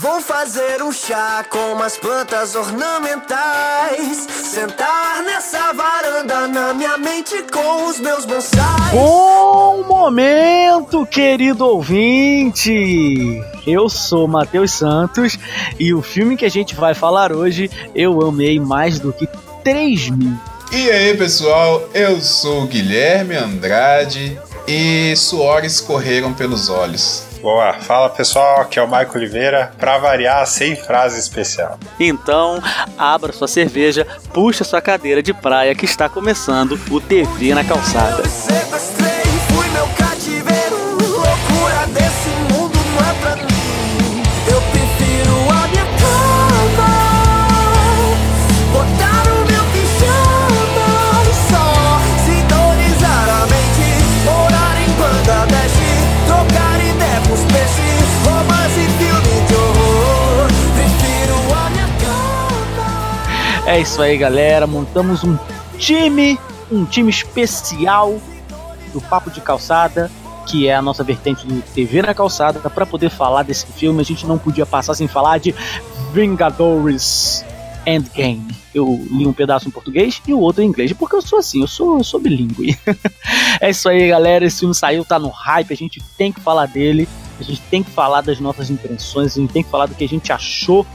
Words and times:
Vou 0.00 0.20
fazer 0.20 0.82
um 0.82 0.92
chá 0.92 1.42
com 1.48 1.72
umas 1.72 1.96
plantas 1.96 2.54
ornamentais. 2.54 4.26
Sentar 4.28 5.22
nessa 5.22 5.72
varanda 5.72 6.46
na 6.48 6.74
minha 6.74 6.98
mente 6.98 7.42
com 7.50 7.86
os 7.86 7.98
meus 7.98 8.26
bonsais. 8.26 8.92
Bom 8.92 9.84
momento, 9.84 11.06
querido 11.06 11.64
ouvinte! 11.66 13.42
Eu 13.66 13.88
sou 13.88 14.28
Matheus 14.28 14.72
Santos 14.72 15.38
e 15.78 15.94
o 15.94 16.02
filme 16.02 16.36
que 16.36 16.44
a 16.44 16.50
gente 16.50 16.74
vai 16.74 16.92
falar 16.92 17.32
hoje 17.32 17.70
eu 17.94 18.20
amei 18.20 18.60
mais 18.60 18.98
do 18.98 19.14
que 19.14 19.26
3 19.64 20.10
mil. 20.10 20.36
E 20.72 20.90
aí 20.90 21.16
pessoal, 21.16 21.88
eu 21.94 22.20
sou 22.20 22.64
o 22.64 22.66
Guilherme 22.66 23.34
Andrade 23.34 24.38
e 24.68 25.16
suores 25.16 25.80
correram 25.80 26.34
pelos 26.34 26.68
olhos. 26.68 27.25
Boa, 27.46 27.74
fala 27.74 28.10
pessoal, 28.10 28.62
aqui 28.62 28.76
é 28.76 28.82
o 28.82 28.88
Maico 28.88 29.16
Oliveira, 29.16 29.70
pra 29.78 29.98
variar, 29.98 30.44
sem 30.48 30.74
frase 30.74 31.20
especial. 31.20 31.78
Então, 32.00 32.60
abra 32.98 33.32
sua 33.32 33.46
cerveja, 33.46 34.04
puxa 34.34 34.64
sua 34.64 34.80
cadeira 34.80 35.22
de 35.22 35.32
praia 35.32 35.72
que 35.72 35.84
está 35.84 36.08
começando 36.08 36.76
o 36.90 37.00
TV 37.00 37.54
na 37.54 37.62
calçada. 37.62 38.24
É 63.66 63.80
isso 63.80 64.00
aí, 64.00 64.16
galera. 64.16 64.64
Montamos 64.64 65.24
um 65.24 65.36
time, 65.76 66.38
um 66.70 66.84
time 66.84 67.10
especial 67.10 68.20
do 68.92 69.00
Papo 69.00 69.28
de 69.28 69.40
Calçada, 69.40 70.08
que 70.46 70.68
é 70.68 70.74
a 70.76 70.80
nossa 70.80 71.02
vertente 71.02 71.44
do 71.44 71.60
TV 71.74 72.00
na 72.00 72.14
Calçada, 72.14 72.60
para 72.70 72.86
poder 72.86 73.10
falar 73.10 73.42
desse 73.42 73.66
filme. 73.66 74.00
A 74.00 74.04
gente 74.04 74.24
não 74.24 74.38
podia 74.38 74.64
passar 74.64 74.94
sem 74.94 75.08
falar 75.08 75.38
de 75.38 75.52
Vingadores 76.12 77.44
Endgame. 77.84 78.54
Eu 78.72 79.04
li 79.10 79.26
um 79.26 79.32
pedaço 79.32 79.66
em 79.66 79.72
português 79.72 80.22
e 80.28 80.32
o 80.32 80.38
outro 80.38 80.62
em 80.62 80.66
inglês, 80.66 80.92
porque 80.92 81.16
eu 81.16 81.22
sou 81.22 81.40
assim, 81.40 81.62
eu 81.62 81.66
sou, 81.66 81.98
eu 81.98 82.04
sou 82.04 82.20
bilíngue. 82.20 82.78
é 83.60 83.68
isso 83.68 83.88
aí, 83.88 84.06
galera. 84.08 84.44
Esse 84.44 84.60
filme 84.60 84.76
saiu, 84.76 85.04
tá 85.04 85.18
no 85.18 85.28
hype, 85.28 85.72
a 85.72 85.76
gente 85.76 86.00
tem 86.16 86.30
que 86.30 86.40
falar 86.40 86.66
dele. 86.66 87.08
A 87.40 87.42
gente 87.42 87.60
tem 87.62 87.82
que 87.82 87.90
falar 87.90 88.20
das 88.20 88.38
nossas 88.38 88.70
impressões, 88.70 89.36
a 89.36 89.40
gente 89.40 89.52
tem 89.52 89.64
que 89.64 89.70
falar 89.70 89.86
do 89.86 89.94
que 89.96 90.04
a 90.04 90.08
gente 90.08 90.32
achou 90.32 90.86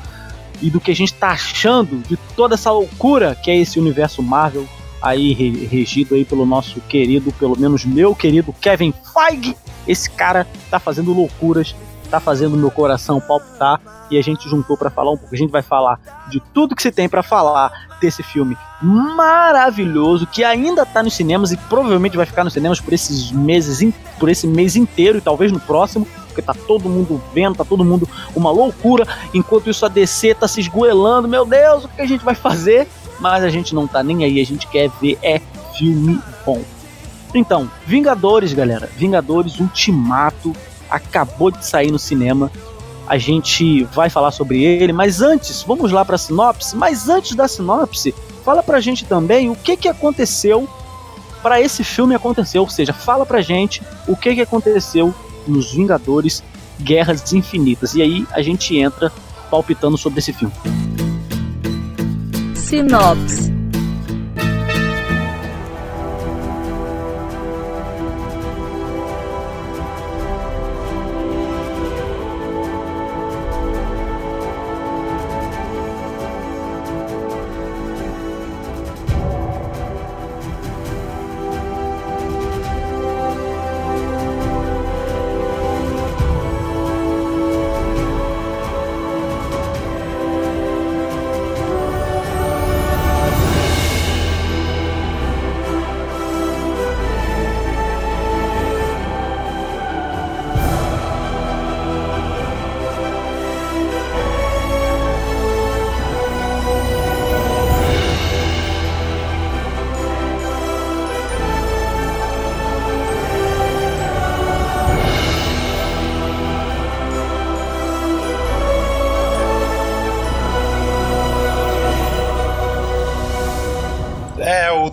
e 0.62 0.70
do 0.70 0.80
que 0.80 0.92
a 0.92 0.96
gente 0.96 1.14
tá 1.14 1.30
achando 1.30 1.98
de 2.08 2.18
toda 2.36 2.56
essa 2.56 2.72
loucura 2.72 3.36
que 3.36 3.50
é 3.50 3.58
esse 3.58 3.80
universo 3.80 4.22
Marvel 4.22 4.66
aí 5.02 5.34
re- 5.34 5.66
regido 5.66 6.14
aí 6.16 6.24
pelo 6.24 6.46
nosso 6.46 6.80
querido, 6.82 7.32
pelo 7.34 7.60
menos 7.60 7.84
meu 7.86 8.14
querido 8.16 8.54
Kevin 8.54 8.94
Feige. 9.14 9.56
Esse 9.88 10.10
cara 10.12 10.46
tá 10.70 10.80
fazendo 10.80 11.12
loucuras, 11.12 11.76
tá 12.10 12.20
fazendo 12.20 12.56
meu 12.56 12.70
coração 12.70 13.20
palpitar 13.20 13.82
e 14.12 14.18
a 14.18 14.22
gente 14.22 14.48
juntou 14.48 14.78
pra 14.78 14.92
falar 14.92 15.12
um 15.12 15.18
pouco. 15.18 15.34
A 15.34 15.38
gente 15.38 15.50
vai 15.50 15.64
falar 15.64 16.00
de 16.30 16.40
tudo 16.54 16.76
que 16.76 16.84
se 16.84 16.92
tem 16.92 17.10
pra 17.10 17.24
falar 17.24 17.72
desse 18.00 18.22
filme 18.22 18.56
maravilhoso 18.82 20.28
que 20.28 20.44
ainda 20.44 20.86
tá 20.86 21.02
nos 21.02 21.14
cinemas 21.16 21.52
e 21.52 21.58
provavelmente 21.58 22.18
vai 22.18 22.26
ficar 22.26 22.44
nos 22.44 22.54
cinemas 22.54 22.80
por 22.80 22.94
esses 22.94 23.32
meses, 23.32 23.94
por 24.20 24.30
esse 24.30 24.46
mês 24.46 24.76
inteiro 24.76 25.18
e 25.18 25.22
talvez 25.22 25.52
no 25.52 25.60
próximo, 25.60 26.08
porque 26.32 26.42
tá 26.42 26.54
todo 26.54 26.90
mundo 26.90 27.22
vendo, 27.34 27.56
tá 27.56 27.64
todo 27.66 27.84
mundo 27.84 28.08
uma 28.36 28.52
loucura, 28.52 29.08
enquanto 29.34 29.70
isso 29.70 29.86
a 29.86 29.90
DC 29.90 30.36
tá 30.36 30.48
se 30.48 30.62
esgoelando, 30.62 31.28
meu 31.28 31.46
Deus, 31.46 31.86
o 31.86 31.88
que 31.90 32.02
a 32.02 32.08
gente 32.08 32.24
vai 32.24 32.36
fazer? 32.36 32.88
Mas 33.20 33.44
a 33.44 33.50
gente 33.50 33.76
não 33.76 33.86
tá 33.86 34.02
nem 34.02 34.24
aí, 34.24 34.42
a 34.42 34.46
gente 34.46 34.68
quer 34.68 34.90
ver 35.02 35.20
é 35.22 35.40
filme 35.78 36.20
bom. 36.46 36.62
Então, 37.34 37.70
Vingadores, 37.86 38.54
galera, 38.54 38.90
Vingadores 38.98 39.60
Ultimato 39.60 40.54
acabou 40.90 41.52
de 41.52 41.66
sair 41.66 41.92
no 41.92 42.00
cinema. 42.00 42.52
A 43.08 43.18
gente 43.18 43.84
vai 43.86 44.10
falar 44.10 44.32
sobre 44.32 44.64
ele, 44.64 44.94
mas 44.94 45.22
antes, 45.22 45.64
vamos 45.64 45.92
lá 45.92 46.04
pra 46.04 46.18
sinopse. 46.18 46.76
Mas 46.76 47.10
antes 47.10 47.36
da 47.36 47.48
sinopse, 47.48 48.14
fala 48.44 48.62
pra 48.62 48.80
gente 48.80 49.06
também 49.06 49.50
o 49.50 49.56
que 49.56 49.78
que 49.78 49.88
aconteceu 49.88 50.68
para 51.42 51.60
esse 51.60 51.84
filme 51.84 52.14
acontecer, 52.14 52.60
ou 52.60 52.70
seja, 52.70 52.94
fala 52.94 53.26
pra 53.26 53.42
gente 53.42 53.82
o 54.08 54.16
que 54.16 54.36
que 54.36 54.42
aconteceu 54.42 55.14
nos 55.48 55.74
Vingadores 55.74 56.44
Guerras 56.80 57.34
Infinitas. 57.34 57.94
E 57.96 58.02
aí 58.02 58.26
a 58.32 58.42
gente 58.42 58.78
entra 58.78 59.12
palpitando 59.50 59.98
sobre 59.98 60.20
esse 60.20 60.34
filme. 60.34 60.54
Sinopse. 62.56 63.61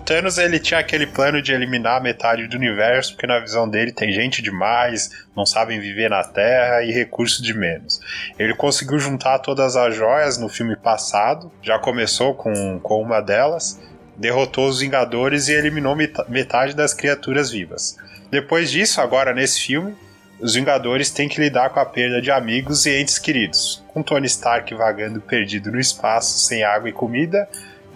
Thanos 0.09 0.39
ele 0.39 0.59
tinha 0.59 0.79
aquele 0.79 1.05
plano 1.05 1.39
de 1.39 1.53
eliminar 1.53 2.01
metade 2.01 2.47
do 2.47 2.57
universo, 2.57 3.13
porque 3.13 3.27
na 3.27 3.37
visão 3.37 3.69
dele 3.69 3.91
tem 3.91 4.11
gente 4.11 4.41
demais, 4.41 5.11
não 5.35 5.45
sabem 5.45 5.79
viver 5.79 6.09
na 6.09 6.23
Terra 6.23 6.81
e 6.81 6.91
recursos 6.91 7.43
de 7.43 7.53
menos. 7.53 8.01
Ele 8.39 8.55
conseguiu 8.55 8.97
juntar 8.97 9.37
todas 9.37 9.75
as 9.75 9.95
joias 9.95 10.39
no 10.39 10.49
filme 10.49 10.75
passado, 10.75 11.51
já 11.61 11.77
começou 11.77 12.33
com, 12.33 12.79
com 12.79 12.99
uma 12.99 13.21
delas, 13.21 13.79
derrotou 14.17 14.67
os 14.67 14.79
Vingadores 14.79 15.47
e 15.47 15.53
eliminou 15.53 15.95
meta- 15.95 16.25
metade 16.27 16.75
das 16.75 16.91
criaturas 16.91 17.51
vivas. 17.51 17.95
Depois 18.31 18.71
disso, 18.71 18.99
agora 19.01 19.31
nesse 19.31 19.61
filme, 19.61 19.95
os 20.39 20.55
Vingadores 20.55 21.11
têm 21.11 21.29
que 21.29 21.39
lidar 21.39 21.69
com 21.69 21.79
a 21.79 21.85
perda 21.85 22.19
de 22.19 22.31
amigos 22.31 22.87
e 22.87 22.99
entes 22.99 23.19
queridos, 23.19 23.83
com 23.89 24.01
Tony 24.01 24.25
Stark 24.25 24.73
vagando 24.73 25.21
perdido 25.21 25.71
no 25.71 25.79
espaço, 25.79 26.39
sem 26.39 26.63
água 26.63 26.89
e 26.89 26.93
comida, 26.93 27.47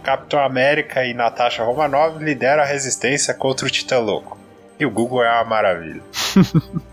Capitão 0.03 0.39
América 0.39 1.05
e 1.05 1.13
Natasha 1.13 1.63
Romanoff 1.63 2.21
lideram 2.23 2.61
a 2.61 2.65
resistência 2.65 3.33
contra 3.33 3.65
o 3.65 3.69
Titã 3.69 3.99
Louco. 3.99 4.37
E 4.79 4.85
o 4.85 4.91
Google 4.91 5.23
é 5.23 5.31
uma 5.35 5.45
maravilha. 5.45 6.01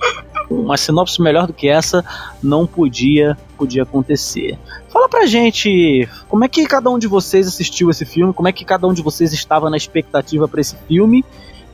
Uma 0.50 0.76
sinopse 0.76 1.22
melhor 1.22 1.46
do 1.46 1.52
que 1.52 1.68
essa 1.68 2.04
não 2.42 2.66
podia, 2.66 3.38
podia 3.56 3.84
acontecer. 3.84 4.58
Fala 4.88 5.08
pra 5.08 5.24
gente, 5.24 6.08
como 6.28 6.44
é 6.44 6.48
que 6.48 6.66
cada 6.66 6.90
um 6.90 6.98
de 6.98 7.06
vocês 7.06 7.46
assistiu 7.46 7.88
esse 7.88 8.04
filme? 8.04 8.34
Como 8.34 8.48
é 8.48 8.52
que 8.52 8.64
cada 8.64 8.84
um 8.86 8.92
de 8.92 9.00
vocês 9.00 9.32
estava 9.32 9.70
na 9.70 9.76
expectativa 9.76 10.48
pra 10.48 10.60
esse 10.60 10.76
filme? 10.88 11.24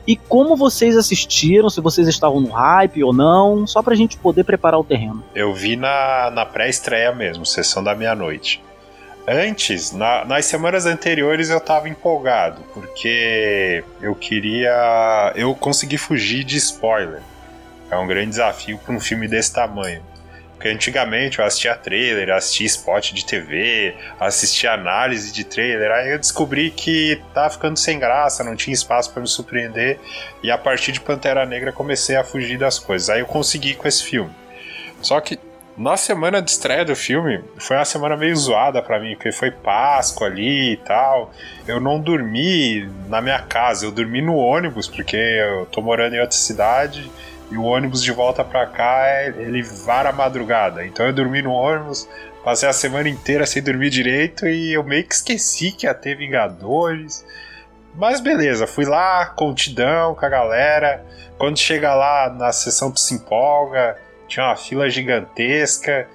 E 0.05 0.15
como 0.15 0.55
vocês 0.55 0.95
assistiram, 0.95 1.71
se 1.71 1.81
vocês 1.81 2.07
estavam 2.07 2.39
no 2.39 2.51
hype 2.51 3.03
ou 3.03 3.11
não, 3.11 3.65
só 3.65 3.81
pra 3.81 3.95
gente 3.95 4.15
poder 4.17 4.43
preparar 4.43 4.79
o 4.79 4.83
terreno. 4.83 5.23
Eu 5.33 5.53
vi 5.53 5.75
na, 5.75 6.31
na 6.31 6.45
pré-estreia 6.45 7.11
mesmo, 7.11 7.47
sessão 7.47 7.83
da 7.83 7.95
meia-noite. 7.95 8.63
Antes, 9.27 9.91
na- 9.91 10.23
nas 10.23 10.45
semanas 10.45 10.85
anteriores, 10.85 11.49
eu 11.49 11.59
tava 11.59 11.89
empolgado, 11.89 12.61
porque 12.73 13.83
eu 14.01 14.15
queria. 14.15 15.33
Eu 15.35 15.53
consegui 15.53 15.97
fugir 15.97 16.45
de 16.45 16.55
spoiler. 16.55 17.21
É 17.91 17.97
um 17.97 18.07
grande 18.07 18.29
desafio 18.29 18.77
para 18.77 18.93
um 18.95 18.99
filme 19.01 19.27
desse 19.27 19.53
tamanho. 19.53 20.01
Porque 20.53 20.69
antigamente 20.69 21.37
eu 21.37 21.45
assistia 21.45 21.75
trailer, 21.75 22.31
assistia 22.31 22.65
spot 22.65 23.11
de 23.11 23.23
TV, 23.25 23.95
assistia 24.19 24.71
análise 24.71 25.31
de 25.31 25.43
trailer, 25.43 25.91
aí 25.91 26.11
eu 26.11 26.17
descobri 26.17 26.71
que 26.71 27.21
tava 27.31 27.51
ficando 27.51 27.77
sem 27.77 27.99
graça, 27.99 28.43
não 28.43 28.55
tinha 28.55 28.73
espaço 28.73 29.11
para 29.13 29.21
me 29.21 29.27
surpreender, 29.27 29.99
e 30.41 30.49
a 30.49 30.57
partir 30.57 30.91
de 30.93 30.99
Pantera 30.99 31.45
Negra 31.45 31.71
comecei 31.71 32.15
a 32.15 32.23
fugir 32.23 32.57
das 32.57 32.79
coisas. 32.79 33.07
Aí 33.07 33.19
eu 33.19 33.27
consegui 33.27 33.75
com 33.75 33.87
esse 33.87 34.03
filme. 34.03 34.31
Só 34.99 35.21
que 35.21 35.37
Na 35.77 35.95
semana 35.95 36.41
de 36.41 36.49
estreia 36.49 36.83
do 36.83 36.95
filme, 36.95 37.39
foi 37.59 37.77
uma 37.77 37.85
semana 37.85 38.17
meio 38.17 38.35
zoada 38.35 38.81
para 38.81 38.99
mim, 38.99 39.13
porque 39.13 39.31
foi 39.31 39.51
Páscoa 39.51 40.25
ali 40.25 40.73
e 40.73 40.77
tal. 40.77 41.31
Eu 41.67 41.79
não 41.79 41.99
dormi 41.99 42.89
na 43.07 43.21
minha 43.21 43.37
casa, 43.43 43.85
eu 43.85 43.91
dormi 43.91 44.19
no 44.19 44.35
ônibus, 44.37 44.87
porque 44.87 45.15
eu 45.15 45.67
tô 45.67 45.79
morando 45.79 46.15
em 46.15 46.19
outra 46.19 46.35
cidade 46.35 47.11
e 47.51 47.57
o 47.57 47.63
ônibus 47.63 48.01
de 48.01 48.11
volta 48.11 48.43
pra 48.43 48.65
cá, 48.65 49.23
ele 49.37 49.61
vara 49.61 50.09
a 50.09 50.11
madrugada. 50.11 50.83
Então 50.83 51.05
eu 51.05 51.13
dormi 51.13 51.43
no 51.43 51.51
ônibus, 51.51 52.09
passei 52.43 52.67
a 52.67 52.73
semana 52.73 53.07
inteira 53.07 53.45
sem 53.45 53.61
dormir 53.61 53.91
direito 53.91 54.47
e 54.47 54.73
eu 54.73 54.83
meio 54.83 55.03
que 55.03 55.13
esqueci 55.13 55.71
que 55.71 55.85
ia 55.85 55.93
ter 55.93 56.17
Vingadores. 56.17 57.23
Mas 57.93 58.19
beleza, 58.19 58.65
fui 58.65 58.85
lá, 58.85 59.27
contidão 59.27 60.15
com 60.15 60.25
a 60.25 60.29
galera. 60.29 61.05
Quando 61.37 61.59
chega 61.59 61.93
lá 61.93 62.33
na 62.35 62.51
sessão 62.51 62.91
tu 62.91 62.99
se 62.99 63.13
empolga 63.13 63.95
tinha 64.27 64.45
uma 64.45 64.55
fila 64.55 64.89
gigantesca. 64.89 66.07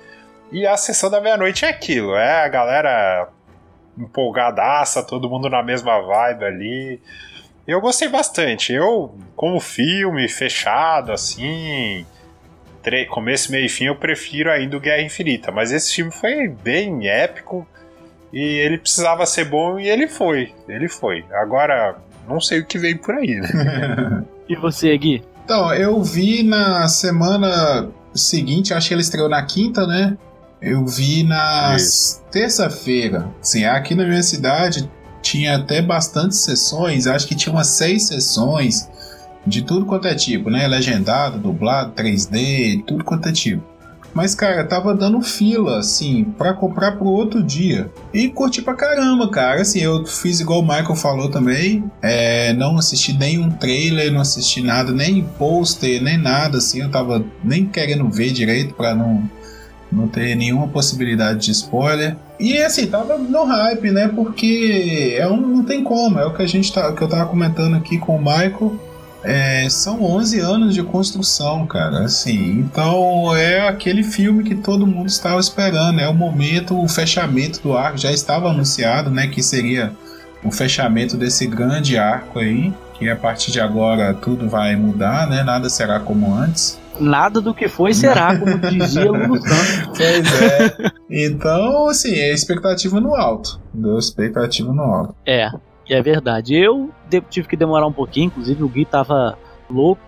E 0.50 0.66
a 0.66 0.76
sessão 0.76 1.10
da 1.10 1.20
meia-noite 1.20 1.64
é 1.64 1.68
aquilo, 1.68 2.14
é 2.14 2.44
a 2.44 2.48
galera 2.48 3.28
empolgadaça, 3.96 5.02
todo 5.02 5.28
mundo 5.28 5.48
na 5.48 5.62
mesma 5.62 6.00
vibe 6.00 6.44
ali. 6.44 7.00
Eu 7.66 7.80
gostei 7.80 8.08
bastante. 8.08 8.72
Eu, 8.72 9.14
como 9.36 9.60
filme 9.60 10.28
fechado, 10.28 11.12
assim, 11.12 12.04
começo, 13.08 13.52
meio 13.52 13.66
e 13.66 13.68
fim, 13.68 13.84
eu 13.84 13.96
prefiro 13.96 14.50
ainda 14.50 14.76
o 14.76 14.80
Guerra 14.80 15.02
Infinita. 15.02 15.52
Mas 15.52 15.72
esse 15.72 15.94
filme 15.94 16.10
foi 16.10 16.48
bem 16.48 17.08
épico 17.08 17.66
e 18.32 18.40
ele 18.40 18.78
precisava 18.78 19.24
ser 19.26 19.44
bom 19.44 19.78
e 19.78 19.88
ele 19.88 20.08
foi. 20.08 20.52
Ele 20.68 20.88
foi. 20.88 21.24
Agora, 21.32 21.96
não 22.28 22.40
sei 22.40 22.60
o 22.60 22.66
que 22.66 22.78
vem 22.78 22.96
por 22.96 23.14
aí, 23.14 23.40
né? 23.40 24.24
e 24.48 24.56
você, 24.56 24.96
Gui? 24.98 25.22
Então, 25.44 25.72
eu 25.74 26.02
vi 26.02 26.42
na 26.42 26.88
semana 26.88 27.90
seguinte, 28.18 28.74
acho 28.74 28.88
que 28.88 28.94
ele 28.94 29.02
estreou 29.02 29.28
na 29.28 29.42
quinta, 29.42 29.86
né? 29.86 30.16
Eu 30.60 30.86
vi 30.86 31.22
na 31.22 31.76
terça-feira. 32.30 33.28
Sim, 33.40 33.64
aqui 33.64 33.94
na 33.94 34.04
minha 34.04 34.22
cidade 34.22 34.88
tinha 35.20 35.56
até 35.56 35.80
bastante 35.80 36.36
sessões, 36.36 37.06
acho 37.06 37.26
que 37.26 37.34
tinha 37.34 37.52
umas 37.52 37.68
seis 37.68 38.08
sessões 38.08 38.88
de 39.46 39.62
tudo 39.62 39.86
quanto 39.86 40.06
é 40.06 40.14
tipo, 40.14 40.50
né? 40.50 40.66
Legendado, 40.66 41.38
dublado, 41.38 41.92
3D, 41.94 42.84
tudo 42.84 43.04
quanto 43.04 43.28
é 43.28 43.32
tipo. 43.32 43.71
Mas, 44.14 44.34
cara, 44.34 44.64
tava 44.64 44.94
dando 44.94 45.20
fila, 45.22 45.78
assim, 45.78 46.24
para 46.36 46.52
comprar 46.52 46.92
pro 46.92 47.06
outro 47.06 47.42
dia. 47.42 47.90
E 48.12 48.28
curti 48.28 48.60
pra 48.60 48.74
caramba, 48.74 49.28
cara. 49.30 49.62
Assim, 49.62 49.80
eu 49.80 50.04
fiz 50.04 50.40
igual 50.40 50.60
o 50.60 50.62
Michael 50.62 50.94
falou 50.96 51.30
também. 51.30 51.84
É, 52.02 52.52
não 52.52 52.76
assisti 52.76 53.12
nenhum 53.12 53.50
trailer, 53.50 54.12
não 54.12 54.20
assisti 54.20 54.60
nada, 54.62 54.92
nem 54.92 55.24
pôster, 55.38 56.02
nem 56.02 56.18
nada, 56.18 56.58
assim. 56.58 56.80
Eu 56.82 56.90
tava 56.90 57.24
nem 57.42 57.64
querendo 57.64 58.08
ver 58.10 58.32
direito 58.32 58.74
pra 58.74 58.94
não, 58.94 59.22
não 59.90 60.06
ter 60.06 60.34
nenhuma 60.34 60.68
possibilidade 60.68 61.46
de 61.46 61.50
spoiler. 61.52 62.16
E 62.38 62.58
assim, 62.58 62.86
tava 62.86 63.16
no 63.16 63.44
hype, 63.44 63.90
né? 63.90 64.08
Porque 64.08 65.14
é 65.16 65.26
um, 65.26 65.40
não 65.40 65.64
tem 65.64 65.82
como, 65.82 66.18
é 66.18 66.26
o 66.26 66.34
que 66.34 66.42
a 66.42 66.46
gente 66.46 66.72
tá, 66.72 66.92
que 66.92 67.00
eu 67.00 67.08
tava 67.08 67.26
comentando 67.26 67.76
aqui 67.76 67.98
com 67.98 68.16
o 68.16 68.18
Michael 68.18 68.78
é, 69.24 69.68
são 69.68 70.02
11 70.02 70.40
anos 70.40 70.74
de 70.74 70.82
construção, 70.82 71.66
cara. 71.66 72.04
Assim, 72.04 72.58
então 72.60 73.34
é 73.36 73.68
aquele 73.68 74.02
filme 74.02 74.42
que 74.42 74.54
todo 74.54 74.86
mundo 74.86 75.08
estava 75.08 75.38
esperando. 75.38 76.00
É 76.00 76.08
o 76.08 76.14
momento, 76.14 76.80
o 76.80 76.88
fechamento 76.88 77.60
do 77.62 77.76
arco. 77.76 77.98
Já 77.98 78.10
estava 78.10 78.50
anunciado, 78.50 79.10
né, 79.10 79.26
que 79.26 79.42
seria 79.42 79.92
o 80.42 80.50
fechamento 80.50 81.16
desse 81.16 81.46
grande 81.46 81.96
arco 81.96 82.38
aí. 82.38 82.72
Que 82.94 83.08
a 83.08 83.16
partir 83.16 83.50
de 83.50 83.60
agora 83.60 84.14
tudo 84.14 84.48
vai 84.48 84.76
mudar, 84.76 85.28
né? 85.28 85.42
Nada 85.42 85.68
será 85.68 85.98
como 85.98 86.34
antes. 86.34 86.80
Nada 87.00 87.40
do 87.40 87.54
que 87.54 87.68
foi 87.68 87.94
será, 87.94 88.38
como 88.38 88.58
dizia 88.58 89.10
Lulu 89.10 89.40
Santos. 89.40 89.82
Pois 89.96 90.42
é. 90.42 90.92
Então, 91.10 91.88
assim, 91.88 92.14
é 92.14 92.32
expectativa 92.32 93.00
no 93.00 93.14
alto. 93.14 93.58
Deu 93.72 93.98
expectativa 93.98 94.72
no 94.72 94.82
alto. 94.82 95.14
É, 95.26 95.50
é 95.92 96.02
verdade. 96.02 96.56
Eu 96.56 96.90
tive 97.30 97.48
que 97.48 97.56
demorar 97.56 97.86
um 97.86 97.92
pouquinho, 97.92 98.26
inclusive 98.26 98.62
o 98.62 98.68
Gui 98.68 98.84
tava 98.84 99.38
louco, 99.68 100.02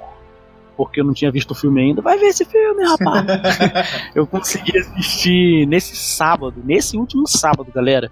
porque 0.77 1.01
eu 1.01 1.05
não 1.05 1.13
tinha 1.13 1.31
visto 1.31 1.53
o 1.53 1.55
filme 1.55 1.81
ainda. 1.81 2.03
Vai 2.03 2.19
ver 2.19 2.27
esse 2.27 2.45
filme, 2.45 2.85
rapaz! 2.85 3.25
eu 4.15 4.27
consegui 4.27 4.77
assistir 4.79 5.67
nesse 5.67 5.97
sábado, 5.97 6.63
nesse 6.65 6.97
último 6.97 7.27
sábado, 7.27 7.71
galera. 7.73 8.11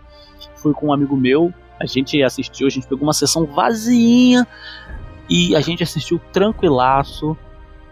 Fui 0.57 0.73
com 0.73 0.89
um 0.89 0.93
amigo 0.93 1.17
meu, 1.17 1.53
a 1.81 1.87
gente 1.87 2.23
assistiu, 2.23 2.67
a 2.67 2.71
gente 2.71 2.87
pegou 2.87 3.03
uma 3.03 3.13
sessão 3.13 3.45
vazinha 3.45 4.47
e 5.29 5.57
a 5.57 5.61
gente 5.61 5.83
assistiu 5.83 6.21
tranquilaço. 6.33 7.37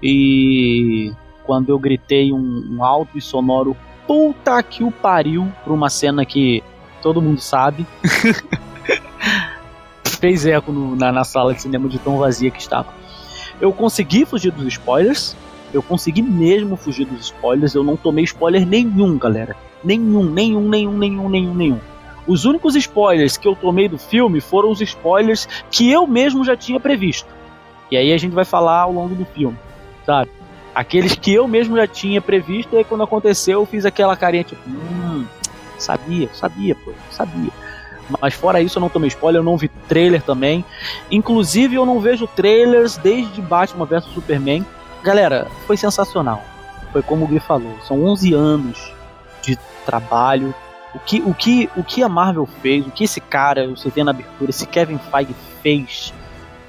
E 0.02 1.12
quando 1.44 1.70
eu 1.70 1.78
gritei 1.78 2.32
um, 2.32 2.76
um 2.76 2.84
alto 2.84 3.18
e 3.18 3.20
sonoro 3.20 3.76
puta 4.06 4.62
que 4.62 4.82
o 4.82 4.90
pariu 4.90 5.52
pra 5.64 5.72
uma 5.72 5.90
cena 5.90 6.24
que 6.24 6.62
todo 7.02 7.22
mundo 7.22 7.40
sabe. 7.40 7.86
fez 10.20 10.46
eco 10.46 10.70
no, 10.70 10.94
na, 10.94 11.10
na 11.10 11.24
sala 11.24 11.54
de 11.54 11.62
cinema 11.62 11.88
de 11.88 11.98
tão 11.98 12.18
vazia 12.18 12.50
que 12.50 12.60
estava. 12.60 12.92
Eu 13.60 13.72
consegui 13.72 14.24
fugir 14.24 14.52
dos 14.52 14.66
spoilers. 14.66 15.36
Eu 15.72 15.82
consegui 15.82 16.22
mesmo 16.22 16.76
fugir 16.76 17.06
dos 17.06 17.26
spoilers. 17.26 17.74
Eu 17.74 17.82
não 17.82 17.96
tomei 17.96 18.24
spoiler 18.24 18.66
nenhum, 18.66 19.18
galera. 19.18 19.56
Nenhum, 19.82 20.24
nenhum, 20.24 20.68
nenhum, 20.68 20.96
nenhum, 20.96 21.28
nenhum, 21.28 21.54
nenhum. 21.54 21.80
Os 22.26 22.44
únicos 22.44 22.76
spoilers 22.76 23.36
que 23.36 23.48
eu 23.48 23.56
tomei 23.56 23.88
do 23.88 23.98
filme 23.98 24.40
foram 24.40 24.70
os 24.70 24.80
spoilers 24.80 25.48
que 25.70 25.90
eu 25.90 26.06
mesmo 26.06 26.44
já 26.44 26.56
tinha 26.56 26.78
previsto. 26.78 27.28
E 27.90 27.96
aí 27.96 28.12
a 28.12 28.18
gente 28.18 28.32
vai 28.32 28.44
falar 28.44 28.82
ao 28.82 28.92
longo 28.92 29.14
do 29.14 29.24
filme, 29.24 29.56
sabe? 30.06 30.30
Aqueles 30.74 31.16
que 31.16 31.32
eu 31.32 31.48
mesmo 31.48 31.76
já 31.76 31.86
tinha 31.86 32.20
previsto, 32.20 32.74
e 32.74 32.78
aí 32.78 32.84
quando 32.84 33.02
aconteceu 33.02 33.60
eu 33.60 33.66
fiz 33.66 33.84
aquela 33.84 34.16
carinha 34.16 34.44
tipo, 34.44 34.62
hum, 34.68 35.24
sabia, 35.76 36.28
sabia, 36.32 36.76
pô, 36.76 36.92
sabia. 37.10 37.50
Mas 38.20 38.34
fora 38.34 38.60
isso, 38.60 38.78
eu 38.78 38.80
não 38.80 38.88
tomei 38.88 39.08
spoiler, 39.08 39.40
eu 39.40 39.44
não 39.44 39.56
vi 39.56 39.68
trailer 39.88 40.22
também. 40.22 40.64
Inclusive, 41.10 41.74
eu 41.74 41.84
não 41.84 42.00
vejo 42.00 42.26
trailers 42.26 42.96
desde 42.96 43.40
Batman 43.40 43.84
vs 43.84 44.04
Superman. 44.04 44.64
Galera, 45.02 45.46
foi 45.66 45.76
sensacional. 45.76 46.42
Foi 46.92 47.02
como 47.02 47.24
o 47.24 47.28
Gui 47.28 47.40
falou, 47.40 47.76
são 47.86 48.04
11 48.04 48.34
anos 48.34 48.92
de 49.42 49.56
trabalho. 49.84 50.54
O 50.94 50.98
que, 50.98 51.20
o, 51.20 51.32
que, 51.32 51.70
o 51.76 51.84
que 51.84 52.02
a 52.02 52.08
Marvel 52.08 52.46
fez, 52.60 52.84
o 52.86 52.90
que 52.90 53.04
esse 53.04 53.20
cara, 53.20 53.68
você 53.68 53.88
vê 53.90 54.02
na 54.02 54.10
abertura, 54.10 54.50
esse 54.50 54.66
Kevin 54.66 54.98
Feige 54.98 55.34
fez 55.62 56.12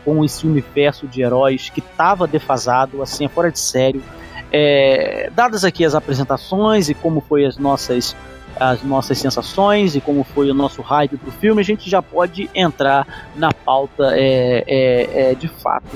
com 0.05 0.23
esse 0.23 0.45
universo 0.45 1.07
de 1.07 1.21
heróis 1.21 1.69
que 1.69 1.79
estava 1.79 2.27
defasado, 2.27 3.01
assim, 3.01 3.27
fora 3.27 3.51
de 3.51 3.59
sério. 3.59 4.03
É, 4.51 5.29
dadas 5.33 5.63
aqui 5.63 5.85
as 5.85 5.95
apresentações 5.95 6.89
e 6.89 6.93
como 6.93 7.21
foi 7.21 7.45
as 7.45 7.57
nossas 7.57 8.15
as 8.61 8.83
nossas 8.83 9.17
sensações 9.17 9.95
e 9.95 10.01
como 10.01 10.23
foi 10.23 10.51
o 10.51 10.53
nosso 10.53 10.83
hype 10.83 11.17
pro 11.17 11.31
filme, 11.31 11.61
a 11.61 11.65
gente 11.65 11.89
já 11.89 11.99
pode 11.99 12.47
entrar 12.53 13.31
na 13.35 13.51
pauta 13.51 14.11
é, 14.11 14.63
é, 14.67 15.31
é 15.31 15.35
de 15.35 15.47
fato. 15.47 15.87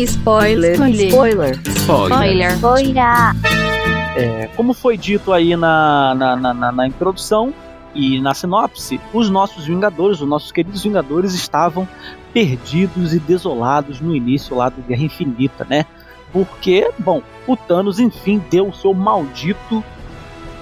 Spoiler. 0.00 0.72
Spoiler. 0.72 1.06
Spoiler. 1.06 1.60
Spoiler. 1.76 2.54
Spoiler. 2.54 3.04
É, 4.16 4.48
como 4.56 4.74
foi 4.74 4.96
dito 4.96 5.32
aí 5.32 5.54
na, 5.54 6.12
na, 6.16 6.52
na, 6.52 6.72
na 6.72 6.86
introdução 6.88 7.54
e 7.94 8.20
na 8.20 8.34
sinopse, 8.34 9.00
os 9.12 9.30
nossos 9.30 9.64
Vingadores, 9.64 10.20
os 10.20 10.28
nossos 10.28 10.50
queridos 10.50 10.82
Vingadores, 10.82 11.34
estavam 11.34 11.86
perdidos 12.32 13.14
e 13.14 13.20
desolados 13.20 14.00
no 14.00 14.12
início 14.12 14.56
lá 14.56 14.68
do 14.68 14.82
Guerra 14.82 15.04
Infinita, 15.04 15.64
né? 15.70 15.86
Porque, 16.32 16.90
bom, 16.98 17.22
o 17.46 17.56
Thanos 17.56 18.00
enfim 18.00 18.42
deu 18.50 18.68
o 18.68 18.74
seu 18.74 18.92
maldito 18.92 19.84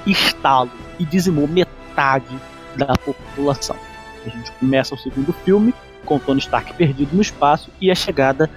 estalo 0.04 0.89
e 1.00 1.04
dizimou 1.06 1.48
metade 1.48 2.38
da 2.76 2.94
população. 2.98 3.76
A 4.24 4.28
gente 4.28 4.52
começa 4.52 4.94
o 4.94 4.98
segundo 4.98 5.32
filme 5.32 5.74
com 6.04 6.18
Tony 6.18 6.40
Stark 6.40 6.74
perdido 6.74 7.16
no 7.16 7.22
espaço 7.22 7.70
e 7.80 7.90
a 7.90 7.94
chegada 7.94 8.48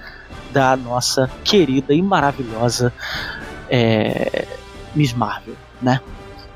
da 0.51 0.75
nossa 0.75 1.31
querida 1.43 1.93
e 1.93 2.01
maravilhosa 2.01 2.93
é, 3.69 4.45
Miss 4.93 5.13
Marvel, 5.13 5.55
né? 5.81 6.01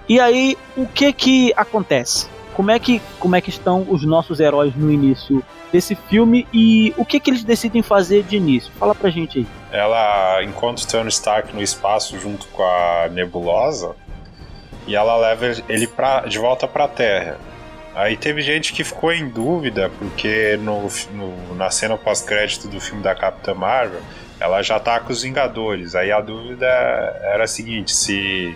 E 0.10 0.20
aí, 0.20 0.58
o 0.76 0.86
que 0.86 1.12
que 1.12 1.54
acontece? 1.56 2.30
Como 2.54 2.72
é 2.72 2.80
que, 2.80 3.02
como 3.20 3.36
é 3.36 3.42
que 3.42 3.50
estão 3.50 3.86
os 3.90 4.04
nossos 4.04 4.40
heróis 4.40 4.76
no 4.76 4.92
início 4.92 5.44
desse 5.72 5.96
filme 5.96 6.48
e 6.54 6.94
o 6.98 7.06
que 7.06 7.20
que 7.20 7.30
eles 7.30 7.44
decidem 7.44 7.82
fazer 7.82 8.24
de 8.24 8.38
início? 8.38 8.72
Fala 8.80 8.96
pra 8.96 9.10
gente 9.10 9.40
aí. 9.40 9.48
Ela 9.72 10.44
encontra 10.44 10.84
o 10.84 10.88
Tony 10.88 11.10
Stark 11.10 11.54
no 11.54 11.62
espaço 11.62 12.18
junto 12.20 12.48
com 12.48 12.64
a 12.64 13.10
Nebulosa 13.12 13.96
e 14.88 14.96
ela 14.96 15.16
leva 15.18 15.46
ele 15.68 15.86
pra, 15.86 16.22
de 16.22 16.40
volta 16.40 16.68
para 16.68 16.86
a 16.86 16.88
Terra. 16.88 17.38
Aí 17.94 18.16
teve 18.16 18.42
gente 18.42 18.74
que 18.74 18.84
ficou 18.84 19.12
em 19.12 19.28
dúvida, 19.28 19.92
porque 19.98 20.58
no, 20.62 20.88
no 21.14 21.56
na 21.56 21.70
cena 21.70 21.98
pós-crédito 21.98 22.68
do 22.68 22.80
filme 22.80 23.02
da 23.02 23.16
Capitã 23.16 23.54
Marvel, 23.54 24.02
ela 24.40 24.62
já 24.62 24.80
tá 24.80 25.00
com 25.00 25.12
os 25.12 25.24
Vingadores. 25.24 25.96
Aí 25.96 26.12
a 26.12 26.22
dúvida 26.22 26.66
era 26.66 27.44
a 27.44 27.48
seguinte: 27.48 27.92
se, 27.92 28.56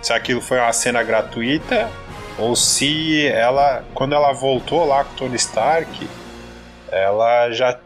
se 0.00 0.12
aquilo 0.12 0.40
foi 0.40 0.58
uma 0.58 0.72
cena 0.72 1.02
gratuita 1.02 1.88
ou 2.38 2.56
se 2.56 3.26
ela, 3.28 3.84
quando 3.94 4.14
ela 4.14 4.32
voltou 4.32 4.84
lá 4.84 5.04
com 5.04 5.14
Tony 5.14 5.36
Stark, 5.36 6.08
ela 6.90 7.52
já 7.52 7.78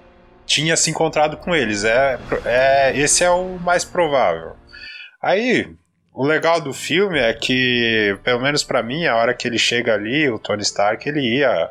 tinha 0.47 0.77
se 0.77 0.91
encontrado 0.91 1.37
com 1.37 1.55
eles. 1.55 1.85
É, 1.85 2.19
é, 2.45 2.97
esse 2.97 3.23
é 3.23 3.31
o 3.31 3.59
mais 3.59 3.85
provável. 3.85 4.57
Aí 5.21 5.77
O 6.17 6.25
legal 6.25 6.63
do 6.63 6.73
filme 6.73 7.19
é 7.19 7.31
que, 7.35 8.19
pelo 8.25 8.41
menos 8.41 8.65
para 8.65 8.83
mim, 8.83 9.05
a 9.05 9.17
hora 9.17 9.35
que 9.35 9.47
ele 9.47 9.59
chega 9.59 9.93
ali, 9.93 10.31
o 10.31 10.39
Tony 10.39 10.63
Stark, 10.63 11.07
ele 11.07 11.21
ia 11.21 11.69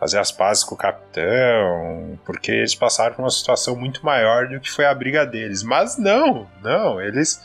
fazer 0.00 0.18
as 0.18 0.32
pazes 0.32 0.64
com 0.64 0.74
o 0.74 0.78
capitão, 0.78 2.18
porque 2.26 2.50
eles 2.50 2.74
passaram 2.74 3.14
por 3.14 3.22
uma 3.22 3.30
situação 3.30 3.76
muito 3.76 4.04
maior 4.04 4.48
do 4.48 4.58
que 4.58 4.68
foi 4.68 4.84
a 4.84 4.92
briga 4.92 5.24
deles. 5.24 5.62
Mas 5.62 5.96
não, 5.96 6.48
não, 6.60 7.00
eles 7.00 7.40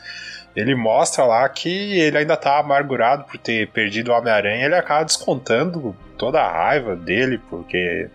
ele 0.55 0.73
mostra 0.73 1.23
lá 1.23 1.47
que 1.47 1.99
ele 1.99 2.17
ainda 2.17 2.35
tá 2.35 2.57
amargurado 2.57 3.25
por 3.25 3.37
ter 3.37 3.67
perdido 3.67 4.11
o 4.11 4.15
Homem-Aranha, 4.15 4.65
ele 4.65 4.75
acaba 4.75 5.05
descontando 5.05 5.95
toda 6.17 6.41
a 6.41 6.51
raiva 6.51 6.95
dele, 6.95 7.39
porque 7.47 8.09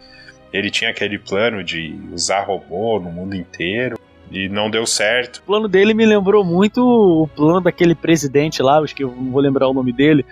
ele 0.52 0.72
tinha 0.72 0.90
aquele 0.90 1.20
plano 1.20 1.62
de 1.62 1.96
usar 2.12 2.40
robô 2.40 2.98
no 2.98 3.12
mundo 3.12 3.36
inteiro. 3.36 3.96
E 4.30 4.48
não 4.48 4.70
deu 4.70 4.86
certo. 4.86 5.38
O 5.38 5.42
plano 5.42 5.68
dele 5.68 5.94
me 5.94 6.04
lembrou 6.04 6.44
muito 6.44 6.82
o 6.82 7.28
plano 7.28 7.60
daquele 7.60 7.94
presidente 7.94 8.62
lá, 8.62 8.78
acho 8.78 8.94
que 8.94 9.04
eu 9.04 9.08
não 9.08 9.30
vou 9.30 9.40
lembrar 9.40 9.68
o 9.68 9.74
nome 9.74 9.92
dele, 9.92 10.24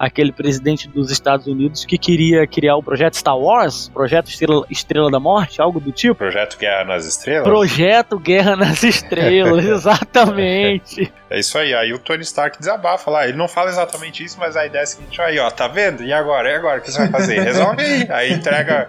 aquele 0.00 0.32
presidente 0.32 0.88
dos 0.88 1.10
Estados 1.10 1.46
Unidos 1.46 1.84
que 1.84 1.98
queria 1.98 2.46
criar 2.46 2.74
o 2.76 2.82
projeto 2.82 3.18
Star 3.18 3.38
Wars, 3.38 3.90
projeto 3.90 4.28
Estrela, 4.28 4.66
Estrela 4.70 5.10
da 5.10 5.20
Morte, 5.20 5.60
algo 5.60 5.78
do 5.78 5.92
tipo. 5.92 6.14
Projeto 6.14 6.56
Guerra 6.58 6.84
nas 6.84 7.06
Estrelas? 7.06 7.44
Projeto 7.44 8.18
Guerra 8.18 8.56
nas 8.56 8.82
Estrelas, 8.82 9.62
exatamente. 9.68 11.12
É 11.28 11.38
isso 11.38 11.58
aí, 11.58 11.74
aí 11.74 11.92
o 11.92 11.98
Tony 11.98 12.22
Stark 12.22 12.58
desabafa 12.58 13.10
lá, 13.10 13.28
ele 13.28 13.36
não 13.36 13.46
fala 13.46 13.68
exatamente 13.68 14.24
isso, 14.24 14.38
mas 14.40 14.56
a 14.56 14.64
ideia 14.64 14.80
é 14.80 14.84
a 14.84 14.86
seguinte, 14.86 15.20
aí 15.20 15.38
ó, 15.38 15.50
tá 15.50 15.68
vendo? 15.68 16.02
E 16.02 16.14
agora? 16.14 16.50
E 16.50 16.54
agora? 16.54 16.78
O 16.78 16.82
que 16.82 16.90
você 16.90 16.98
vai 16.98 17.10
fazer? 17.10 17.40
Resolve 17.44 17.82
aí. 17.82 18.06
Aí 18.10 18.32
entrega 18.32 18.88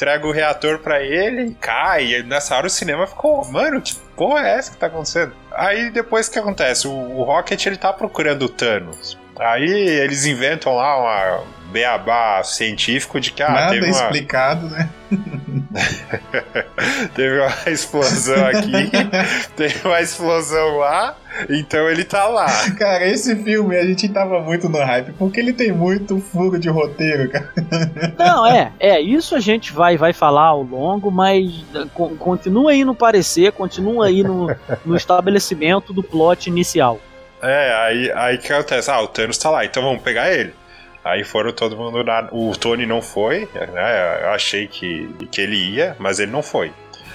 entrega 0.00 0.26
o 0.26 0.32
reator 0.32 0.78
para 0.78 1.02
ele, 1.02 1.54
cai. 1.60 2.14
E 2.14 2.22
nessa 2.22 2.56
hora 2.56 2.66
o 2.66 2.70
cinema 2.70 3.06
ficou, 3.06 3.44
mano, 3.50 3.82
que 3.82 3.94
porra 4.16 4.48
é 4.48 4.58
essa 4.58 4.70
que 4.70 4.78
tá 4.78 4.86
acontecendo? 4.86 5.32
Aí 5.52 5.90
depois 5.90 6.26
o 6.26 6.32
que 6.32 6.38
acontece? 6.38 6.88
O, 6.88 6.92
o 6.92 7.22
Rocket 7.22 7.66
ele 7.66 7.76
tá 7.76 7.92
procurando 7.92 8.42
o 8.46 8.48
Thanos. 8.48 9.18
Aí 9.38 9.70
eles 9.70 10.24
inventam 10.24 10.74
lá 10.74 10.98
uma 10.98 11.44
beabá 11.70 12.42
científico 12.42 13.20
de 13.20 13.30
que 13.32 13.42
ah, 13.42 13.50
Nada 13.50 13.74
uma... 13.74 13.88
explicado, 13.88 14.68
né? 14.68 14.88
teve 17.14 17.38
uma 17.38 17.70
explosão 17.70 18.46
aqui, 18.46 18.90
teve 19.56 19.86
uma 19.86 20.00
explosão 20.00 20.78
lá, 20.78 21.16
então 21.48 21.88
ele 21.88 22.04
tá 22.04 22.26
lá. 22.26 22.48
Cara, 22.76 23.06
esse 23.06 23.36
filme 23.36 23.76
a 23.76 23.86
gente 23.86 24.08
tava 24.08 24.40
muito 24.40 24.68
no 24.68 24.78
hype, 24.78 25.12
porque 25.12 25.38
ele 25.38 25.52
tem 25.52 25.70
muito 25.70 26.18
furo 26.20 26.58
de 26.58 26.68
roteiro, 26.68 27.30
cara. 27.30 27.52
Não, 28.18 28.46
é, 28.46 28.72
é, 28.80 29.00
isso 29.00 29.36
a 29.36 29.40
gente 29.40 29.72
vai, 29.72 29.96
vai 29.96 30.12
falar 30.12 30.46
ao 30.46 30.62
longo, 30.62 31.10
mas 31.10 31.64
continua 32.18 32.72
aí 32.72 32.84
no 32.84 32.94
parecer, 32.94 33.52
continua 33.52 34.06
aí 34.06 34.24
no, 34.24 34.48
no 34.84 34.96
estabelecimento 34.96 35.92
do 35.92 36.02
plot 36.02 36.48
inicial. 36.48 37.00
É, 37.42 37.72
aí, 37.74 38.12
aí 38.12 38.38
que 38.38 38.52
acontece? 38.52 38.90
Ah, 38.90 39.00
o 39.00 39.08
Thanos 39.08 39.38
tá 39.38 39.50
lá, 39.50 39.64
então 39.64 39.82
vamos 39.82 40.02
pegar 40.02 40.30
ele. 40.30 40.52
Aí 41.04 41.24
foram 41.24 41.52
todo 41.52 41.76
mundo 41.76 42.04
na... 42.04 42.28
O 42.30 42.54
Tony 42.56 42.86
não 42.86 43.00
foi, 43.00 43.48
né? 43.54 44.22
Eu 44.22 44.30
achei 44.30 44.68
que, 44.68 45.08
que 45.30 45.40
ele 45.40 45.56
ia, 45.56 45.96
mas 45.98 46.18
ele 46.18 46.30
não 46.30 46.42
foi. 46.42 46.72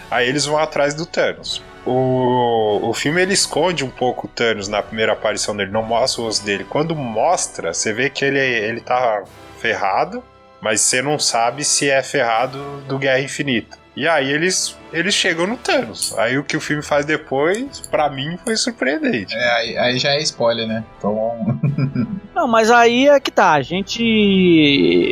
Aí 0.10 0.28
eles 0.28 0.46
vão 0.46 0.58
atrás 0.58 0.94
do 0.94 1.06
Thanos. 1.06 1.62
O, 1.86 2.80
o 2.90 2.94
filme 2.94 3.22
ele 3.22 3.34
esconde 3.34 3.84
um 3.84 3.90
pouco 3.90 4.26
o 4.26 4.30
Thanos 4.30 4.68
na 4.68 4.82
primeira 4.82 5.14
aparição 5.14 5.56
dele, 5.56 5.72
não 5.72 5.84
mostra 5.84 6.22
o 6.22 6.26
rosto 6.26 6.44
dele. 6.44 6.64
Quando 6.64 6.96
mostra, 6.96 7.74
você 7.74 7.94
vê 7.94 8.10
que 8.10 8.26
ele, 8.26 8.40
ele 8.40 8.82
tá 8.82 9.24
ferrado, 9.60 10.24
mas 10.60 10.82
você 10.82 11.02
não 11.02 11.20
sabe 11.20 11.64
se 11.64 11.90
é 11.90 12.02
ferrado 12.02 12.82
do 12.88 12.98
Guerra 12.98 13.20
Infinita. 13.20 13.78
E 13.96 14.08
aí 14.08 14.30
eles, 14.30 14.78
eles 14.92 15.14
chegam 15.14 15.48
no 15.48 15.56
Thanos. 15.56 16.18
Aí 16.18 16.38
o 16.38 16.44
que 16.44 16.58
o 16.58 16.60
filme 16.60 16.84
faz 16.84 17.06
depois, 17.06 17.80
para 17.82 18.10
mim, 18.10 18.38
foi 18.44 18.58
surpreendente. 18.58 19.34
É, 19.34 19.52
aí, 19.52 19.78
aí, 19.78 19.98
já 19.98 20.10
é 20.10 20.20
spoiler, 20.22 20.68
né? 20.68 20.84
Então. 20.98 21.60
Não, 22.36 22.48
mas 22.50 22.70
aí 22.70 23.08
é 23.08 23.18
que 23.18 23.32
tá. 23.32 23.54
A 23.54 23.62
gente. 23.62 24.04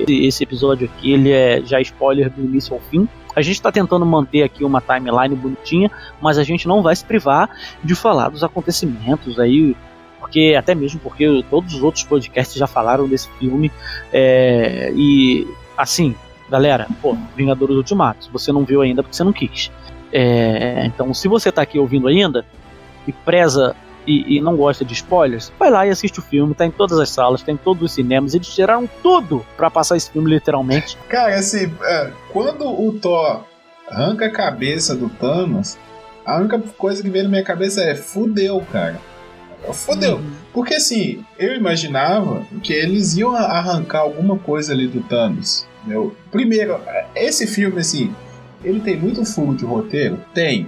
Esse 0.10 0.44
episódio 0.44 0.90
aqui, 0.94 1.14
ele 1.14 1.32
é 1.32 1.62
já 1.64 1.80
spoiler 1.80 2.30
do 2.30 2.42
início 2.42 2.74
ao 2.74 2.82
fim. 2.82 3.08
A 3.34 3.42
gente 3.42 3.56
está 3.56 3.72
tentando 3.72 4.06
manter 4.06 4.44
aqui 4.44 4.64
uma 4.64 4.82
timeline 4.82 5.34
bonitinha, 5.34 5.90
mas 6.22 6.38
a 6.38 6.44
gente 6.44 6.68
não 6.68 6.84
vai 6.84 6.96
se 6.96 7.04
privar 7.04 7.50
de 7.84 7.96
falar 7.96 8.30
dos 8.30 8.44
acontecimentos 8.44 9.40
aí, 9.40 9.76
porque 10.20 10.54
até 10.56 10.76
mesmo 10.76 11.00
porque 11.00 11.44
todos 11.50 11.74
os 11.74 11.82
outros 11.82 12.04
podcasts 12.04 12.56
já 12.56 12.68
falaram 12.68 13.08
desse 13.08 13.28
filme 13.40 13.72
é, 14.12 14.92
e 14.96 15.48
assim 15.76 16.16
galera, 16.48 16.88
pô, 17.02 17.18
Vingadores 17.36 17.76
Ultimato, 17.76 18.30
você 18.32 18.52
não 18.52 18.64
viu 18.64 18.82
ainda 18.82 19.02
porque 19.02 19.16
você 19.16 19.24
não 19.24 19.34
quis. 19.34 19.72
É, 20.12 20.86
então, 20.86 21.12
se 21.12 21.28
você 21.28 21.52
tá 21.52 21.64
aqui 21.64 21.80
ouvindo 21.80 22.08
ainda 22.08 22.46
e 23.08 23.12
preza 23.12 23.76
e, 24.06 24.38
e, 24.38 24.42
não 24.42 24.56
gosta 24.56 24.84
de 24.84 24.94
spoilers, 24.94 25.52
vai 25.60 25.70
lá 25.70 25.86
e 25.88 25.90
assiste 25.90 26.20
o 26.20 26.22
filme, 26.22 26.54
tá 26.54 26.66
em 26.66 26.72
todas 26.72 27.00
as 27.00 27.10
salas, 27.10 27.42
tá 27.42 27.52
em 27.52 27.58
todos 27.58 27.84
os 27.84 27.92
cinemas, 27.92 28.34
eles 28.34 28.48
tiraram 28.48 28.88
tudo 29.02 29.46
para 29.56 29.70
passar 29.70 29.98
esse 29.98 30.12
filme 30.12 30.30
literalmente. 30.30 30.98
Cara, 31.08 31.36
assim, 31.36 31.72
é, 31.84 32.12
quando 32.32 32.66
o 32.66 32.92
Thor 33.00 33.44
arranca 33.90 34.26
a 34.26 34.32
cabeça 34.32 34.96
do 34.96 35.10
Thanos, 35.10 35.78
a 36.26 36.38
única 36.38 36.60
coisa 36.78 37.02
que 37.02 37.10
veio 37.10 37.26
na 37.26 37.30
minha 37.30 37.44
cabeça 37.44 37.82
é 37.82 37.96
fudeu, 37.96 38.62
cara. 38.72 39.00
Fudeu. 39.72 40.18
Uhum. 40.18 40.32
Porque 40.52 40.76
assim, 40.76 41.24
eu 41.38 41.54
imaginava 41.54 42.46
que 42.62 42.74
eles 42.74 43.16
iam 43.16 43.36
arrancar 43.36 44.00
alguma 44.00 44.38
coisa 44.38 44.74
ali 44.74 44.88
do 44.88 45.02
Thanos. 45.02 45.66
Meu, 45.86 46.16
primeiro, 46.32 46.80
esse 47.16 47.46
filme, 47.46 47.80
assim, 47.80 48.14
ele 48.64 48.80
tem 48.80 48.98
muito 48.98 49.26
furo 49.26 49.56
de 49.56 49.66
roteiro? 49.66 50.20
Tem. 50.34 50.68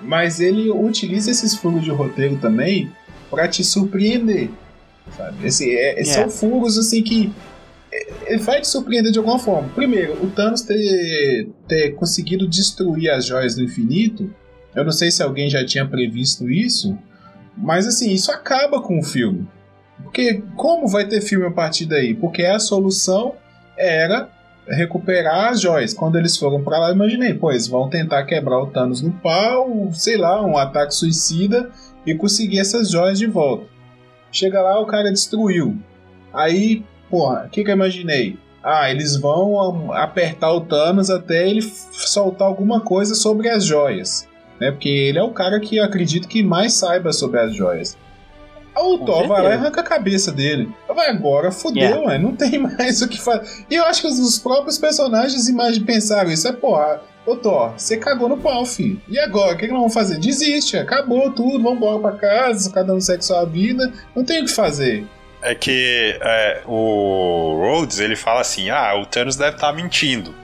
Mas 0.00 0.40
ele 0.40 0.70
utiliza 0.70 1.30
esses 1.30 1.54
furos 1.54 1.82
de 1.82 1.90
roteiro 1.90 2.36
também 2.36 2.90
para 3.30 3.46
te 3.48 3.62
surpreender. 3.62 4.50
Sabe? 5.16 5.46
É, 5.46 6.00
yeah. 6.00 6.04
São 6.04 6.30
furos, 6.30 6.78
assim, 6.78 7.02
que 7.02 7.32
ele 8.26 8.42
vai 8.42 8.60
te 8.60 8.68
surpreender 8.68 9.12
de 9.12 9.18
alguma 9.18 9.38
forma. 9.38 9.68
Primeiro, 9.70 10.24
o 10.24 10.30
Thanos 10.30 10.62
ter, 10.62 11.48
ter 11.66 11.90
conseguido 11.92 12.48
destruir 12.48 13.10
as 13.10 13.26
joias 13.26 13.54
do 13.54 13.62
infinito. 13.62 14.32
Eu 14.74 14.84
não 14.84 14.92
sei 14.92 15.10
se 15.10 15.22
alguém 15.22 15.50
já 15.50 15.64
tinha 15.64 15.86
previsto 15.86 16.48
isso, 16.48 16.96
mas 17.56 17.86
assim, 17.86 18.12
isso 18.12 18.30
acaba 18.30 18.80
com 18.80 18.98
o 19.00 19.02
filme. 19.02 19.48
Porque 20.02 20.42
como 20.56 20.86
vai 20.86 21.06
ter 21.06 21.20
filme 21.20 21.46
a 21.46 21.50
partir 21.50 21.86
daí? 21.86 22.14
Porque 22.14 22.44
a 22.44 22.58
solução 22.58 23.34
era 23.76 24.30
recuperar 24.68 25.50
as 25.50 25.60
joias. 25.60 25.94
Quando 25.94 26.16
eles 26.16 26.36
foram 26.36 26.62
para 26.62 26.78
lá, 26.78 26.88
eu 26.88 26.94
imaginei, 26.94 27.34
pois 27.34 27.66
vão 27.66 27.88
tentar 27.88 28.24
quebrar 28.24 28.60
o 28.60 28.66
Thanos 28.66 29.02
no 29.02 29.12
pau, 29.12 29.90
sei 29.92 30.16
lá, 30.16 30.44
um 30.44 30.56
ataque 30.56 30.94
suicida 30.94 31.70
e 32.06 32.14
conseguir 32.14 32.60
essas 32.60 32.90
joias 32.90 33.18
de 33.18 33.26
volta. 33.26 33.66
Chega 34.32 34.62
lá, 34.62 34.78
o 34.80 34.86
cara 34.86 35.10
destruiu. 35.10 35.76
Aí, 36.32 36.84
porra, 37.08 37.44
o 37.46 37.50
que, 37.50 37.64
que 37.64 37.70
eu 37.70 37.74
imaginei? 37.74 38.38
Ah, 38.62 38.90
eles 38.90 39.16
vão 39.16 39.92
apertar 39.92 40.52
o 40.52 40.60
Thanos 40.60 41.10
até 41.10 41.48
ele 41.48 41.62
soltar 41.62 42.46
alguma 42.46 42.80
coisa 42.80 43.14
sobre 43.14 43.48
as 43.48 43.64
joias. 43.64 44.28
Né? 44.60 44.70
Porque 44.70 44.88
ele 44.88 45.18
é 45.18 45.22
o 45.22 45.32
cara 45.32 45.58
que 45.58 45.80
acredito 45.80 46.28
que 46.28 46.42
mais 46.42 46.74
saiba 46.74 47.12
sobre 47.12 47.40
as 47.40 47.54
joias. 47.54 47.96
O 48.76 48.98
Thor 48.98 49.26
vai 49.26 49.42
lá 49.42 49.50
e 49.50 49.52
arranca 49.54 49.80
a 49.80 49.84
cabeça 49.84 50.32
dele. 50.32 50.70
Vai 50.88 51.08
agora, 51.08 51.50
fodeu, 51.50 51.82
yeah. 51.82 52.18
não 52.18 52.34
tem 52.34 52.58
mais 52.58 53.02
o 53.02 53.08
que 53.08 53.20
fazer. 53.20 53.64
E 53.70 53.74
eu 53.74 53.84
acho 53.84 54.02
que 54.02 54.08
os 54.08 54.38
próprios 54.38 54.78
personagens 54.78 55.48
imagem 55.48 55.84
pensaram 55.84 56.30
isso. 56.30 56.48
É, 56.48 56.52
porra, 56.52 57.02
ô 57.26 57.36
Thor, 57.36 57.74
você 57.76 57.96
cagou 57.96 58.28
no 58.28 58.38
pau, 58.38 58.64
filho. 58.64 59.00
E 59.08 59.18
agora, 59.18 59.54
o 59.54 59.56
que, 59.56 59.66
que 59.66 59.72
nós 59.72 59.80
vamos 59.80 59.94
fazer? 59.94 60.18
Desiste, 60.18 60.76
acabou 60.76 61.30
tudo, 61.32 61.62
vamos 61.62 61.78
embora 61.78 61.98
pra 61.98 62.12
casa, 62.12 62.72
cada 62.72 62.94
um 62.94 63.00
segue 63.00 63.24
sua 63.24 63.44
vida, 63.44 63.92
não 64.14 64.24
tem 64.24 64.42
o 64.42 64.46
que 64.46 64.52
fazer. 64.52 65.06
É 65.42 65.54
que 65.54 66.18
é, 66.20 66.62
o 66.66 67.56
Rhodes, 67.58 67.98
ele 67.98 68.14
fala 68.14 68.40
assim, 68.40 68.70
ah, 68.70 68.94
o 68.94 69.06
Thanos 69.06 69.36
deve 69.36 69.56
estar 69.56 69.68
tá 69.68 69.72
mentindo. 69.72 70.34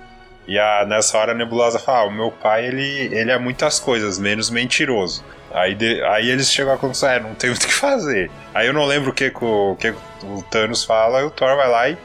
E 0.48 0.58
a, 0.58 0.86
nessa 0.86 1.18
hora 1.18 1.32
a 1.32 1.34
Nebulosa 1.34 1.78
fala, 1.78 2.00
ah, 2.00 2.04
o 2.06 2.12
meu 2.12 2.30
pai, 2.30 2.66
ele, 2.66 3.14
ele 3.14 3.30
é 3.30 3.38
muitas 3.38 3.78
coisas, 3.78 4.18
menos 4.18 4.48
mentiroso. 4.48 5.24
Aí, 5.52 5.74
de, 5.74 6.02
aí 6.02 6.28
eles 6.28 6.50
chegam 6.50 6.72
à 6.72 6.76
conclusão, 6.76 7.08
é, 7.08 7.20
não 7.20 7.34
tem 7.34 7.50
muito 7.50 7.64
o 7.64 7.66
que 7.66 7.72
fazer. 7.72 8.30
Aí 8.54 8.66
eu 8.66 8.72
não 8.72 8.84
lembro 8.84 9.10
o 9.10 9.12
que, 9.12 9.32
o, 9.40 9.76
que 9.76 9.94
o 10.22 10.42
Thanos 10.50 10.84
fala, 10.84 11.20
e 11.20 11.24
o 11.24 11.30
Thor 11.30 11.56
vai 11.56 11.68
lá 11.68 11.88
e. 11.88 11.98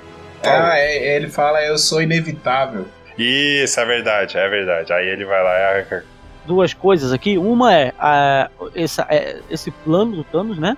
Ah, 0.44 0.78
é, 0.78 1.16
ele 1.16 1.30
fala, 1.30 1.64
eu 1.64 1.78
sou 1.78 2.02
inevitável. 2.02 2.88
Isso, 3.18 3.80
é 3.80 3.86
verdade, 3.86 4.38
é 4.38 4.50
verdade. 4.50 4.92
Aí 4.92 5.08
ele 5.08 5.26
vai 5.26 5.44
lá 5.44 5.60
e 5.60 5.64
arranca. 5.64 6.06
Duas 6.46 6.74
coisas 6.74 7.14
aqui. 7.14 7.38
Uma 7.38 7.74
é, 7.74 7.94
a, 8.00 8.50
essa, 8.74 9.06
é 9.10 9.40
esse 9.50 9.70
plano 9.70 10.16
do 10.16 10.24
Thanos, 10.24 10.58
né? 10.58 10.76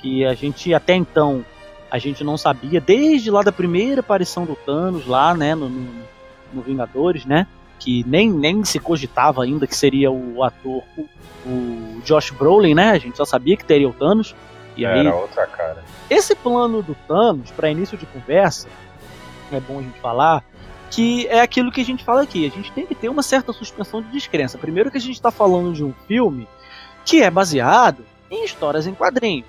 Que 0.00 0.24
a 0.24 0.34
gente 0.34 0.72
até 0.72 0.94
então 0.94 1.44
a 1.94 1.98
gente 1.98 2.24
não 2.24 2.36
sabia, 2.36 2.80
desde 2.80 3.30
lá 3.30 3.40
da 3.40 3.52
primeira 3.52 4.00
aparição 4.00 4.44
do 4.44 4.56
Thanos, 4.56 5.06
lá, 5.06 5.32
né, 5.32 5.54
no, 5.54 5.68
no, 5.68 5.94
no 6.52 6.60
Vingadores, 6.60 7.24
né? 7.24 7.46
Que 7.78 8.04
nem, 8.06 8.30
nem 8.30 8.64
se 8.64 8.78
cogitava 8.78 9.42
ainda 9.42 9.66
que 9.66 9.76
seria 9.76 10.10
o 10.10 10.42
ator, 10.42 10.82
o, 10.96 11.08
o 11.46 12.02
Josh 12.04 12.30
Brolin, 12.30 12.74
né? 12.74 12.90
A 12.90 12.98
gente 12.98 13.16
só 13.16 13.24
sabia 13.24 13.56
que 13.56 13.64
teria 13.64 13.88
o 13.88 13.92
Thanos. 13.92 14.34
E 14.76 14.84
Era 14.84 15.00
aí, 15.00 15.08
outra 15.08 15.46
cara. 15.46 15.84
Esse 16.08 16.34
plano 16.34 16.82
do 16.82 16.94
Thanos, 17.06 17.50
para 17.50 17.70
início 17.70 17.96
de 17.96 18.06
conversa, 18.06 18.68
é 19.52 19.60
bom 19.60 19.78
a 19.78 19.82
gente 19.82 19.98
falar, 20.00 20.44
que 20.90 21.26
é 21.28 21.40
aquilo 21.40 21.70
que 21.70 21.80
a 21.80 21.84
gente 21.84 22.04
fala 22.04 22.22
aqui. 22.22 22.46
A 22.46 22.50
gente 22.50 22.72
tem 22.72 22.86
que 22.86 22.94
ter 22.94 23.08
uma 23.08 23.22
certa 23.22 23.52
suspensão 23.52 24.02
de 24.02 24.10
descrença. 24.10 24.58
Primeiro 24.58 24.90
que 24.90 24.98
a 24.98 25.00
gente 25.00 25.14
está 25.14 25.30
falando 25.30 25.72
de 25.72 25.84
um 25.84 25.92
filme 26.06 26.48
que 27.04 27.22
é 27.22 27.30
baseado 27.30 28.04
em 28.30 28.44
histórias 28.44 28.86
em 28.86 28.94
quadrinhos. 28.94 29.46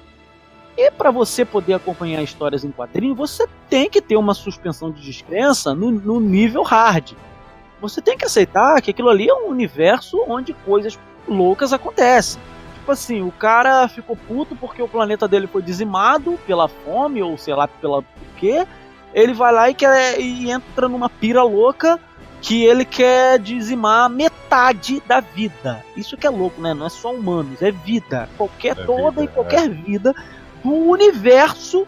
E 0.78 0.92
para 0.92 1.10
você 1.10 1.46
poder 1.46 1.74
acompanhar 1.74 2.22
histórias 2.22 2.66
em 2.66 2.72
quadrinho, 2.72 3.16
você 3.16 3.48
tem 3.70 3.90
que 3.90 4.02
ter 4.02 4.18
uma 4.18 4.34
suspensão 4.34 4.92
de 4.92 5.02
descrença 5.02 5.74
no, 5.74 5.90
no 5.90 6.20
nível 6.20 6.64
hard. 6.64 7.14
Você 7.82 8.02
tem 8.02 8.18
que 8.18 8.26
aceitar 8.26 8.82
que 8.82 8.92
aquilo 8.92 9.10
ali 9.10 9.30
é 9.30 9.34
um 9.34 9.48
universo 9.48 10.24
onde 10.28 10.54
coisas 10.54 10.98
loucas 11.28 11.74
acontecem. 11.74 12.42
Tipo 12.76 12.92
assim, 12.92 13.22
o 13.22 13.32
cara 13.32 13.88
ficou 13.88 14.16
puto 14.16 14.56
porque 14.56 14.82
o 14.82 14.88
planeta 14.88 15.28
dele 15.28 15.48
foi 15.48 15.62
dizimado 15.62 16.38
pela 16.46 16.68
fome, 16.68 17.22
ou 17.22 17.38
sei 17.38 17.56
lá 17.56 17.68
pela 17.68 18.04
quê. 18.38 18.66
Ele 19.14 19.34
vai 19.34 19.52
lá 19.52 19.70
e, 19.70 19.74
quer, 19.74 20.20
e 20.20 20.52
entra 20.52 20.88
numa 20.88 21.10
pira 21.10 21.42
louca 21.42 22.00
que 22.42 22.64
ele 22.64 22.86
quer 22.86 23.40
dizimar 23.40 24.10
metade 24.10 25.02
da 25.08 25.20
vida. 25.20 25.84
Isso 25.98 26.16
que 26.16 26.28
é 26.28 26.30
louco, 26.30 26.62
né? 26.62 26.74
Não 26.74 26.86
é 26.86 26.90
só 26.90 27.12
humanos, 27.12 27.62
é 27.62 27.72
vida. 27.72 28.30
Qualquer, 28.38 28.78
é 28.78 28.86
toda 28.86 29.22
vida, 29.22 29.24
e 29.24 29.28
qualquer 29.30 29.66
é. 29.66 29.70
vida 29.70 30.14
do 30.64 30.72
universo 30.72 31.88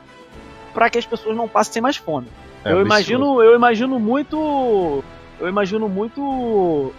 para 0.73 0.89
que 0.89 0.97
as 0.97 1.05
pessoas 1.05 1.35
não 1.35 1.47
passem 1.47 1.81
mais 1.81 1.97
fome. 1.97 2.27
É 2.65 2.71
eu 2.71 2.81
imagino, 2.81 3.41
eu 3.41 3.55
imagino 3.55 3.99
muito, 3.99 5.03
eu 5.39 5.47
imagino 5.47 5.87
muito 5.87 6.21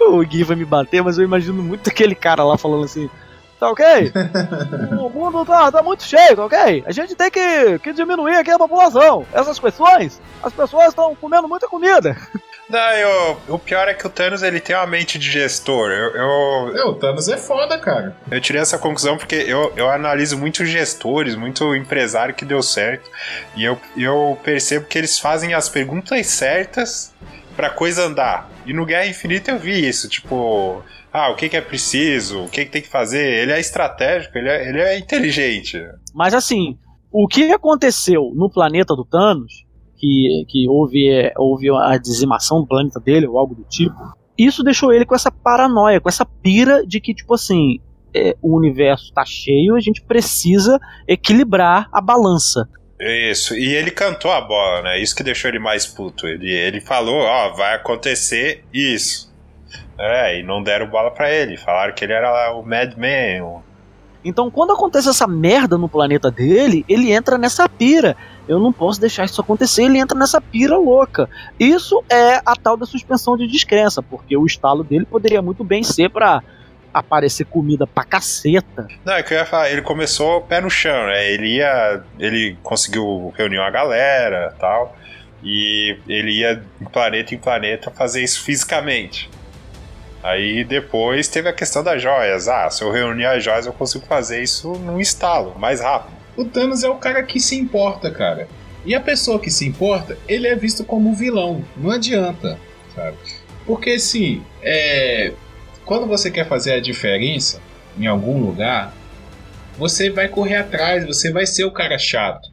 o 0.00 0.24
Gui 0.24 0.44
vai 0.44 0.56
me 0.56 0.64
bater, 0.64 1.02
mas 1.02 1.18
eu 1.18 1.24
imagino 1.24 1.62
muito 1.62 1.88
aquele 1.88 2.14
cara 2.14 2.44
lá 2.44 2.56
falando 2.56 2.84
assim: 2.84 3.08
tá 3.58 3.70
ok? 3.70 3.84
o 5.00 5.08
mundo 5.08 5.44
tá, 5.44 5.70
tá 5.70 5.82
muito 5.82 6.02
cheio, 6.02 6.36
tá 6.36 6.44
ok? 6.44 6.84
A 6.86 6.92
gente 6.92 7.14
tem 7.14 7.30
que, 7.30 7.78
que 7.78 7.92
diminuir 7.92 8.36
aqui 8.36 8.50
a 8.50 8.58
população. 8.58 9.26
Essas 9.32 9.58
questões, 9.58 10.20
as 10.42 10.52
pessoas 10.52 10.88
estão 10.88 11.14
comendo 11.14 11.48
muita 11.48 11.68
comida. 11.68 12.16
Não, 12.68 12.92
eu, 12.92 13.40
o 13.48 13.58
pior 13.58 13.86
é 13.88 13.94
que 13.94 14.06
o 14.06 14.10
Thanos 14.10 14.42
ele 14.42 14.58
tem 14.58 14.74
uma 14.74 14.86
mente 14.86 15.18
de 15.18 15.30
gestor. 15.30 15.90
Eu, 15.90 16.10
eu, 16.16 16.76
é, 16.76 16.84
o 16.84 16.94
Thanos 16.94 17.28
é 17.28 17.36
foda, 17.36 17.78
cara. 17.78 18.16
Eu 18.28 18.40
tirei 18.40 18.60
essa 18.60 18.76
conclusão 18.76 19.16
porque 19.16 19.36
eu, 19.36 19.72
eu 19.76 19.88
analiso 19.88 20.36
muitos 20.36 20.68
gestores, 20.68 21.36
muito 21.36 21.76
empresário 21.76 22.34
que 22.34 22.44
deu 22.44 22.60
certo. 22.62 23.08
E 23.54 23.64
eu, 23.64 23.80
eu 23.96 24.36
percebo 24.42 24.86
que 24.86 24.98
eles 24.98 25.18
fazem 25.18 25.54
as 25.54 25.68
perguntas 25.68 26.26
certas 26.26 27.14
pra 27.54 27.70
coisa 27.70 28.04
andar. 28.04 28.50
E 28.66 28.72
no 28.72 28.84
Guerra 28.84 29.06
Infinita 29.06 29.52
eu 29.52 29.58
vi 29.58 29.88
isso, 29.88 30.08
tipo, 30.08 30.82
ah, 31.12 31.30
o 31.30 31.36
que, 31.36 31.48
que 31.48 31.56
é 31.56 31.60
preciso, 31.60 32.44
o 32.44 32.48
que, 32.48 32.64
que 32.64 32.70
tem 32.70 32.82
que 32.82 32.88
fazer. 32.88 33.42
Ele 33.42 33.52
é 33.52 33.60
estratégico, 33.60 34.36
ele 34.36 34.48
é, 34.48 34.68
ele 34.68 34.80
é 34.80 34.98
inteligente. 34.98 35.80
Mas 36.12 36.34
assim, 36.34 36.76
o 37.12 37.28
que 37.28 37.50
aconteceu 37.52 38.32
no 38.34 38.50
planeta 38.50 38.94
do 38.94 39.04
Thanos, 39.04 39.65
que, 39.96 40.44
que 40.48 40.68
houve, 40.68 41.32
houve 41.36 41.70
a 41.70 41.96
dizimação 41.98 42.60
do 42.60 42.66
planeta 42.66 43.00
dele 43.00 43.26
ou 43.26 43.38
algo 43.38 43.54
do 43.54 43.64
tipo, 43.64 43.96
isso 44.38 44.62
deixou 44.62 44.92
ele 44.92 45.04
com 45.04 45.14
essa 45.14 45.30
paranoia, 45.30 46.00
com 46.00 46.08
essa 46.08 46.24
pira 46.24 46.86
de 46.86 47.00
que, 47.00 47.14
tipo 47.14 47.34
assim, 47.34 47.80
é, 48.14 48.36
o 48.42 48.56
universo 48.56 49.12
tá 49.12 49.24
cheio, 49.24 49.74
a 49.74 49.80
gente 49.80 50.02
precisa 50.02 50.78
equilibrar 51.08 51.88
a 51.92 52.00
balança. 52.00 52.68
Isso, 52.98 53.54
e 53.54 53.74
ele 53.74 53.90
cantou 53.90 54.30
a 54.30 54.40
bola, 54.40 54.82
né? 54.82 54.98
Isso 55.00 55.14
que 55.14 55.22
deixou 55.22 55.50
ele 55.50 55.58
mais 55.58 55.86
puto. 55.86 56.26
Ele, 56.26 56.50
ele 56.50 56.80
falou, 56.80 57.20
ó, 57.20 57.50
vai 57.50 57.74
acontecer 57.74 58.64
isso. 58.72 59.34
É, 59.98 60.40
e 60.40 60.42
não 60.42 60.62
deram 60.62 60.86
bola 60.88 61.10
para 61.10 61.30
ele. 61.30 61.56
Falaram 61.56 61.94
que 61.94 62.04
ele 62.04 62.12
era 62.12 62.52
o 62.54 62.62
Madman. 62.62 63.62
Então, 64.24 64.50
quando 64.50 64.72
acontece 64.72 65.08
essa 65.08 65.26
merda 65.26 65.76
no 65.78 65.88
planeta 65.88 66.30
dele, 66.30 66.84
ele 66.88 67.12
entra 67.12 67.38
nessa 67.38 67.68
pira. 67.68 68.16
Eu 68.48 68.58
não 68.58 68.72
posso 68.72 69.00
deixar 69.00 69.24
isso 69.24 69.40
acontecer. 69.40 69.84
Ele 69.84 69.98
entra 69.98 70.18
nessa 70.18 70.40
pira 70.40 70.76
louca. 70.76 71.28
Isso 71.58 72.02
é 72.08 72.40
a 72.44 72.54
tal 72.54 72.76
da 72.76 72.86
suspensão 72.86 73.36
de 73.36 73.46
descrença, 73.46 74.02
porque 74.02 74.36
o 74.36 74.46
estalo 74.46 74.84
dele 74.84 75.04
poderia 75.04 75.42
muito 75.42 75.64
bem 75.64 75.82
ser 75.82 76.10
para 76.10 76.42
aparecer 76.92 77.44
comida 77.44 77.86
pra 77.86 78.04
caceta. 78.04 78.88
Não, 79.04 79.14
é 79.14 79.22
que 79.22 79.34
eu 79.34 79.38
ia 79.38 79.44
falar, 79.44 79.70
ele 79.70 79.82
começou 79.82 80.40
pé 80.42 80.60
no 80.60 80.70
chão, 80.70 81.06
né? 81.06 81.30
Ele 81.30 81.56
ia. 81.56 82.02
Ele 82.18 82.56
conseguiu 82.62 83.32
reunir 83.36 83.58
uma 83.58 83.70
galera 83.70 84.54
tal. 84.58 84.96
E 85.42 85.98
ele 86.08 86.40
ia 86.40 86.62
em 86.80 86.84
planeta 86.86 87.34
em 87.34 87.38
planeta 87.38 87.90
fazer 87.90 88.22
isso 88.22 88.42
fisicamente. 88.42 89.28
Aí 90.22 90.64
depois 90.64 91.28
teve 91.28 91.48
a 91.48 91.52
questão 91.52 91.84
das 91.84 92.02
joias. 92.02 92.48
Ah, 92.48 92.68
se 92.70 92.82
eu 92.82 92.90
reunir 92.90 93.26
as 93.26 93.44
joias, 93.44 93.66
eu 93.66 93.72
consigo 93.72 94.04
fazer 94.06 94.42
isso 94.42 94.72
num 94.72 94.98
estalo, 94.98 95.56
mais 95.58 95.80
rápido. 95.80 96.15
O 96.36 96.44
Thanos 96.44 96.84
é 96.84 96.88
o 96.88 96.96
cara 96.96 97.22
que 97.22 97.40
se 97.40 97.56
importa, 97.56 98.10
cara. 98.10 98.48
E 98.84 98.94
a 98.94 99.00
pessoa 99.00 99.40
que 99.40 99.50
se 99.50 99.66
importa, 99.66 100.16
ele 100.28 100.46
é 100.46 100.54
visto 100.54 100.84
como 100.84 101.14
vilão. 101.14 101.64
Não 101.76 101.90
adianta, 101.90 102.58
sabe? 102.94 103.16
Porque 103.64 103.90
assim, 103.90 104.42
é 104.62 105.32
quando 105.86 106.06
você 106.06 106.30
quer 106.30 106.46
fazer 106.46 106.72
a 106.72 106.80
diferença 106.80 107.62
em 107.96 108.06
algum 108.06 108.38
lugar, 108.44 108.92
você 109.78 110.10
vai 110.10 110.28
correr 110.28 110.56
atrás, 110.56 111.06
você 111.06 111.30
vai 111.30 111.46
ser 111.46 111.64
o 111.64 111.70
cara 111.70 111.96
chato. 111.96 112.50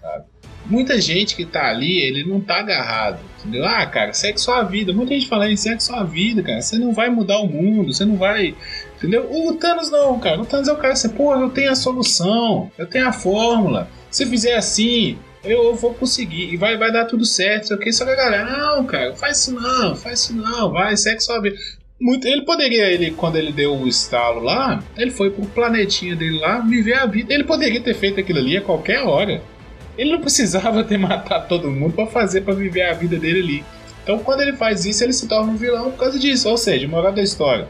Sabe? 0.00 0.24
Muita 0.64 0.98
gente 1.00 1.36
que 1.36 1.44
tá 1.44 1.68
ali, 1.68 1.98
ele 1.98 2.24
não 2.24 2.40
tá 2.40 2.60
agarrado. 2.60 3.20
Entendeu? 3.38 3.66
Ah, 3.66 3.84
cara, 3.86 4.12
segue 4.14 4.40
sua 4.40 4.62
vida. 4.62 4.92
Muita 4.92 5.12
gente 5.12 5.28
fala, 5.28 5.54
segue 5.56 5.82
sua 5.82 6.02
vida, 6.04 6.42
cara. 6.42 6.62
Você 6.62 6.78
não 6.78 6.92
vai 6.92 7.10
mudar 7.10 7.38
o 7.38 7.46
mundo, 7.46 7.92
você 7.92 8.04
não 8.04 8.16
vai. 8.16 8.54
Entendeu? 9.00 9.26
O 9.30 9.54
Thanos 9.54 9.90
não, 9.90 10.20
cara. 10.20 10.38
O 10.38 10.44
Thanos 10.44 10.68
é 10.68 10.72
o 10.72 10.76
cara 10.76 10.92
assim, 10.92 11.08
pô, 11.08 11.34
eu 11.34 11.48
tenho 11.48 11.72
a 11.72 11.74
solução, 11.74 12.70
eu 12.76 12.86
tenho 12.86 13.08
a 13.08 13.12
fórmula. 13.12 13.88
Se 14.10 14.26
fizer 14.26 14.56
assim, 14.56 15.18
eu 15.42 15.74
vou 15.74 15.94
conseguir 15.94 16.52
e 16.52 16.56
vai, 16.58 16.76
vai 16.76 16.92
dar 16.92 17.06
tudo 17.06 17.24
certo. 17.24 17.68
Só 17.68 17.76
só 17.76 18.04
que 18.04 18.10
a 18.10 18.14
galera, 18.14 18.44
não, 18.44 18.84
cara, 18.84 19.16
faz 19.16 19.38
isso 19.38 19.54
não, 19.54 19.96
faz 19.96 20.20
isso 20.20 20.36
não, 20.36 20.70
vai, 20.70 20.94
segue 20.98 21.20
sua 21.20 21.40
vida. 21.40 21.56
Muito, 21.98 22.26
ele 22.28 22.42
poderia, 22.42 22.90
ele, 22.90 23.10
quando 23.10 23.36
ele 23.36 23.52
deu 23.52 23.74
o 23.74 23.88
estalo 23.88 24.40
lá, 24.40 24.82
ele 24.98 25.10
foi 25.10 25.30
pro 25.30 25.46
planetinha 25.46 26.14
dele 26.14 26.38
lá 26.38 26.60
viver 26.60 26.94
a 26.94 27.06
vida. 27.06 27.32
Ele 27.32 27.44
poderia 27.44 27.80
ter 27.80 27.94
feito 27.94 28.20
aquilo 28.20 28.38
ali 28.38 28.58
a 28.58 28.60
qualquer 28.60 29.02
hora. 29.02 29.42
Ele 29.96 30.12
não 30.12 30.20
precisava 30.20 30.84
ter 30.84 30.98
matado 30.98 31.48
todo 31.48 31.70
mundo 31.70 31.94
para 31.94 32.06
fazer 32.06 32.42
para 32.42 32.52
viver 32.52 32.82
a 32.82 32.92
vida 32.92 33.18
dele 33.18 33.40
ali. 33.40 33.64
Então, 34.02 34.18
quando 34.18 34.42
ele 34.42 34.54
faz 34.54 34.84
isso, 34.84 35.04
ele 35.04 35.12
se 35.12 35.26
torna 35.26 35.52
um 35.52 35.56
vilão 35.56 35.90
por 35.90 35.98
causa 35.98 36.18
disso. 36.18 36.48
Ou 36.50 36.56
seja, 36.58 36.86
moral 36.86 37.12
da 37.12 37.22
história. 37.22 37.66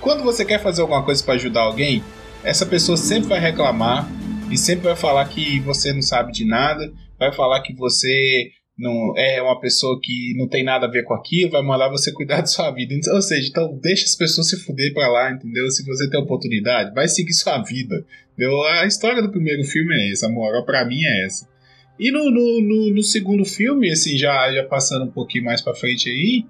Quando 0.00 0.22
você 0.22 0.44
quer 0.44 0.62
fazer 0.62 0.82
alguma 0.82 1.04
coisa 1.04 1.22
para 1.22 1.34
ajudar 1.34 1.62
alguém, 1.62 2.02
essa 2.42 2.66
pessoa 2.66 2.96
sempre 2.96 3.28
vai 3.28 3.40
reclamar 3.40 4.08
e 4.50 4.56
sempre 4.56 4.84
vai 4.84 4.96
falar 4.96 5.26
que 5.26 5.60
você 5.60 5.92
não 5.92 6.02
sabe 6.02 6.32
de 6.32 6.44
nada, 6.44 6.90
vai 7.18 7.32
falar 7.32 7.60
que 7.62 7.74
você 7.74 8.50
não 8.78 9.12
é 9.16 9.42
uma 9.42 9.58
pessoa 9.60 9.98
que 10.00 10.34
não 10.36 10.48
tem 10.48 10.62
nada 10.62 10.86
a 10.86 10.90
ver 10.90 11.02
com 11.02 11.12
aquilo, 11.12 11.50
vai 11.50 11.62
mandar 11.62 11.88
você 11.88 12.12
cuidar 12.14 12.40
da 12.40 12.46
sua 12.46 12.70
vida. 12.70 12.94
Então, 12.94 13.14
ou 13.14 13.22
seja, 13.22 13.48
então 13.48 13.78
deixa 13.82 14.04
as 14.04 14.14
pessoas 14.14 14.48
se 14.48 14.56
fuder 14.64 14.94
pra 14.94 15.08
lá, 15.08 15.32
entendeu? 15.32 15.68
Se 15.70 15.84
você 15.84 16.08
tem 16.08 16.20
oportunidade, 16.20 16.94
vai 16.94 17.08
seguir 17.08 17.32
sua 17.32 17.58
vida. 17.62 18.06
Entendeu? 18.32 18.62
A 18.62 18.86
história 18.86 19.20
do 19.20 19.30
primeiro 19.30 19.64
filme 19.64 19.94
é 19.94 20.12
essa, 20.12 20.26
a 20.26 20.30
moral 20.30 20.64
pra 20.64 20.84
mim 20.84 21.02
é 21.04 21.26
essa. 21.26 21.48
E 21.98 22.12
no, 22.12 22.30
no, 22.30 22.60
no, 22.60 22.94
no 22.94 23.02
segundo 23.02 23.44
filme, 23.44 23.90
assim, 23.90 24.16
já, 24.16 24.52
já 24.52 24.62
passando 24.62 25.06
um 25.06 25.10
pouquinho 25.10 25.44
mais 25.44 25.60
pra 25.60 25.74
frente 25.74 26.08
aí, 26.08 26.46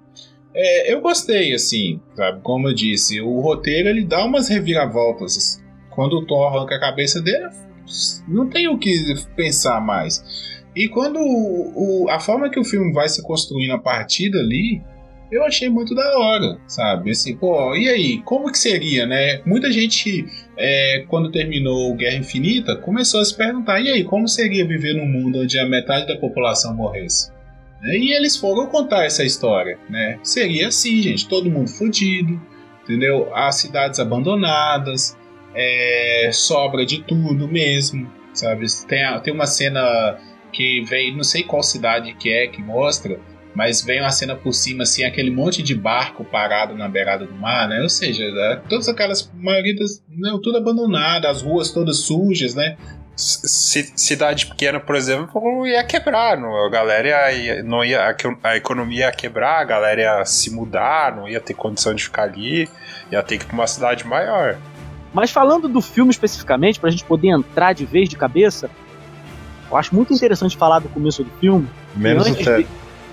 é, 0.53 0.93
eu 0.93 1.01
gostei, 1.01 1.53
assim, 1.53 1.99
sabe? 2.15 2.41
Como 2.41 2.67
eu 2.67 2.73
disse, 2.73 3.21
o 3.21 3.39
roteiro 3.39 3.89
ele 3.89 4.03
dá 4.03 4.25
umas 4.25 4.49
reviravoltas. 4.49 5.61
Quando 5.89 6.13
o 6.13 6.25
Thor 6.25 6.47
arranca 6.47 6.75
a 6.75 6.79
cabeça 6.79 7.21
dele, 7.21 7.49
não 8.27 8.49
tem 8.49 8.67
o 8.67 8.77
que 8.77 9.15
pensar 9.35 9.79
mais. 9.81 10.23
E 10.75 10.87
quando 10.87 11.19
o, 11.19 12.03
o, 12.05 12.09
a 12.09 12.19
forma 12.19 12.49
que 12.49 12.59
o 12.59 12.63
filme 12.63 12.93
vai 12.93 13.09
se 13.09 13.21
construindo 13.23 13.71
a 13.71 13.79
partir 13.79 14.29
dali, 14.29 14.81
eu 15.31 15.43
achei 15.43 15.69
muito 15.69 15.93
da 15.93 16.17
hora, 16.17 16.59
sabe? 16.67 17.11
Assim, 17.11 17.35
pô, 17.35 17.75
e 17.75 17.87
aí, 17.87 18.21
como 18.23 18.51
que 18.51 18.57
seria, 18.57 19.05
né? 19.05 19.41
Muita 19.45 19.71
gente, 19.71 20.25
é, 20.57 21.05
quando 21.07 21.31
terminou 21.31 21.93
Guerra 21.95 22.17
Infinita, 22.17 22.75
começou 22.75 23.19
a 23.19 23.25
se 23.25 23.35
perguntar, 23.35 23.79
e 23.79 23.89
aí, 23.89 24.03
como 24.03 24.27
seria 24.27 24.65
viver 24.65 24.93
num 24.93 25.05
mundo 25.05 25.39
onde 25.41 25.59
a 25.59 25.67
metade 25.67 26.07
da 26.07 26.17
população 26.17 26.75
morresse? 26.75 27.31
E 27.83 28.13
eles 28.13 28.35
foram 28.35 28.67
contar 28.67 29.05
essa 29.05 29.23
história, 29.23 29.79
né? 29.89 30.19
Seria 30.23 30.67
assim, 30.67 31.01
gente, 31.01 31.27
todo 31.27 31.49
mundo 31.49 31.69
fudido, 31.69 32.39
entendeu? 32.83 33.33
As 33.33 33.55
cidades 33.55 33.99
abandonadas, 33.99 35.17
é, 35.53 36.29
sobra 36.33 36.85
de 36.85 37.01
tudo 37.01 37.47
mesmo, 37.47 38.11
sabe? 38.33 38.65
Tem, 38.87 39.19
tem 39.21 39.33
uma 39.33 39.45
cena 39.45 40.17
que 40.51 40.83
vem, 40.85 41.15
não 41.15 41.23
sei 41.23 41.43
qual 41.43 41.63
cidade 41.63 42.13
que 42.15 42.29
é 42.29 42.47
que 42.47 42.61
mostra, 42.61 43.19
mas 43.55 43.81
vem 43.81 43.99
uma 43.99 44.11
cena 44.11 44.35
por 44.35 44.53
cima, 44.53 44.83
assim, 44.83 45.03
aquele 45.03 45.31
monte 45.31 45.63
de 45.63 45.73
barco 45.73 46.23
parado 46.23 46.75
na 46.75 46.87
beirada 46.87 47.25
do 47.25 47.35
mar, 47.35 47.67
né? 47.67 47.81
Ou 47.81 47.89
seja, 47.89 48.23
é, 48.23 48.55
todas 48.69 48.87
aquelas, 48.87 49.31
maioria 49.35 49.75
das, 49.75 50.03
não, 50.07 50.39
tudo 50.39 50.57
abandonado, 50.57 51.25
as 51.25 51.41
ruas 51.41 51.71
todas 51.71 51.97
sujas, 51.97 52.55
né? 52.55 52.77
Cidade 53.19 54.45
pequena, 54.45 54.79
por 54.79 54.95
exemplo, 54.95 55.67
ia 55.67 55.83
quebrar, 55.83 56.37
não, 56.37 56.65
a 56.65 56.69
galera 56.69 57.31
ia, 57.33 57.61
não 57.61 57.83
ia, 57.83 58.01
a, 58.01 58.15
a, 58.49 58.55
economia 58.55 59.07
ia 59.07 59.11
quebrar, 59.11 59.59
a 59.59 59.63
galera 59.65 60.01
ia 60.01 60.25
se 60.25 60.49
mudar, 60.49 61.13
não 61.13 61.27
ia 61.27 61.41
ter 61.41 61.53
condição 61.53 61.93
de 61.93 62.01
ficar 62.01 62.23
ali, 62.23 62.69
ia 63.11 63.21
ter 63.21 63.37
que 63.37 63.43
ir 63.43 63.47
para 63.47 63.55
uma 63.55 63.67
cidade 63.67 64.07
maior. 64.07 64.57
Mas 65.13 65.31
falando 65.31 65.67
do 65.67 65.81
filme 65.81 66.11
especificamente, 66.11 66.79
para 66.79 66.87
a 66.87 66.91
gente 66.91 67.03
poder 67.03 67.27
entrar 67.27 67.73
de 67.73 67.85
vez 67.85 68.07
de 68.07 68.15
cabeça, 68.15 68.69
eu 69.69 69.75
acho 69.75 69.93
muito 69.93 70.13
interessante 70.13 70.55
falar 70.55 70.79
do 70.79 70.87
começo 70.87 71.21
do 71.21 71.31
filme. 71.41 71.67
Menos 71.93 72.25
antes 72.25 72.45
de, 72.45 72.67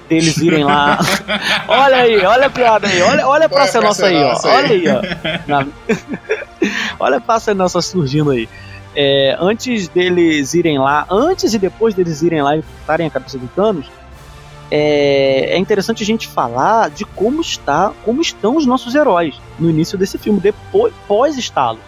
deles 0.09 0.37
irem 0.37 0.62
lá. 0.62 0.99
olha 1.66 1.97
aí, 1.97 2.25
olha 2.25 2.47
a 2.47 2.51
piada 2.51 2.87
aí, 2.87 3.03
olha, 3.03 3.27
olha 3.27 3.47
a 3.47 3.49
praça 3.49 3.81
nossa 3.81 4.07
aí, 4.07 4.23
ó. 4.23 4.33
Aí. 4.33 4.38
Olha 4.45 4.71
aí, 4.71 4.85
ó. 4.88 5.03
Na... 5.49 5.66
Olha 6.99 7.19
a 7.19 7.21
passa 7.21 7.55
nossa 7.55 7.81
surgindo 7.83 8.31
aí. 8.31 8.49
É, 8.97 9.37
antes 9.39 9.89
deles 9.89 10.55
irem 10.55 10.79
lá, 10.79 11.07
antes 11.11 11.53
e 11.53 11.59
depois 11.59 11.95
deles 11.95 12.23
irem 12.23 12.43
lá 12.43 12.57
e 12.57 12.63
cortarem 12.63 13.07
a 13.07 13.11
cabeça 13.11 13.37
do 13.37 13.47
Thanos, 13.49 13.87
é, 14.71 15.51
é, 15.51 15.59
interessante 15.59 16.03
a 16.03 16.07
gente 16.07 16.27
falar 16.27 16.91
de 16.91 17.05
como 17.05 17.41
está, 17.41 17.93
como 18.05 18.21
estão 18.21 18.57
os 18.57 18.67
nossos 18.67 18.95
heróis 18.95 19.39
no 19.59 19.71
início 19.71 19.97
desse 19.97 20.19
filme, 20.19 20.41
depois 20.41 20.93
pós-estalo. 21.07 21.79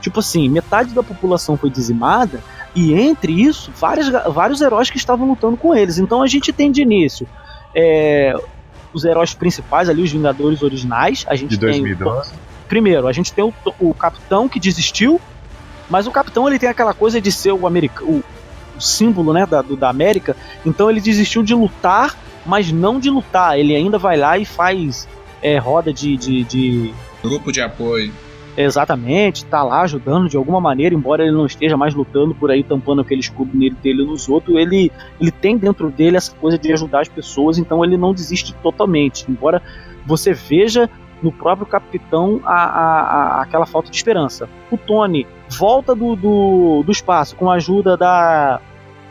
Tipo 0.00 0.20
assim, 0.20 0.48
metade 0.48 0.94
da 0.94 1.02
população 1.02 1.56
foi 1.56 1.70
dizimada 1.70 2.40
e 2.74 2.92
entre 2.94 3.32
isso, 3.32 3.72
vários, 3.74 4.08
vários 4.08 4.60
heróis 4.60 4.90
que 4.90 4.98
estavam 4.98 5.26
lutando 5.26 5.56
com 5.56 5.74
eles. 5.74 5.98
Então 5.98 6.22
a 6.22 6.26
gente 6.26 6.52
tem 6.52 6.70
de 6.70 6.82
início 6.82 7.26
é, 7.74 8.34
os 8.92 9.04
heróis 9.04 9.34
principais 9.34 9.88
ali, 9.88 10.02
os 10.02 10.12
Vingadores 10.12 10.62
originais. 10.62 11.24
A 11.28 11.34
gente 11.34 11.50
de 11.50 11.58
2012. 11.58 12.30
Tem, 12.30 12.38
primeiro, 12.68 13.08
a 13.08 13.12
gente 13.12 13.32
tem 13.32 13.44
o, 13.44 13.52
o 13.80 13.92
Capitão 13.92 14.48
que 14.48 14.60
desistiu, 14.60 15.20
mas 15.88 16.06
o 16.06 16.10
Capitão 16.10 16.48
ele 16.48 16.58
tem 16.58 16.68
aquela 16.68 16.94
coisa 16.94 17.20
de 17.20 17.30
ser 17.30 17.52
o, 17.52 17.66
americano, 17.66 18.22
o 18.76 18.80
símbolo 18.80 19.32
né, 19.32 19.46
da, 19.46 19.62
do, 19.62 19.76
da 19.76 19.88
América, 19.88 20.36
então 20.64 20.90
ele 20.90 21.00
desistiu 21.00 21.42
de 21.42 21.54
lutar, 21.54 22.16
mas 22.44 22.70
não 22.70 22.98
de 22.98 23.10
lutar. 23.10 23.58
Ele 23.58 23.74
ainda 23.74 23.98
vai 23.98 24.16
lá 24.16 24.38
e 24.38 24.44
faz 24.44 25.08
é, 25.42 25.58
roda 25.58 25.92
de, 25.92 26.16
de, 26.16 26.44
de. 26.44 26.94
Grupo 27.22 27.52
de 27.52 27.60
apoio. 27.60 28.12
Exatamente, 28.56 29.44
tá 29.44 29.62
lá 29.62 29.82
ajudando 29.82 30.30
de 30.30 30.36
alguma 30.36 30.58
maneira, 30.58 30.94
embora 30.94 31.22
ele 31.22 31.32
não 31.32 31.44
esteja 31.44 31.76
mais 31.76 31.94
lutando 31.94 32.34
por 32.34 32.50
aí, 32.50 32.64
tampando 32.64 33.02
aquele 33.02 33.20
escudo 33.20 33.50
nele 33.54 33.76
dele 33.82 34.02
nos 34.02 34.30
outros, 34.30 34.56
ele, 34.56 34.90
ele 35.20 35.30
tem 35.30 35.58
dentro 35.58 35.90
dele 35.90 36.16
essa 36.16 36.34
coisa 36.34 36.56
de 36.56 36.72
ajudar 36.72 37.02
as 37.02 37.08
pessoas, 37.08 37.58
então 37.58 37.84
ele 37.84 37.98
não 37.98 38.14
desiste 38.14 38.54
totalmente. 38.62 39.26
Embora 39.28 39.62
você 40.06 40.32
veja 40.32 40.88
no 41.22 41.32
próprio 41.32 41.66
capitão 41.66 42.40
a, 42.44 42.54
a, 42.54 43.00
a, 43.00 43.42
aquela 43.42 43.66
falta 43.66 43.90
de 43.90 43.96
esperança. 43.96 44.48
O 44.70 44.76
Tony 44.76 45.26
volta 45.48 45.94
do, 45.94 46.14
do, 46.14 46.82
do 46.84 46.92
espaço 46.92 47.36
com 47.36 47.50
a 47.50 47.54
ajuda 47.54 47.96
da, 47.96 48.60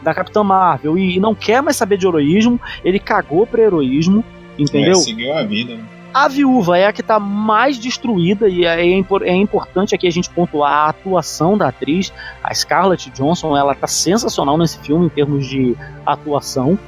da 0.03 0.13
Capitã 0.13 0.43
Marvel 0.43 0.97
e, 0.97 1.17
e 1.17 1.19
não 1.19 1.33
quer 1.33 1.61
mais 1.61 1.77
saber 1.77 1.97
de 1.97 2.07
heroísmo, 2.07 2.59
ele 2.83 2.99
cagou 2.99 3.45
para 3.47 3.61
heroísmo, 3.61 4.23
entendeu? 4.57 4.93
É, 4.93 5.01
seguiu 5.01 5.33
a 5.33 5.43
vida. 5.43 5.75
Né? 5.75 5.83
A 6.13 6.29
viúva 6.29 6.77
é 6.77 6.87
a 6.87 6.93
que 6.93 7.01
está 7.01 7.19
mais 7.19 7.77
destruída 7.77 8.47
e 8.47 8.63
é, 8.63 8.87
é, 8.87 9.03
é, 9.23 9.35
importante 9.35 9.93
aqui 9.93 10.07
a 10.07 10.11
gente 10.11 10.29
pontuar 10.29 10.71
a 10.71 10.89
atuação 10.89 11.57
da 11.57 11.67
atriz. 11.67 12.13
A 12.41 12.53
Scarlett 12.53 13.09
Johansson, 13.09 13.57
ela 13.57 13.75
tá 13.75 13.85
sensacional 13.85 14.57
nesse 14.57 14.79
filme 14.79 15.07
em 15.07 15.09
termos 15.09 15.45
de 15.45 15.75
atuação. 16.05 16.79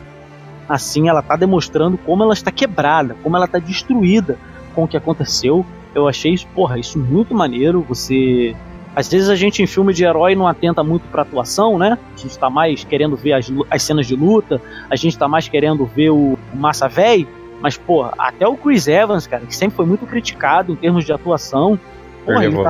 Assim, 0.70 1.10
ela 1.10 1.20
está 1.20 1.36
demonstrando 1.36 1.98
como 1.98 2.24
ela 2.24 2.34
está 2.34 2.52
quebrada, 2.52 3.18
como 3.22 3.36
ela 3.36 3.46
está 3.46 3.60
destruída 3.60 4.38
com 4.78 4.84
o 4.84 4.88
que 4.88 4.96
aconteceu. 4.96 5.66
Eu 5.96 6.08
achei 6.08 6.32
isso, 6.34 6.46
porra, 6.54 6.78
isso 6.78 7.00
muito 7.00 7.34
maneiro. 7.34 7.82
Você. 7.90 8.56
Às 8.96 9.10
vezes 9.10 9.28
a 9.28 9.36
gente 9.36 9.62
em 9.62 9.68
filme 9.68 9.92
de 9.92 10.04
herói 10.04 10.36
não 10.36 10.48
atenta 10.48 10.84
muito 10.84 11.04
pra 11.12 11.24
atuação, 11.24 11.80
né? 11.80 11.98
A 12.16 12.20
gente 12.20 12.38
tá 12.38 12.48
mais 12.48 12.84
querendo 12.84 13.16
ver 13.16 13.34
as, 13.34 13.52
as 13.72 13.82
cenas 13.82 14.06
de 14.06 14.16
luta, 14.16 14.62
a 14.90 14.96
gente 14.96 15.18
tá 15.18 15.28
mais 15.28 15.48
querendo 15.48 15.86
ver 15.86 16.12
o, 16.12 16.38
o 16.54 16.58
Massa 16.58 16.88
Véi, 16.88 17.28
mas, 17.60 17.78
porra, 17.78 18.14
até 18.18 18.48
o 18.48 18.56
Chris 18.56 18.88
Evans, 18.88 19.26
cara, 19.26 19.46
que 19.46 19.56
sempre 19.56 19.76
foi 19.76 19.86
muito 19.86 20.06
criticado 20.06 20.74
em 20.74 20.76
termos 20.76 21.06
de 21.06 21.12
atuação, 21.12 21.80
porra, 22.26 22.46
ele, 22.46 22.56
tá, 22.64 22.70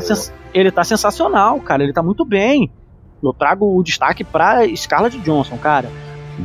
ele 0.53 0.71
tá 0.71 0.83
sensacional, 0.83 1.59
cara, 1.59 1.83
ele 1.83 1.93
tá 1.93 2.03
muito 2.03 2.23
bem. 2.25 2.71
Eu 3.21 3.33
trago 3.33 3.77
o 3.77 3.83
destaque 3.83 4.23
pra 4.23 4.67
Scarlett 4.75 5.17
Johansson, 5.19 5.57
cara. 5.57 5.89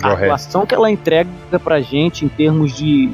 A 0.03 0.13
atuação 0.13 0.65
que 0.65 0.75
ela 0.75 0.91
entrega 0.91 1.29
pra 1.63 1.81
gente 1.81 2.25
em 2.25 2.29
termos 2.29 2.73
de 2.77 3.13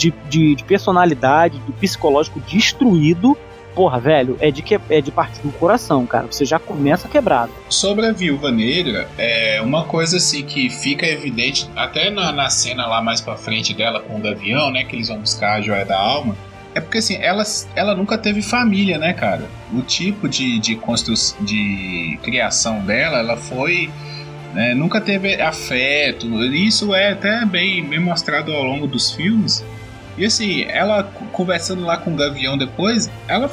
de, 0.00 0.14
de, 0.30 0.54
de 0.54 0.64
personalidade, 0.64 1.58
do 1.58 1.72
psicológico 1.72 2.40
destruído, 2.40 3.36
porra, 3.74 4.00
velho, 4.00 4.36
é 4.40 4.50
de, 4.50 4.62
que, 4.62 4.80
é 4.88 5.00
de 5.00 5.10
partir 5.10 5.42
do 5.42 5.52
coração, 5.52 6.06
cara. 6.06 6.26
Você 6.26 6.44
já 6.44 6.58
começa 6.58 7.06
quebrado. 7.06 7.52
Sobre 7.68 8.06
a 8.06 8.12
Viúva 8.12 8.50
Negra, 8.50 9.06
é 9.18 9.60
uma 9.62 9.84
coisa 9.84 10.16
assim 10.16 10.42
que 10.42 10.70
fica 10.70 11.06
evidente, 11.06 11.68
até 11.76 12.10
na, 12.10 12.32
na 12.32 12.48
cena 12.48 12.86
lá 12.86 13.02
mais 13.02 13.20
pra 13.20 13.36
frente 13.36 13.74
dela 13.74 14.00
com 14.00 14.16
o 14.16 14.20
Gavião, 14.20 14.70
né? 14.70 14.84
Que 14.84 14.96
eles 14.96 15.08
vão 15.08 15.18
buscar 15.18 15.58
a 15.58 15.60
joia 15.60 15.84
da 15.84 15.98
alma. 15.98 16.34
É 16.74 16.80
porque 16.80 16.98
assim, 16.98 17.16
ela, 17.16 17.42
ela 17.74 17.94
nunca 17.94 18.16
teve 18.16 18.42
família, 18.42 18.96
né, 18.96 19.12
cara? 19.12 19.44
O 19.72 19.82
tipo 19.82 20.28
de, 20.28 20.58
de, 20.58 20.76
construção, 20.76 21.44
de 21.44 22.18
criação 22.22 22.80
dela, 22.80 23.18
ela 23.18 23.36
foi. 23.36 23.90
Né, 24.54 24.74
nunca 24.74 25.00
teve 25.00 25.40
afeto. 25.40 26.26
Isso 26.52 26.94
é 26.94 27.12
até 27.12 27.44
bem, 27.44 27.84
bem 27.84 28.00
mostrado 28.00 28.52
ao 28.52 28.64
longo 28.64 28.86
dos 28.86 29.12
filmes. 29.12 29.64
E 30.20 30.26
assim, 30.26 30.64
ela 30.64 31.02
conversando 31.32 31.82
lá 31.82 31.96
com 31.96 32.12
o 32.12 32.16
Gavião 32.16 32.58
depois, 32.58 33.10
ela 33.26 33.50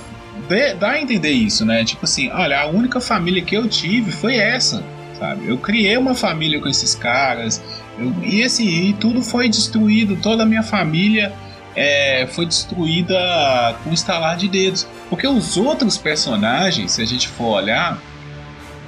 dá 0.77 0.91
a 0.91 1.01
entender 1.01 1.31
isso, 1.31 1.65
né? 1.65 1.85
Tipo 1.85 2.03
assim, 2.03 2.29
olha, 2.29 2.59
a 2.59 2.67
única 2.67 2.99
família 2.99 3.41
que 3.41 3.55
eu 3.55 3.69
tive 3.69 4.11
foi 4.11 4.35
essa, 4.35 4.83
sabe? 5.17 5.47
Eu 5.47 5.57
criei 5.57 5.95
uma 5.95 6.13
família 6.13 6.59
com 6.59 6.67
esses 6.67 6.93
caras, 6.93 7.63
eu, 7.97 8.13
e 8.21 8.43
assim, 8.43 8.89
e 8.89 8.93
tudo 8.93 9.21
foi 9.21 9.47
destruído, 9.47 10.17
toda 10.17 10.43
a 10.43 10.45
minha 10.45 10.61
família 10.61 11.31
é, 11.73 12.27
foi 12.27 12.45
destruída 12.45 13.15
com 13.85 13.93
estalar 13.93 14.35
de 14.35 14.49
dedos. 14.49 14.85
Porque 15.09 15.25
os 15.25 15.55
outros 15.55 15.97
personagens, 15.97 16.91
se 16.91 17.01
a 17.01 17.05
gente 17.05 17.29
for 17.29 17.61
olhar, 17.61 17.97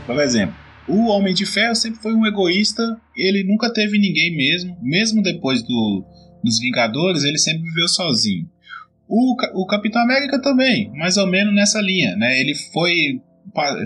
por 0.06 0.20
exemplo, 0.20 0.54
o 0.86 1.08
Homem 1.08 1.34
de 1.34 1.46
Ferro 1.46 1.76
sempre 1.76 2.02
foi 2.02 2.13
um 2.13 2.26
egoísta, 2.26 3.00
ele 3.15 3.44
nunca 3.44 3.72
teve 3.72 3.98
ninguém 3.98 4.36
mesmo, 4.36 4.78
mesmo 4.82 5.24
depois 5.24 5.63
do 5.63 6.04
nos 6.43 6.60
Vingadores, 6.60 7.23
ele 7.23 7.38
sempre 7.38 7.63
viveu 7.63 7.88
sozinho. 7.88 8.49
O, 9.08 9.36
o 9.62 9.65
Capitão 9.65 10.02
América 10.02 10.39
também, 10.41 10.91
mais 10.93 11.17
ou 11.17 11.28
menos 11.28 11.54
nessa 11.54 11.82
linha, 11.82 12.15
né? 12.15 12.39
Ele 12.39 12.54
foi 12.71 13.21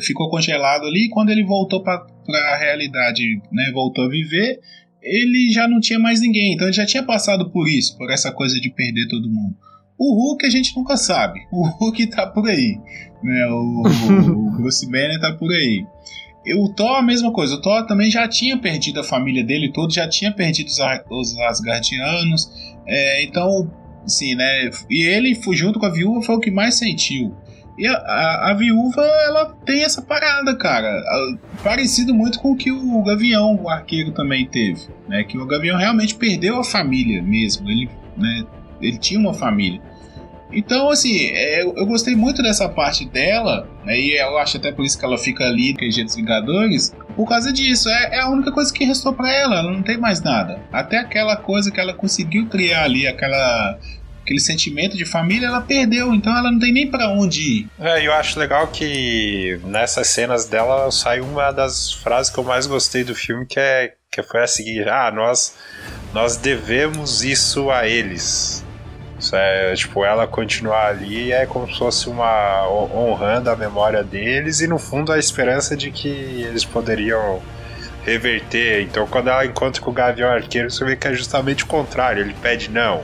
ficou 0.02 0.30
congelado 0.30 0.86
ali 0.86 1.06
e 1.06 1.10
quando 1.10 1.30
ele 1.30 1.44
voltou 1.44 1.82
para 1.82 2.06
a 2.52 2.58
realidade, 2.58 3.42
né, 3.52 3.72
voltou 3.74 4.06
a 4.06 4.10
viver, 4.10 4.60
ele 5.02 5.52
já 5.52 5.68
não 5.68 5.80
tinha 5.80 6.00
mais 6.00 6.22
ninguém, 6.22 6.54
então 6.54 6.68
ele 6.68 6.76
já 6.76 6.86
tinha 6.86 7.04
passado 7.04 7.50
por 7.50 7.68
isso, 7.68 7.98
por 7.98 8.12
essa 8.12 8.32
coisa 8.32 8.60
de 8.60 8.70
perder 8.70 9.08
todo 9.08 9.30
mundo. 9.30 9.56
O 9.98 10.16
Hulk 10.16 10.46
a 10.46 10.50
gente 10.50 10.76
nunca 10.76 10.98
sabe, 10.98 11.40
o 11.52 11.68
Hulk 11.68 12.08
tá 12.08 12.28
por 12.28 12.48
aí, 12.48 12.78
né? 13.24 13.48
O, 13.48 13.84
o, 13.84 14.48
o 14.48 14.52
Bruce 14.52 14.86
Banner 14.86 15.20
tá 15.20 15.34
por 15.34 15.52
aí. 15.52 15.86
O 16.58 16.70
Thor, 16.70 16.98
a 16.98 17.02
mesma 17.02 17.32
coisa. 17.32 17.56
O 17.56 17.62
Thor 17.62 17.86
também 17.86 18.12
já 18.12 18.28
tinha 18.28 18.58
perdido 18.58 19.00
a 19.00 19.04
família 19.04 19.44
dele 19.44 19.72
todo, 19.72 19.94
já 19.94 20.08
tinha 20.08 20.32
perdido 20.32 20.68
os, 20.68 20.80
os 21.10 21.40
Asgardianos. 21.40 22.52
É, 22.86 23.24
então, 23.24 23.72
sim, 24.06 24.36
né? 24.36 24.70
E 24.90 25.04
ele, 25.04 25.40
junto 25.54 25.80
com 25.80 25.86
a 25.86 25.90
viúva, 25.90 26.22
foi 26.22 26.36
o 26.36 26.40
que 26.40 26.52
mais 26.52 26.76
sentiu. 26.76 27.34
E 27.78 27.88
a, 27.88 27.94
a, 27.94 28.52
a, 28.52 28.54
viúva, 28.54 29.02
ela 29.02 29.56
tem 29.66 29.84
essa 29.84 30.02
parada, 30.02 30.56
cara. 30.56 30.90
Parecido 31.64 32.14
muito 32.14 32.40
com 32.40 32.52
o 32.52 32.56
que 32.56 32.72
o 32.72 33.04
Gavião, 33.04 33.56
o 33.56 33.70
arqueiro, 33.70 34.12
também 34.12 34.46
teve. 34.46 34.82
Né? 35.08 35.24
Que 35.24 35.38
o 35.38 35.46
Gavião 35.46 35.78
realmente 35.78 36.14
perdeu 36.16 36.60
a 36.60 36.64
família 36.64 37.22
mesmo. 37.22 37.70
Ele, 37.70 37.90
né, 38.16 38.46
ele 38.80 38.98
tinha 38.98 39.20
uma 39.20 39.34
família. 39.34 39.82
Então, 40.54 40.90
assim, 40.90 41.28
é, 41.32 41.64
eu, 41.64 41.86
gostei 41.86 42.16
muito 42.16 42.42
dessa 42.42 42.70
parte 42.70 43.06
dela, 43.06 43.68
né, 43.84 44.00
e 44.00 44.18
eu 44.18 44.38
acho 44.38 44.58
até 44.58 44.72
por 44.72 44.86
isso 44.86 44.98
que 44.98 45.06
ela 45.06 45.18
fica 45.18 45.46
ali 45.46 45.74
com 45.74 45.86
os 45.86 46.16
Vingadores, 46.16 46.96
por 47.16 47.28
causa 47.28 47.52
disso. 47.52 47.90
É, 47.90 48.16
é, 48.16 48.20
a 48.20 48.30
única 48.30 48.52
coisa 48.52 48.72
que 48.72 48.86
restou 48.86 49.14
para 49.14 49.32
ela, 49.32 49.60
ela 49.60 49.72
não 49.72 49.82
tem 49.82 49.98
mais 49.98 50.22
nada. 50.22 50.60
Até 50.72 50.98
aquela 50.98 51.36
coisa 51.36 51.72
que 51.72 51.80
ela 51.80 51.94
conseguiu 51.94 52.48
criar 52.48 52.84
ali, 52.84 53.08
aquela 53.08 53.78
aquele 54.24 54.40
sentimento 54.40 54.96
de 54.96 55.04
família, 55.06 55.48
ela 55.48 55.60
perdeu, 55.60 56.14
então 56.14 56.36
ela 56.36 56.50
não 56.50 56.58
tem 56.58 56.72
nem 56.72 56.90
para 56.90 57.10
onde 57.10 57.42
ir. 57.42 57.68
É, 57.78 58.08
eu 58.08 58.14
acho 58.14 58.40
legal 58.40 58.68
que 58.68 59.60
nessas 59.66 60.08
cenas 60.08 60.46
dela 60.46 60.90
sai 60.92 61.20
uma 61.20 61.52
das 61.52 61.92
frases 61.92 62.32
que 62.32 62.40
eu 62.40 62.44
mais 62.44 62.66
gostei 62.66 63.04
do 63.04 63.14
filme, 63.14 63.46
que 63.46 63.60
é 63.60 63.94
que 64.10 64.24
foi 64.24 64.42
a 64.42 64.48
seguinte: 64.48 64.88
"Ah, 64.88 65.12
nós 65.12 65.56
nós 66.14 66.38
devemos 66.38 67.24
isso 67.24 67.70
a 67.70 67.86
eles". 67.86 68.63
É, 69.32 69.74
tipo, 69.76 70.04
ela 70.04 70.28
continuar 70.28 70.88
ali 70.88 71.32
é 71.32 71.46
como 71.46 71.72
se 71.72 71.78
fosse 71.78 72.10
uma 72.10 72.68
honrando 72.68 73.50
a 73.50 73.56
memória 73.56 74.04
deles 74.04 74.60
e 74.60 74.68
no 74.68 74.78
fundo 74.78 75.12
a 75.12 75.20
esperança 75.20 75.78
de 75.78 75.92
que 75.92 76.10
eles 76.10 76.66
poderiam 76.66 77.42
reverter. 78.04 78.82
Então, 78.82 79.08
quando 79.08 79.30
ela 79.30 79.46
encontra 79.46 79.82
com 79.82 79.92
o 79.92 79.94
Gavião 79.94 80.30
Arqueiro, 80.30 80.70
você 80.70 80.84
vê 80.84 80.96
que 80.96 81.08
é 81.08 81.14
justamente 81.14 81.64
o 81.64 81.68
contrário. 81.68 82.22
Ele 82.22 82.36
pede 82.42 82.70
não. 82.70 83.02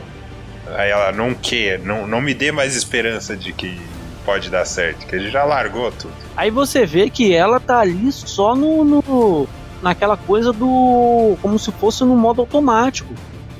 Aí 0.75 0.89
ela 0.89 1.11
não 1.11 1.33
quer, 1.33 1.79
não, 1.79 2.05
não 2.05 2.21
me 2.21 2.33
dê 2.33 2.51
mais 2.51 2.75
esperança 2.75 3.35
de 3.35 3.53
que 3.53 3.79
pode 4.23 4.49
dar 4.49 4.65
certo, 4.65 5.07
que 5.07 5.15
ele 5.15 5.31
já 5.31 5.43
largou 5.43 5.91
tudo. 5.91 6.13
Aí 6.37 6.51
você 6.51 6.85
vê 6.85 7.09
que 7.09 7.33
ela 7.33 7.59
tá 7.59 7.79
ali 7.79 8.11
só 8.11 8.55
no, 8.55 8.83
no 8.83 9.47
naquela 9.81 10.15
coisa 10.17 10.51
do 10.51 11.37
como 11.41 11.57
se 11.57 11.71
fosse 11.71 12.03
no 12.03 12.15
modo 12.15 12.41
automático 12.41 13.13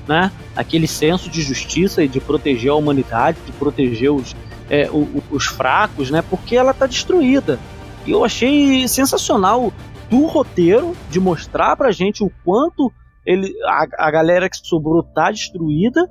né? 0.09 0.31
Aquele 0.55 0.87
senso 0.87 1.29
de 1.29 1.43
justiça 1.43 2.03
e 2.03 2.07
de 2.07 2.19
proteger 2.19 2.71
a 2.71 2.75
humanidade, 2.75 3.37
de 3.45 3.51
proteger 3.51 4.11
os, 4.11 4.35
é, 4.67 4.89
os 5.29 5.45
fracos, 5.45 6.09
né? 6.09 6.23
Porque 6.27 6.55
ela 6.55 6.71
está 6.71 6.87
destruída. 6.87 7.59
E 8.07 8.11
eu 8.11 8.25
achei 8.25 8.87
sensacional 8.87 9.71
do 10.09 10.25
roteiro 10.25 10.95
de 11.11 11.19
mostrar 11.19 11.75
pra 11.75 11.91
gente 11.91 12.23
o 12.23 12.31
quanto 12.43 12.91
ele, 13.23 13.53
a, 13.63 14.07
a 14.07 14.11
galera 14.11 14.49
que 14.49 14.57
sobrou 14.57 15.03
tá 15.03 15.29
destruída 15.29 16.09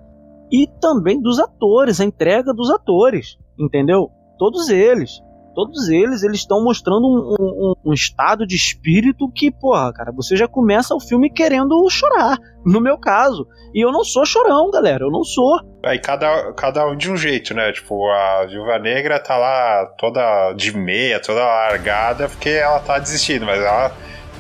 e 0.49 0.69
também 0.81 1.21
dos 1.21 1.41
atores, 1.41 2.01
a 2.01 2.05
entrega 2.05 2.55
dos 2.55 2.71
atores, 2.71 3.37
entendeu? 3.59 4.13
Todos 4.39 4.69
eles. 4.69 5.21
Todos 5.59 5.89
eles, 5.89 6.23
eles 6.23 6.39
estão 6.39 6.63
mostrando 6.63 7.05
um, 7.05 7.35
um, 7.37 7.75
um, 7.87 7.93
estado 7.93 8.47
de 8.47 8.55
espírito 8.55 9.29
que, 9.29 9.51
porra, 9.51 9.93
cara, 9.93 10.13
você 10.13 10.37
já 10.37 10.47
começa 10.47 10.95
o 10.95 11.01
filme 11.01 11.29
querendo 11.29 11.75
chorar, 11.91 12.39
no 12.65 12.81
meu 12.81 12.97
caso. 12.97 13.45
E 13.75 13.85
eu 13.85 13.91
não 13.91 14.05
sou 14.05 14.25
chorão, 14.25 14.71
galera, 14.71 15.05
eu 15.05 15.11
não 15.11 15.25
sou. 15.25 15.59
Aí 15.85 15.99
cada, 15.99 16.53
cada 16.53 16.87
um 16.87 16.97
de 16.97 17.11
um 17.11 17.17
jeito, 17.17 17.55
né? 17.55 17.73
Tipo, 17.73 18.09
a 18.09 18.47
Viúva 18.47 18.79
Negra 18.79 19.19
tá 19.19 19.37
lá 19.37 19.85
toda 19.99 20.53
de 20.53 20.77
meia, 20.77 21.21
toda 21.21 21.45
largada, 21.45 22.29
porque 22.29 22.51
ela 22.51 22.79
tá 22.79 23.01
desistindo, 23.01 23.45
mas 23.45 23.59
ela, 23.59 23.91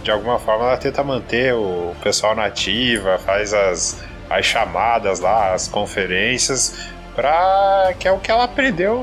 de 0.04 0.12
alguma 0.12 0.38
forma, 0.38 0.66
ela 0.66 0.76
tenta 0.76 1.02
manter 1.02 1.52
o 1.52 1.96
pessoal 2.00 2.37
nativa, 2.37 3.18
faz 3.18 3.52
as, 3.52 4.00
as 4.31 4.46
chamadas 4.46 5.18
lá, 5.18 5.52
as 5.52 5.66
conferências 5.66 6.96
pra. 7.18 7.94
que 7.98 8.07
é 8.07 8.12
o 8.12 8.18
que 8.20 8.31
ela 8.31 8.44
aprendeu 8.44 9.02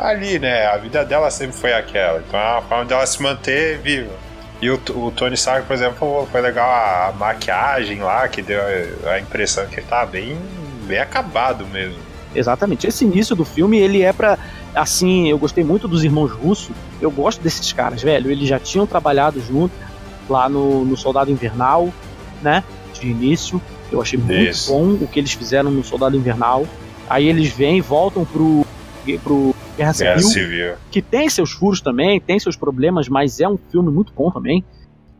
ali, 0.00 0.40
né? 0.40 0.66
A 0.66 0.76
vida 0.78 1.04
dela 1.04 1.30
sempre 1.30 1.56
foi 1.56 1.72
aquela. 1.72 2.18
Então 2.18 2.38
é 2.38 2.52
uma 2.54 2.62
forma 2.62 2.84
dela 2.84 3.06
se 3.06 3.22
manter 3.22 3.78
viva. 3.78 4.10
E 4.60 4.68
o, 4.68 4.74
o 4.74 5.12
Tony 5.12 5.34
Stark, 5.34 5.66
por 5.66 5.74
exemplo, 5.74 6.28
foi 6.30 6.40
legal 6.40 6.68
a, 6.68 7.12
maquiagem 7.12 8.00
lá, 8.00 8.26
que 8.26 8.42
deu 8.42 8.60
a 9.08 9.18
impressão 9.20 9.64
que 9.66 9.76
ele 9.76 9.86
tá 9.86 10.04
bem, 10.04 10.36
bem 10.86 10.98
acabado 10.98 11.64
mesmo. 11.66 11.98
Exatamente. 12.34 12.86
Esse 12.86 13.04
início 13.04 13.36
do 13.36 13.44
filme, 13.44 13.78
ele 13.78 14.02
é 14.02 14.12
pra. 14.12 14.36
Assim, 14.74 15.28
eu 15.28 15.38
gostei 15.38 15.62
muito 15.62 15.86
dos 15.86 16.02
irmãos 16.02 16.32
russos. 16.32 16.74
Eu 17.00 17.12
gosto 17.12 17.40
desses 17.40 17.72
caras, 17.72 18.02
velho. 18.02 18.28
Eles 18.28 18.48
já 18.48 18.58
tinham 18.58 18.86
trabalhado 18.88 19.40
junto 19.40 19.72
lá 20.28 20.48
no, 20.48 20.84
no 20.84 20.96
Soldado 20.96 21.30
Invernal, 21.30 21.92
né? 22.42 22.64
De 22.92 23.06
início. 23.06 23.62
Eu 23.92 24.00
achei 24.00 24.18
muito 24.18 24.32
Isso. 24.32 24.72
bom 24.72 24.94
o 24.94 25.06
que 25.06 25.20
eles 25.20 25.32
fizeram 25.32 25.70
no 25.70 25.84
Soldado 25.84 26.16
Invernal. 26.16 26.66
Aí 27.12 27.28
eles 27.28 27.52
vêm 27.52 27.76
e 27.76 27.80
voltam 27.82 28.24
pro, 28.24 28.64
pro 29.22 29.54
Guerra, 29.76 29.92
Guerra 29.92 30.18
Civil, 30.18 30.22
Civil, 30.22 30.74
que 30.90 31.02
tem 31.02 31.28
seus 31.28 31.52
furos 31.52 31.82
também, 31.82 32.18
tem 32.18 32.38
seus 32.38 32.56
problemas, 32.56 33.06
mas 33.06 33.38
é 33.38 33.46
um 33.46 33.58
filme 33.58 33.92
muito 33.92 34.14
bom 34.14 34.30
também. 34.30 34.64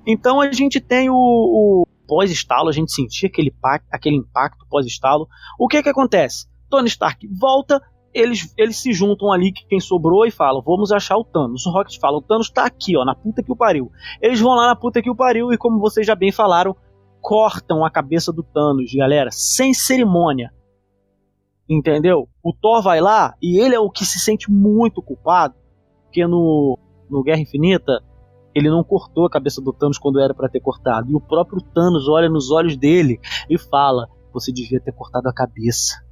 Então 0.07 0.41
a 0.41 0.51
gente 0.51 0.81
tem 0.81 1.11
o, 1.11 1.15
o 1.15 1.87
pós-estalo, 2.09 2.71
a 2.71 2.73
gente 2.73 2.91
sentia 2.91 3.29
aquele, 3.29 3.51
impacto, 3.51 3.87
aquele 3.93 4.17
impacto 4.17 4.67
pós-estalo. 4.71 5.29
O 5.59 5.69
que 5.69 5.83
que 5.83 5.91
acontece? 5.91 6.47
Tony 6.71 6.89
Stark 6.89 7.29
volta, 7.39 7.79
eles, 8.15 8.55
eles 8.57 8.79
se 8.79 8.95
juntam 8.95 9.31
ali, 9.31 9.53
quem 9.53 9.79
sobrou, 9.79 10.25
e 10.25 10.31
falam: 10.31 10.63
Vamos 10.65 10.93
achar 10.93 11.19
o 11.19 11.25
Thanos. 11.25 11.67
O 11.67 11.73
Rocket 11.73 12.01
fala: 12.01 12.17
O 12.17 12.23
Thanos 12.23 12.49
tá 12.49 12.65
aqui, 12.65 12.97
ó, 12.97 13.05
na 13.05 13.15
puta 13.15 13.43
que 13.43 13.53
o 13.53 13.57
pariu. 13.57 13.93
Eles 14.19 14.41
vão 14.41 14.55
lá 14.55 14.67
na 14.67 14.77
puta 14.77 15.03
que 15.03 15.11
o 15.11 15.15
pariu, 15.15 15.53
e 15.53 15.59
como 15.59 15.79
vocês 15.79 16.07
já 16.07 16.15
bem 16.15 16.33
falaram, 16.33 16.75
cortam 17.21 17.85
a 17.85 17.91
cabeça 17.91 18.33
do 18.33 18.43
Thanos, 18.43 18.95
galera, 18.95 19.29
sem 19.31 19.75
cerimônia. 19.75 20.51
Entendeu? 21.69 22.29
O 22.43 22.53
Thor 22.53 22.83
vai 22.83 23.01
lá 23.01 23.35
e 23.41 23.59
ele 23.59 23.75
é 23.75 23.81
o 23.81 23.91
que 23.91 24.05
se 24.05 24.19
sente 24.19 24.51
muito 24.51 25.01
culpado, 25.01 25.55
porque 26.05 26.27
no, 26.27 26.79
no 27.09 27.23
Guerra 27.23 27.41
Infinita 27.41 28.03
ele 28.55 28.69
não 28.69 28.85
cortou 28.85 29.27
a 29.27 29.31
cabeça 29.31 29.61
do 29.61 29.73
Thanos 29.73 29.99
quando 29.99 30.21
era 30.21 30.35
para 30.35 30.49
ter 30.49 30.61
cortado. 30.61 31.11
E 31.11 31.15
o 31.15 31.21
próprio 31.21 31.63
Thanos 31.63 32.09
olha 32.09 32.29
nos 32.29 32.51
olhos 32.51 32.77
dele 32.77 33.19
e 33.49 33.59
fala: 33.59 34.09
Você 34.33 34.53
devia 34.53 34.81
ter 34.81 34.93
cortado 34.93 35.29
a 35.29 35.33
cabeça. 35.33 36.03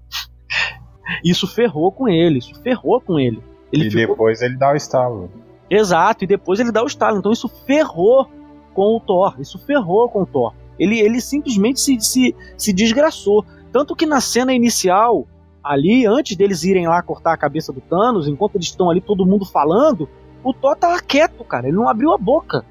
Isso 1.25 1.47
ferrou 1.47 1.93
com 1.93 2.09
ele, 2.09 2.39
isso 2.39 2.55
ferrou 2.63 3.01
com 3.01 3.19
ele. 3.19 3.43
ele 3.73 3.89
e 3.89 3.91
ficou... 3.91 4.15
depois 4.15 4.41
ele 4.41 4.57
dá 4.57 4.73
o 4.73 4.77
estalo. 4.77 5.31
Exato, 5.69 6.25
e 6.25 6.27
depois 6.27 6.61
ele 6.61 6.73
dá 6.73 6.83
o 6.83 6.87
estalo. 6.87 7.19
Então 7.19 7.33
isso 7.33 7.49
ferrou 7.49 8.29
com 8.73 8.97
o 8.97 9.01
Thor. 9.01 9.35
Isso 9.41 9.59
ferrou 9.59 10.09
com 10.09 10.23
o 10.23 10.27
Thor. 10.27 10.55
Ele, 10.79 10.99
ele 10.99 11.21
simplesmente 11.21 11.81
se, 11.81 12.01
se, 12.01 12.35
se 12.57 12.73
desgraçou. 12.73 13.45
Tanto 13.73 13.95
que 13.95 14.07
na 14.07 14.21
cena 14.21 14.53
inicial, 14.53 15.27
ali, 15.63 16.07
antes 16.07 16.37
deles 16.37 16.65
irem 16.65 16.89
lá 16.89 17.03
cortar 17.03 17.33
a 17.33 17.37
cabeça 17.37 17.73
do 17.73 17.81
Thanos, 17.81 18.27
enquanto 18.27 18.57
eles 18.57 18.67
estão 18.67 18.91
ali 18.91 19.01
todo 19.01 19.27
mundo 19.27 19.45
falando, 19.45 20.09
o 20.43 20.53
Thor 20.53 20.77
tava 20.77 21.01
quieto, 21.01 21.45
cara. 21.45 21.69
Ele 21.69 21.77
não 21.77 21.89
abriu 21.89 22.13
a 22.13 22.19
boca. 22.19 22.65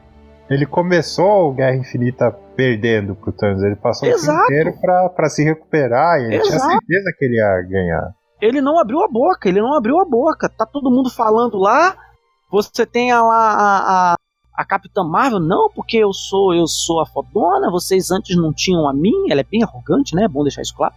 Ele 0.49 0.65
começou 0.65 1.49
o 1.49 1.54
Guerra 1.54 1.75
Infinita 1.75 2.32
perdendo 2.56 3.15
pro 3.15 3.32
Thanos. 3.32 3.62
Ele 3.63 3.75
passou 3.75 4.10
Exato. 4.10 4.32
o 4.32 4.47
tempo 4.47 4.52
inteiro 4.52 4.82
pra, 4.82 5.10
pra 5.10 5.30
se 5.30 5.43
recuperar 5.43 6.19
e 6.19 6.25
ele 6.25 6.36
Exato. 6.38 6.49
tinha 6.49 6.60
certeza 6.60 7.15
que 7.17 7.25
ele 7.25 7.36
ia 7.36 7.62
ganhar. 7.69 8.13
Ele 8.41 8.62
não 8.62 8.80
abriu 8.80 9.02
a 9.02 9.08
boca, 9.08 9.47
ele 9.47 9.62
não 9.62 9.75
abriu 9.75 9.99
a 9.99 10.06
boca. 10.06 10.49
Tá 10.49 10.65
todo 10.65 10.89
mundo 10.89 11.10
falando 11.10 11.58
lá. 11.58 11.95
Você 12.52 12.86
tem 12.86 13.12
a, 13.12 13.19
a, 13.19 14.13
a, 14.13 14.15
a 14.56 14.65
Capitã 14.65 15.04
Marvel, 15.04 15.39
não, 15.39 15.69
porque 15.69 15.97
eu 15.97 16.12
sou 16.12 16.56
eu 16.56 16.65
sou 16.65 16.99
a 16.99 17.06
fodona, 17.06 17.69
vocês 17.69 18.10
antes 18.10 18.36
não 18.36 18.52
tinham 18.52 18.89
a 18.89 18.93
mim. 18.93 19.30
Ela 19.30 19.41
é 19.41 19.43
bem 19.43 19.62
arrogante, 19.62 20.15
né? 20.15 20.23
É 20.23 20.28
bom 20.28 20.41
deixar 20.41 20.63
isso 20.63 20.75
claro 20.75 20.95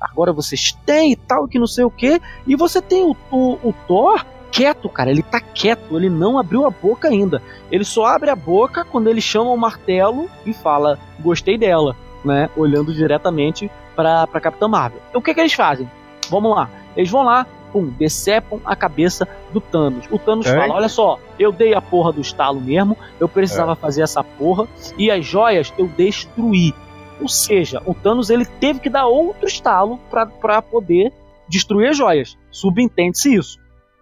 agora 0.00 0.32
vocês 0.32 0.72
têm 0.84 1.12
e 1.12 1.16
tal, 1.16 1.48
que 1.48 1.58
não 1.58 1.66
sei 1.66 1.84
o 1.84 1.90
que. 1.90 2.20
E 2.46 2.56
você 2.56 2.80
tem 2.80 3.04
o, 3.04 3.16
o, 3.30 3.68
o 3.68 3.74
Thor 3.86 4.24
quieto, 4.50 4.88
cara. 4.88 5.10
Ele 5.10 5.22
tá 5.22 5.40
quieto, 5.40 5.96
ele 5.96 6.08
não 6.08 6.38
abriu 6.38 6.66
a 6.66 6.70
boca 6.70 7.08
ainda. 7.08 7.42
Ele 7.70 7.84
só 7.84 8.06
abre 8.06 8.30
a 8.30 8.36
boca 8.36 8.84
quando 8.84 9.08
ele 9.08 9.20
chama 9.20 9.50
o 9.50 9.56
martelo 9.56 10.28
e 10.44 10.52
fala: 10.52 10.98
Gostei 11.20 11.58
dela, 11.58 11.96
né? 12.24 12.48
Olhando 12.56 12.94
diretamente 12.94 13.70
pra, 13.94 14.26
pra 14.26 14.40
Capitã 14.40 14.68
Marvel. 14.68 15.00
Então 15.08 15.20
o 15.20 15.24
que, 15.24 15.34
que 15.34 15.40
eles 15.40 15.52
fazem? 15.52 15.90
Vamos 16.30 16.54
lá. 16.54 16.70
Eles 16.96 17.10
vão 17.10 17.22
lá, 17.22 17.46
pum, 17.72 17.92
decepam 17.98 18.60
a 18.64 18.74
cabeça 18.74 19.28
do 19.52 19.60
Thanos. 19.60 20.06
O 20.10 20.18
Thanos 20.18 20.46
é. 20.46 20.54
fala: 20.54 20.74
Olha 20.74 20.88
só, 20.88 21.18
eu 21.38 21.52
dei 21.52 21.74
a 21.74 21.82
porra 21.82 22.12
do 22.12 22.20
estalo 22.20 22.60
mesmo, 22.60 22.96
eu 23.20 23.28
precisava 23.28 23.72
é. 23.72 23.76
fazer 23.76 24.02
essa 24.02 24.24
porra, 24.24 24.66
e 24.96 25.10
as 25.10 25.24
joias 25.24 25.72
eu 25.76 25.86
destruí. 25.86 26.74
Ou 27.20 27.28
seja, 27.28 27.82
o 27.86 27.94
Thanos 27.94 28.30
ele 28.30 28.44
teve 28.44 28.80
que 28.80 28.90
dar 28.90 29.06
outro 29.06 29.46
estalo 29.46 29.98
para 30.10 30.62
poder 30.62 31.12
destruir 31.48 31.88
as 31.90 31.96
joias. 31.96 32.36
Subentende-se 32.50 33.34
isso. 33.34 33.58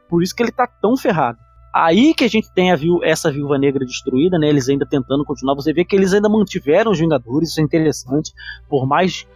Por 0.09 0.23
isso 0.23 0.35
que 0.35 0.43
ele 0.43 0.53
tá 0.53 0.67
tão 0.67 0.97
ferrado. 0.97 1.39
Aí 1.73 2.15
que 2.15 2.25
a 2.25 2.29
gente 2.29 2.53
tem 2.53 2.71
a 2.71 2.77
viu, 2.77 3.03
essa 3.03 3.33
viúva 3.33 3.59
negra 3.59 3.85
destruída, 3.85 4.39
né? 4.39 4.49
Eles 4.49 4.69
ainda 4.69 4.87
tentando 4.87 5.25
continuar. 5.25 5.57
Você 5.57 5.73
vê 5.73 5.85
que 5.85 5.97
eles 5.97 6.15
ainda 6.15 6.29
mantiveram 6.29 6.93
os 6.93 6.99
Vingadores, 7.01 7.51
isso 7.51 7.61
é 7.61 7.65
interessante. 7.65 8.33
Por 8.69 8.87
mais 8.87 9.27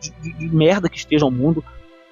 de, 0.00 0.10
de, 0.22 0.32
de 0.32 0.48
merda 0.54 0.88
que 0.88 0.96
esteja 0.96 1.26
o 1.26 1.30
mundo, 1.30 1.64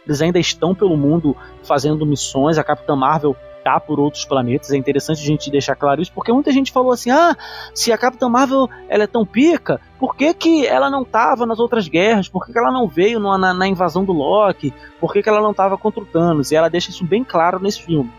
eles 0.04 0.20
ainda 0.20 0.40
estão 0.40 0.74
pelo 0.74 0.96
mundo 0.96 1.36
fazendo 1.62 2.04
missões. 2.04 2.58
A 2.58 2.64
Capitã 2.64 2.96
Marvel 2.96 3.36
por 3.80 3.98
outros 3.98 4.24
planetas. 4.24 4.70
É 4.70 4.76
interessante 4.76 5.22
a 5.22 5.26
gente 5.26 5.50
deixar 5.50 5.74
claro 5.74 6.00
isso, 6.00 6.12
porque 6.12 6.32
muita 6.32 6.52
gente 6.52 6.70
falou 6.70 6.92
assim: 6.92 7.10
ah, 7.10 7.36
se 7.74 7.92
a 7.92 7.98
Capitã 7.98 8.28
Marvel 8.28 8.68
ela 8.88 9.04
é 9.04 9.06
tão 9.06 9.26
pica, 9.26 9.80
por 9.98 10.14
que, 10.14 10.32
que 10.32 10.66
ela 10.66 10.88
não 10.88 11.02
estava 11.02 11.44
nas 11.44 11.58
outras 11.58 11.88
guerras? 11.88 12.28
Por 12.28 12.46
que, 12.46 12.52
que 12.52 12.58
ela 12.58 12.70
não 12.70 12.86
veio 12.86 13.18
na, 13.18 13.36
na, 13.36 13.54
na, 13.54 13.66
invasão 13.66 14.04
do 14.04 14.12
Loki? 14.12 14.72
Por 15.00 15.12
que, 15.12 15.22
que 15.22 15.28
ela 15.28 15.40
não 15.40 15.50
estava 15.50 15.76
contra 15.76 16.00
o 16.00 16.06
Thanos? 16.06 16.52
E 16.52 16.56
ela 16.56 16.68
deixa 16.68 16.90
isso 16.90 17.04
bem 17.04 17.24
claro 17.24 17.58
nesse 17.58 17.82
filme. 17.82 18.10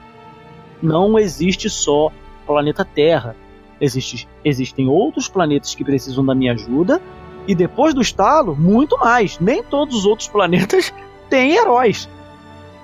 Não 0.82 1.18
existe 1.18 1.70
só 1.70 2.12
planeta 2.46 2.84
Terra. 2.84 3.36
Existe, 3.80 4.28
existem 4.44 4.88
outros 4.88 5.28
planetas 5.28 5.76
que 5.76 5.84
precisam 5.84 6.26
da 6.26 6.36
minha 6.36 6.54
ajuda. 6.54 7.02
E 7.48 7.56
depois 7.56 7.94
do 7.94 8.02
estalo, 8.02 8.56
muito 8.56 8.98
mais. 8.98 9.40
Nem 9.40 9.64
todos 9.64 9.96
os 9.96 10.06
outros 10.06 10.28
planetas 10.28 10.94
têm 11.30 11.56
heróis. 11.56 12.10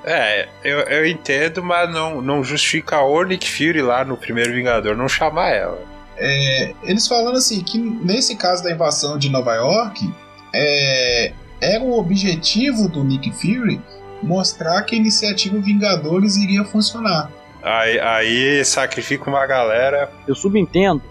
É, 0.05 0.49
eu, 0.63 0.79
eu 0.79 1.05
entendo, 1.05 1.63
mas 1.63 1.91
não, 1.91 2.21
não 2.21 2.43
justifica 2.43 3.01
o 3.01 3.23
Nick 3.23 3.49
Fury 3.49 3.81
lá 3.81 4.03
no 4.03 4.17
primeiro 4.17 4.53
Vingador 4.53 4.97
não 4.97 5.07
chamar 5.07 5.49
ela. 5.49 5.79
É, 6.17 6.73
eles 6.83 7.07
falando 7.07 7.37
assim 7.37 7.63
que 7.63 7.77
nesse 7.77 8.35
caso 8.35 8.63
da 8.63 8.71
invasão 8.71 9.17
de 9.17 9.29
Nova 9.29 9.55
York, 9.55 10.13
é, 10.53 11.31
era 11.61 11.83
o 11.83 11.97
objetivo 11.97 12.87
do 12.87 13.03
Nick 13.03 13.31
Fury 13.31 13.81
mostrar 14.21 14.83
que 14.83 14.95
a 14.95 14.97
iniciativa 14.97 15.57
Vingadores 15.57 16.35
iria 16.35 16.63
funcionar. 16.65 17.31
Aí, 17.61 17.99
aí 17.99 18.65
sacrifica 18.65 19.29
uma 19.29 19.45
galera. 19.45 20.11
Eu 20.27 20.35
subentendo 20.35 21.01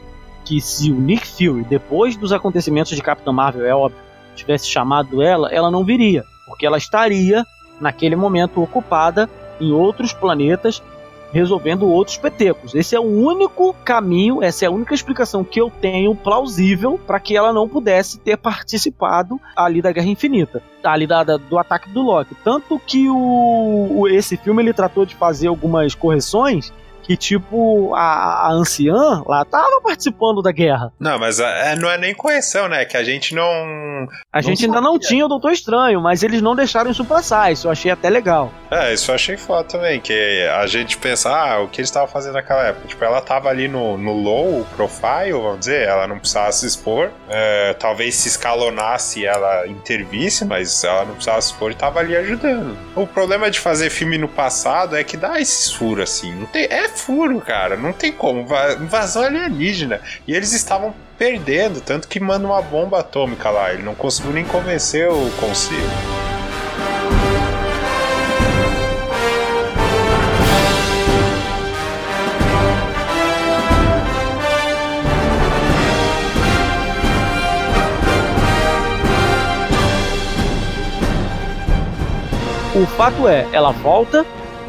que 0.45 0.61
se 0.61 0.91
o 0.91 1.01
Nick 1.01 1.27
Fury, 1.27 1.65
depois 1.65 2.17
dos 2.17 2.33
acontecimentos 2.33 2.95
de 2.95 3.03
Capitã 3.03 3.33
Marvel, 3.33 3.65
é 3.65 3.75
óbvio, 3.75 3.99
tivesse 4.35 4.67
chamado 4.67 5.23
ela, 5.23 5.49
ela 5.51 5.71
não 5.71 5.85
viria. 5.85 6.25
Porque 6.47 6.67
ela 6.67 6.77
estaria 6.77 7.45
naquele 7.83 8.17
momento 8.17 8.63
ocupada 8.63 9.29
em 9.61 9.73
outros 9.73 10.13
planetas 10.13 10.83
resolvendo 11.33 11.89
outros 11.89 12.19
petecos. 12.19 12.75
Esse 12.75 12.95
é 12.95 13.01
o 13.01 13.05
único 13.05 13.75
caminho, 13.85 14.43
essa 14.43 14.67
é 14.67 14.69
a 14.69 14.71
única 14.71 14.95
explicação 14.95 15.43
que 15.43 15.61
eu 15.61 15.71
tenho 15.71 16.15
plausível 16.15 17.01
para 17.07 17.19
que 17.19 17.35
ela 17.35 17.53
não 17.53 17.67
pudesse 17.67 18.19
ter 18.19 18.37
participado 18.37 19.41
ali 19.57 19.81
da 19.81 19.91
Guerra 19.91 20.09
Infinita, 20.09 20.63
ali 20.85 21.07
da, 21.07 21.25
da, 21.25 21.39
do 21.39 21.59
ataque 21.59 21.89
do 21.89 22.03
Loki. 22.03 22.37
Tanto 22.45 22.79
que 22.79 23.09
o, 23.09 24.01
o, 24.01 24.09
esse 24.09 24.37
filme 24.37 24.63
ele 24.63 24.75
tratou 24.75 25.07
de 25.07 25.15
fazer 25.15 25.47
algumas 25.47 25.95
correções 25.95 26.71
que, 27.03 27.17
tipo, 27.17 27.95
a, 27.95 28.49
a 28.49 28.53
anciã 28.53 29.23
lá 29.27 29.45
tava 29.45 29.81
participando 29.83 30.43
da 30.43 30.53
guerra. 30.53 30.93
Não, 30.99 31.19
mas 31.19 31.41
é, 31.41 31.77
não 31.77 31.91
é 31.91 31.99
nem 31.99 32.15
correção, 32.15 32.69
né? 32.69 32.85
Que 32.85 32.97
a 32.97 33.05
gente 33.05 33.35
não. 33.35 33.43
A 34.33 34.37
não 34.37 34.43
gente 34.43 34.61
sabia. 34.61 34.77
ainda 34.77 34.81
não 34.81 34.99
tinha 34.99 35.25
o 35.25 35.29
Doutor 35.29 35.53
Estranho, 35.53 36.01
mas 36.01 36.23
eles 36.23 36.41
não 36.41 36.55
deixaram 36.55 36.91
isso 36.91 37.05
passar. 37.05 37.53
Isso 37.53 37.67
eu 37.67 37.73
achei 37.73 37.91
até 37.91 38.09
legal. 38.09 38.53
É, 38.71 38.93
isso 38.93 39.11
eu 39.11 39.15
achei 39.15 39.37
foda 39.37 39.65
também. 39.65 40.01
Que 40.01 40.49
a 40.55 40.67
gente 40.67 40.97
pensa, 40.97 41.31
ah, 41.31 41.61
o 41.61 41.69
que 41.69 41.81
eles 41.81 41.89
estavam 41.89 42.09
fazendo 42.09 42.35
naquela 42.35 42.65
época? 42.65 42.89
Tipo, 42.89 43.05
ela 43.05 43.21
tava 43.21 43.49
ali 43.49 43.69
no, 43.69 43.99
no 43.99 44.13
low 44.13 44.67
profile, 44.77 45.33
vamos 45.33 45.61
dizer, 45.61 45.89
ela 45.89 46.07
não 46.07 46.19
precisava 46.19 46.53
se 46.53 46.67
expor. 46.67 47.11
É, 47.29 47.75
talvez 47.75 48.15
se 48.15 48.29
escalonasse 48.29 49.25
ela 49.25 49.67
intervisse, 49.67 50.45
mas 50.45 50.85
ela 50.85 51.05
não 51.05 51.15
precisava 51.15 51.41
se 51.41 51.53
expor 51.53 51.71
e 51.71 51.75
tava 51.75 52.01
ali 52.01 52.17
ajudando. 52.17 52.77
O 52.95 53.07
problema 53.07 53.51
de 53.51 53.59
fazer 53.59 53.91
filme 53.91 54.19
no 54.19 54.29
passado 54.29 54.97
é 54.97 55.05
que 55.05 55.17
dá 55.17 55.41
esse 55.41 55.75
furo, 55.75 56.03
assim. 56.03 56.33
Não 56.35 56.47
tem, 56.47 56.65
é 56.65 56.89
furo, 56.95 57.41
cara. 57.41 57.77
Não 57.77 57.93
tem 57.93 58.13
como. 58.13 58.47
Invasão 58.81 59.23
alienígena. 59.25 60.01
E 60.27 60.35
eles 60.35 60.53
estavam 60.53 60.95
perdendo, 61.19 61.81
tanto 61.81 62.09
que 62.09 62.19
manda 62.19 62.47
uma 62.47 62.63
bomba 62.63 63.01
atômica 63.01 63.51
lá. 63.51 63.73
Ele 63.73 63.83
não 63.83 63.95
conseguiu 63.95 64.33
nem 64.33 64.45
convencer 64.45 65.09
o 65.09 65.31
conselho. 65.39 65.81
O 82.75 82.87
fato 82.87 83.29
é, 83.29 83.47
ela 83.53 83.71
volta, 83.71 84.25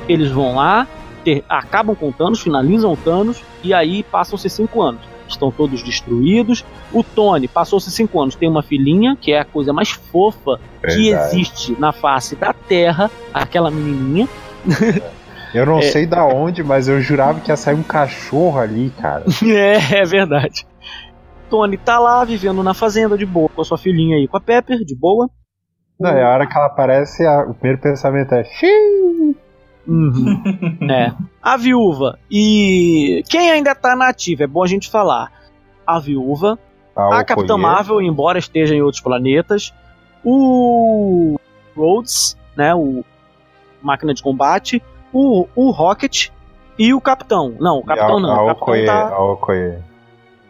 eles 0.10 0.30
vão 0.30 0.56
lá, 0.56 0.86
ter, 1.24 1.44
acabam 1.48 1.96
com 1.96 2.12
Thanos, 2.12 2.42
finalizam 2.42 2.94
o 2.94 2.98
Thanos, 2.98 3.42
e 3.64 3.74
aí 3.74 4.04
passam-se 4.04 4.50
cinco 4.50 4.82
anos. 4.82 5.02
Estão 5.28 5.52
todos 5.52 5.82
destruídos. 5.82 6.64
O 6.92 7.04
Tony 7.04 7.48
passou-se 7.48 7.90
cinco 7.90 8.22
anos, 8.22 8.36
tem 8.36 8.50
uma 8.50 8.62
filhinha, 8.62 9.18
que 9.20 9.32
é 9.32 9.40
a 9.40 9.46
coisa 9.46 9.74
mais 9.74 9.92
fofa 9.92 10.60
que 10.82 11.10
existe 11.10 11.80
na 11.80 11.92
face 11.92 12.36
da 12.36 12.54
Terra, 12.54 13.10
aquela 13.34 13.72
menininha. 13.72 14.28
Eu 15.54 15.68
não 15.68 15.78
é. 15.78 15.84
sei 15.84 16.08
da 16.08 16.26
onde, 16.26 16.64
mas 16.64 16.88
eu 16.88 17.00
jurava 17.00 17.40
que 17.40 17.52
ia 17.52 17.56
sair 17.56 17.76
um 17.76 17.84
cachorro 17.84 18.58
ali, 18.58 18.92
cara. 19.00 19.24
É, 19.46 20.00
é 20.00 20.04
verdade. 20.04 20.66
Tony 21.48 21.78
tá 21.78 22.00
lá 22.00 22.26
vivendo 22.26 22.64
na 22.64 22.74
fazenda 22.74 23.16
de 23.16 23.26
boa 23.26 23.48
com 23.50 23.62
a 23.62 23.64
sua 23.64 23.78
filhinha 23.78 24.18
aí, 24.18 24.28
com 24.28 24.36
a 24.36 24.42
Pepper, 24.42 24.80
de 24.80 24.96
boa. 24.96 25.30
Não, 26.00 26.10
é 26.10 26.24
a 26.24 26.30
hora 26.30 26.48
que 26.48 26.58
ela 26.58 26.66
aparece, 26.66 27.24
a, 27.24 27.44
o 27.44 27.54
primeiro 27.54 27.80
pensamento 27.80 28.34
é. 28.34 28.44
Xiii! 28.44 29.38
Uhum. 29.88 30.42
é. 30.90 31.14
A 31.42 31.58
viúva. 31.58 32.18
E 32.30 33.24
quem 33.30 33.52
ainda 33.52 33.76
tá 33.76 33.96
nativa, 33.96 34.44
é 34.44 34.48
bom 34.48 34.64
a 34.64 34.68
gente 34.68 34.90
falar. 34.90 35.32
A 35.86 36.00
viúva, 36.00 36.58
a, 36.96 37.20
a 37.20 37.24
Capitã 37.24 37.58
Marvel, 37.58 38.02
embora 38.02 38.40
esteja 38.40 38.74
em 38.74 38.82
outros 38.82 39.02
planetas, 39.02 39.74
o 40.24 41.38
Rhodes, 41.76 42.38
né, 42.56 42.74
o 42.74 43.04
máquina 43.82 44.14
de 44.14 44.24
combate, 44.24 44.82
o, 45.12 45.48
o 45.56 45.72
Rocket 45.72 46.30
e 46.80 46.94
o 46.94 47.02
Capitão. 47.02 47.56
Não, 47.60 47.80
o 47.80 47.84
Capitão 47.84 48.18
a, 48.18 48.22
não. 48.22 48.32
A 48.32 48.44
o 48.44 48.56
Capitão 48.56 48.86
tá... 48.86 49.10
a 49.10 49.32
Okoye. 49.32 49.78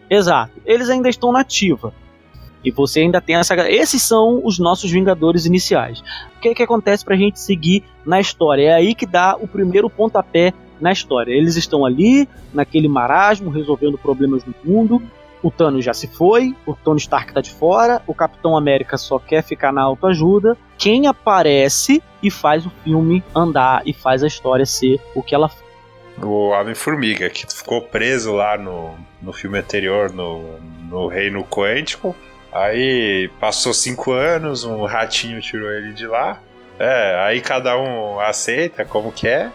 Exato. 0.10 0.62
Eles 0.65 0.89
ainda 0.89 1.10
estão 1.10 1.32
nativa. 1.32 1.93
E 2.63 2.71
você 2.71 3.02
ainda 3.02 3.19
tem 3.19 3.36
essa. 3.36 3.56
Esses 3.69 4.02
são 4.02 4.41
os 4.43 4.60
nossos 4.60 4.89
Vingadores 4.91 5.45
iniciais. 5.45 6.04
O 6.38 6.39
que, 6.39 6.49
é 6.49 6.54
que 6.54 6.63
acontece 6.63 7.04
pra 7.04 7.15
gente 7.15 7.39
seguir 7.39 7.84
na 8.06 8.19
história? 8.19 8.69
É 8.69 8.73
aí 8.73 8.95
que 8.95 9.06
dá 9.06 9.36
o 9.36 9.47
primeiro 9.47 9.89
pontapé 9.89 10.54
na 10.80 10.91
história. 10.91 11.34
Eles 11.34 11.56
estão 11.56 11.86
ali, 11.86 12.28
naquele 12.54 12.88
marasmo, 12.88 13.49
resolvendo 13.49 13.97
problemas 13.97 14.43
do 14.43 14.54
mundo. 14.63 15.02
O 15.41 15.52
Thanos 15.52 15.84
já 15.84 15.93
se 15.93 16.08
foi, 16.08 16.56
o 16.65 16.73
Tony 16.73 16.99
Stark 16.99 17.34
tá 17.34 17.41
de 17.41 17.52
fora, 17.52 18.02
o 18.08 18.13
Capitão 18.13 18.56
América 18.56 18.97
só 18.97 19.19
quer 19.19 19.43
ficar 19.43 19.73
na 19.73 19.82
autoajuda. 19.82 20.58
Quem 20.78 21.06
aparece 21.06 22.02
e 22.21 22.32
faz 22.32 22.65
o 22.65 22.71
filme 22.82 23.21
andar 23.36 23.82
e 23.86 23.93
faz 23.93 24.23
a 24.23 24.28
história 24.28 24.65
ser 24.65 25.02
o 25.13 25.21
que 25.21 25.36
ela 25.36 25.52
o 26.21 26.49
Homem-Formiga, 26.49 27.30
que 27.30 27.45
ficou 27.52 27.82
preso 27.82 28.34
lá 28.34 28.58
no, 28.58 28.95
no 29.21 29.34
filme 29.34 29.58
anterior, 29.58 30.12
no, 30.12 30.60
no 30.88 31.08
Reino 31.08 31.43
Quântico, 31.43 32.15
Aí 32.54 33.30
passou 33.39 33.74
cinco 33.74 34.12
anos, 34.12 34.63
um 34.63 34.86
ratinho 34.86 35.42
tirou 35.42 35.72
ele 35.72 35.92
de 35.94 36.06
lá. 36.06 36.39
É, 36.80 37.18
aí 37.26 37.42
cada 37.42 37.78
um 37.78 38.20
aceita 38.20 38.86
como 38.86 39.12
que 39.12 39.28
é. 39.28 39.52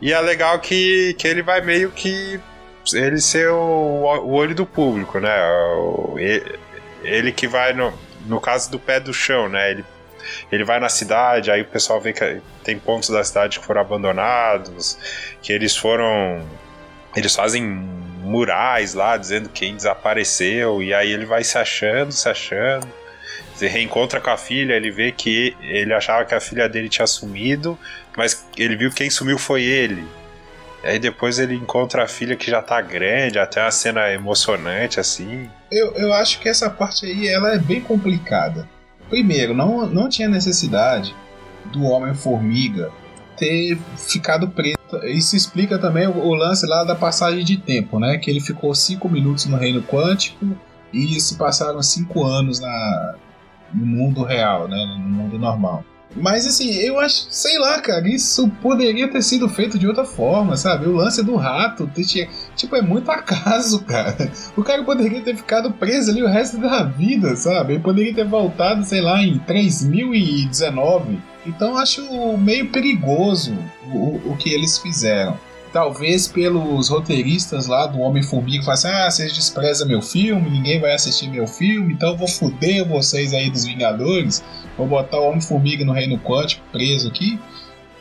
E 0.00 0.12
é 0.12 0.20
legal 0.20 0.58
que, 0.58 1.14
que 1.14 1.26
ele 1.26 1.42
vai 1.42 1.60
meio 1.60 1.90
que 1.90 2.40
ele 2.92 3.20
ser 3.20 3.48
o, 3.48 4.04
o 4.22 4.32
olho 4.32 4.54
do 4.54 4.66
público, 4.66 5.18
né? 5.18 5.34
Ele, 6.16 6.58
ele, 7.02 7.32
que 7.32 7.48
vai 7.48 7.72
no, 7.72 7.92
no 8.26 8.40
caso 8.40 8.70
do 8.70 8.78
pé 8.78 9.00
do 9.00 9.12
chão, 9.12 9.48
né? 9.48 9.70
Ele, 9.70 9.84
ele 10.52 10.64
vai 10.64 10.78
na 10.78 10.88
cidade, 10.88 11.50
aí 11.50 11.62
o 11.62 11.66
pessoal 11.66 12.00
vê 12.00 12.12
que 12.12 12.40
tem 12.62 12.78
pontos 12.78 13.08
da 13.08 13.24
cidade 13.24 13.58
que 13.58 13.64
foram 13.64 13.80
abandonados, 13.80 14.98
que 15.42 15.52
eles 15.52 15.76
foram 15.76 16.44
eles 17.16 17.34
fazem 17.34 18.03
murais 18.24 18.94
lá 18.94 19.16
dizendo 19.16 19.48
quem 19.48 19.76
desapareceu, 19.76 20.82
e 20.82 20.92
aí 20.92 21.12
ele 21.12 21.26
vai 21.26 21.44
se 21.44 21.58
achando, 21.58 22.12
se 22.12 22.28
achando. 22.28 22.86
Você 23.54 23.68
reencontra 23.68 24.20
com 24.20 24.30
a 24.30 24.36
filha, 24.36 24.74
ele 24.74 24.90
vê 24.90 25.12
que 25.12 25.56
ele 25.60 25.94
achava 25.94 26.24
que 26.24 26.34
a 26.34 26.40
filha 26.40 26.68
dele 26.68 26.88
tinha 26.88 27.06
sumido, 27.06 27.78
mas 28.16 28.44
ele 28.56 28.76
viu 28.76 28.90
que 28.90 28.96
quem 28.96 29.10
sumiu 29.10 29.38
foi 29.38 29.62
ele. 29.62 30.04
E 30.82 30.86
aí 30.86 30.98
depois 30.98 31.38
ele 31.38 31.54
encontra 31.54 32.04
a 32.04 32.08
filha 32.08 32.36
que 32.36 32.50
já 32.50 32.60
tá 32.60 32.80
grande, 32.80 33.38
até 33.38 33.62
uma 33.62 33.70
cena 33.70 34.12
emocionante 34.12 34.98
assim. 34.98 35.48
Eu, 35.70 35.92
eu 35.92 36.12
acho 36.12 36.40
que 36.40 36.48
essa 36.48 36.68
parte 36.68 37.06
aí 37.06 37.28
ela 37.28 37.54
é 37.54 37.58
bem 37.58 37.80
complicada. 37.80 38.68
Primeiro, 39.08 39.54
não, 39.54 39.86
não 39.86 40.08
tinha 40.08 40.28
necessidade 40.28 41.14
do 41.66 41.84
Homem-Formiga 41.84 42.90
ter 43.36 43.78
ficado 43.96 44.48
preso. 44.48 44.76
Isso 45.04 45.36
explica 45.36 45.78
também 45.78 46.06
o, 46.06 46.16
o, 46.16 46.34
lance 46.34 46.66
lá 46.66 46.84
da 46.84 46.94
passagem 46.94 47.44
de 47.44 47.56
tempo, 47.56 47.98
né? 47.98 48.18
Que 48.18 48.30
ele 48.30 48.40
ficou 48.40 48.74
cinco 48.74 49.08
minutos 49.08 49.46
no 49.46 49.56
reino 49.56 49.82
quântico 49.82 50.56
e 50.92 51.20
se 51.20 51.36
passaram 51.36 51.82
cinco 51.82 52.24
anos 52.24 52.60
na, 52.60 53.14
no 53.72 53.86
mundo 53.86 54.22
real, 54.22 54.68
né? 54.68 54.84
No 54.86 54.98
mundo 54.98 55.38
normal. 55.38 55.84
Mas 56.16 56.46
assim, 56.46 56.72
eu 56.74 57.00
acho, 57.00 57.26
sei 57.28 57.58
lá, 57.58 57.80
cara, 57.80 58.06
isso 58.08 58.48
poderia 58.62 59.10
ter 59.10 59.20
sido 59.20 59.48
feito 59.48 59.78
de 59.78 59.86
outra 59.88 60.04
forma, 60.04 60.56
sabe? 60.56 60.86
O 60.86 60.92
lance 60.92 61.22
do 61.24 61.34
rato, 61.34 61.90
tipo, 62.54 62.76
é 62.76 62.82
muito 62.82 63.10
acaso, 63.10 63.82
cara. 63.84 64.30
O 64.56 64.62
cara 64.62 64.84
poderia 64.84 65.20
ter 65.22 65.36
ficado 65.36 65.72
preso 65.72 66.12
ali 66.12 66.22
o 66.22 66.28
resto 66.28 66.58
da 66.58 66.84
vida, 66.84 67.34
sabe? 67.34 67.74
Ele 67.74 67.82
poderia 67.82 68.14
ter 68.14 68.26
voltado, 68.26 68.84
sei 68.84 69.00
lá, 69.00 69.20
em 69.22 69.38
3019 69.40 71.18
então 71.46 71.76
acho 71.76 72.02
meio 72.38 72.70
perigoso 72.70 73.56
o, 73.92 74.20
o 74.30 74.36
que 74.36 74.50
eles 74.50 74.78
fizeram. 74.78 75.38
Talvez 75.72 76.28
pelos 76.28 76.88
roteiristas 76.88 77.66
lá 77.66 77.86
do 77.86 77.98
Homem-Formiga 77.98 78.64
que 78.64 78.70
assim: 78.70 78.88
ah, 78.88 79.10
vocês 79.10 79.32
desprezam 79.32 79.88
meu 79.88 80.00
filme, 80.00 80.48
ninguém 80.48 80.80
vai 80.80 80.94
assistir 80.94 81.28
meu 81.28 81.46
filme, 81.46 81.92
então 81.92 82.16
vou 82.16 82.28
foder 82.28 82.86
vocês 82.86 83.34
aí 83.34 83.50
dos 83.50 83.64
Vingadores, 83.64 84.42
vou 84.78 84.86
botar 84.86 85.18
o 85.18 85.28
Homem-Formiga 85.28 85.84
no 85.84 85.92
Reino 85.92 86.18
Quântico 86.18 86.62
preso 86.70 87.08
aqui. 87.08 87.38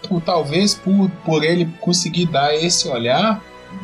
Por, 0.08 0.21
talvez 0.21 0.75
por, 0.75 1.10
por 1.25 1.43
ele 1.43 1.65
conseguir 1.79 2.27
dar 2.27 2.53
esse 2.53 2.88
olhar 2.89 3.41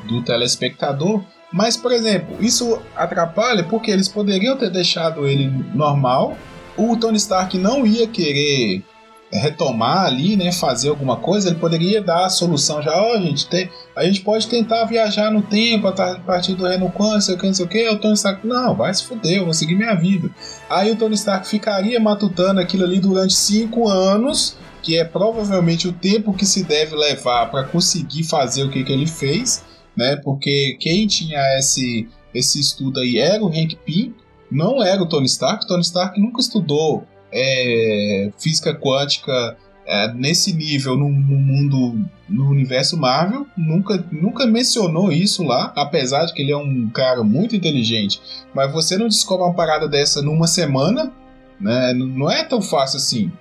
do 0.07 0.21
telespectador. 0.21 1.23
Mas, 1.51 1.75
por 1.75 1.91
exemplo, 1.91 2.37
isso 2.39 2.79
atrapalha 2.95 3.63
porque 3.63 3.89
eles 3.89 4.07
poderiam 4.07 4.55
ter 4.57 4.69
deixado 4.69 5.27
ele 5.27 5.47
normal. 5.73 6.37
O 6.77 6.95
Tony 6.95 7.17
Stark 7.17 7.57
não 7.57 7.87
ia 7.87 8.05
querer 8.05 8.83
retomar 9.31 10.05
ali, 10.05 10.35
né, 10.35 10.51
fazer 10.51 10.89
alguma 10.89 11.15
coisa, 11.17 11.49
ele 11.49 11.59
poderia 11.59 12.01
dar 12.01 12.25
a 12.25 12.29
solução 12.29 12.81
já, 12.81 12.91
ó, 12.91 13.15
oh, 13.15 13.21
gente, 13.21 13.47
tem, 13.47 13.69
a 13.95 14.03
gente 14.03 14.21
pode 14.21 14.47
tentar 14.47 14.85
viajar 14.85 15.31
no 15.31 15.41
tempo 15.43 15.87
a 15.87 15.91
partir 15.91 16.55
do 16.55 16.65
Reino 16.65 16.91
Quant, 16.91 17.13
não 17.13 17.21
sei 17.21 17.35
o 17.35 17.37
que, 17.37 17.45
não 17.45 17.53
sei 17.53 17.65
o 17.65 17.67
que, 17.67 17.89
o 17.89 17.99
Tony 17.99 18.13
Stark, 18.15 18.45
não, 18.45 18.75
vai 18.75 18.93
se 18.93 19.03
fuder, 19.03 19.37
eu 19.37 19.45
vou 19.45 19.53
seguir 19.53 19.75
minha 19.75 19.93
vida. 19.93 20.29
Aí 20.69 20.91
o 20.91 20.95
Tony 20.95 21.13
Stark 21.15 21.47
ficaria 21.47 21.99
matutando 21.99 22.59
aquilo 22.59 22.83
ali 22.83 22.99
durante 22.99 23.33
cinco 23.33 23.87
anos, 23.87 24.57
que 24.81 24.97
é 24.97 25.03
provavelmente 25.03 25.87
o 25.87 25.93
tempo 25.93 26.33
que 26.33 26.45
se 26.45 26.63
deve 26.63 26.95
levar 26.95 27.51
para 27.51 27.65
conseguir 27.65 28.23
fazer 28.23 28.63
o 28.63 28.69
que, 28.69 28.83
que 28.83 28.91
ele 28.91 29.05
fez, 29.05 29.63
né, 29.95 30.15
porque 30.23 30.75
quem 30.79 31.05
tinha 31.05 31.39
esse, 31.59 32.07
esse 32.33 32.59
estudo 32.59 32.99
aí 32.99 33.19
era 33.19 33.43
o 33.43 33.49
Hank 33.49 33.75
Pym, 33.85 34.15
não 34.51 34.81
era 34.81 35.03
o 35.03 35.05
Tony 35.05 35.27
Stark, 35.27 35.65
o 35.65 35.67
Tony 35.67 35.81
Stark 35.81 36.19
nunca 36.19 36.41
estudou 36.41 37.05
é, 37.31 38.31
física 38.37 38.73
quântica 38.73 39.57
é, 39.85 40.13
nesse 40.13 40.53
nível 40.53 40.95
no, 40.95 41.09
no, 41.09 41.37
mundo, 41.37 42.05
no 42.27 42.47
universo 42.49 42.95
Marvel, 42.95 43.47
nunca, 43.57 44.03
nunca 44.11 44.45
mencionou 44.45 45.11
isso 45.11 45.43
lá, 45.43 45.73
apesar 45.75 46.25
de 46.25 46.33
que 46.33 46.43
ele 46.43 46.51
é 46.51 46.57
um 46.57 46.89
cara 46.89 47.23
muito 47.23 47.55
inteligente. 47.55 48.21
Mas 48.53 48.71
você 48.71 48.97
não 48.97 49.07
descobre 49.07 49.45
uma 49.45 49.55
parada 49.55 49.87
dessa 49.87 50.21
numa 50.21 50.45
semana, 50.45 51.11
né? 51.59 51.93
Não 51.93 52.29
é 52.29 52.43
tão 52.43 52.61
fácil 52.61 52.97
assim. 52.97 53.31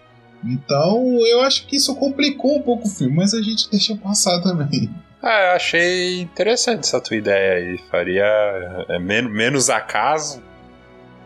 Então 0.42 1.18
eu 1.26 1.42
acho 1.42 1.66
que 1.66 1.76
isso 1.76 1.94
complicou 1.96 2.56
um 2.56 2.62
pouco 2.62 2.88
o 2.88 2.90
filme, 2.90 3.16
mas 3.16 3.34
a 3.34 3.42
gente 3.42 3.68
deixa 3.70 3.94
passar 3.96 4.40
também. 4.40 4.88
Ah, 5.22 5.50
eu 5.50 5.56
achei 5.56 6.20
interessante 6.20 6.80
essa 6.80 7.00
tua 7.00 7.16
ideia 7.16 7.54
aí. 7.54 7.78
Faria 7.90 8.24
é, 8.88 8.98
menos, 8.98 9.32
menos 9.32 9.68
acaso, 9.68 10.42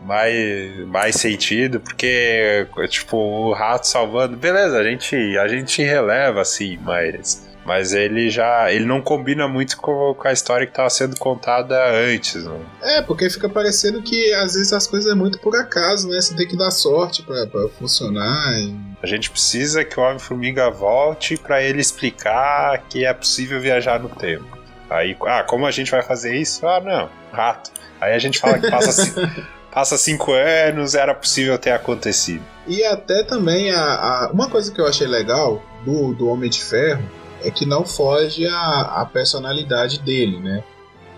mais, 0.05 0.77
mais 0.87 1.15
sentido, 1.15 1.79
porque, 1.79 2.67
tipo, 2.89 3.17
o 3.17 3.53
rato 3.53 3.87
salvando, 3.87 4.37
beleza, 4.37 4.77
a 4.77 4.83
gente, 4.83 5.15
a 5.37 5.47
gente 5.47 5.81
releva 5.81 6.41
assim, 6.41 6.77
mas. 6.81 7.51
Mas 7.65 7.93
ele 7.93 8.29
já. 8.29 8.69
Ele 8.73 8.83
não 8.83 9.01
combina 9.01 9.47
muito 9.47 9.77
com, 9.77 10.13
com 10.13 10.27
a 10.27 10.33
história 10.33 10.65
que 10.65 10.73
estava 10.73 10.89
sendo 10.89 11.15
contada 11.17 11.75
antes. 11.95 12.43
Né? 12.43 12.59
É, 12.81 13.01
porque 13.01 13.29
fica 13.29 13.47
parecendo 13.47 14.01
que 14.01 14.33
às 14.33 14.55
vezes 14.55 14.73
as 14.73 14.85
coisas 14.85 15.09
é 15.09 15.15
muito 15.15 15.39
por 15.39 15.55
acaso, 15.55 16.09
né? 16.09 16.19
Você 16.19 16.35
tem 16.35 16.45
que 16.45 16.57
dar 16.57 16.71
sorte 16.71 17.23
para 17.23 17.69
funcionar. 17.79 18.59
E... 18.59 18.75
A 19.01 19.07
gente 19.07 19.31
precisa 19.31 19.85
que 19.85 19.97
o 19.97 20.03
Homem-Formiga 20.03 20.69
volte 20.69 21.37
para 21.37 21.63
ele 21.63 21.79
explicar 21.79 22.83
que 22.89 23.05
é 23.05 23.13
possível 23.13 23.61
viajar 23.61 23.97
no 23.97 24.09
tempo. 24.09 24.57
Aí, 24.89 25.15
ah, 25.25 25.43
como 25.43 25.65
a 25.65 25.71
gente 25.71 25.89
vai 25.89 26.03
fazer 26.03 26.35
isso? 26.35 26.67
Ah, 26.67 26.79
não, 26.79 27.09
rato. 27.31 27.71
Aí 27.99 28.13
a 28.13 28.19
gente 28.19 28.37
fala 28.39 28.59
que 28.59 28.69
passa, 28.69 29.15
passa 29.73 29.97
cinco 29.97 30.31
anos, 30.31 30.93
era 30.93 31.15
possível 31.15 31.57
ter 31.57 31.71
acontecido. 31.71 32.43
E 32.67 32.83
até 32.83 33.23
também 33.23 33.71
a, 33.71 33.81
a, 33.81 34.31
uma 34.31 34.47
coisa 34.47 34.71
que 34.71 34.79
eu 34.79 34.85
achei 34.85 35.07
legal 35.07 35.61
do, 35.83 36.13
do 36.13 36.27
Homem 36.27 36.49
de 36.49 36.63
Ferro 36.63 37.03
é 37.41 37.49
que 37.49 37.65
não 37.65 37.83
foge 37.83 38.45
a, 38.45 39.01
a 39.01 39.05
personalidade 39.05 39.99
dele, 39.99 40.39
né? 40.39 40.63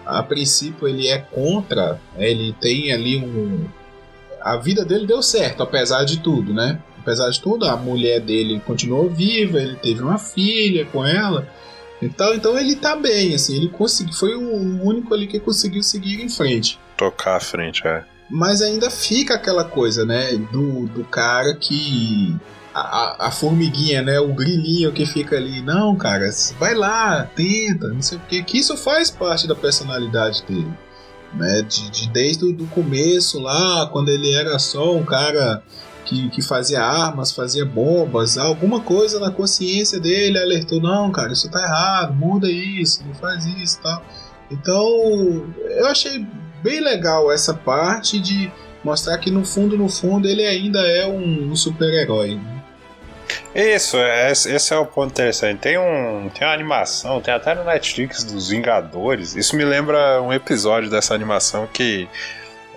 A 0.06 0.24
princípio 0.24 0.88
ele 0.88 1.08
é 1.08 1.18
contra, 1.18 2.00
ele 2.18 2.54
tem 2.54 2.94
ali 2.94 3.18
um. 3.18 3.68
A 4.42 4.56
vida 4.56 4.86
dele 4.86 5.06
deu 5.06 5.22
certo, 5.22 5.62
apesar 5.62 6.04
de 6.06 6.20
tudo, 6.20 6.54
né? 6.54 6.80
Apesar 7.00 7.30
de 7.30 7.42
tudo, 7.42 7.66
a 7.66 7.76
mulher 7.76 8.22
dele 8.22 8.62
continuou 8.66 9.10
viva, 9.10 9.60
ele 9.60 9.76
teve 9.76 10.02
uma 10.02 10.18
filha 10.18 10.86
com 10.86 11.06
ela. 11.06 11.48
Então, 12.02 12.34
então 12.34 12.58
ele 12.58 12.76
tá 12.76 12.96
bem, 12.96 13.34
assim, 13.34 13.56
ele 13.56 13.70
conseguiu, 13.70 14.14
foi 14.14 14.36
o 14.36 14.84
único 14.84 15.14
ali 15.14 15.28
que 15.28 15.40
conseguiu 15.40 15.82
seguir 15.82 16.22
em 16.22 16.30
frente. 16.30 16.80
Tocar 16.98 17.38
à 17.38 17.40
frente, 17.40 17.86
é. 17.88 18.04
Mas 18.30 18.62
ainda 18.62 18.90
fica 18.90 19.36
aquela 19.36 19.64
coisa, 19.64 20.06
né, 20.06 20.36
do, 20.52 20.88
do 20.88 21.04
cara 21.04 21.56
que 21.56 22.36
a, 22.76 23.28
a, 23.28 23.32
formiguinha, 23.32 24.02
né? 24.02 24.20
O 24.20 24.34
grilinho 24.34 24.92
que 24.92 25.06
fica 25.06 25.38
ali. 25.38 25.62
Não, 25.62 25.96
cara, 25.96 26.30
vai 26.60 26.76
lá, 26.76 27.24
tenta, 27.24 27.88
não 27.88 28.02
sei 28.02 28.18
o 28.18 28.22
quê. 28.28 28.44
Que 28.44 28.58
isso 28.58 28.76
faz 28.76 29.10
parte 29.10 29.48
da 29.48 29.56
personalidade 29.56 30.44
dele. 30.44 30.74
Né? 31.34 31.62
De, 31.62 31.90
de 31.90 32.10
desde 32.10 32.44
o 32.44 32.68
começo 32.68 33.40
lá, 33.40 33.88
quando 33.88 34.10
ele 34.10 34.30
era 34.34 34.60
só 34.60 34.94
um 34.94 35.06
cara 35.06 35.64
que, 36.04 36.30
que 36.30 36.42
fazia 36.42 36.84
armas, 36.84 37.32
fazia 37.32 37.66
bombas, 37.66 38.38
alguma 38.38 38.82
coisa 38.82 39.22
na 39.22 39.32
consciência 39.32 39.98
dele 39.98 40.38
alertou: 40.38 40.82
não, 40.82 41.12
cara, 41.12 41.32
isso 41.32 41.50
tá 41.50 41.62
errado, 41.62 42.14
muda 42.14 42.52
isso, 42.52 43.06
não 43.06 43.14
faz 43.16 43.46
isso 43.46 43.80
tal. 43.82 44.04
Então, 44.52 45.46
eu 45.78 45.88
achei 45.88 46.26
bem 46.66 46.82
legal 46.82 47.32
essa 47.32 47.54
parte 47.54 48.20
de 48.20 48.52
mostrar 48.84 49.20
que 49.20 49.30
no 49.30 49.46
fundo, 49.46 49.78
no 49.78 49.88
fundo, 49.88 50.28
ele 50.28 50.44
ainda 50.44 50.80
é 50.80 51.06
um, 51.06 51.52
um 51.52 51.56
super-herói. 51.56 52.36
Né? 52.36 52.64
Isso, 53.54 53.98
é, 53.98 54.32
esse 54.32 54.74
é 54.74 54.78
o 54.78 54.86
ponto 54.86 55.12
interessante. 55.12 55.60
Tem, 55.60 55.78
um, 55.78 56.28
tem 56.30 56.46
uma 56.46 56.54
animação, 56.54 57.22
tem 57.22 57.34
até 57.34 57.54
no 57.54 57.64
Netflix 57.64 58.24
dos 58.24 58.50
Vingadores. 58.50 59.36
Isso 59.36 59.56
me 59.56 59.64
lembra 59.64 60.20
um 60.22 60.34
episódio 60.34 60.90
dessa 60.90 61.14
animação 61.14 61.68
que. 61.72 62.10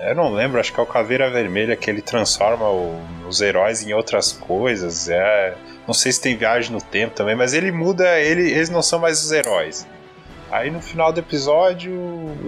Eu 0.00 0.14
não 0.14 0.32
lembro, 0.32 0.60
acho 0.60 0.72
que 0.72 0.78
é 0.78 0.82
o 0.82 0.86
Caveira 0.86 1.28
Vermelha 1.28 1.74
que 1.74 1.90
ele 1.90 2.00
transforma 2.00 2.68
o, 2.68 2.96
os 3.28 3.40
heróis 3.40 3.84
em 3.84 3.92
outras 3.92 4.30
coisas. 4.30 5.08
É, 5.08 5.56
não 5.88 5.94
sei 5.94 6.12
se 6.12 6.20
tem 6.20 6.36
viagem 6.36 6.70
no 6.70 6.80
tempo 6.80 7.16
também, 7.16 7.34
mas 7.34 7.52
ele 7.52 7.72
muda, 7.72 8.20
ele, 8.20 8.48
eles 8.52 8.70
não 8.70 8.82
são 8.82 9.00
mais 9.00 9.24
os 9.24 9.32
heróis. 9.32 9.84
Aí 10.50 10.70
no 10.70 10.80
final 10.80 11.12
do 11.12 11.20
episódio 11.20 11.92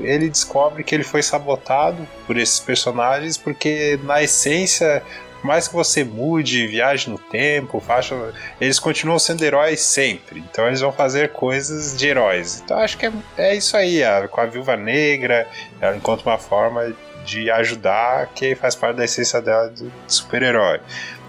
ele 0.03 0.29
descobre 0.29 0.83
que 0.83 0.95
ele 0.95 1.05
foi 1.05 1.23
sabotado 1.23 2.07
por 2.27 2.37
esses 2.37 2.59
personagens 2.59 3.37
porque 3.37 3.99
na 4.05 4.23
essência 4.23 5.03
por 5.41 5.47
mais 5.47 5.67
que 5.67 5.75
você 5.75 6.05
mude, 6.05 6.67
viaje 6.67 7.09
no 7.09 7.19
tempo, 7.19 7.81
faça, 7.81 8.15
eles 8.61 8.79
continuam 8.79 9.19
sendo 9.19 9.43
heróis 9.43 9.81
sempre. 9.81 10.39
Então 10.39 10.67
eles 10.67 10.81
vão 10.81 10.93
fazer 10.93 11.33
coisas 11.33 11.97
de 11.97 12.09
heróis. 12.09 12.61
Então 12.63 12.79
acho 12.79 12.99
que 12.99 13.07
é, 13.07 13.13
é 13.39 13.57
isso 13.57 13.75
aí. 13.75 14.05
A, 14.05 14.29
com 14.29 14.41
a 14.41 14.45
Viúva 14.45 14.77
Negra, 14.77 15.49
ela 15.81 15.97
encontra 15.97 16.29
uma 16.29 16.37
forma 16.39 16.93
de 17.25 17.51
ajudar 17.51 18.27
que 18.35 18.55
faz 18.55 18.75
parte 18.75 18.97
da 18.97 19.05
essência 19.05 19.41
dela 19.41 19.71
de 19.71 19.91
super-herói. 20.07 20.81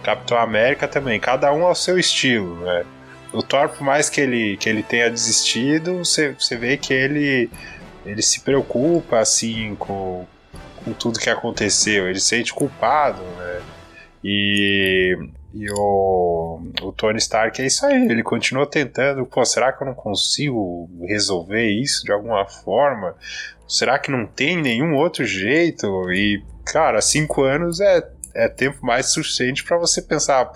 Capitão 0.04 0.38
América 0.38 0.88
também, 0.88 1.20
cada 1.20 1.54
um 1.54 1.66
ao 1.66 1.76
seu 1.76 1.98
estilo, 1.98 2.56
né? 2.66 2.84
O 3.34 3.42
Thor, 3.42 3.70
por 3.70 3.84
mais 3.84 4.10
que 4.10 4.20
ele, 4.20 4.58
que 4.58 4.68
ele 4.68 4.84
tenha 4.84 5.10
desistido, 5.10 6.00
você, 6.00 6.34
você 6.34 6.58
vê 6.58 6.76
que 6.76 6.94
ele, 6.94 7.50
ele 8.06 8.22
se 8.22 8.42
preocupa 8.42 9.20
assim 9.20 9.76
com, 9.76 10.26
com 10.84 10.94
tudo 10.94 11.20
que 11.20 11.30
aconteceu, 11.30 12.10
ele 12.10 12.20
se 12.20 12.28
sente 12.28 12.54
culpado, 12.54 13.22
né? 13.22 13.62
E, 14.24 15.18
e 15.54 15.66
o, 15.72 16.62
o 16.82 16.92
Tony 16.92 17.18
Stark 17.18 17.62
é 17.62 17.66
isso 17.66 17.86
aí, 17.86 18.06
ele 18.06 18.22
continua 18.22 18.66
tentando, 18.66 19.26
pô, 19.26 19.44
será 19.46 19.72
que 19.72 19.82
eu 19.82 19.88
não 19.88 19.96
consigo 19.96 20.90
resolver 21.08 21.68
isso 21.70 22.04
de 22.04 22.12
alguma 22.12 22.46
forma? 22.46 23.16
Será 23.68 23.98
que 23.98 24.12
não 24.12 24.28
tem 24.28 24.62
nenhum 24.62 24.96
outro 24.96 25.26
jeito? 25.26 25.88
E, 26.12 26.44
cara, 26.66 27.02
cinco 27.02 27.44
anos 27.44 27.80
é, 27.80 28.08
é 28.36 28.50
tempo 28.50 28.86
mais 28.86 29.14
suficiente 29.14 29.64
para 29.64 29.78
você 29.78 30.02
pensar, 30.02 30.52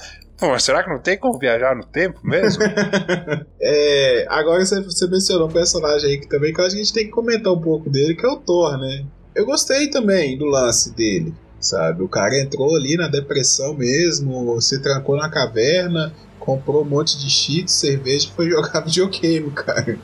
Pô, 0.45 0.51
mas 0.51 0.61
será 0.61 0.83
que 0.83 0.89
não 0.89 0.99
tem 0.99 1.17
como 1.17 1.39
viajar 1.39 1.75
no 1.75 1.83
tempo 1.83 2.19
mesmo? 2.23 2.61
é, 3.59 4.27
agora 4.29 4.63
você, 4.63 4.79
você 4.83 5.07
mencionou 5.07 5.47
um 5.47 5.51
personagem 5.51 6.11
aí 6.11 6.19
que 6.19 6.29
também 6.29 6.53
que 6.53 6.61
a 6.61 6.69
gente 6.69 6.93
tem 6.93 7.05
que 7.05 7.11
comentar 7.11 7.51
um 7.51 7.59
pouco 7.59 7.89
dele, 7.89 8.13
que 8.13 8.23
é 8.23 8.29
o 8.29 8.37
Thor, 8.37 8.77
né? 8.77 9.05
Eu 9.33 9.43
gostei 9.43 9.89
também 9.89 10.37
do 10.37 10.45
lance 10.45 10.95
dele 10.95 11.33
sabe? 11.59 12.03
O 12.03 12.07
cara 12.07 12.39
entrou 12.39 12.75
ali 12.75 12.95
na 12.95 13.07
depressão 13.07 13.73
mesmo, 13.73 14.61
se 14.61 14.79
trancou 14.83 15.17
na 15.17 15.31
caverna, 15.31 16.13
comprou 16.37 16.83
um 16.83 16.85
monte 16.85 17.17
de 17.17 17.27
cheats, 17.27 17.73
cerveja 17.73 18.27
e 18.27 18.35
foi 18.35 18.47
jogar 18.51 18.81
videogame, 18.81 19.49
cara. 19.49 19.97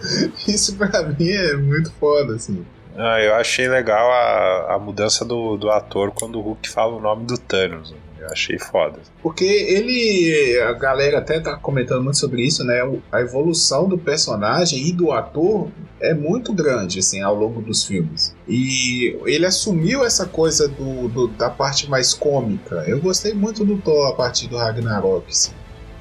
Isso 0.48 0.76
pra 0.76 1.04
mim 1.04 1.30
é 1.30 1.56
muito 1.56 1.92
foda, 2.00 2.34
assim. 2.34 2.66
Ah, 2.98 3.22
eu 3.22 3.36
achei 3.36 3.68
legal 3.68 4.12
a, 4.12 4.74
a 4.74 4.80
mudança 4.80 5.24
do, 5.24 5.56
do 5.56 5.70
ator 5.70 6.12
quando 6.12 6.40
o 6.40 6.42
Hulk 6.42 6.68
fala 6.68 6.96
o 6.96 7.00
nome 7.00 7.26
do 7.26 7.38
Thanos. 7.38 7.94
Eu 8.22 8.28
achei 8.28 8.60
foda. 8.60 9.00
Porque 9.24 9.44
ele. 9.44 10.60
A 10.62 10.74
galera 10.74 11.18
até 11.18 11.40
tá 11.40 11.56
comentando 11.56 12.04
muito 12.04 12.20
sobre 12.20 12.46
isso, 12.46 12.64
né? 12.64 12.80
A 13.12 13.20
evolução 13.20 13.90
do 13.90 13.98
personagem 13.98 14.88
e 14.88 14.92
do 14.92 15.12
ator 15.12 15.70
é 16.00 16.14
muito 16.14 16.54
grande, 16.54 17.00
assim, 17.00 17.22
ao 17.22 17.34
longo 17.36 17.62
dos 17.62 17.84
filmes. 17.84 18.36
E 18.48 19.18
ele 19.26 19.48
assumiu 19.48 20.06
essa 20.06 20.28
coisa 20.28 20.68
do, 20.68 21.08
do 21.08 21.28
da 21.30 21.50
parte 21.50 21.90
mais 21.90 22.14
cômica. 22.14 22.84
Eu 22.88 23.02
gostei 23.02 23.34
muito 23.34 23.66
do 23.66 23.78
Thor 23.78 24.10
a 24.10 24.14
partir 24.14 24.48
do 24.48 24.56
Ragnarok, 24.56 25.26
assim. 25.28 25.54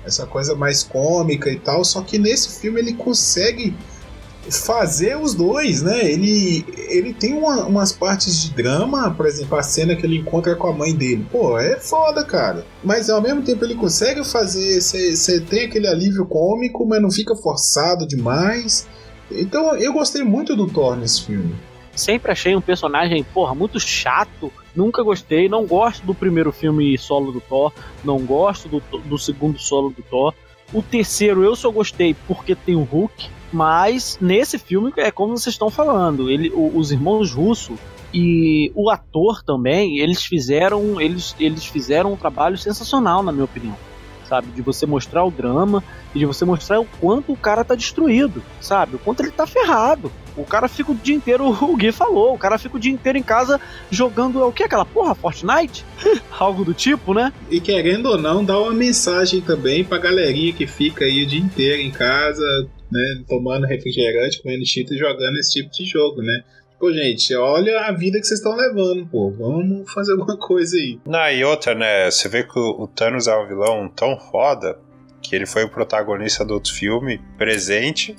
Essa 0.05 0.27
coisa 0.27 0.55
mais 0.55 0.83
cômica 0.83 1.51
e 1.51 1.59
tal. 1.59 1.83
Só 1.87 2.03
que 2.03 2.19
nesse 2.19 2.61
filme 2.61 2.81
ele 2.81 2.93
consegue 2.93 3.75
fazer 4.51 5.17
os 5.17 5.35
dois, 5.35 5.83
né? 5.83 6.11
Ele, 6.11 6.65
ele 6.89 7.15
tem 7.15 7.33
uma, 7.35 7.65
umas 7.65 7.93
partes 7.93 8.43
de 8.43 8.51
drama, 8.55 9.11
por 9.13 9.27
exemplo, 9.27 9.57
a 9.57 9.63
cena 9.63 9.95
que 9.95 10.05
ele 10.05 10.19
encontra 10.19 10.55
com 10.57 10.67
a 10.67 10.73
mãe 10.73 10.95
dele. 10.95 11.27
Pô, 11.31 11.59
é 11.59 11.79
foda, 11.79 12.25
cara. 12.25 12.65
Mas 12.83 13.09
ao 13.09 13.21
mesmo 13.21 13.43
tempo 13.43 13.65
ele 13.65 13.75
consegue 13.75 14.25
fazer. 14.25 14.81
Você 14.81 15.41
tem 15.41 15.67
aquele 15.67 15.87
alívio 15.87 16.27
cômico, 16.27 16.87
mas 16.87 17.01
não 17.01 17.11
fica 17.11 17.35
forçado 17.35 18.07
demais. 18.07 18.87
Então 19.31 19.77
eu 19.77 19.93
gostei 19.93 20.25
muito 20.25 20.57
do 20.57 20.67
Thor 20.67 20.97
nesse 20.97 21.25
filme. 21.25 21.55
Sempre 21.95 22.33
achei 22.33 22.57
um 22.57 22.61
personagem, 22.61 23.23
porra, 23.23 23.55
muito 23.55 23.79
chato. 23.79 24.53
Nunca 24.75 25.03
gostei. 25.03 25.49
Não 25.49 25.67
gosto 25.67 26.05
do 26.07 26.15
primeiro 26.15 26.53
filme 26.53 26.97
solo 26.97 27.33
do 27.33 27.41
Thor. 27.41 27.73
Não 28.05 28.19
gosto 28.21 28.69
do, 28.69 28.81
do 29.01 29.19
segundo 29.19 29.59
solo 29.59 29.91
do 29.91 30.03
Thor. 30.03 30.35
O 30.73 30.83
terceiro 30.83 31.43
eu 31.45 31.57
só 31.57 31.71
gostei 31.71 32.15
porque 32.27 32.55
tem 32.55 32.77
o 32.77 32.83
Hulk 32.83 33.29
mas 33.53 34.17
nesse 34.21 34.59
filme 34.59 34.93
é 34.97 35.11
como 35.11 35.37
vocês 35.37 35.55
estão 35.55 35.71
falando, 35.71 36.31
ele, 36.31 36.53
os 36.55 36.93
irmãos 36.93 37.33
Russo 37.33 37.75
e 38.13 38.73
o 38.75 38.91
ator 38.91 39.43
também, 39.43 39.99
eles 39.99 40.25
fizeram, 40.25 41.01
eles, 41.01 41.35
eles 41.39 41.65
fizeram 41.65 42.13
um 42.13 42.17
trabalho 42.17 42.59
sensacional, 42.59 43.23
na 43.23 43.33
minha 43.33 43.45
opinião. 43.45 43.77
Sabe, 44.31 44.47
de 44.53 44.63
você 44.63 44.87
mostrar 44.87 45.25
o 45.25 45.31
drama 45.31 45.83
e 46.15 46.21
de 46.21 46.25
você 46.25 46.45
mostrar 46.45 46.79
o 46.79 46.87
quanto 47.01 47.33
o 47.33 47.37
cara 47.37 47.65
tá 47.65 47.75
destruído, 47.75 48.41
sabe? 48.61 48.95
O 48.95 48.99
quanto 49.01 49.21
ele 49.25 49.33
tá 49.33 49.45
ferrado. 49.45 50.13
O 50.37 50.45
cara 50.45 50.69
fica 50.69 50.93
o 50.93 50.95
dia 50.95 51.17
inteiro, 51.17 51.49
o 51.61 51.77
Gui 51.77 51.91
falou, 51.91 52.33
o 52.33 52.39
cara 52.39 52.57
fica 52.57 52.77
o 52.77 52.79
dia 52.79 52.93
inteiro 52.93 53.19
em 53.19 53.25
casa 53.25 53.61
jogando 53.91 54.41
o 54.47 54.53
que 54.53 54.63
aquela 54.63 54.85
porra, 54.85 55.17
Fortnite? 55.17 55.85
Algo 56.39 56.65
do 56.65 56.73
tipo, 56.73 57.13
né? 57.13 57.33
E 57.51 57.61
querendo 57.61 58.07
ou 58.07 58.17
não, 58.17 58.45
dá 58.45 58.57
uma 58.57 58.73
mensagem 58.73 59.41
também 59.41 59.83
pra 59.83 59.99
galerinha 59.99 60.53
que 60.53 60.65
fica 60.65 61.05
aí 61.05 61.25
o 61.25 61.27
dia 61.27 61.41
inteiro 61.41 61.83
em 61.83 61.91
casa, 61.91 62.45
né, 62.89 63.23
tomando 63.29 63.67
refrigerante, 63.67 64.41
comendo 64.41 64.65
cheetos 64.65 64.93
e 64.93 64.99
jogando 64.99 65.39
esse 65.39 65.55
tipo 65.55 65.73
de 65.73 65.85
jogo, 65.85 66.23
né? 66.23 66.45
Pô, 66.81 66.91
gente, 66.95 67.37
olha 67.37 67.79
a 67.81 67.93
vida 67.93 68.19
que 68.19 68.27
vocês 68.27 68.41
estão 68.41 68.57
levando, 68.57 69.07
pô. 69.07 69.31
Vamos 69.31 69.93
fazer 69.93 70.13
alguma 70.13 70.39
coisa 70.39 70.75
aí. 70.79 70.99
Não, 71.07 71.31
e 71.31 71.45
outra, 71.45 71.75
né? 71.75 72.11
Você 72.11 72.27
vê 72.27 72.43
que 72.43 72.59
o 72.59 72.87
Thanos 72.87 73.29
é 73.29 73.37
um 73.37 73.47
vilão 73.47 73.87
tão 73.95 74.19
foda 74.19 74.79
que 75.21 75.37
ele 75.37 75.45
foi 75.45 75.65
o 75.65 75.69
protagonista 75.69 76.43
do 76.43 76.55
outro 76.55 76.73
filme, 76.73 77.21
presente, 77.37 78.17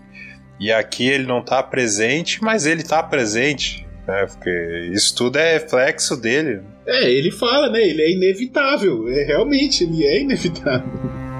e 0.60 0.72
aqui 0.72 1.10
ele 1.10 1.26
não 1.26 1.44
tá 1.44 1.64
presente, 1.64 2.40
mas 2.44 2.68
ele 2.68 2.84
tá 2.84 3.02
presente. 3.02 3.88
Né, 4.08 4.28
porque 4.28 4.92
isso 4.94 5.16
tudo 5.16 5.38
é 5.38 5.54
reflexo 5.54 6.16
dele. 6.16 6.62
É, 6.86 7.12
ele 7.12 7.32
fala, 7.32 7.68
né? 7.68 7.82
Ele 7.82 8.02
é 8.04 8.12
inevitável. 8.12 9.10
É, 9.10 9.24
realmente, 9.24 9.84
ele 9.84 10.06
é 10.06 10.22
inevitável. 10.22 11.31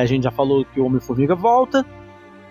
A 0.00 0.06
gente 0.06 0.24
já 0.24 0.30
falou 0.30 0.64
que 0.64 0.80
o 0.80 0.86
Homem-Formiga 0.86 1.34
volta. 1.34 1.84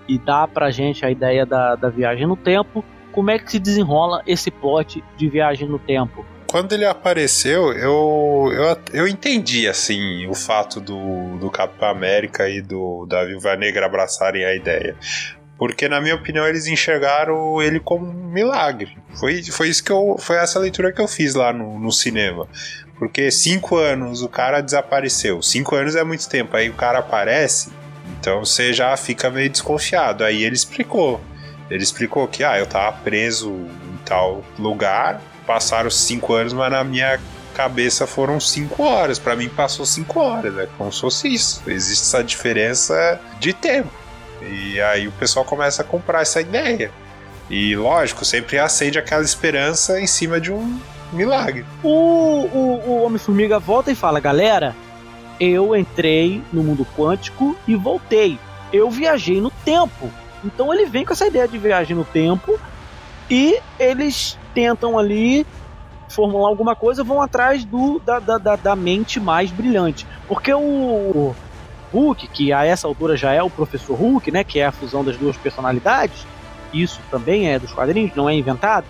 e 0.08 0.18
dá 0.18 0.48
pra 0.48 0.72
gente 0.72 1.06
a 1.06 1.12
ideia 1.12 1.46
da, 1.46 1.76
da 1.76 1.90
viagem 1.90 2.26
no 2.26 2.36
tempo. 2.36 2.84
Como 3.12 3.30
é 3.30 3.38
que 3.38 3.52
se 3.52 3.60
desenrola 3.60 4.24
esse 4.26 4.50
plot 4.50 5.04
de 5.16 5.30
viagem 5.30 5.68
no 5.68 5.78
tempo? 5.78 6.26
Quando 6.48 6.74
ele 6.74 6.86
apareceu, 6.86 7.72
eu, 7.74 8.52
eu, 8.52 8.78
eu 8.92 9.08
entendi, 9.08 9.68
assim, 9.68 10.26
o 10.28 10.34
fato 10.34 10.82
do, 10.82 11.38
do 11.38 11.52
Capitão 11.52 11.90
América 11.90 12.50
e 12.50 12.60
do 12.60 13.06
da 13.06 13.24
Viúva 13.24 13.56
Negra 13.56 13.86
abraçarem 13.86 14.44
a 14.44 14.56
ideia. 14.56 14.96
Porque, 15.60 15.88
na 15.88 16.02
minha 16.02 16.16
opinião, 16.16 16.48
eles 16.48 16.66
enxergaram 16.66 17.62
ele 17.62 17.80
como 17.80 18.08
um 18.08 18.32
milagre. 18.32 18.98
Foi, 19.14 19.44
foi 19.44 19.68
isso 19.68 19.84
que 19.84 19.92
eu. 19.92 20.16
Foi 20.18 20.38
essa 20.38 20.58
leitura 20.58 20.92
que 20.92 21.02
eu 21.02 21.08
fiz 21.08 21.36
lá 21.36 21.52
no, 21.54 21.78
no 21.78 21.92
cinema. 21.92 22.48
Porque 23.00 23.32
cinco 23.32 23.78
anos 23.78 24.22
o 24.22 24.28
cara 24.28 24.62
desapareceu. 24.62 25.42
Cinco 25.42 25.74
anos 25.74 25.96
é 25.96 26.04
muito 26.04 26.28
tempo. 26.28 26.56
Aí 26.56 26.70
o 26.70 26.74
cara 26.74 27.00
aparece, 27.00 27.72
então 28.20 28.44
você 28.44 28.74
já 28.74 28.96
fica 28.98 29.30
meio 29.30 29.50
desconfiado. 29.50 30.24
Aí 30.24 30.44
ele 30.44 30.56
explicou. 30.56 31.22
Ele 31.72 31.82
explicou 31.82 32.28
que, 32.28 32.44
ah, 32.44 32.60
eu 32.60 32.66
tava 32.66 32.98
preso 32.98 33.50
em 33.50 33.98
tal 34.04 34.44
lugar, 34.58 35.22
passaram 35.48 35.90
cinco 35.90 36.34
anos, 36.34 36.52
mas 36.52 36.72
na 36.72 36.84
minha 36.84 37.20
cabeça 37.56 38.06
foram 38.06 38.40
cinco 38.40 38.84
horas. 38.84 39.18
Para 39.18 39.36
mim 39.36 39.48
passou 39.48 39.86
cinco 39.86 40.20
horas, 40.20 40.58
é 40.58 40.68
como 40.78 40.92
se 40.92 41.00
fosse 41.00 41.34
isso. 41.34 41.62
Existe 41.68 42.04
essa 42.04 42.24
diferença 42.24 43.20
de 43.40 43.54
tempo. 43.54 43.92
E 44.42 44.82
aí 44.82 45.08
o 45.08 45.12
pessoal 45.14 45.46
começa 45.46 45.84
a 45.84 45.86
comprar 45.86 46.22
essa 46.22 46.42
ideia. 46.42 46.92
E 47.50 47.76
lógico, 47.76 48.26
sempre 48.26 48.60
acende 48.60 49.00
aquela 49.00 49.24
esperança 49.24 50.00
em 50.02 50.08
cima 50.08 50.40
de 50.42 50.52
um 50.52 50.80
milagre. 51.12 51.66
O, 51.84 51.90
o, 51.90 52.82
o 52.88 53.04
Homem-Formiga 53.04 53.60
volta 53.60 53.92
e 53.92 53.96
fala: 53.96 54.20
galera, 54.20 54.76
eu 55.40 55.76
entrei 55.76 56.44
no 56.52 56.64
mundo 56.64 56.86
quântico 56.98 57.56
e 57.68 57.76
voltei. 57.76 58.40
Eu 58.72 58.90
viajei 58.90 59.40
no 59.42 59.50
tempo. 59.50 60.10
Então 60.44 60.74
ele 60.74 60.86
vem 60.86 61.06
com 61.06 61.14
essa 61.14 61.28
ideia 61.28 61.48
de 61.48 61.58
viagem 61.58 61.96
no 61.96 62.06
tempo 62.06 62.60
e 63.30 63.60
eles 63.80 64.38
tentam 64.54 64.98
ali 64.98 65.46
formular 66.08 66.48
alguma 66.48 66.76
coisa, 66.76 67.04
vão 67.04 67.22
atrás 67.22 67.64
do 67.64 68.00
da, 68.00 68.20
da, 68.20 68.56
da 68.56 68.76
mente 68.76 69.20
mais 69.20 69.52
brilhante. 69.52 70.08
Porque 70.28 70.54
o 70.54 71.36
Hulk, 71.94 72.28
que 72.30 72.52
a 72.52 72.66
essa 72.66 72.88
altura 72.88 73.16
já 73.16 73.32
é 73.32 73.42
o 73.42 73.50
Professor 73.50 73.96
Hulk, 73.96 74.32
né, 74.32 74.44
que 74.44 74.60
é 74.60 74.66
a 74.66 74.72
fusão 74.72 75.04
das 75.04 75.18
duas 75.18 75.38
personalidades, 75.38 76.26
isso 76.74 77.00
também 77.10 77.50
é 77.52 77.60
dos 77.60 77.72
quadrinhos, 77.72 78.16
não 78.16 78.30
é 78.30 78.34
inventado. 78.34 78.86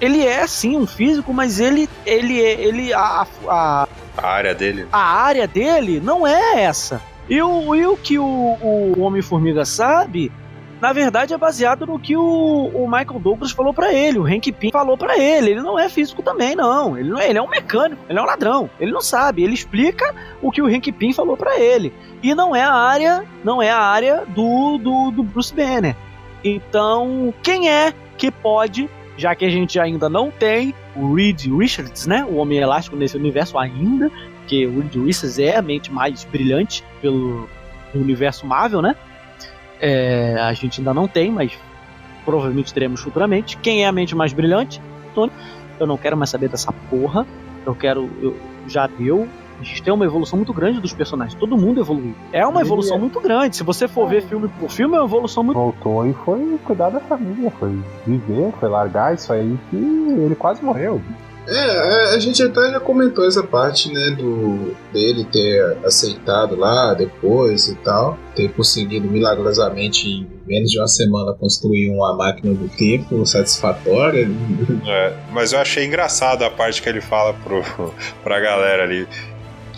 Ele 0.00 0.24
é 0.24 0.46
sim 0.46 0.76
um 0.76 0.86
físico, 0.86 1.32
mas 1.32 1.60
ele 1.60 1.88
ele 2.06 2.38
ele 2.38 2.92
a, 2.92 3.26
a, 3.48 3.88
a 4.16 4.26
área 4.26 4.54
dele. 4.54 4.86
A 4.92 5.22
área 5.22 5.46
dele 5.46 6.00
não 6.00 6.26
é 6.26 6.62
essa. 6.62 7.02
E 7.28 7.40
o, 7.40 7.74
e 7.74 7.86
o 7.86 7.96
que 7.96 8.18
o, 8.18 8.24
o 8.24 9.00
Homem-Formiga 9.00 9.64
sabe 9.64 10.32
na 10.80 10.92
verdade 10.94 11.34
é 11.34 11.38
baseado 11.38 11.86
no 11.86 11.98
que 11.98 12.16
o, 12.16 12.70
o 12.72 12.86
Michael 12.86 13.20
Douglas 13.20 13.50
falou 13.50 13.74
para 13.74 13.92
ele, 13.92 14.18
o 14.18 14.24
Hank 14.26 14.50
Pym 14.52 14.70
falou 14.70 14.96
para 14.96 15.18
ele. 15.18 15.50
Ele 15.50 15.60
não 15.60 15.78
é 15.78 15.88
físico 15.88 16.22
também, 16.22 16.56
não. 16.56 16.96
Ele 16.96 17.10
não 17.10 17.18
é, 17.18 17.28
ele 17.28 17.38
é 17.38 17.42
um 17.42 17.48
mecânico, 17.48 18.02
ele 18.08 18.18
é 18.18 18.22
um 18.22 18.24
ladrão. 18.24 18.70
Ele 18.80 18.90
não 18.90 19.02
sabe, 19.02 19.42
ele 19.42 19.52
explica 19.52 20.14
o 20.40 20.50
que 20.50 20.62
o 20.62 20.66
Hank 20.66 20.90
Pym 20.92 21.12
falou 21.12 21.36
para 21.36 21.58
ele. 21.58 21.92
E 22.22 22.34
não 22.34 22.56
é 22.56 22.62
a 22.62 22.72
área, 22.72 23.24
não 23.44 23.60
é 23.60 23.70
a 23.70 23.78
área 23.78 24.24
do, 24.28 24.78
do, 24.78 25.10
do 25.10 25.22
Bruce 25.22 25.54
Banner. 25.54 25.94
Então, 26.42 27.34
quem 27.42 27.68
é 27.68 27.92
que 28.16 28.30
pode, 28.30 28.88
já 29.20 29.34
que 29.34 29.44
a 29.44 29.50
gente 29.50 29.78
ainda 29.78 30.08
não 30.08 30.30
tem 30.30 30.74
o 30.96 31.14
Reed 31.14 31.46
Richards, 31.46 32.06
né, 32.06 32.24
o 32.24 32.36
Homem 32.36 32.58
Elástico 32.58 32.96
nesse 32.96 33.16
universo 33.16 33.58
ainda, 33.58 34.10
que 34.46 34.66
o 34.66 34.80
Reed 34.80 34.94
Richards 34.94 35.38
é 35.38 35.56
a 35.56 35.62
mente 35.62 35.92
mais 35.92 36.24
brilhante 36.24 36.82
pelo 37.02 37.48
universo 37.94 38.46
Marvel, 38.46 38.80
né? 38.80 38.96
É, 39.78 40.36
a 40.40 40.52
gente 40.54 40.80
ainda 40.80 40.94
não 40.94 41.06
tem, 41.06 41.30
mas 41.30 41.52
provavelmente 42.24 42.72
teremos 42.72 43.00
futuramente. 43.00 43.56
Quem 43.58 43.84
é 43.84 43.86
a 43.86 43.92
mente 43.92 44.14
mais 44.14 44.32
brilhante? 44.32 44.80
Tony. 45.14 45.32
Eu 45.78 45.86
não 45.86 45.96
quero 45.96 46.16
mais 46.16 46.30
saber 46.30 46.48
dessa 46.48 46.72
porra. 46.90 47.26
Eu 47.64 47.74
quero. 47.74 48.10
Eu, 48.20 48.36
já 48.68 48.86
deu. 48.86 49.26
A 49.60 49.62
gente 49.62 49.82
tem 49.82 49.92
uma 49.92 50.04
evolução 50.04 50.38
muito 50.38 50.52
grande 50.54 50.80
dos 50.80 50.92
personagens. 50.92 51.38
Todo 51.38 51.56
mundo 51.56 51.80
evoluiu. 51.80 52.14
É 52.32 52.46
uma 52.46 52.62
evolução 52.62 52.96
é. 52.96 53.00
muito 53.00 53.20
grande. 53.20 53.56
Se 53.56 53.62
você 53.62 53.86
for 53.86 54.08
ver 54.08 54.22
filme 54.22 54.48
por 54.58 54.70
filme, 54.70 54.96
é 54.96 54.98
uma 54.98 55.06
evolução 55.06 55.44
muito. 55.44 55.58
Voltou 55.58 56.06
e 56.06 56.14
foi 56.24 56.58
cuidar 56.64 56.88
da 56.90 57.00
família, 57.00 57.50
foi 57.50 57.78
viver, 58.06 58.52
foi 58.58 58.68
largar 58.68 59.14
isso 59.14 59.32
aí 59.32 59.58
que 59.68 59.76
ele 59.76 60.34
quase 60.34 60.64
morreu. 60.64 61.00
É, 61.48 62.14
a 62.14 62.18
gente 62.18 62.42
até 62.42 62.70
já 62.70 62.78
comentou 62.78 63.26
essa 63.26 63.42
parte, 63.42 63.92
né, 63.92 64.10
do 64.10 64.76
dele 64.92 65.24
ter 65.24 65.78
aceitado 65.84 66.54
lá 66.54 66.94
depois 66.94 67.66
e 67.66 67.74
tal, 67.76 68.16
ter 68.36 68.52
conseguido 68.52 69.08
milagrosamente 69.08 70.08
em 70.08 70.28
menos 70.46 70.70
de 70.70 70.78
uma 70.78 70.86
semana 70.86 71.32
construir 71.32 71.90
uma 71.90 72.16
máquina 72.16 72.54
do 72.54 72.68
tempo 72.68 73.26
satisfatória. 73.26 74.28
É, 74.86 75.12
mas 75.32 75.52
eu 75.52 75.58
achei 75.58 75.84
engraçado 75.84 76.44
a 76.44 76.50
parte 76.50 76.80
que 76.80 76.88
ele 76.88 77.00
fala 77.00 77.34
pro, 77.34 77.62
pra 78.22 78.38
galera 78.38 78.84
ali. 78.84 79.08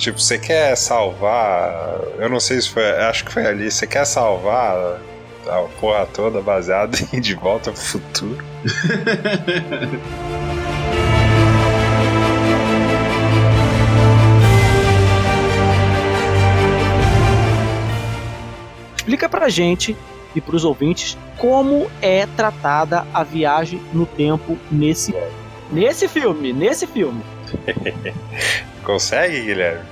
Tipo, 0.02 0.18
você 0.18 0.36
quer 0.36 0.76
salvar. 0.76 2.00
Eu 2.18 2.28
não 2.28 2.40
sei 2.40 2.60
se 2.60 2.68
foi. 2.70 2.84
Acho 3.02 3.24
que 3.24 3.32
foi 3.32 3.46
ali. 3.46 3.70
Você 3.70 3.86
quer 3.86 4.04
salvar 4.04 5.00
a 5.46 5.62
porra 5.80 6.04
toda 6.06 6.42
baseada 6.42 6.98
em 7.14 7.20
De 7.20 7.36
Volta 7.36 7.70
pro 7.70 7.80
Futuro? 7.80 8.44
Explica 18.96 19.28
pra 19.28 19.48
gente 19.48 19.96
e 20.34 20.40
pros 20.40 20.64
ouvintes 20.64 21.16
como 21.38 21.88
é 22.00 22.26
tratada 22.26 23.06
a 23.14 23.22
viagem 23.22 23.80
no 23.92 24.04
tempo 24.04 24.58
nesse 24.68 25.14
nesse 25.70 26.08
filme, 26.08 26.52
nesse 26.52 26.88
filme. 26.88 27.22
Consegue, 28.82 29.42
Guilherme? 29.42 29.91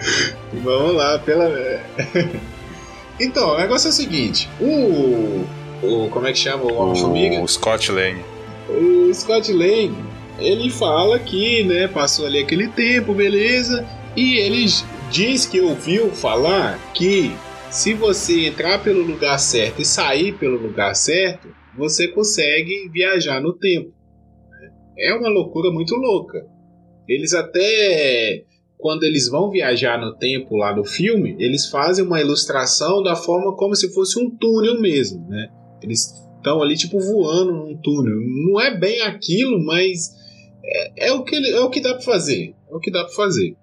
Vamos 0.62 0.94
lá, 0.94 1.18
pela 1.18 1.48
Então, 3.20 3.54
o 3.54 3.58
negócio 3.58 3.88
é 3.88 3.90
o 3.90 3.92
seguinte, 3.92 4.48
o 4.60 5.44
o 5.82 6.08
como 6.10 6.26
é 6.26 6.32
que 6.32 6.38
chama 6.38 6.64
o 6.64 6.74
Homem-Formiga? 6.74 7.40
O 7.40 7.48
Scott 7.48 7.92
Lang. 7.92 8.20
O 8.68 9.12
Scott 9.14 9.52
Lang, 9.52 9.94
ele 10.38 10.70
fala 10.70 11.18
que, 11.18 11.62
né, 11.64 11.86
passou 11.88 12.26
ali 12.26 12.38
aquele 12.38 12.68
tempo, 12.68 13.14
beleza? 13.14 13.86
E 14.16 14.38
ele 14.38 14.66
diz 15.10 15.46
que 15.46 15.60
ouviu 15.60 16.10
falar 16.10 16.78
que 16.92 17.32
se 17.70 17.94
você 17.94 18.46
entrar 18.46 18.82
pelo 18.82 19.02
lugar 19.02 19.38
certo 19.38 19.80
e 19.80 19.84
sair 19.84 20.32
pelo 20.32 20.56
lugar 20.60 20.94
certo, 20.94 21.48
você 21.76 22.08
consegue 22.08 22.88
viajar 22.92 23.40
no 23.40 23.52
tempo. 23.52 23.92
É 24.98 25.14
uma 25.14 25.28
loucura 25.28 25.70
muito 25.70 25.94
louca. 25.94 26.44
Eles 27.06 27.32
até 27.32 28.42
quando 28.78 29.02
eles 29.02 29.28
vão 29.28 29.50
viajar 29.50 30.00
no 30.00 30.14
tempo 30.16 30.56
lá 30.56 30.74
no 30.74 30.84
filme, 30.84 31.36
eles 31.38 31.68
fazem 31.68 32.04
uma 32.04 32.20
ilustração 32.20 33.02
da 33.02 33.16
forma 33.16 33.56
como 33.56 33.74
se 33.74 33.92
fosse 33.92 34.18
um 34.18 34.30
túnel 34.30 34.80
mesmo, 34.80 35.26
né? 35.28 35.50
Eles 35.82 36.14
estão 36.36 36.62
ali 36.62 36.76
tipo 36.76 36.98
voando 37.00 37.52
num 37.52 37.76
túnel. 37.76 38.14
Não 38.46 38.60
é 38.60 38.78
bem 38.78 39.02
aquilo, 39.02 39.62
mas 39.64 40.14
é, 40.64 41.08
é 41.08 41.12
o 41.12 41.24
que 41.24 41.36
é 41.36 41.60
o 41.60 41.70
que 41.70 41.80
dá 41.80 41.94
para 41.94 42.02
fazer. 42.02 42.54
É 42.70 42.74
o 42.74 42.78
que 42.78 42.90
dá 42.90 43.04
para 43.04 43.14
fazer. 43.14 43.56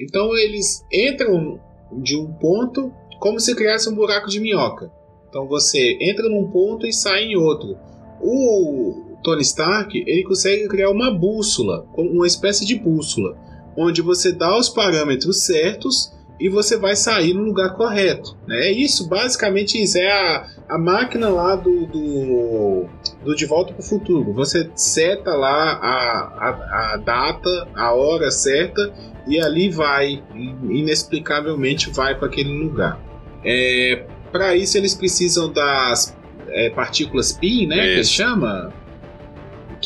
Então 0.00 0.36
eles 0.36 0.84
entram 0.92 1.60
de 2.02 2.16
um 2.16 2.32
ponto 2.32 2.92
como 3.20 3.38
se 3.38 3.54
criasse 3.54 3.88
um 3.88 3.94
buraco 3.94 4.28
de 4.28 4.40
minhoca. 4.40 4.90
Então 5.28 5.46
você 5.46 5.96
entra 6.00 6.28
num 6.28 6.50
ponto 6.50 6.86
e 6.86 6.92
sai 6.92 7.24
em 7.24 7.36
outro. 7.36 7.78
O 8.20 9.16
Tony 9.22 9.42
Stark 9.42 9.96
ele 10.06 10.24
consegue 10.24 10.66
criar 10.68 10.90
uma 10.90 11.10
bússola, 11.10 11.86
uma 11.96 12.26
espécie 12.26 12.64
de 12.66 12.74
bússola, 12.74 13.36
onde 13.76 14.02
você 14.02 14.32
dá 14.32 14.56
os 14.58 14.68
parâmetros 14.68 15.44
certos 15.44 16.12
e 16.38 16.48
você 16.48 16.76
vai 16.76 16.94
sair 16.94 17.32
no 17.32 17.42
lugar 17.42 17.74
correto. 17.74 18.36
Né? 18.46 18.68
É 18.68 18.72
isso, 18.72 19.08
basicamente 19.08 19.82
isso. 19.82 19.98
É 19.98 20.10
a, 20.10 20.46
a 20.68 20.78
máquina 20.78 21.28
lá 21.28 21.56
do, 21.56 21.86
do, 21.86 22.86
do 23.24 23.34
De 23.34 23.46
Volta 23.46 23.72
para 23.72 23.80
o 23.80 23.84
Futuro. 23.84 24.32
Você 24.34 24.70
seta 24.74 25.34
lá 25.34 25.72
a, 25.72 26.18
a, 26.38 26.94
a 26.94 26.96
data, 26.98 27.68
a 27.74 27.92
hora 27.94 28.30
certa 28.30 28.92
e 29.26 29.40
ali 29.40 29.68
vai, 29.70 30.22
inexplicavelmente 30.34 31.90
vai 31.90 32.14
para 32.14 32.28
aquele 32.28 32.52
lugar. 32.52 33.00
É, 33.44 34.04
para 34.30 34.54
isso 34.54 34.76
eles 34.76 34.94
precisam 34.94 35.52
das 35.52 36.16
é, 36.48 36.70
partículas 36.70 37.32
pi, 37.32 37.66
né, 37.66 37.94
isso. 37.94 37.96
que 37.96 38.16
chama, 38.16 38.72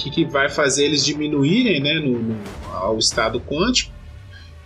que, 0.01 0.11
que 0.11 0.24
vai 0.24 0.48
fazer 0.48 0.86
eles 0.86 1.05
diminuírem, 1.05 1.80
né, 1.80 1.94
no, 1.94 2.18
no 2.18 2.36
ao 2.72 2.98
estado 2.98 3.40
quântico. 3.40 3.92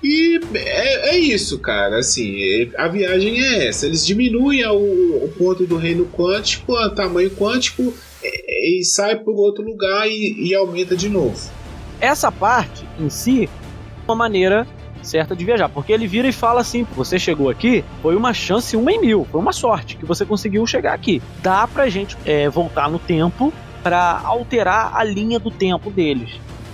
E 0.03 0.39
é, 0.55 1.15
é, 1.15 1.19
isso, 1.19 1.59
cara. 1.59 1.99
Assim, 1.99 2.71
a 2.77 2.89
viagem 2.89 3.43
é 3.43 3.69
essa. 3.69 3.87
Eles 3.87 4.07
diminuem 4.07 4.65
o, 4.67 5.25
o 5.25 5.33
ponto 5.37 5.67
do 5.67 5.77
reino 5.77 6.07
quântico, 6.07 6.73
o 6.73 6.91
tamanho 6.91 7.31
quântico, 7.31 7.95
e, 8.23 8.81
e 8.81 8.85
sai 8.85 9.17
por 9.17 9.35
outro 9.35 9.65
lugar 9.65 10.07
e, 10.07 10.51
e, 10.51 10.55
aumenta 10.55 10.95
de 10.95 11.09
novo. 11.09 11.51
Essa 12.01 12.31
parte 12.31 12.85
em 13.01 13.09
si, 13.09 13.45
é 13.45 13.49
uma 14.07 14.15
maneira 14.15 14.67
certa 15.03 15.35
de 15.35 15.43
viajar. 15.43 15.71
Porque 15.71 15.93
ele 15.93 16.07
vira 16.07 16.29
e 16.29 16.33
fala 16.33 16.61
assim: 16.61 16.87
você 16.95 17.19
chegou 17.19 17.49
aqui, 17.49 17.83
foi 18.03 18.15
uma 18.15 18.35
chance 18.35 18.77
uma 18.77 18.93
em 18.93 19.01
mil, 19.01 19.27
foi 19.31 19.41
uma 19.41 19.53
sorte 19.53 19.97
que 19.97 20.05
você 20.05 20.27
conseguiu 20.27 20.67
chegar 20.67 20.93
aqui. 20.93 21.23
Dá 21.43 21.67
pra 21.67 21.89
gente 21.89 22.15
é, 22.27 22.49
voltar 22.51 22.91
no 22.91 22.99
tempo 22.99 23.55
para 23.85 24.23
alterar 24.25 24.97
a 24.97 25.05
linha 25.05 25.39
do 25.39 25.51
tempo 25.51 25.91
deles. 25.91 26.31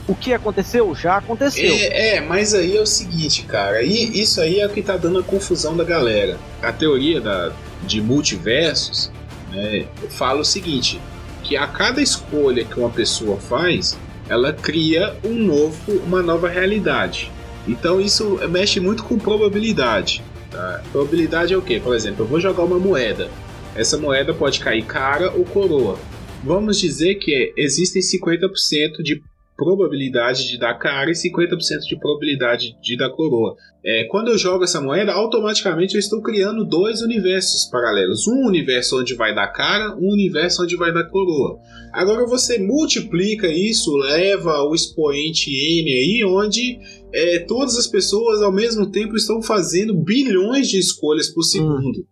O 0.06 0.14
que 0.14 0.32
aconteceu 0.32 0.94
já 0.94 1.16
aconteceu. 1.16 1.74
É, 1.74 2.16
é, 2.16 2.20
mas 2.20 2.54
aí 2.54 2.76
é 2.76 2.80
o 2.80 2.86
seguinte, 2.86 3.42
cara. 3.42 3.82
E 3.82 4.20
isso 4.20 4.40
aí 4.40 4.60
é 4.60 4.66
o 4.66 4.70
que 4.70 4.80
tá 4.80 4.96
dando 4.96 5.18
a 5.18 5.22
confusão 5.22 5.76
da 5.76 5.84
galera. 5.84 6.38
A 6.62 6.72
teoria 6.72 7.20
da, 7.20 7.52
de 7.82 8.00
multiversos 8.00 9.10
né, 9.52 9.86
fala 10.08 10.40
o 10.40 10.44
seguinte: 10.44 11.00
que 11.42 11.56
a 11.56 11.66
cada 11.66 12.00
escolha 12.00 12.64
que 12.64 12.78
uma 12.78 12.90
pessoa 12.90 13.36
faz, 13.38 13.98
ela 14.28 14.52
cria 14.52 15.16
um 15.24 15.34
novo, 15.34 15.92
uma 16.06 16.22
nova 16.22 16.48
realidade. 16.48 17.30
Então 17.66 18.00
isso 18.00 18.40
mexe 18.48 18.78
muito 18.80 19.02
com 19.02 19.18
probabilidade. 19.18 20.22
Tá? 20.50 20.80
Probabilidade 20.92 21.52
é 21.52 21.56
o 21.56 21.62
quê? 21.62 21.80
Por 21.82 21.94
exemplo, 21.94 22.24
eu 22.24 22.28
vou 22.28 22.40
jogar 22.40 22.62
uma 22.62 22.78
moeda. 22.78 23.28
Essa 23.74 23.96
moeda 23.96 24.32
pode 24.32 24.60
cair 24.60 24.84
cara 24.84 25.30
ou 25.32 25.44
coroa. 25.44 25.98
Vamos 26.42 26.80
dizer 26.80 27.16
que 27.16 27.52
existem 27.56 28.00
50% 28.00 29.02
de 29.02 29.20
probabilidade 29.60 30.48
de 30.48 30.58
dar 30.58 30.72
cara 30.78 31.10
e 31.10 31.12
50% 31.12 31.80
de 31.86 31.98
probabilidade 31.98 32.74
de 32.80 32.96
dar 32.96 33.10
coroa. 33.10 33.54
É, 33.84 34.04
quando 34.04 34.28
eu 34.28 34.38
jogo 34.38 34.64
essa 34.64 34.80
moeda, 34.80 35.12
automaticamente 35.12 35.94
eu 35.94 36.00
estou 36.00 36.22
criando 36.22 36.64
dois 36.64 37.02
universos 37.02 37.68
paralelos. 37.70 38.26
Um 38.26 38.46
universo 38.46 38.98
onde 38.98 39.14
vai 39.14 39.34
dar 39.34 39.48
cara, 39.48 39.94
um 39.98 40.12
universo 40.12 40.62
onde 40.62 40.76
vai 40.76 40.94
dar 40.94 41.04
coroa. 41.10 41.58
Agora 41.92 42.26
você 42.26 42.58
multiplica 42.58 43.48
isso, 43.48 43.94
leva 43.98 44.62
o 44.62 44.74
expoente 44.74 45.50
n 45.50 45.92
aí, 45.92 46.24
onde 46.24 46.78
é, 47.12 47.40
todas 47.40 47.76
as 47.76 47.86
pessoas 47.86 48.40
ao 48.40 48.52
mesmo 48.52 48.90
tempo 48.90 49.14
estão 49.14 49.42
fazendo 49.42 49.94
bilhões 49.94 50.70
de 50.70 50.78
escolhas 50.78 51.28
por 51.28 51.42
segundo. 51.42 51.98
Hum. 51.98 52.04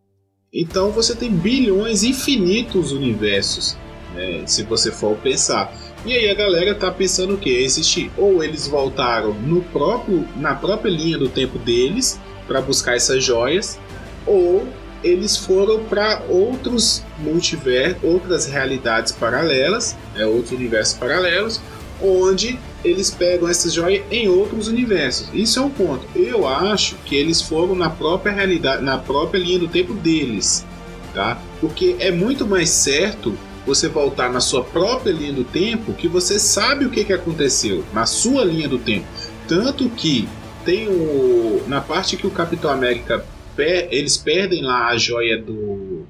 Então 0.52 0.90
você 0.90 1.14
tem 1.14 1.30
bilhões 1.30 2.02
infinitos 2.02 2.92
universos, 2.92 3.76
né, 4.18 4.42
se 4.46 4.64
você 4.64 4.90
for 4.90 5.16
pensar. 5.16 5.72
E 6.04 6.12
aí 6.12 6.28
a 6.28 6.34
galera 6.34 6.74
tá 6.74 6.90
pensando 6.90 7.34
o 7.34 7.38
que? 7.38 7.50
Existe 7.50 8.10
ou 8.16 8.42
eles 8.42 8.66
voltaram 8.66 9.32
no 9.32 9.62
próprio, 9.62 10.26
na 10.36 10.54
própria 10.54 10.90
linha 10.90 11.16
do 11.16 11.28
tempo 11.28 11.58
deles 11.58 12.20
para 12.46 12.60
buscar 12.60 12.96
essas 12.96 13.22
joias, 13.22 13.78
ou 14.26 14.66
eles 15.02 15.36
foram 15.36 15.84
para 15.84 16.22
outros 16.28 17.04
multiversos, 17.18 18.02
outras 18.02 18.46
realidades 18.46 19.12
paralelas, 19.12 19.96
é, 20.16 20.26
outros 20.26 20.52
universos 20.52 20.94
paralelos, 20.94 21.60
onde 22.02 22.58
eles 22.84 23.10
pegam 23.10 23.48
essas 23.48 23.72
joias 23.72 24.02
em 24.10 24.28
outros 24.28 24.68
universos. 24.68 25.28
Isso 25.32 25.58
é 25.58 25.62
um 25.62 25.70
ponto. 25.70 26.06
Eu 26.16 26.46
acho 26.46 26.96
que 27.04 27.16
eles 27.16 27.42
foram 27.42 27.74
na 27.74 27.90
própria 27.90 28.32
realidade, 28.32 28.82
na 28.82 28.98
própria 28.98 29.38
linha 29.38 29.58
do 29.58 29.68
tempo 29.68 29.94
deles, 29.94 30.64
tá? 31.12 31.40
Porque 31.60 31.96
é 31.98 32.10
muito 32.10 32.46
mais 32.46 32.70
certo 32.70 33.36
você 33.68 33.86
voltar 33.86 34.32
na 34.32 34.40
sua 34.40 34.64
própria 34.64 35.12
linha 35.12 35.32
do 35.32 35.44
tempo 35.44 35.92
que 35.92 36.08
você 36.08 36.38
sabe 36.38 36.86
o 36.86 36.90
que, 36.90 37.04
que 37.04 37.12
aconteceu 37.12 37.84
na 37.92 38.06
sua 38.06 38.42
linha 38.44 38.66
do 38.66 38.78
tempo. 38.78 39.06
Tanto 39.46 39.88
que 39.90 40.26
tem 40.64 40.88
o. 40.88 41.62
Na 41.68 41.80
parte 41.80 42.16
que 42.16 42.26
o 42.26 42.30
Capitão 42.30 42.70
América 42.70 43.24
per, 43.54 43.88
eles 43.90 44.16
perdem 44.16 44.62
lá 44.62 44.88
a 44.88 44.96
joia 44.96 45.40
do. 45.40 46.06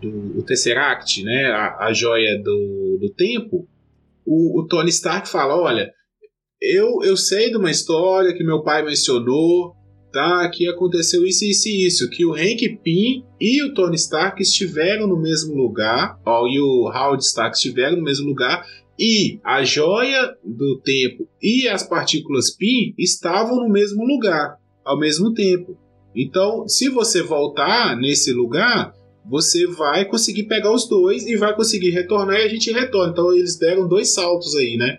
do 0.00 0.38
o 0.38 0.42
Tesseract, 0.42 1.24
né? 1.24 1.46
A, 1.46 1.86
a 1.86 1.92
joia 1.92 2.38
do, 2.38 2.98
do 3.00 3.10
tempo. 3.16 3.66
O, 4.26 4.60
o 4.60 4.66
Tony 4.66 4.90
Stark 4.90 5.26
fala: 5.26 5.56
olha, 5.56 5.90
eu, 6.60 7.02
eu 7.02 7.16
sei 7.16 7.50
de 7.50 7.56
uma 7.56 7.70
história 7.70 8.34
que 8.34 8.44
meu 8.44 8.62
pai 8.62 8.82
mencionou 8.82 9.74
Que 10.52 10.68
aconteceu 10.68 11.24
isso, 11.24 11.44
isso 11.44 11.68
e 11.68 11.86
isso, 11.86 12.10
que 12.10 12.24
o 12.24 12.32
Hank 12.32 12.80
Pym 12.82 13.24
e 13.40 13.62
o 13.64 13.74
Tony 13.74 13.96
Stark 13.96 14.40
estiveram 14.42 15.06
no 15.06 15.20
mesmo 15.20 15.54
lugar, 15.54 16.18
ó, 16.24 16.46
e 16.46 16.58
o 16.58 16.88
Howard 16.88 17.22
Stark 17.24 17.56
estiveram 17.56 17.96
no 17.96 18.02
mesmo 18.02 18.26
lugar, 18.26 18.66
e 18.98 19.38
a 19.44 19.62
joia 19.62 20.34
do 20.44 20.80
tempo 20.80 21.28
e 21.40 21.68
as 21.68 21.82
partículas 21.84 22.50
Pym 22.50 22.94
estavam 22.98 23.56
no 23.56 23.68
mesmo 23.68 24.04
lugar 24.04 24.56
ao 24.84 24.98
mesmo 24.98 25.32
tempo. 25.32 25.78
Então, 26.16 26.66
se 26.66 26.88
você 26.88 27.22
voltar 27.22 27.96
nesse 27.96 28.32
lugar, 28.32 28.92
você 29.24 29.66
vai 29.66 30.04
conseguir 30.04 30.44
pegar 30.44 30.72
os 30.72 30.88
dois 30.88 31.26
e 31.26 31.36
vai 31.36 31.54
conseguir 31.54 31.90
retornar 31.90 32.40
e 32.40 32.44
a 32.44 32.48
gente 32.48 32.72
retorna. 32.72 33.12
Então, 33.12 33.32
eles 33.32 33.56
deram 33.56 33.86
dois 33.86 34.12
saltos 34.12 34.56
aí, 34.56 34.76
né? 34.76 34.98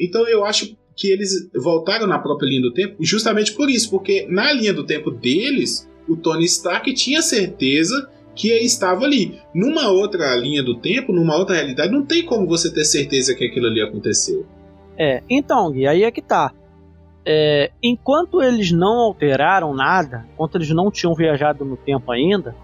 Então, 0.00 0.26
eu 0.26 0.44
acho 0.44 0.74
que 0.96 1.12
eles 1.12 1.48
voltaram 1.54 2.06
na 2.06 2.18
própria 2.18 2.48
linha 2.48 2.62
do 2.62 2.72
tempo 2.72 2.96
justamente 3.00 3.52
por 3.52 3.68
isso, 3.68 3.90
porque 3.90 4.26
na 4.30 4.50
linha 4.52 4.72
do 4.72 4.84
tempo 4.84 5.10
deles, 5.10 5.86
o 6.08 6.16
Tony 6.16 6.46
Stark 6.46 6.92
tinha 6.94 7.20
certeza 7.20 8.10
que 8.34 8.48
estava 8.48 9.04
ali. 9.04 9.38
Numa 9.54 9.90
outra 9.90 10.34
linha 10.36 10.62
do 10.62 10.76
tempo, 10.76 11.12
numa 11.12 11.36
outra 11.36 11.56
realidade, 11.56 11.92
não 11.92 12.04
tem 12.04 12.24
como 12.24 12.46
você 12.46 12.72
ter 12.72 12.84
certeza 12.84 13.34
que 13.34 13.44
aquilo 13.44 13.66
ali 13.66 13.82
aconteceu. 13.82 14.46
É, 14.98 15.22
então, 15.28 15.70
Gui, 15.70 15.86
aí 15.86 16.02
é 16.02 16.10
que 16.10 16.22
tá. 16.22 16.52
É, 17.24 17.70
enquanto 17.82 18.42
eles 18.42 18.70
não 18.72 19.00
alteraram 19.00 19.74
nada, 19.74 20.26
enquanto 20.32 20.54
eles 20.54 20.70
não 20.70 20.90
tinham 20.90 21.14
viajado 21.14 21.64
no 21.64 21.76
tempo 21.76 22.10
ainda, 22.10 22.54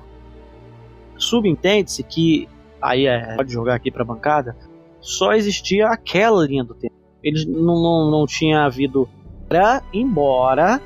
subentende-se 1.19 2.03
que, 2.03 2.49
aí 2.81 3.07
é, 3.07 3.35
pode 3.37 3.53
jogar 3.53 3.75
aqui 3.75 3.91
pra 3.91 4.05
bancada, 4.05 4.57
só 5.01 5.33
existia 5.33 5.89
aquela 5.89 6.47
linha 6.47 6.65
do 6.65 6.75
tempo 6.75 7.02
eles 7.23 7.47
não, 7.47 7.83
não, 7.83 8.11
não 8.11 8.27
tinha 8.27 8.65
havido. 8.65 9.09
Embora 9.93 10.81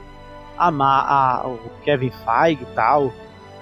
a, 0.59 0.68
a, 0.68 1.47
o 1.47 1.59
Kevin 1.84 2.11
Feige 2.11 2.62
e 2.62 2.74
tal 2.74 3.12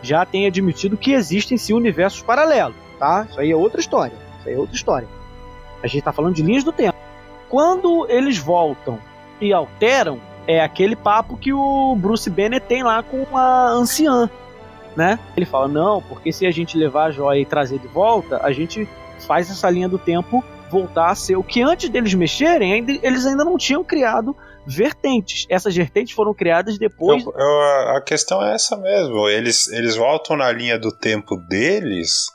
já 0.03 0.25
tenha 0.25 0.49
admitido 0.49 0.97
que 0.97 1.13
existem 1.13 1.59
sim 1.59 1.73
universos 1.73 2.23
paralelos, 2.23 2.77
tá? 2.99 3.27
Isso 3.29 3.41
aí 3.41 3.51
é 3.51 3.57
outra 3.57 3.81
história. 3.81 4.15
Isso 4.39 4.49
aí 4.49 4.55
é 4.55 4.59
outra 4.59 4.75
história. 4.75 5.09
A 5.83 5.87
gente 5.87 6.03
tá 6.03 6.13
falando 6.13 6.35
de 6.35 6.43
linhas 6.43 6.65
do 6.65 6.73
tempo. 6.73 6.97
Quando 7.49 8.07
eles 8.11 8.39
voltam 8.39 8.99
e 9.41 9.53
alteram, 9.53 10.19
é 10.47 10.63
aquele 10.63 10.97
papo 10.97 11.37
que 11.37 11.53
o 11.53 11.95
Bruce 11.97 12.29
Banner 12.29 12.61
tem 12.61 12.83
lá 12.83 13.03
com 13.03 13.37
a 13.37 13.69
anciã, 13.69 14.29
né? 14.97 15.19
Ele 15.37 15.47
fala: 15.47 15.69
não, 15.69 16.03
porque 16.03 16.33
se 16.33 16.47
a 16.47 16.51
gente 16.51 16.77
levar 16.77 17.05
a 17.05 17.11
joia 17.11 17.41
e 17.41 17.47
trazer 17.47 17.79
de 17.79 17.89
volta, 17.89 18.41
a 18.43 18.53
gente 18.53 18.89
faz 19.27 19.51
essa 19.51 19.71
linha 19.71 19.89
do 19.89 19.99
tempo 19.99 20.45
voltar 20.75 21.11
a 21.11 21.15
ser 21.15 21.37
o 21.37 21.45
que 21.45 21.63
antes 21.63 21.89
deles 21.89 22.13
mexerem, 22.15 22.73
ainda, 22.73 22.91
eles 23.01 23.25
ainda 23.25 23.45
não 23.45 23.57
tinham 23.57 23.85
criado 23.85 24.35
vertentes. 24.67 25.47
Essas 25.49 25.77
vertentes 25.77 26.13
foram 26.13 26.35
criadas 26.35 26.77
depois. 26.79 27.25
Eu, 27.25 27.33
eu, 27.33 27.61
a 27.97 28.01
questão 28.01 28.43
é 28.43 28.55
essa 28.55 28.77
mesmo. 28.77 29.29
Eles, 29.29 29.69
eles 29.69 29.95
voltam 29.95 30.37
na 30.37 30.51
linha 30.51 30.77
do 30.77 30.91
tempo 30.91 31.37
deles. 31.37 32.27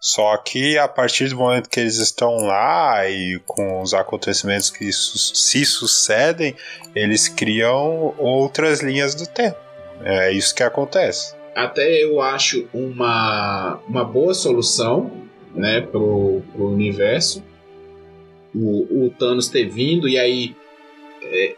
Só 0.00 0.36
que 0.36 0.76
a 0.76 0.88
partir 0.88 1.28
do 1.28 1.36
momento 1.36 1.68
que 1.68 1.78
eles 1.78 1.98
estão 1.98 2.36
lá 2.38 3.08
e 3.08 3.40
com 3.46 3.80
os 3.80 3.94
acontecimentos 3.94 4.68
que 4.68 4.92
su 4.92 5.16
se 5.16 5.64
sucedem, 5.64 6.56
eles 6.94 7.28
criam 7.28 8.14
outras 8.18 8.80
linhas 8.80 9.14
do 9.14 9.26
tempo. 9.26 9.58
É 10.02 10.32
isso 10.32 10.54
que 10.54 10.62
acontece. 10.62 11.34
Até 11.54 12.02
eu 12.02 12.20
acho 12.20 12.68
uma, 12.74 13.80
uma 13.88 14.04
boa 14.04 14.34
solução 14.34 15.10
né, 15.54 15.80
pro, 15.80 16.42
pro 16.52 16.68
universo 16.68 17.42
o, 18.56 19.06
o 19.06 19.10
Thanos 19.10 19.48
ter 19.48 19.68
vindo 19.68 20.08
e 20.08 20.18
aí 20.18 20.56
é, 21.22 21.54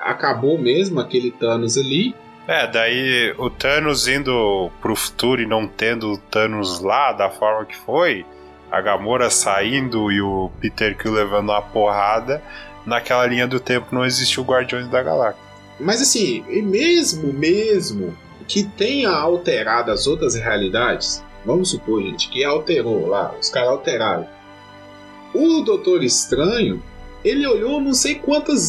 acabou 0.00 0.58
mesmo 0.58 1.00
aquele 1.00 1.30
Thanos 1.30 1.78
ali. 1.78 2.14
É, 2.48 2.66
daí 2.66 3.32
o 3.38 3.48
Thanos 3.48 4.08
indo 4.08 4.70
pro 4.80 4.96
futuro 4.96 5.40
e 5.40 5.46
não 5.46 5.66
tendo 5.66 6.12
o 6.12 6.18
Thanos 6.18 6.80
lá 6.80 7.12
da 7.12 7.30
forma 7.30 7.64
que 7.64 7.76
foi, 7.76 8.26
a 8.70 8.80
Gamora 8.80 9.30
saindo 9.30 10.10
e 10.10 10.20
o 10.20 10.50
Peter 10.60 10.96
Quill 10.96 11.12
levando 11.12 11.50
uma 11.50 11.62
porrada, 11.62 12.42
naquela 12.84 13.26
linha 13.26 13.46
do 13.46 13.60
tempo 13.60 13.94
não 13.94 14.04
existiu 14.04 14.42
o 14.42 14.46
Guardiões 14.46 14.88
da 14.88 15.02
Galáxia. 15.02 15.40
Mas 15.78 16.02
assim, 16.02 16.42
mesmo, 16.62 17.32
mesmo 17.32 18.16
que 18.48 18.64
tenha 18.64 19.10
alterado 19.10 19.92
as 19.92 20.06
outras 20.06 20.34
realidades, 20.34 21.22
vamos 21.44 21.70
supor, 21.70 22.02
gente, 22.02 22.28
que 22.28 22.42
alterou 22.42 23.06
lá, 23.06 23.32
os 23.40 23.48
caras 23.48 23.70
alteraram 23.70 24.26
o 25.34 25.60
Doutor 25.62 26.02
Estranho, 26.02 26.82
ele 27.24 27.46
olhou 27.46 27.80
não 27.80 27.94
sei 27.94 28.16
quantas 28.16 28.60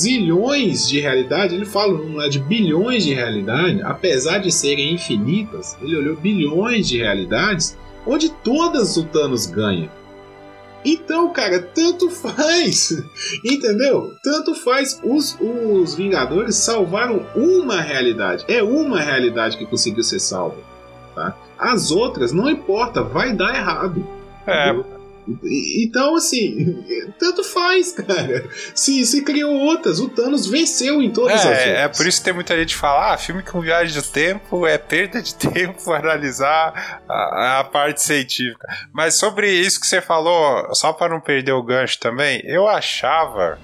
zilhões 0.00 0.88
de 0.88 1.00
realidade, 1.00 1.54
ele 1.54 1.64
fala 1.64 1.92
não 1.92 2.20
é 2.20 2.28
de 2.28 2.38
bilhões 2.38 3.04
de 3.04 3.14
realidade, 3.14 3.80
apesar 3.82 4.38
de 4.38 4.50
serem 4.50 4.94
infinitas, 4.94 5.76
ele 5.80 5.96
olhou 5.96 6.16
bilhões 6.16 6.88
de 6.88 6.98
realidades 6.98 7.76
onde 8.06 8.30
todas 8.30 8.96
o 8.96 9.04
Thanos 9.04 9.46
ganha. 9.46 9.90
Então, 10.84 11.30
cara, 11.30 11.60
tanto 11.60 12.10
faz, 12.10 13.02
entendeu? 13.44 14.14
Tanto 14.22 14.54
faz. 14.54 14.98
Os, 15.04 15.36
os 15.38 15.94
Vingadores 15.94 16.56
salvaram 16.56 17.26
uma 17.36 17.80
realidade. 17.80 18.44
É 18.48 18.62
uma 18.62 18.98
realidade 19.00 19.58
que 19.58 19.66
conseguiu 19.66 20.02
ser 20.02 20.20
salva. 20.20 20.56
Tá? 21.14 21.36
As 21.58 21.90
outras, 21.90 22.32
não 22.32 22.48
importa, 22.48 23.02
vai 23.02 23.34
dar 23.34 23.54
errado. 23.54 24.06
É, 24.46 24.74
Então, 25.82 26.16
assim, 26.16 26.84
tanto 27.18 27.42
faz, 27.44 27.92
cara. 27.94 28.48
Se, 28.74 29.04
se 29.04 29.22
criou 29.22 29.52
outras, 29.52 30.00
o 30.00 30.08
Thanos 30.08 30.46
venceu 30.46 31.02
em 31.02 31.10
todas 31.10 31.32
é, 31.32 31.34
as 31.34 31.44
outras. 31.44 31.66
É, 31.66 31.88
por 31.88 32.06
isso 32.06 32.18
que 32.18 32.24
tem 32.24 32.34
muita 32.34 32.56
gente 32.56 32.74
que 32.74 32.80
fala: 32.80 33.14
ah, 33.14 33.18
filme 33.18 33.42
com 33.42 33.60
viagem 33.60 33.94
do 33.94 34.06
tempo 34.06 34.66
é 34.66 34.78
perda 34.78 35.22
de 35.22 35.34
tempo 35.36 35.92
analisar 35.92 37.02
a, 37.08 37.60
a 37.60 37.64
parte 37.64 38.02
científica. 38.02 38.68
Mas 38.92 39.14
sobre 39.14 39.50
isso 39.50 39.80
que 39.80 39.86
você 39.86 40.00
falou, 40.00 40.74
só 40.74 40.92
para 40.92 41.12
não 41.12 41.20
perder 41.20 41.52
o 41.52 41.62
gancho 41.62 41.98
também, 41.98 42.40
eu 42.44 42.68
achava, 42.68 43.58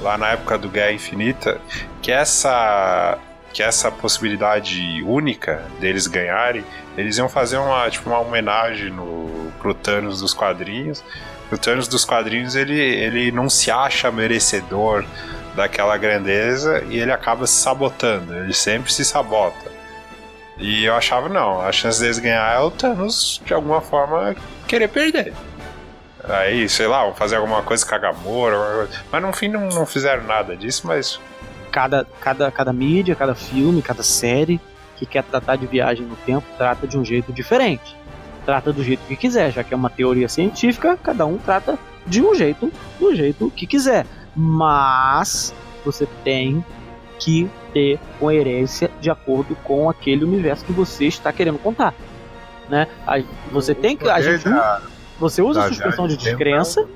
lá 0.00 0.16
na 0.16 0.30
época 0.30 0.58
do 0.58 0.68
Guerra 0.68 0.92
Infinita, 0.92 1.60
que 2.02 2.10
essa 2.10 3.18
que 3.52 3.62
essa 3.62 3.90
possibilidade 3.90 5.02
única 5.04 5.64
deles 5.80 6.06
ganharem, 6.06 6.64
eles 6.96 7.18
iam 7.18 7.28
fazer 7.28 7.58
uma, 7.58 7.88
tipo, 7.88 8.10
uma 8.10 8.20
homenagem 8.20 8.90
no, 8.90 9.52
pro 9.58 9.74
Thanos 9.74 10.20
dos 10.20 10.34
quadrinhos. 10.34 11.02
O 11.50 11.58
Thanos 11.58 11.88
dos 11.88 12.04
quadrinhos 12.04 12.54
ele, 12.54 12.78
ele 12.78 13.32
não 13.32 13.48
se 13.48 13.70
acha 13.70 14.10
merecedor 14.10 15.04
daquela 15.54 15.96
grandeza 15.96 16.84
e 16.88 16.98
ele 16.98 17.12
acaba 17.12 17.46
se 17.46 17.60
sabotando, 17.60 18.34
ele 18.34 18.52
sempre 18.52 18.92
se 18.92 19.04
sabota. 19.04 19.70
E 20.58 20.84
eu 20.84 20.94
achava, 20.94 21.28
não, 21.28 21.60
a 21.60 21.72
chance 21.72 22.00
deles 22.00 22.18
ganhar 22.18 22.54
é 22.54 22.60
o 22.60 22.70
Thanos 22.70 23.40
de 23.44 23.54
alguma 23.54 23.80
forma 23.80 24.36
querer 24.68 24.88
perder. 24.88 25.32
Aí, 26.22 26.68
sei 26.68 26.86
lá, 26.86 27.04
vão 27.04 27.14
fazer 27.14 27.36
alguma 27.36 27.62
coisa 27.62 27.84
com 27.84 27.94
a 27.94 27.98
Gamora, 27.98 28.88
mas 29.10 29.22
no 29.22 29.32
fim 29.32 29.48
não, 29.48 29.68
não 29.70 29.86
fizeram 29.86 30.22
nada 30.24 30.54
disso, 30.54 30.86
mas 30.86 31.18
cada, 31.72 32.06
cada, 32.20 32.50
cada 32.50 32.72
mídia, 32.72 33.16
cada 33.16 33.34
filme, 33.34 33.80
cada 33.80 34.02
série 34.02 34.60
que 35.00 35.06
quer 35.06 35.24
tratar 35.24 35.56
de 35.56 35.66
viagem 35.66 36.06
no 36.06 36.14
tempo 36.14 36.46
trata 36.58 36.86
de 36.86 36.98
um 36.98 37.04
jeito 37.04 37.32
diferente. 37.32 37.96
Trata 38.44 38.72
do 38.72 38.84
jeito 38.84 39.00
que 39.08 39.16
quiser, 39.16 39.50
já 39.50 39.64
que 39.64 39.72
é 39.72 39.76
uma 39.76 39.88
teoria 39.88 40.28
científica, 40.28 40.98
cada 41.02 41.24
um 41.24 41.38
trata 41.38 41.78
de 42.06 42.22
um 42.22 42.34
jeito, 42.34 42.70
do 42.98 43.14
jeito 43.14 43.50
que 43.50 43.66
quiser. 43.66 44.06
Mas 44.36 45.54
você 45.84 46.06
tem 46.22 46.64
que 47.18 47.50
ter 47.72 47.98
coerência 48.18 48.90
de 49.00 49.10
acordo 49.10 49.56
com 49.64 49.88
aquele 49.88 50.24
universo 50.24 50.64
que 50.64 50.72
você 50.72 51.06
está 51.06 51.32
querendo 51.32 51.58
contar. 51.58 51.94
Né? 52.68 52.86
Você 53.50 53.74
tem 53.74 53.96
que. 53.96 54.08
A 54.08 54.20
gente, 54.20 54.44
você 55.18 55.42
usa 55.42 55.64
a 55.64 55.68
suspensão 55.68 56.06
de 56.06 56.16
descrença, 56.16 56.86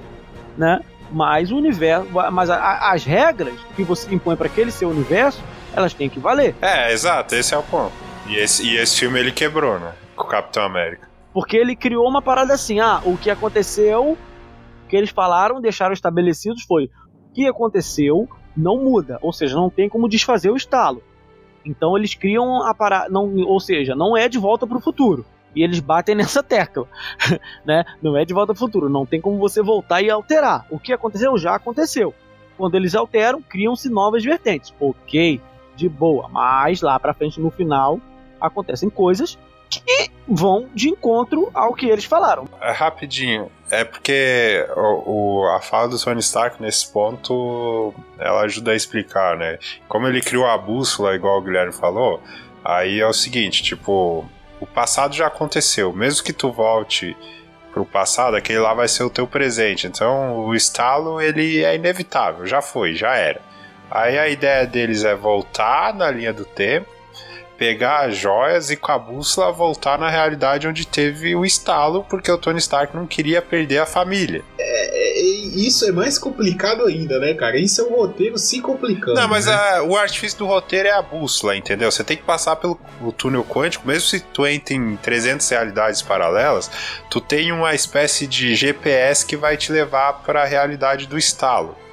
né? 0.57 0.81
mas 1.11 1.51
o 1.51 1.57
universo, 1.57 2.07
mas 2.33 2.51
as 2.51 3.05
regras 3.05 3.55
que 3.77 3.83
você 3.83 4.13
impõe 4.15 4.37
para 4.37 4.47
aquele 4.47 4.71
seu 4.71 4.89
universo, 4.89 5.43
elas 5.75 5.95
têm 5.95 6.09
que 6.09 6.19
valer. 6.19 6.55
É, 6.61 6.93
exato, 6.93 7.35
esse 7.35 7.55
é 7.55 7.59
o 7.59 7.63
ponto. 7.63 7.93
E 8.29 8.37
esse, 8.37 8.67
e 8.67 8.77
esse 8.77 8.99
filme 8.99 9.21
ele 9.21 9.33
quebrou, 9.33 9.79
né? 9.79 9.93
Com 10.17 10.25
o 10.25 10.29
Capitão 10.29 10.65
América. 10.65 11.09
Porque 11.33 11.57
ele 11.57 11.75
criou 11.75 12.09
uma 12.09 12.23
parada 12.23 12.55
assim, 12.55 12.81
ah, 12.81 13.03
o 13.05 13.17
que 13.17 13.29
aconteceu, 13.29 14.13
o 14.13 14.89
que 14.89 14.97
eles 14.97 15.11
falaram, 15.11 15.61
deixaram 15.61 15.93
estabelecidos 15.93 16.63
foi, 16.63 16.85
o 16.85 17.35
que 17.35 17.47
aconteceu 17.47 18.29
não 18.57 18.79
muda, 18.79 19.19
ou 19.21 19.33
seja, 19.33 19.57
não 19.57 19.69
tem 19.69 19.89
como 19.89 20.09
desfazer 20.09 20.51
o 20.51 20.57
estalo. 20.57 21.03
Então 21.65 21.97
eles 21.97 22.15
criam 22.15 22.63
a 22.63 22.75
parada, 22.75 23.09
não, 23.09 23.35
ou 23.37 23.59
seja, 23.59 23.95
não 23.95 24.17
é 24.17 24.29
de 24.29 24.39
volta 24.39 24.67
para 24.67 24.77
o 24.77 24.81
futuro. 24.81 25.25
E 25.57 25.63
eles 25.63 25.81
batem 25.81 26.15
nessa 26.17 26.43
tecla, 26.43 26.87
né? 27.65 27.85
Não 28.01 28.17
é 28.17 28.25
de 28.25 28.35
volta 28.35 28.53
ao 28.53 28.57
futuro, 28.57 28.89
não 28.89 29.05
tem 29.05 29.21
como 29.21 29.39
você 29.39 29.63
voltar 29.63 30.03
e 30.03 30.11
alterar. 30.11 30.67
O 30.71 30.79
que 30.79 30.93
aconteceu 30.93 31.37
já 31.37 31.55
aconteceu. 31.55 32.15
Quando 32.57 32.77
eles 32.77 32.95
alteram, 32.95 33.43
criam-se 33.43 33.89
novas 33.89 34.23
vertentes. 34.23 34.73
OK, 34.79 35.41
de 35.77 35.89
boa, 35.89 36.29
mas 36.29 36.81
lá 36.81 36.99
para 36.99 37.15
frente 37.15 37.41
no 37.41 37.51
final 37.51 38.01
acontecem 38.41 38.91
coisas 38.91 39.39
que 39.69 40.11
vão 40.27 40.69
de 40.75 40.89
encontro 40.89 41.51
ao 41.53 41.75
que 41.75 41.87
eles 41.87 42.05
falaram. 42.05 42.47
É 42.61 42.71
rapidinho, 42.71 43.51
é 43.71 43.85
porque 43.85 44.67
o, 44.77 45.41
o, 45.41 45.49
a 45.49 45.61
fala 45.61 45.89
do 45.89 45.99
Tony 45.99 46.21
Stark 46.21 46.63
nesse 46.63 46.91
ponto 46.93 47.93
ela 48.19 48.43
ajuda 48.43 48.73
a 48.73 48.77
explicar, 48.77 49.37
né? 49.37 49.59
Como 49.89 50.07
ele 50.07 50.21
criou 50.21 50.47
a 50.47 50.57
bússola, 50.57 51.15
igual 51.15 51.39
o 51.39 51.43
Guilherme 51.43 51.73
falou, 51.73 52.23
aí 52.65 53.01
é 53.01 53.07
o 53.07 53.13
seguinte, 53.13 53.63
tipo, 53.63 54.25
o 54.61 54.67
passado 54.67 55.15
já 55.15 55.27
aconteceu. 55.27 55.93
Mesmo 55.93 56.25
que 56.25 56.33
tu 56.33 56.51
volte 56.53 57.17
pro 57.73 57.85
passado, 57.85 58.37
aquele 58.37 58.61
lá 58.61 58.73
vai 58.73 58.87
ser 58.87 59.03
o 59.03 59.11
teu 59.11 59.27
presente. 59.27 59.87
Então 59.87 60.39
o 60.39 60.55
estalo 60.55 61.21
ele 61.21 61.65
é 61.65 61.75
inevitável, 61.75 62.47
já 62.47 62.63
foi, 62.63 62.95
já 62.95 63.15
era. 63.17 63.41
Aí 63.91 64.19
a 64.19 64.29
ideia 64.29 64.67
deles 64.67 65.05
é 65.05 65.15
voltar 65.15 65.95
na 65.95 66.11
linha 66.11 66.33
do 66.33 66.45
tempo 66.45 66.95
pegar 67.57 68.07
as 68.07 68.17
joias 68.17 68.71
e 68.71 68.77
com 68.77 68.93
a 68.93 68.99
bússola 68.99 69.53
voltar 69.53 69.99
na 69.99 70.11
realidade 70.11 70.67
onde 70.67 70.87
teve 70.87 71.35
o 71.35 71.45
estalo, 71.45 72.05
porque 72.09 72.31
o 72.31 72.39
Tony 72.39 72.59
Stark 72.59 72.95
não 72.95 73.07
queria 73.07 73.41
perder 73.41 73.79
a 73.79 73.87
família. 73.87 74.43
É, 74.59 75.21
é, 75.21 75.21
isso 75.21 75.85
é 75.87 75.93
mais 75.93 76.19
complicado 76.19 76.85
ainda, 76.85 77.19
né, 77.19 77.35
cara? 77.35 77.57
Isso 77.59 77.81
é 77.81 77.85
o 77.85 77.95
roteiro 77.95 78.39
se 78.39 78.61
complicando. 78.61 79.15
Não, 79.15 79.29
mas 79.29 79.47
né? 79.47 79.53
a, 79.55 79.83
o 79.83 79.97
artifício 79.97 80.39
do 80.39 80.47
roteiro 80.47 80.89
é 80.89 80.93
a 80.93 81.03
bússola, 81.03 81.57
entendeu? 81.57 81.91
Você 81.91 82.03
tem 82.03 82.17
que 82.17 82.25
passar 82.25 82.57
pelo 82.57 82.79
túnel 83.17 83.45
quântico, 83.45 83.87
mesmo 83.87 84.09
se 84.09 84.21
tu 84.21 84.47
entra 84.47 84.75
em 84.75 84.97
300 84.97 85.49
realidades 85.49 86.03
paralelas, 86.03 86.71
tu 87.09 87.21
tem 87.21 87.53
uma 87.53 87.75
espécie 87.75 88.27
de 88.27 88.55
GPS 88.55 89.25
que 89.25 89.37
vai 89.37 89.57
te 89.57 89.73
levar 89.73 90.15
para 90.25 90.43
a 90.43 90.47
realidade 90.47 91.07
do 91.07 91.17
estalo. 91.17 91.84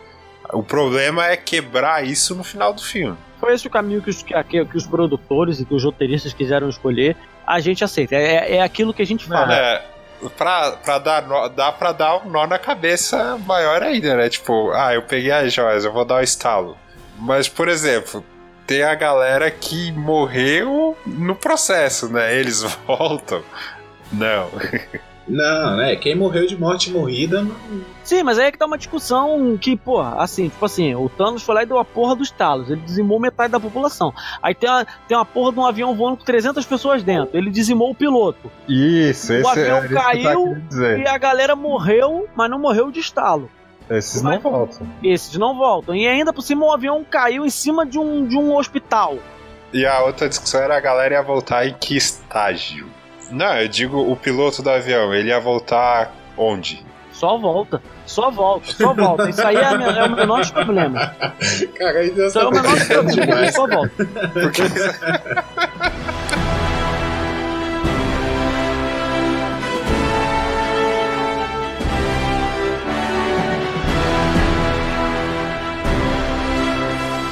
O 0.54 0.64
problema 0.64 1.28
é 1.28 1.38
quebrar 1.38 2.06
isso 2.06 2.36
no 2.36 2.44
final 2.44 2.74
do 2.74 2.82
filme 2.82 3.18
foi 3.42 3.56
esse 3.56 3.66
o 3.66 3.72
caminho 3.72 4.04
que 4.04 4.12
os, 4.12 4.22
que, 4.22 4.36
que 4.44 4.78
os 4.78 4.86
produtores 4.86 5.60
e 5.60 5.66
que 5.66 5.74
os 5.74 5.84
roteiristas 5.84 6.32
quiseram 6.32 6.70
escolher, 6.70 7.18
a 7.46 7.60
gente 7.60 7.84
aceita. 7.84 8.16
É, 8.16 8.58
é 8.58 8.62
aquilo 8.62 8.94
que 8.94 9.02
a 9.02 9.06
gente 9.06 9.26
fala. 9.26 9.54
É, 9.54 9.84
pra, 10.38 10.74
pra 10.74 11.00
dar 11.00 11.24
nó, 11.24 11.48
dá 11.48 11.72
pra 11.72 11.92
dar 11.92 12.18
um 12.18 12.30
nó 12.30 12.46
na 12.46 12.60
cabeça 12.60 13.40
maior 13.40 13.82
ainda, 13.82 14.16
né? 14.16 14.30
Tipo, 14.30 14.72
ah, 14.72 14.94
eu 14.94 15.02
peguei 15.02 15.32
as 15.32 15.52
joias, 15.52 15.84
eu 15.84 15.92
vou 15.92 16.06
dar 16.06 16.16
o 16.16 16.20
um 16.20 16.24
estalo. 16.24 16.78
Mas, 17.18 17.50
por 17.50 17.68
exemplo, 17.68 18.24
tem 18.68 18.84
a 18.84 18.94
galera 18.94 19.50
que 19.50 19.92
morreu 19.92 20.96
no 21.04 21.36
processo, 21.36 22.10
né? 22.10 22.36
Eles 22.36 22.62
voltam. 22.86 23.42
Não. 24.14 24.50
Não, 25.28 25.78
né? 25.78 25.96
Quem 25.96 26.16
morreu 26.16 26.46
de 26.46 26.58
morte 26.58 26.92
morrida. 26.92 27.44
Não... 27.44 27.56
Sim, 28.04 28.24
mas 28.24 28.40
aí 28.40 28.48
é 28.48 28.52
que 28.52 28.58
tá 28.58 28.66
uma 28.66 28.78
discussão 28.78 29.58
que, 29.60 29.78
pô, 29.78 30.00
assim, 30.00 30.50
tipo 30.50 30.66
assim, 30.66 30.96
o 30.96 31.08
Thanos 31.10 31.44
foi 31.44 31.56
lá 31.56 31.64
e 31.64 31.66
deu 31.66 31.78
a 31.78 31.86
porra 31.86 32.16
dos 32.16 32.32
talos. 32.32 32.70
Ele 32.70 32.82
dizimou 32.82 33.20
metade 33.20 33.52
da 33.52 33.60
população. 33.60 34.14
Aí 34.42 34.56
tem, 34.56 34.70
uma, 34.70 34.86
tem 35.08 35.18
uma 35.18 35.26
porra 35.26 35.54
de 35.54 35.60
um 35.60 35.66
avião 35.66 35.96
voando 35.96 36.18
com 36.18 36.26
300 36.26 36.66
pessoas 36.66 37.04
dentro. 37.04 37.38
Ele 37.38 37.50
dizimou 37.50 37.92
o 37.92 37.96
piloto. 37.96 38.52
Isso, 38.68 39.34
O 39.34 39.48
avião 39.48 39.78
é 39.78 39.88
caiu 39.88 40.58
e 40.98 41.08
a 41.08 41.18
galera 41.18 41.56
morreu, 41.56 42.28
mas 42.36 42.50
não 42.50 42.60
morreu 42.60 42.92
de 42.92 43.00
estalo. 43.00 43.50
Esses 43.90 44.22
mas, 44.22 44.42
não 44.42 44.52
voltam. 44.52 44.88
Esses 45.04 45.38
não 45.38 45.58
voltam. 45.58 45.96
E 45.96 46.08
ainda 46.08 46.32
por 46.32 46.42
cima 46.42 46.66
o 46.66 46.72
avião 46.72 47.04
caiu 47.04 47.46
em 47.46 47.50
cima 47.50 47.86
de 47.86 48.00
um, 48.00 48.26
de 48.26 48.38
um 48.38 48.56
hospital. 48.56 49.18
E 49.74 49.86
a 49.86 50.02
outra 50.04 50.28
discussão 50.28 50.62
era 50.62 50.78
a 50.78 50.80
galera 50.80 51.16
ia 51.16 51.22
voltar 51.22 51.66
em 51.66 51.74
que 51.74 51.96
estágio? 51.96 52.88
Não, 53.32 53.58
eu 53.58 53.68
digo 53.68 54.00
o 54.00 54.16
piloto 54.16 54.62
do 54.62 54.70
avião, 54.70 55.14
ele 55.14 55.30
ia 55.30 55.40
voltar 55.40 56.14
onde? 56.38 56.86
Só 57.12 57.38
volta. 57.38 57.82
Só 58.06 58.32
volta, 58.32 58.72
só 58.74 58.94
volta. 58.94 59.30
Isso 59.30 59.46
aí 59.46 59.56
é, 59.56 59.64
é 59.64 60.04
o 60.06 60.16
menor 60.16 60.40
dos 60.40 60.52
problemas. 60.52 61.12
Cara, 61.78 62.00
aí 62.00 62.10
Isso 62.10 62.40
é 62.40 62.46
o 62.46 62.52
menor 62.52 62.76
dos 62.76 62.88
problemas. 62.88 63.54
Só 63.54 63.68
volta. 63.68 64.08
Porque... 64.34 64.62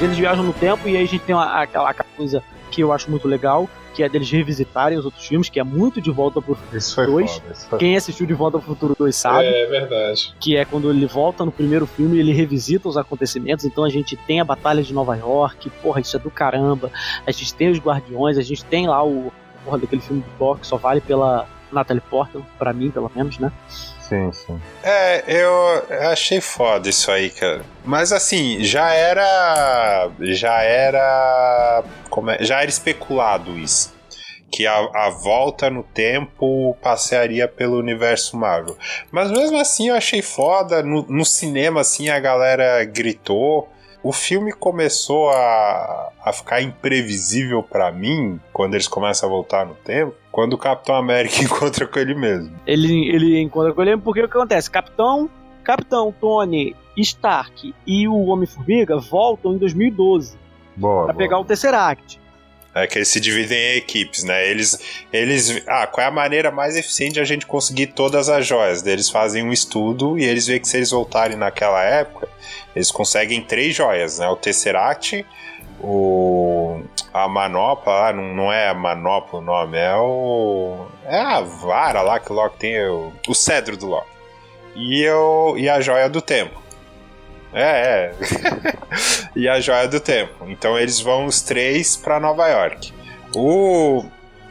Eles 0.02 0.18
viajam 0.18 0.43
no 0.43 0.54
tempo 0.54 0.88
e 0.88 0.95
aí 0.95 1.04
a 1.04 1.08
gente 1.08 1.20
tem 1.20 1.36
aquela 1.36 1.93
coisa 2.16 2.41
que 2.72 2.82
eu 2.82 2.93
acho 2.93 3.10
muito 3.10 3.28
legal, 3.28 3.70
que 3.93 4.02
é 4.02 4.08
deles 4.08 4.30
revisitarem 4.32 4.97
os 4.97 5.04
outros 5.04 5.26
filmes, 5.28 5.50
que 5.50 5.60
é 5.60 5.64
muito 5.64 6.00
De 6.00 6.10
Volta 6.10 6.41
pro 6.41 6.56
Futuro 6.56 7.12
2. 7.12 7.41
Quem 7.78 7.97
assistiu 7.97 8.26
De 8.26 8.34
Volta 8.34 8.58
pro 8.60 8.68
Futuro 8.68 8.95
2 8.97 9.14
sabe. 9.16 9.45
É, 9.45 9.64
é 9.64 9.66
verdade. 9.66 10.34
Que 10.39 10.56
é 10.56 10.64
quando 10.64 10.89
ele 10.89 11.06
volta 11.06 11.43
no 11.43 11.52
primeiro 11.52 11.86
filme 11.86 12.18
ele 12.18 12.32
revisita 12.32 12.88
os 12.88 12.95
acontecimentos. 12.95 13.66
Então 13.66 13.84
a 13.84 13.89
gente 13.89 14.16
tem 14.16 14.39
a 14.39 14.45
Batalha 14.45 14.82
de 14.82 14.93
Nova 14.93 15.18
York, 15.18 15.70
porra, 15.82 16.00
isso 16.00 16.16
é 16.16 16.20
do 16.20 16.32
caramba. 16.32 16.89
A 17.28 17.32
gente 17.32 17.54
tem 17.54 17.70
os 17.70 17.80
Guardiões, 17.80 18.38
a 18.38 18.41
gente 18.41 18.64
tem 18.64 18.88
lá 18.88 19.04
o. 19.04 19.34
Porra, 19.66 19.80
daquele 19.80 20.02
filme 20.02 20.22
do 20.22 20.30
Thor 20.38 20.58
que 20.58 20.66
só 20.66 20.78
vale 20.78 21.02
pela 21.02 21.45
Natalie 21.70 22.02
Portman, 22.10 22.45
pra 22.58 22.72
mim, 22.72 22.89
pelo 22.89 23.12
menos, 23.14 23.38
né? 23.38 23.52
Sim, 24.10 24.32
sim. 24.32 24.60
É, 24.84 25.24
eu 25.28 25.86
achei 26.10 26.41
foda 26.41 26.89
isso 26.89 27.12
aí, 27.12 27.30
cara. 27.30 27.62
Mas 27.86 28.12
assim, 28.12 28.64
já 28.64 28.91
era. 28.91 30.10
Já 30.20 30.62
era. 30.64 31.84
Como 32.10 32.32
é, 32.32 32.43
já 32.43 32.60
era 32.62 32.70
especulado 32.70 33.57
isso. 33.57 33.93
Que 34.51 34.66
a, 34.66 34.78
a 34.78 35.10
volta 35.12 35.70
no 35.70 35.84
tempo 35.84 36.76
passearia 36.82 37.47
pelo 37.47 37.78
universo 37.78 38.36
Marvel. 38.36 38.76
Mas 39.12 39.30
mesmo 39.30 39.60
assim 39.60 39.89
eu 39.89 39.95
achei 39.95 40.24
foda. 40.24 40.82
No, 40.82 41.03
no 41.03 41.24
cinema, 41.24 41.82
assim, 41.82 42.10
a 42.10 42.20
galera 42.20 42.84
gritou. 42.86 43.70
o 44.01 44.12
filme 44.12 44.51
começou 44.51 45.30
a, 45.30 46.12
a 46.24 46.34
ficar 46.34 46.62
imprevisível 46.62 47.62
para 47.62 47.91
mim 47.91 48.39
quando 48.51 48.74
eles 48.74 48.88
começam 48.88 49.28
a 49.30 49.32
voltar 49.32 49.66
no 49.66 49.76
tempo, 49.76 50.16
quando 50.32 50.53
o 50.53 50.57
Capitão 50.57 50.95
América 50.95 51.41
encontra 51.43 51.88
com 51.88 51.99
ele 51.99 52.15
mesmo. 52.15 52.51
Ele, 52.65 53.09
ele 53.09 53.39
encontra 53.39 53.73
com 53.73 53.82
ele 53.82 53.91
mesmo 53.91 54.03
porque 54.03 54.21
o 54.21 54.27
que 54.27 54.38
acontece? 54.38 54.69
Capitão, 54.69 55.30
Capitão 55.63 56.13
Tony 56.19 56.75
Stark 56.97 57.73
e 57.86 58.07
o 58.07 58.25
Homem-Formiga 58.25 58.97
voltam 58.97 59.53
em 59.53 59.57
2012 59.57 60.38
Boa. 60.75 61.05
para 61.05 61.13
pegar 61.13 61.39
o 61.39 61.45
Tesseract. 61.45 62.19
É 62.73 62.86
que 62.86 62.99
eles 62.99 63.07
se 63.07 63.19
dividem 63.19 63.57
em 63.57 63.77
equipes, 63.77 64.23
né? 64.23 64.47
Eles, 64.47 64.80
eles. 65.11 65.63
Ah, 65.67 65.88
qual 65.88 66.05
é 66.05 66.07
a 66.07 66.11
maneira 66.11 66.51
mais 66.51 66.77
eficiente 66.77 67.13
de 67.13 67.19
a 67.19 67.25
gente 67.25 67.45
conseguir 67.45 67.88
todas 67.88 68.30
as 68.30 68.45
joias? 68.45 68.86
Eles 68.86 69.09
fazem 69.09 69.43
um 69.43 69.51
estudo 69.51 70.19
e 70.19 70.23
eles 70.23 70.45
veem 70.45 70.59
que 70.59 70.67
se 70.67 70.77
eles 70.77 70.91
voltarem 70.91 71.36
naquela 71.36 71.84
época, 71.84 72.30
eles 72.75 72.91
conseguem 72.91 73.41
três 73.41 73.75
joias, 73.75 74.19
né? 74.19 74.27
O 74.30 74.36
Tesseract, 74.36 75.25
o. 75.82 76.84
A 77.11 77.27
manopla, 77.27 78.09
ah, 78.09 78.13
não, 78.13 78.36
não 78.36 78.53
é 78.53 78.69
a 78.69 78.73
manopla 78.73 79.39
o 79.39 79.41
nome, 79.41 79.77
é 79.77 79.95
o. 79.95 80.86
É 81.05 81.19
a 81.19 81.41
vara 81.41 82.01
lá 82.01 82.19
que 82.19 82.32
o 82.32 82.36
Loki 82.36 82.57
tem, 82.59 82.88
o, 82.88 83.11
o 83.27 83.34
cedro 83.34 83.75
do 83.75 83.88
Loki. 83.88 84.07
E, 84.75 85.09
o, 85.09 85.57
e 85.57 85.67
a 85.67 85.82
joia 85.82 86.09
do 86.09 86.21
tempo. 86.21 86.61
É, 87.51 87.63
é. 87.63 88.13
e 89.36 89.49
a 89.49 89.59
joia 89.59 89.88
do 89.88 89.99
tempo. 89.99 90.45
Então 90.47 90.77
eles 90.77 90.99
vão 90.99 91.25
os 91.25 91.41
três 91.41 91.97
para 91.97 92.19
Nova 92.19 92.47
York. 92.47 92.93
O, 93.36 94.05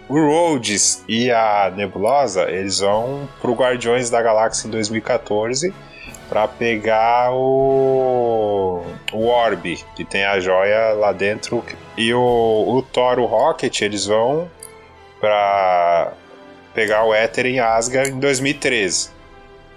o 0.08 0.14
Rhodes 0.14 1.04
e 1.08 1.30
a 1.30 1.72
Nebulosa, 1.74 2.50
eles 2.50 2.80
vão 2.80 3.28
pro 3.40 3.54
Guardiões 3.54 4.10
da 4.10 4.20
Galáxia 4.20 4.66
em 4.66 4.70
2014 4.70 5.72
para 6.28 6.46
pegar 6.46 7.32
o 7.32 8.84
o 9.12 9.26
Orb, 9.26 9.78
que 9.96 10.04
tem 10.04 10.24
a 10.24 10.38
joia 10.38 10.92
lá 10.92 11.12
dentro. 11.12 11.64
E 11.96 12.12
o, 12.12 12.20
o 12.20 12.82
Thor, 12.82 13.18
o 13.18 13.24
Rocket, 13.24 13.80
eles 13.80 14.06
vão 14.06 14.48
para 15.20 16.12
pegar 16.74 17.04
o 17.04 17.14
Éter 17.14 17.46
em 17.46 17.58
Asgard 17.58 18.10
em 18.10 18.20
2013. 18.20 19.10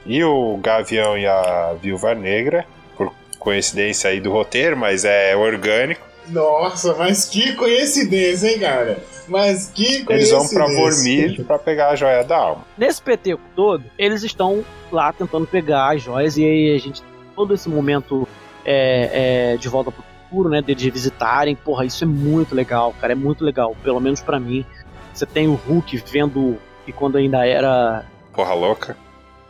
E 0.05 0.23
o 0.23 0.57
Gavião 0.57 1.17
e 1.17 1.25
a 1.25 1.75
Viúva 1.81 2.13
Negra, 2.13 2.65
por 2.97 3.13
coincidência 3.39 4.09
aí 4.09 4.19
do 4.19 4.31
roteiro, 4.31 4.75
mas 4.75 5.05
é 5.05 5.35
orgânico, 5.35 6.01
Nossa, 6.27 6.93
mas 6.95 7.25
que 7.25 7.53
coincidência, 7.53 8.47
hein, 8.49 8.59
cara? 8.59 8.97
Mas 9.27 9.67
que 9.67 10.03
coincidência. 10.03 10.13
eles 10.13 10.29
vão 10.31 10.47
pra 10.49 10.65
Vormir 10.67 11.43
pra 11.45 11.57
pegar 11.59 11.89
a 11.89 11.95
joia 11.95 12.23
da 12.23 12.37
alma. 12.37 12.65
Nesse 12.77 13.01
peteco 13.01 13.41
todo, 13.55 13.83
eles 13.97 14.23
estão 14.23 14.63
lá 14.95 15.11
tentando 15.13 15.47
pegar 15.47 15.95
as 15.95 16.01
joias 16.01 16.37
e 16.37 16.45
aí 16.45 16.75
a 16.75 16.79
gente. 16.79 17.03
Todo 17.35 17.53
esse 17.53 17.69
momento 17.69 18.27
é, 18.65 19.53
é, 19.53 19.57
de 19.57 19.69
volta 19.69 19.91
pro 19.91 20.03
futuro, 20.03 20.49
né? 20.49 20.61
Deles 20.61 20.83
visitarem, 20.83 21.55
porra, 21.55 21.85
isso 21.85 22.03
é 22.03 22.07
muito 22.07 22.53
legal, 22.53 22.93
cara. 22.99 23.13
É 23.13 23.15
muito 23.15 23.43
legal, 23.43 23.75
pelo 23.83 23.99
menos 23.99 24.21
pra 24.21 24.39
mim. 24.39 24.65
Você 25.13 25.25
tem 25.25 25.47
o 25.47 25.55
Hulk 25.55 25.97
vendo 26.11 26.57
que 26.85 26.91
quando 26.91 27.17
ainda 27.17 27.45
era. 27.45 28.05
Porra 28.33 28.53
louca. 28.53 28.97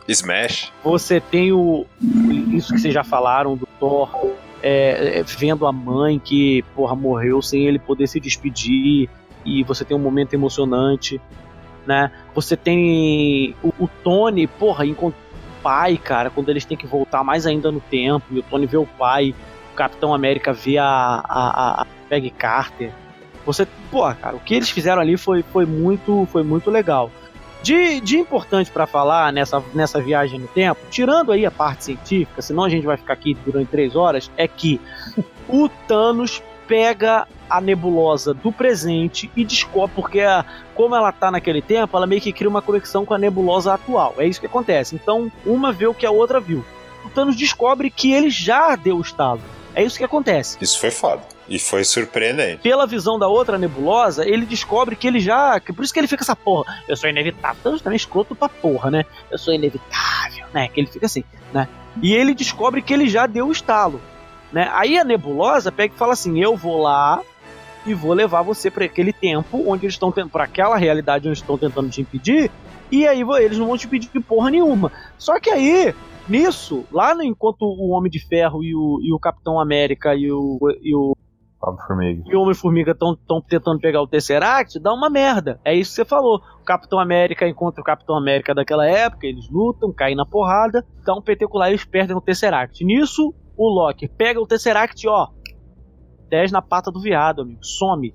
Smash. 0.08 0.72
Você 0.82 1.20
tem 1.20 1.52
o. 1.52 1.86
Isso 2.50 2.72
que 2.72 2.80
vocês 2.80 2.94
já 2.94 3.04
falaram 3.04 3.56
do 3.56 3.66
Thor. 3.78 4.10
é, 4.62 5.20
é, 5.20 5.22
vendo 5.22 5.66
a 5.66 5.72
mãe 5.72 6.18
que, 6.18 6.62
porra, 6.74 6.94
morreu 6.94 7.40
sem 7.42 7.66
ele 7.66 7.78
poder 7.78 8.06
se 8.06 8.20
despedir. 8.20 9.08
E 9.44 9.64
você 9.64 9.84
tem 9.84 9.96
um 9.96 10.00
momento 10.00 10.34
emocionante, 10.34 11.20
né? 11.86 12.12
Você 12.34 12.56
tem 12.56 13.56
o, 13.62 13.72
o 13.78 13.88
Tony, 13.88 14.46
porra, 14.46 14.86
encontra 14.86 15.18
o 15.18 15.21
pai, 15.62 15.96
cara, 15.96 16.30
quando 16.30 16.48
eles 16.48 16.64
têm 16.64 16.76
que 16.76 16.86
voltar 16.86 17.22
mais 17.22 17.46
ainda 17.46 17.70
no 17.70 17.80
tempo. 17.80 18.26
E 18.30 18.38
o 18.38 18.42
Tony 18.42 18.66
vê 18.66 18.76
o 18.76 18.86
pai, 18.86 19.34
o 19.72 19.76
Capitão 19.76 20.12
América 20.12 20.52
vê 20.52 20.78
a, 20.78 20.86
a, 20.86 21.82
a 21.82 21.86
Peggy 22.08 22.30
Carter. 22.30 22.92
Você, 23.46 23.66
porra, 23.90 24.14
cara, 24.14 24.36
o 24.36 24.40
que 24.40 24.54
eles 24.54 24.70
fizeram 24.70 25.00
ali 25.00 25.16
foi, 25.16 25.42
foi, 25.42 25.66
muito, 25.66 26.26
foi 26.30 26.42
muito 26.42 26.70
legal. 26.70 27.10
De, 27.62 28.00
de 28.00 28.18
importante 28.18 28.70
pra 28.70 28.86
falar 28.86 29.32
nessa, 29.32 29.62
nessa 29.72 30.00
viagem 30.00 30.40
no 30.40 30.48
tempo, 30.48 30.80
tirando 30.90 31.30
aí 31.30 31.46
a 31.46 31.50
parte 31.50 31.84
científica, 31.84 32.42
senão 32.42 32.64
a 32.64 32.68
gente 32.68 32.84
vai 32.84 32.96
ficar 32.96 33.12
aqui 33.12 33.34
durante 33.44 33.68
três 33.68 33.94
horas, 33.94 34.30
é 34.36 34.48
que 34.48 34.80
o 35.48 35.68
Thanos 35.86 36.42
pega 36.72 37.28
a 37.50 37.60
nebulosa 37.60 38.32
do 38.32 38.50
presente 38.50 39.30
e 39.36 39.44
descobre, 39.44 39.92
porque 39.94 40.20
a- 40.20 40.42
como 40.74 40.96
ela 40.96 41.12
tá 41.12 41.30
naquele 41.30 41.60
tempo, 41.60 41.94
ela 41.94 42.06
meio 42.06 42.18
que 42.22 42.32
cria 42.32 42.48
uma 42.48 42.62
conexão 42.62 43.04
com 43.04 43.12
a 43.12 43.18
nebulosa 43.18 43.74
atual. 43.74 44.14
É 44.16 44.26
isso 44.26 44.40
que 44.40 44.46
acontece. 44.46 44.94
Então, 44.94 45.30
uma 45.44 45.70
vê 45.70 45.86
o 45.86 45.92
que 45.92 46.06
a 46.06 46.10
outra 46.10 46.40
viu. 46.40 46.64
O 47.04 47.10
Thanos 47.10 47.36
descobre 47.36 47.90
que 47.90 48.10
ele 48.14 48.30
já 48.30 48.74
deu 48.74 48.96
o 48.96 49.02
estalo. 49.02 49.42
É 49.74 49.84
isso 49.84 49.98
que 49.98 50.04
acontece. 50.04 50.56
Isso 50.62 50.80
foi 50.80 50.90
foda. 50.90 51.20
E 51.46 51.58
foi 51.58 51.84
surpreendente. 51.84 52.62
Pela 52.62 52.86
visão 52.86 53.18
da 53.18 53.28
outra 53.28 53.58
nebulosa, 53.58 54.26
ele 54.26 54.46
descobre 54.46 54.96
que 54.96 55.06
ele 55.06 55.20
já. 55.20 55.60
que 55.60 55.74
Por 55.74 55.84
isso 55.84 55.92
que 55.92 56.00
ele 56.00 56.06
fica 56.08 56.22
essa 56.22 56.34
porra. 56.36 56.82
Eu 56.88 56.96
sou 56.96 57.10
inevitável. 57.10 57.58
Thanos 57.62 57.82
também 57.82 57.96
é 57.96 57.98
escroto 57.98 58.34
pra 58.34 58.48
porra, 58.48 58.90
né? 58.90 59.04
Eu 59.30 59.36
sou 59.36 59.52
inevitável, 59.52 60.46
né? 60.54 60.68
Que 60.68 60.80
ele 60.80 60.86
fica 60.86 61.04
assim, 61.04 61.22
né? 61.52 61.68
E 62.00 62.14
ele 62.14 62.34
descobre 62.34 62.80
que 62.80 62.94
ele 62.94 63.06
já 63.08 63.26
deu 63.26 63.48
o 63.48 63.52
estalo. 63.52 64.00
Né? 64.52 64.68
Aí 64.72 64.98
a 64.98 65.04
nebulosa 65.04 65.72
pega 65.72 65.94
e 65.94 65.98
fala 65.98 66.12
assim: 66.12 66.40
Eu 66.40 66.56
vou 66.56 66.82
lá 66.82 67.22
e 67.86 67.94
vou 67.94 68.12
levar 68.12 68.42
você 68.42 68.70
para 68.70 68.84
aquele 68.84 69.12
tempo 69.12 69.64
onde 69.66 69.86
eles 69.86 69.94
estão 69.94 70.12
para 70.12 70.44
aquela 70.44 70.76
realidade 70.76 71.28
onde 71.28 71.38
estão 71.38 71.58
tentando 71.58 71.90
te 71.90 72.00
impedir. 72.00 72.50
E 72.90 73.06
aí 73.06 73.22
eles 73.40 73.58
não 73.58 73.66
vão 73.66 73.78
te 73.78 73.86
impedir 73.86 74.10
de 74.12 74.20
porra 74.20 74.50
nenhuma. 74.50 74.92
Só 75.16 75.40
que 75.40 75.48
aí, 75.48 75.94
nisso, 76.28 76.84
lá 76.92 77.14
no, 77.14 77.22
enquanto 77.22 77.62
o 77.62 77.88
Homem 77.90 78.10
de 78.10 78.20
Ferro 78.20 78.62
e 78.62 78.74
o, 78.74 78.98
e 79.02 79.12
o 79.12 79.18
Capitão 79.18 79.58
América 79.58 80.14
e 80.14 80.30
o, 80.30 80.58
e 80.82 80.94
o 80.94 81.16
Homem-Formiga. 81.62 82.22
e 82.26 82.36
o 82.36 82.42
Homem-Formiga 82.42 82.90
estão 82.90 83.40
tentando 83.40 83.80
pegar 83.80 84.02
o 84.02 84.06
Tesseract, 84.06 84.78
dá 84.78 84.92
uma 84.92 85.08
merda. 85.08 85.58
É 85.64 85.74
isso 85.74 85.92
que 85.92 85.96
você 85.96 86.04
falou. 86.04 86.42
O 86.60 86.64
Capitão 86.64 86.98
América 86.98 87.48
encontra 87.48 87.80
o 87.80 87.84
Capitão 87.84 88.16
América 88.16 88.54
daquela 88.54 88.86
época, 88.86 89.26
eles 89.26 89.48
lutam, 89.48 89.92
caem 89.92 90.14
na 90.14 90.26
porrada, 90.26 90.84
dá 91.06 91.14
um 91.14 91.22
petecular 91.22 91.68
e 91.68 91.72
eles 91.72 91.84
perdem 91.84 92.14
o 92.14 92.20
Tesseract. 92.20 92.84
Nisso, 92.84 93.32
o 93.66 93.68
Loki 93.74 94.08
pega 94.08 94.40
o 94.40 94.46
Tesseract 94.46 95.06
ó, 95.08 95.28
10 96.28 96.50
na 96.52 96.62
pata 96.62 96.90
do 96.90 97.00
viado, 97.00 97.42
amigo, 97.42 97.64
some. 97.64 98.14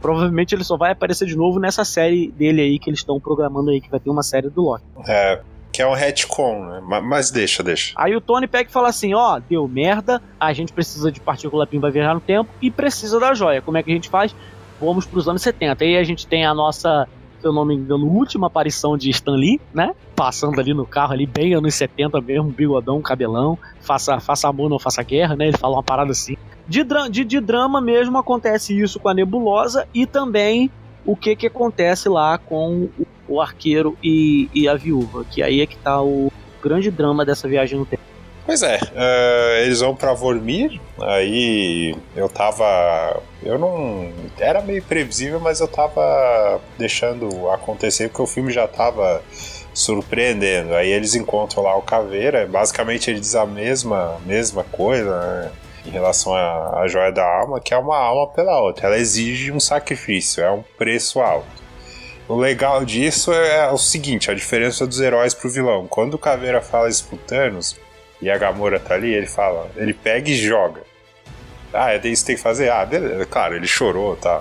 Provavelmente 0.00 0.54
ele 0.54 0.64
só 0.64 0.76
vai 0.76 0.92
aparecer 0.92 1.26
de 1.26 1.36
novo 1.36 1.58
nessa 1.58 1.84
série 1.84 2.30
dele 2.32 2.60
aí 2.60 2.78
que 2.78 2.90
eles 2.90 3.00
estão 3.00 3.18
programando 3.18 3.70
aí, 3.70 3.80
que 3.80 3.90
vai 3.90 3.98
ter 4.00 4.10
uma 4.10 4.22
série 4.22 4.50
do 4.50 4.62
Loki. 4.62 4.84
É, 5.08 5.40
que 5.72 5.80
é 5.80 5.86
um 5.86 5.94
retcon, 5.94 6.66
né? 6.66 6.80
Ma- 6.80 7.00
Mas 7.00 7.30
deixa, 7.30 7.62
deixa. 7.62 7.94
Aí 7.96 8.14
o 8.14 8.20
Tony 8.20 8.46
pega 8.46 8.68
e 8.68 8.72
fala 8.72 8.88
assim: 8.88 9.14
ó, 9.14 9.38
deu 9.38 9.66
merda, 9.66 10.20
a 10.38 10.52
gente 10.52 10.72
precisa 10.72 11.10
de 11.10 11.20
partícula 11.20 11.66
PIN 11.66 11.80
pra 11.80 11.88
viajar 11.90 12.12
no 12.14 12.20
tempo 12.20 12.50
e 12.60 12.70
precisa 12.70 13.18
da 13.18 13.32
joia. 13.32 13.62
Como 13.62 13.78
é 13.78 13.82
que 13.82 13.90
a 13.90 13.94
gente 13.94 14.08
faz? 14.10 14.34
Vamos 14.80 15.06
pros 15.06 15.26
anos 15.28 15.40
70. 15.40 15.82
Aí 15.84 15.96
a 15.96 16.04
gente 16.04 16.26
tem 16.26 16.44
a 16.44 16.52
nossa, 16.52 17.08
eu 17.46 17.52
não 17.52 17.64
me 17.64 17.74
engano, 17.74 18.06
última 18.06 18.46
aparição 18.46 18.96
de 18.96 19.10
Stan 19.10 19.34
Lee, 19.34 19.60
né? 19.72 19.94
Passando 20.14 20.58
ali 20.60 20.72
no 20.74 20.86
carro, 20.86 21.12
ali, 21.12 21.26
bem 21.26 21.54
anos 21.54 21.74
70 21.74 22.20
mesmo, 22.20 22.50
bigodão, 22.50 23.00
cabelão, 23.00 23.58
faça, 23.80 24.18
faça 24.20 24.48
amor, 24.48 24.70
não 24.70 24.78
faça 24.78 25.02
guerra, 25.02 25.36
né? 25.36 25.48
Ele 25.48 25.58
fala 25.58 25.76
uma 25.76 25.82
parada 25.82 26.12
assim. 26.12 26.36
De, 26.66 26.84
de, 27.10 27.24
de 27.24 27.40
drama 27.40 27.80
mesmo 27.80 28.16
acontece 28.16 28.78
isso 28.78 28.98
com 28.98 29.08
a 29.08 29.14
nebulosa 29.14 29.86
e 29.92 30.06
também 30.06 30.70
o 31.04 31.14
que 31.14 31.36
que 31.36 31.46
acontece 31.46 32.08
lá 32.08 32.38
com 32.38 32.88
o, 32.98 33.06
o 33.28 33.40
arqueiro 33.40 33.96
e, 34.02 34.48
e 34.54 34.66
a 34.66 34.74
viúva, 34.74 35.24
que 35.24 35.42
aí 35.42 35.60
é 35.60 35.66
que 35.66 35.76
tá 35.76 36.02
o 36.02 36.32
grande 36.62 36.90
drama 36.90 37.24
dessa 37.24 37.46
viagem 37.46 37.78
no 37.78 37.84
tempo. 37.84 38.13
Pois 38.46 38.62
é, 38.62 38.78
eh, 38.94 39.62
eles 39.64 39.80
vão 39.80 39.96
pra 39.96 40.12
Vormir, 40.12 40.78
aí 41.00 41.96
eu 42.14 42.28
tava. 42.28 43.22
Eu 43.42 43.58
não. 43.58 44.12
Era 44.38 44.60
meio 44.60 44.82
previsível, 44.82 45.40
mas 45.40 45.60
eu 45.60 45.68
tava 45.68 46.60
deixando 46.76 47.48
acontecer 47.50 48.08
porque 48.08 48.20
o 48.20 48.26
filme 48.26 48.52
já 48.52 48.68
tava 48.68 49.22
surpreendendo. 49.72 50.74
Aí 50.74 50.90
eles 50.90 51.14
encontram 51.14 51.62
lá 51.62 51.74
o 51.74 51.82
Caveira, 51.82 52.46
basicamente 52.46 53.10
ele 53.10 53.20
diz 53.20 53.34
a 53.34 53.46
mesma, 53.46 54.18
mesma 54.26 54.62
coisa, 54.64 55.18
né? 55.20 55.52
Em 55.86 55.90
relação 55.90 56.34
à, 56.34 56.86
joia 56.88 57.12
da 57.12 57.24
alma, 57.24 57.60
que 57.60 57.74
é 57.74 57.76
uma 57.76 57.98
alma 57.98 58.26
pela 58.28 58.58
outra. 58.58 58.86
Ela 58.86 58.96
exige 58.96 59.52
um 59.52 59.60
sacrifício, 59.60 60.42
é 60.42 60.50
um 60.50 60.62
preço 60.78 61.20
alto. 61.20 61.46
O 62.26 62.36
legal 62.36 62.84
disso 62.86 63.32
é 63.32 63.70
o 63.70 63.76
seguinte: 63.76 64.30
a 64.30 64.34
diferença 64.34 64.86
dos 64.86 65.00
heróis 65.00 65.34
pro 65.34 65.50
vilão. 65.50 65.86
Quando 65.86 66.14
o 66.14 66.18
Caveira 66.18 66.62
fala 66.62 66.88
isso 66.88 67.04
pro 67.06 67.18
Thanos, 67.18 67.76
e 68.24 68.30
a 68.30 68.38
Gamora 68.38 68.80
tá 68.80 68.94
ali, 68.94 69.12
ele 69.12 69.26
fala, 69.26 69.70
ele 69.76 69.92
pega 69.92 70.30
e 70.30 70.34
joga. 70.34 70.80
Ah, 71.74 71.92
é 71.92 71.98
isso 72.06 72.22
que 72.22 72.28
tem 72.28 72.36
que 72.36 72.42
fazer? 72.42 72.70
Ah, 72.70 72.86
beleza. 72.86 73.26
Claro, 73.26 73.54
ele 73.54 73.66
chorou, 73.66 74.16
tá. 74.16 74.40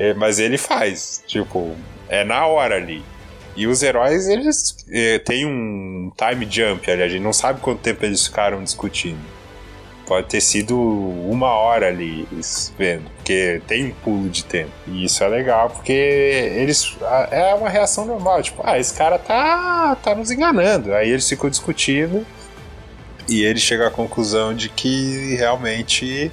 É, 0.00 0.12
mas 0.14 0.40
ele 0.40 0.58
faz, 0.58 1.22
tipo, 1.28 1.76
é 2.08 2.24
na 2.24 2.44
hora 2.46 2.74
ali. 2.74 3.04
E 3.54 3.68
os 3.68 3.84
heróis, 3.84 4.26
eles 4.26 4.76
é, 4.90 5.20
têm 5.20 5.46
um 5.46 6.10
time 6.16 6.48
jump 6.50 6.90
ali, 6.90 7.02
a 7.04 7.08
gente 7.08 7.22
não 7.22 7.32
sabe 7.32 7.60
quanto 7.60 7.80
tempo 7.80 8.04
eles 8.04 8.26
ficaram 8.26 8.64
discutindo. 8.64 9.20
Pode 10.08 10.26
ter 10.26 10.40
sido 10.40 10.76
uma 10.76 11.52
hora 11.52 11.86
ali 11.86 12.26
vendo, 12.76 13.08
porque 13.16 13.62
tem 13.68 13.84
um 13.84 13.90
pulo 14.02 14.28
de 14.28 14.44
tempo. 14.44 14.72
E 14.88 15.04
isso 15.04 15.22
é 15.22 15.28
legal, 15.28 15.70
porque 15.70 15.92
eles. 15.92 16.96
É 17.30 17.54
uma 17.54 17.68
reação 17.68 18.04
normal, 18.06 18.42
tipo, 18.42 18.60
ah, 18.64 18.76
esse 18.76 18.92
cara 18.92 19.20
tá, 19.20 19.94
tá 20.02 20.16
nos 20.16 20.32
enganando. 20.32 20.92
Aí 20.92 21.10
eles 21.10 21.28
ficam 21.28 21.48
discutindo. 21.48 22.26
E 23.30 23.44
ele 23.44 23.60
chega 23.60 23.86
à 23.86 23.90
conclusão 23.92 24.52
de 24.52 24.68
que 24.68 25.36
realmente 25.36 26.32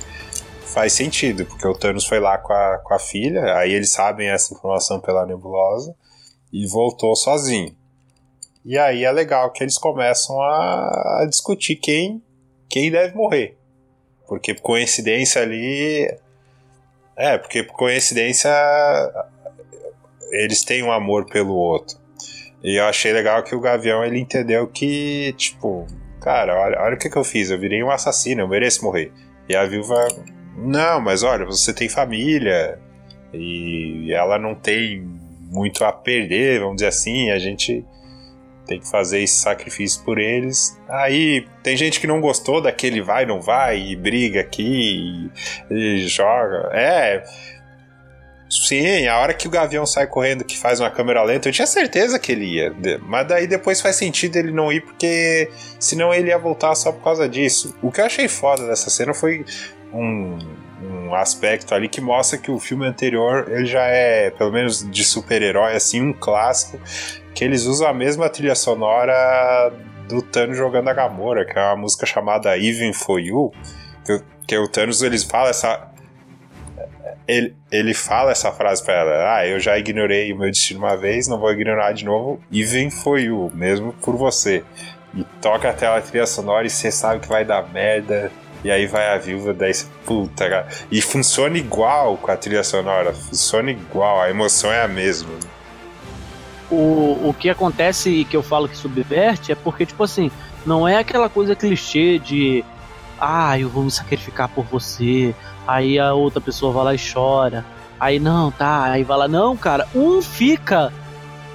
faz 0.66 0.94
sentido, 0.94 1.46
porque 1.46 1.68
o 1.68 1.76
Thanos 1.76 2.08
foi 2.08 2.20
lá 2.20 2.40
com 2.40 2.52
a, 2.52 2.80
com 2.80 2.92
a 2.92 2.98
filha, 2.98 3.56
aí 3.56 3.72
eles 3.72 3.92
sabem 3.92 4.30
essa 4.30 4.52
informação 4.52 5.00
pela 5.00 5.24
nebulosa 5.24 5.96
e 6.52 6.66
voltou 6.66 7.16
sozinho. 7.16 7.76
E 8.66 8.80
aí 8.80 9.04
é 9.04 9.12
legal 9.12 9.52
que 9.52 9.64
eles 9.64 9.78
começam 9.78 10.42
a, 10.42 11.22
a 11.22 11.26
discutir 11.30 11.76
quem, 11.76 12.20
quem 12.68 12.90
deve 12.90 13.16
morrer. 13.16 13.56
Porque 14.28 14.56
por 14.56 14.64
coincidência 14.64 15.44
ali. 15.44 16.12
É, 17.16 17.38
porque 17.38 17.62
por 17.62 17.76
coincidência 17.76 18.52
eles 20.32 20.64
têm 20.64 20.82
um 20.82 20.92
amor 20.92 21.28
pelo 21.28 21.54
outro. 21.54 21.96
E 22.64 22.80
eu 22.80 22.86
achei 22.86 23.14
legal 23.14 23.44
que 23.44 23.56
o 23.56 23.62
Gavião 23.62 24.04
ele 24.04 24.20
entendeu 24.20 24.68
que, 24.68 25.34
tipo, 25.38 25.86
cara, 26.28 26.60
olha, 26.60 26.82
olha 26.82 26.96
o 26.96 26.98
que, 26.98 27.10
que 27.10 27.16
eu 27.16 27.24
fiz, 27.24 27.50
eu 27.50 27.58
virei 27.58 27.82
um 27.82 27.90
assassino, 27.90 28.42
eu 28.42 28.50
mereço 28.50 28.84
morrer. 28.84 29.14
E 29.48 29.56
a 29.56 29.66
viúva, 29.66 30.06
não, 30.58 31.00
mas 31.00 31.24
olha, 31.24 31.46
você 31.46 31.74
tem 31.74 31.88
família 31.88 32.78
e 33.34 34.12
ela 34.12 34.38
não 34.38 34.54
tem 34.54 35.00
muito 35.50 35.86
a 35.86 35.94
perder, 35.94 36.60
vamos 36.60 36.76
dizer 36.76 36.88
assim, 36.88 37.32
a 37.32 37.40
gente 37.40 37.86
tem 38.66 38.78
que 38.78 38.92
fazer 38.92 39.22
esse 39.22 39.36
sacrifício 39.40 40.04
por 40.04 40.18
eles. 40.18 40.78
Aí 40.90 41.48
tem 41.64 41.78
gente 41.78 41.98
que 41.98 42.06
não 42.08 42.20
gostou 42.20 42.62
daquele 42.62 43.02
vai, 43.02 43.26
não 43.26 43.40
vai, 43.40 43.80
e 43.80 43.96
briga 43.96 44.42
aqui, 44.42 45.32
e, 45.72 45.74
e 45.74 46.08
joga. 46.10 46.70
É. 46.74 47.24
Sim, 48.50 49.08
a 49.08 49.20
hora 49.20 49.34
que 49.34 49.48
o 49.48 49.52
Gavião 49.52 49.86
sai 49.86 50.08
correndo, 50.08 50.46
que 50.46 50.58
faz 50.58 50.80
uma 50.80 50.90
câmera 50.90 51.22
lenta, 51.22 51.50
eu 51.50 51.54
tinha 51.54 51.68
certeza 51.68 52.18
que 52.18 52.32
ele 52.32 52.46
ia. 52.46 52.74
Mas 53.02 53.28
daí 53.28 53.46
depois 53.46 53.82
faz 53.82 53.98
sentido 53.98 54.38
ele 54.38 54.52
não 54.52 54.72
ir, 54.72 54.82
porque 54.82 55.50
senão 55.80 56.14
ele 56.14 56.30
ia 56.30 56.38
voltar 56.38 56.74
só 56.76 56.92
por 56.92 57.04
causa 57.04 57.28
disso. 57.28 57.76
O 57.82 57.92
que 57.92 58.00
eu 58.00 58.06
achei 58.06 58.28
foda 58.30 58.66
dessa 58.66 58.90
cena 58.90 59.14
foi 59.14 59.46
um, 59.94 60.38
um 60.82 61.14
aspecto 61.14 61.76
ali 61.76 61.90
que 61.90 62.00
mostra 62.00 62.38
que 62.38 62.50
o 62.50 62.58
filme 62.58 62.86
anterior 62.86 63.48
ele 63.50 63.66
já 63.66 63.84
é, 63.86 64.30
pelo 64.30 64.52
menos 64.52 64.90
de 64.90 65.04
super-herói, 65.04 65.76
assim, 65.76 66.02
um 66.02 66.14
clássico, 66.14 66.80
que 67.34 67.44
eles 67.44 67.66
usam 67.66 67.88
a 67.88 67.94
mesma 67.94 68.30
trilha 68.30 68.56
sonora 68.56 69.74
do 70.08 70.22
Thanos 70.22 70.58
jogando 70.58 70.88
a 70.88 70.94
Gamora, 70.94 71.46
que 71.46 71.58
é 71.58 71.62
uma 71.62 71.76
música 71.76 72.06
chamada 72.06 72.58
Even 72.58 72.94
For 72.94 73.20
You, 73.20 73.52
que, 74.06 74.22
que 74.48 74.58
o 74.58 74.70
Thanos 74.70 75.02
eles 75.02 75.24
falam 75.24 75.50
essa 75.50 75.92
ele, 77.28 77.56
ele 77.72 77.94
fala 77.94 78.32
essa 78.32 78.52
frase 78.52 78.84
pra 78.84 78.94
ela: 78.94 79.36
Ah, 79.36 79.46
eu 79.46 79.60
já 79.60 79.78
ignorei 79.78 80.32
o 80.32 80.38
meu 80.38 80.50
destino 80.50 80.80
uma 80.80 80.96
vez, 80.96 81.28
não 81.28 81.38
vou 81.38 81.52
ignorar 81.52 81.92
de 81.92 82.06
novo. 82.06 82.40
Even 82.52 82.90
for 82.90 83.20
you, 83.20 83.52
mesmo 83.54 83.94
por 83.94 84.16
você. 84.16 84.64
E 85.14 85.24
toca 85.42 85.70
até 85.70 85.88
a 85.88 86.02
trilha 86.02 86.26
sonora 86.26 86.66
e 86.66 86.70
você 86.70 86.92
sabe 86.92 87.22
que 87.22 87.28
vai 87.28 87.44
dar 87.44 87.68
merda. 87.72 88.32
E 88.64 88.72
aí 88.72 88.88
vai 88.88 89.14
a 89.14 89.18
viúva, 89.18 89.54
daí 89.54 89.74
você, 89.74 89.86
puta, 90.06 90.50
cara. 90.50 90.68
E 90.92 91.02
funciona 91.02 91.58
igual 91.58 92.18
com 92.18 92.32
a 92.32 92.36
trilha 92.38 92.64
sonora, 92.64 93.14
funciona 93.14 93.72
igual, 93.72 94.20
a 94.20 94.30
emoção 94.30 94.72
é 94.72 94.82
a 94.82 94.88
mesma. 94.88 95.30
O, 96.70 97.30
o 97.30 97.36
que 97.38 97.50
acontece 97.50 98.10
e 98.10 98.26
que 98.26 98.36
eu 98.36 98.44
falo 98.44 98.68
que 98.68 98.76
subverte 98.76 99.52
é 99.52 99.56
porque, 99.56 99.86
tipo 99.86 100.04
assim, 100.04 100.32
não 100.66 100.88
é 100.88 100.98
aquela 100.98 101.30
coisa 101.30 101.56
clichê 101.56 102.20
de 102.20 102.66
ah, 103.20 103.58
eu 103.58 103.70
vou 103.70 103.84
me 103.84 103.92
sacrificar 103.92 104.50
por 104.50 104.66
você, 104.66 105.34
Aí 105.68 106.00
a 106.00 106.14
outra 106.14 106.40
pessoa 106.40 106.72
vai 106.72 106.84
lá 106.86 106.96
e 106.96 107.00
chora. 107.14 107.66
Aí 108.00 108.20
não, 108.20 108.52
tá, 108.52 108.84
aí 108.84 109.04
vai 109.04 109.18
lá, 109.18 109.28
não, 109.28 109.58
cara, 109.58 109.88
um 109.94 110.22
fica 110.22 110.94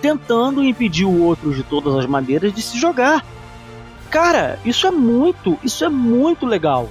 tentando 0.00 0.62
impedir 0.62 1.04
o 1.04 1.22
outro 1.22 1.54
de 1.54 1.62
todas 1.62 1.94
as 1.94 2.04
maneiras 2.06 2.52
de 2.52 2.60
se 2.60 2.78
jogar. 2.78 3.24
Cara, 4.10 4.58
isso 4.64 4.86
é 4.86 4.90
muito, 4.90 5.58
isso 5.62 5.84
é 5.84 5.88
muito 5.88 6.44
legal, 6.44 6.88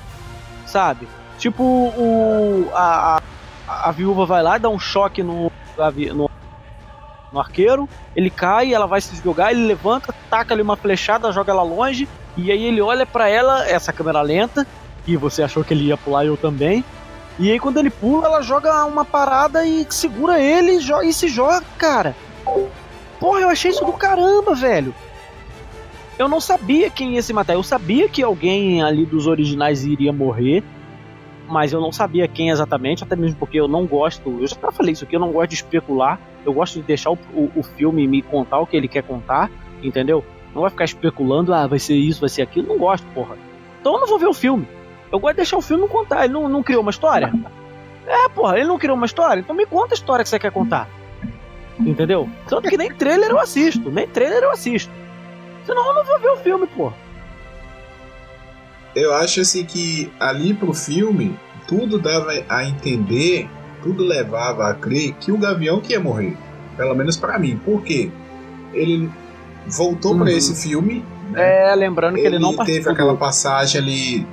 sabe? 0.65 1.07
Tipo, 1.37 1.63
o, 1.63 2.69
a, 2.73 3.21
a, 3.67 3.89
a 3.89 3.91
viúva 3.91 4.25
vai 4.25 4.41
lá, 4.41 4.57
dá 4.57 4.69
um 4.69 4.79
choque 4.79 5.21
no, 5.21 5.51
no, 6.15 6.31
no 7.31 7.39
arqueiro, 7.39 7.87
ele 8.15 8.29
cai, 8.29 8.73
ela 8.73 8.87
vai 8.87 9.01
se 9.01 9.21
jogar, 9.21 9.51
ele 9.51 9.65
levanta, 9.65 10.15
taca 10.29 10.53
ali 10.53 10.61
uma 10.61 10.77
flechada, 10.77 11.31
joga 11.31 11.51
ela 11.51 11.63
longe, 11.63 12.07
e 12.37 12.51
aí 12.51 12.63
ele 12.63 12.81
olha 12.81 13.05
para 13.05 13.27
ela, 13.27 13.67
essa 13.67 13.91
câmera 13.91 14.21
lenta, 14.21 14.65
e 15.05 15.17
você 15.17 15.43
achou 15.43 15.63
que 15.63 15.73
ele 15.73 15.85
ia 15.85 15.97
pular 15.97 16.25
eu 16.25 16.37
também, 16.37 16.83
e 17.41 17.51
aí 17.51 17.59
quando 17.59 17.79
ele 17.79 17.89
pula, 17.89 18.27
ela 18.27 18.43
joga 18.43 18.85
uma 18.85 19.03
parada 19.03 19.65
e 19.65 19.83
segura 19.89 20.39
ele 20.39 20.73
e, 20.73 21.11
se 21.11 21.27
joga, 21.27 21.65
cara. 21.75 22.15
Porra, 23.19 23.39
eu 23.39 23.49
achei 23.49 23.71
isso 23.71 23.83
do 23.83 23.93
caramba, 23.93 24.53
velho. 24.53 24.93
Eu 26.19 26.29
não 26.29 26.39
sabia 26.39 26.87
quem 26.91 27.15
ia 27.15 27.21
se 27.23 27.33
matar. 27.33 27.53
Eu 27.53 27.63
sabia 27.63 28.07
que 28.07 28.21
alguém 28.21 28.83
ali 28.83 29.07
dos 29.07 29.25
originais 29.25 29.83
iria 29.83 30.13
morrer. 30.13 30.63
Mas 31.47 31.73
eu 31.73 31.81
não 31.81 31.91
sabia 31.91 32.27
quem 32.27 32.49
exatamente, 32.49 33.03
até 33.03 33.15
mesmo 33.15 33.39
porque 33.39 33.59
eu 33.59 33.67
não 33.67 33.87
gosto. 33.87 34.37
Eu 34.39 34.45
já 34.45 34.55
falei 34.71 34.93
isso 34.93 35.03
aqui, 35.03 35.15
eu 35.15 35.19
não 35.19 35.31
gosto 35.31 35.49
de 35.49 35.55
especular. 35.55 36.19
Eu 36.45 36.53
gosto 36.53 36.75
de 36.75 36.83
deixar 36.83 37.09
o, 37.09 37.17
o, 37.33 37.51
o 37.55 37.63
filme 37.63 38.07
me 38.07 38.21
contar 38.21 38.59
o 38.59 38.67
que 38.67 38.77
ele 38.77 38.87
quer 38.87 39.01
contar, 39.01 39.49
entendeu? 39.81 40.23
Não 40.53 40.61
vai 40.61 40.69
ficar 40.69 40.85
especulando, 40.85 41.55
ah, 41.55 41.65
vai 41.65 41.79
ser 41.79 41.95
isso, 41.95 42.19
vai 42.19 42.29
ser 42.29 42.43
aquilo. 42.43 42.67
Não 42.67 42.77
gosto, 42.77 43.03
porra. 43.15 43.35
Então 43.79 43.95
eu 43.95 43.99
não 43.99 44.07
vou 44.07 44.19
ver 44.19 44.27
o 44.27 44.33
filme. 44.33 44.67
Eu 45.11 45.19
gosto 45.19 45.33
de 45.33 45.37
deixar 45.37 45.57
o 45.57 45.61
filme 45.61 45.87
contar. 45.87 46.23
Ele 46.23 46.33
não, 46.33 46.47
não 46.47 46.63
criou 46.63 46.81
uma 46.81 46.91
história? 46.91 47.33
É, 48.07 48.29
porra, 48.29 48.57
ele 48.57 48.67
não 48.67 48.79
criou 48.79 48.95
uma 48.95 49.05
história? 49.05 49.41
Então 49.41 49.55
me 49.55 49.65
conta 49.65 49.93
a 49.93 49.95
história 49.95 50.23
que 50.23 50.29
você 50.29 50.39
quer 50.39 50.51
contar. 50.51 50.87
Entendeu? 51.79 52.29
Tanto 52.47 52.69
que 52.69 52.77
nem 52.77 52.93
trailer 52.93 53.31
eu 53.31 53.39
assisto. 53.39 53.91
Nem 53.91 54.07
trailer 54.07 54.43
eu 54.43 54.51
assisto. 54.51 54.91
Senão 55.65 55.87
eu 55.87 55.93
não 55.95 56.03
vou 56.03 56.19
ver 56.19 56.29
o 56.29 56.37
filme, 56.37 56.67
porra. 56.67 56.95
Eu 58.95 59.13
acho 59.13 59.41
assim 59.41 59.65
que 59.65 60.11
ali 60.19 60.53
pro 60.53 60.73
filme, 60.73 61.37
tudo 61.67 61.97
dava 61.97 62.31
a 62.49 62.65
entender, 62.65 63.49
tudo 63.81 64.03
levava 64.03 64.67
a 64.67 64.73
crer 64.73 65.13
que 65.13 65.31
o 65.31 65.37
Gavião 65.37 65.79
que 65.79 65.93
ia 65.93 65.99
morrer. 65.99 66.37
Pelo 66.75 66.93
menos 66.95 67.15
para 67.15 67.37
mim. 67.39 67.57
Por 67.57 67.83
quê? 67.83 68.11
Ele 68.73 69.09
voltou 69.67 70.13
uhum. 70.13 70.19
para 70.19 70.31
esse 70.31 70.61
filme. 70.61 71.05
Né? 71.29 71.71
É, 71.71 71.75
lembrando 71.75 72.15
que 72.15 72.21
ele, 72.21 72.35
ele 72.35 72.39
não 72.39 72.57
teve 72.57 72.89
aquela 72.89 73.15
passagem 73.15 73.81
ali 73.81 74.27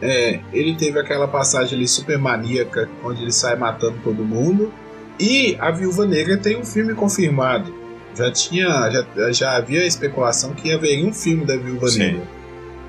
é, 0.00 0.40
ele 0.52 0.74
teve 0.76 0.98
aquela 0.98 1.26
passagem 1.26 1.76
ali 1.76 1.88
super 1.88 2.18
maníaca, 2.18 2.88
onde 3.04 3.22
ele 3.22 3.32
sai 3.32 3.56
matando 3.56 3.98
todo 4.02 4.24
mundo. 4.24 4.72
E 5.18 5.56
a 5.58 5.70
Viúva 5.70 6.06
Negra 6.06 6.36
tem 6.36 6.56
um 6.56 6.64
filme 6.64 6.94
confirmado. 6.94 7.74
Já 8.14 8.30
tinha, 8.30 8.90
já, 8.90 9.32
já 9.32 9.56
havia 9.56 9.84
especulação 9.84 10.52
que 10.52 10.72
haveria 10.72 11.06
um 11.06 11.12
filme 11.12 11.44
da 11.44 11.56
Viúva 11.56 11.88
Sim. 11.88 11.98
Negra. 11.98 12.38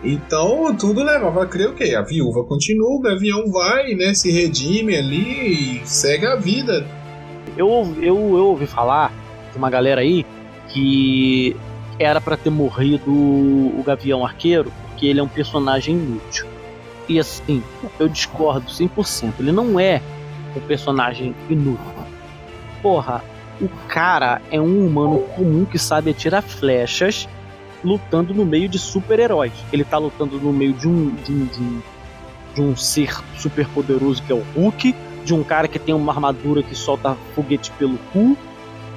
Então 0.03 0.73
tudo 0.75 1.03
levava 1.03 1.43
a 1.43 1.45
crer 1.45 1.69
o 1.69 1.73
quê? 1.73 1.93
A 1.95 2.01
viúva 2.01 2.43
continua, 2.45 2.89
o 2.89 2.99
Gavião 2.99 3.51
vai, 3.51 3.93
né? 3.95 4.13
Se 4.13 4.31
redime 4.31 4.95
ali 4.95 5.81
e 5.81 5.87
segue 5.87 6.25
a 6.25 6.35
vida. 6.37 6.85
Eu, 7.57 7.67
eu, 7.97 8.15
eu 8.15 8.45
ouvi 8.45 8.65
falar 8.65 9.11
de 9.51 9.57
uma 9.57 9.69
galera 9.69 9.99
aí 9.99 10.25
que 10.69 11.55
era 11.97 12.21
para 12.21 12.37
ter 12.37 12.49
morrido 12.49 13.11
o 13.11 13.83
Gavião 13.85 14.25
Arqueiro, 14.25 14.71
porque 14.87 15.05
ele 15.05 15.19
é 15.19 15.23
um 15.23 15.27
personagem 15.27 15.95
inútil. 15.95 16.47
E 17.09 17.19
assim, 17.19 17.63
eu 17.99 18.07
discordo 18.07 18.67
100%. 18.67 19.33
Ele 19.39 19.51
não 19.51 19.79
é 19.79 20.01
um 20.55 20.61
personagem 20.61 21.35
inútil. 21.49 21.83
Porra, 22.81 23.23
o 23.59 23.67
cara 23.87 24.41
é 24.51 24.61
um 24.61 24.85
humano 24.85 25.19
comum 25.35 25.65
que 25.65 25.79
sabe 25.79 26.11
atirar 26.11 26.43
flechas 26.43 27.27
lutando 27.83 28.33
no 28.33 28.45
meio 28.45 28.69
de 28.69 28.77
super-heróis. 28.77 29.53
Ele 29.73 29.83
tá 29.83 29.97
lutando 29.97 30.39
no 30.39 30.53
meio 30.53 30.73
de 30.73 30.87
um, 30.87 31.09
de 31.15 31.31
um, 31.31 31.45
de 31.45 31.61
um, 31.61 31.81
de 32.53 32.61
um 32.61 32.75
ser 32.75 33.17
super 33.37 33.67
poderoso 33.69 34.21
que 34.23 34.31
é 34.31 34.35
o 34.35 34.45
Hulk, 34.55 34.95
de 35.25 35.33
um 35.33 35.43
cara 35.43 35.67
que 35.67 35.79
tem 35.79 35.95
uma 35.95 36.13
armadura 36.13 36.61
que 36.61 36.75
solta 36.75 37.17
foguete 37.33 37.71
pelo 37.71 37.97
cu, 38.13 38.37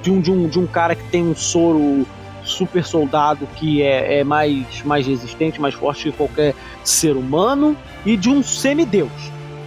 de 0.01 0.11
um, 0.11 0.21
de 0.21 0.31
um, 0.31 0.47
de 0.47 0.59
um 0.59 0.67
cara 0.67 0.95
que 0.95 1.03
tem 1.09 1.23
um 1.23 1.35
soro 1.35 2.05
super 2.43 2.83
soldado 2.83 3.47
que 3.55 3.81
é, 3.81 4.19
é 4.19 4.23
mais, 4.23 4.81
mais 4.83 5.07
resistente, 5.07 5.59
mais 5.59 5.73
forte 5.73 6.11
que 6.11 6.17
qualquer 6.17 6.53
ser 6.83 7.15
humano, 7.15 7.77
e 8.05 8.17
de 8.17 8.29
um 8.29 8.43
semideus. 8.43 9.11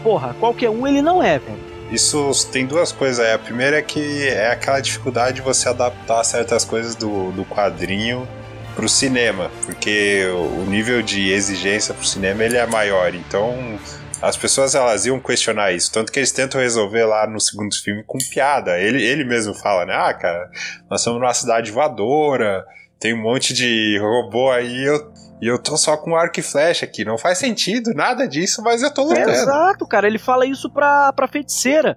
Porra, 0.02 0.34
qualquer 0.38 0.70
um 0.70 0.86
ele 0.86 1.02
não 1.02 1.22
é, 1.22 1.38
velho. 1.38 1.76
Isso 1.90 2.32
tem 2.50 2.66
duas 2.66 2.92
coisas 2.92 3.24
aí. 3.24 3.32
A 3.32 3.38
primeira 3.38 3.78
é 3.78 3.82
que 3.82 4.28
é 4.28 4.50
aquela 4.50 4.80
dificuldade 4.80 5.36
de 5.36 5.42
você 5.42 5.68
adaptar 5.68 6.22
certas 6.24 6.64
coisas 6.64 6.94
do, 6.94 7.30
do 7.32 7.44
quadrinho 7.44 8.26
pro 8.74 8.88
cinema, 8.88 9.50
porque 9.64 10.26
o 10.26 10.68
nível 10.68 11.00
de 11.00 11.30
exigência 11.30 11.94
pro 11.94 12.04
cinema 12.04 12.44
ele 12.44 12.56
é 12.56 12.66
maior. 12.66 13.14
Então, 13.14 13.78
as 14.26 14.36
pessoas 14.36 14.74
elas 14.74 15.06
iam 15.06 15.20
questionar 15.20 15.72
isso, 15.72 15.92
tanto 15.92 16.10
que 16.10 16.18
eles 16.18 16.32
tentam 16.32 16.60
resolver 16.60 17.04
lá 17.04 17.26
no 17.28 17.40
segundo 17.40 17.74
filme 17.76 18.02
com 18.04 18.18
piada. 18.18 18.78
Ele, 18.78 19.02
ele 19.02 19.24
mesmo 19.24 19.54
fala, 19.54 19.86
né? 19.86 19.94
Ah, 19.94 20.12
cara, 20.12 20.50
nós 20.90 21.00
somos 21.00 21.20
numa 21.20 21.32
cidade 21.32 21.70
voadora, 21.70 22.64
tem 22.98 23.14
um 23.14 23.22
monte 23.22 23.54
de 23.54 23.98
robô 24.00 24.50
aí, 24.50 24.84
eu, 24.84 25.12
e 25.40 25.46
eu 25.46 25.62
tô 25.62 25.76
só 25.76 25.96
com 25.96 26.16
arco 26.16 26.40
e 26.40 26.42
flecha 26.42 26.84
aqui. 26.84 27.04
Não 27.04 27.16
faz 27.16 27.38
sentido, 27.38 27.94
nada 27.94 28.26
disso, 28.26 28.62
mas 28.62 28.82
eu 28.82 28.92
tô 28.92 29.04
lutando. 29.04 29.30
exato, 29.30 29.86
cara. 29.86 30.08
Ele 30.08 30.18
fala 30.18 30.44
isso 30.44 30.68
pra, 30.72 31.12
pra 31.12 31.28
feiticeira. 31.28 31.96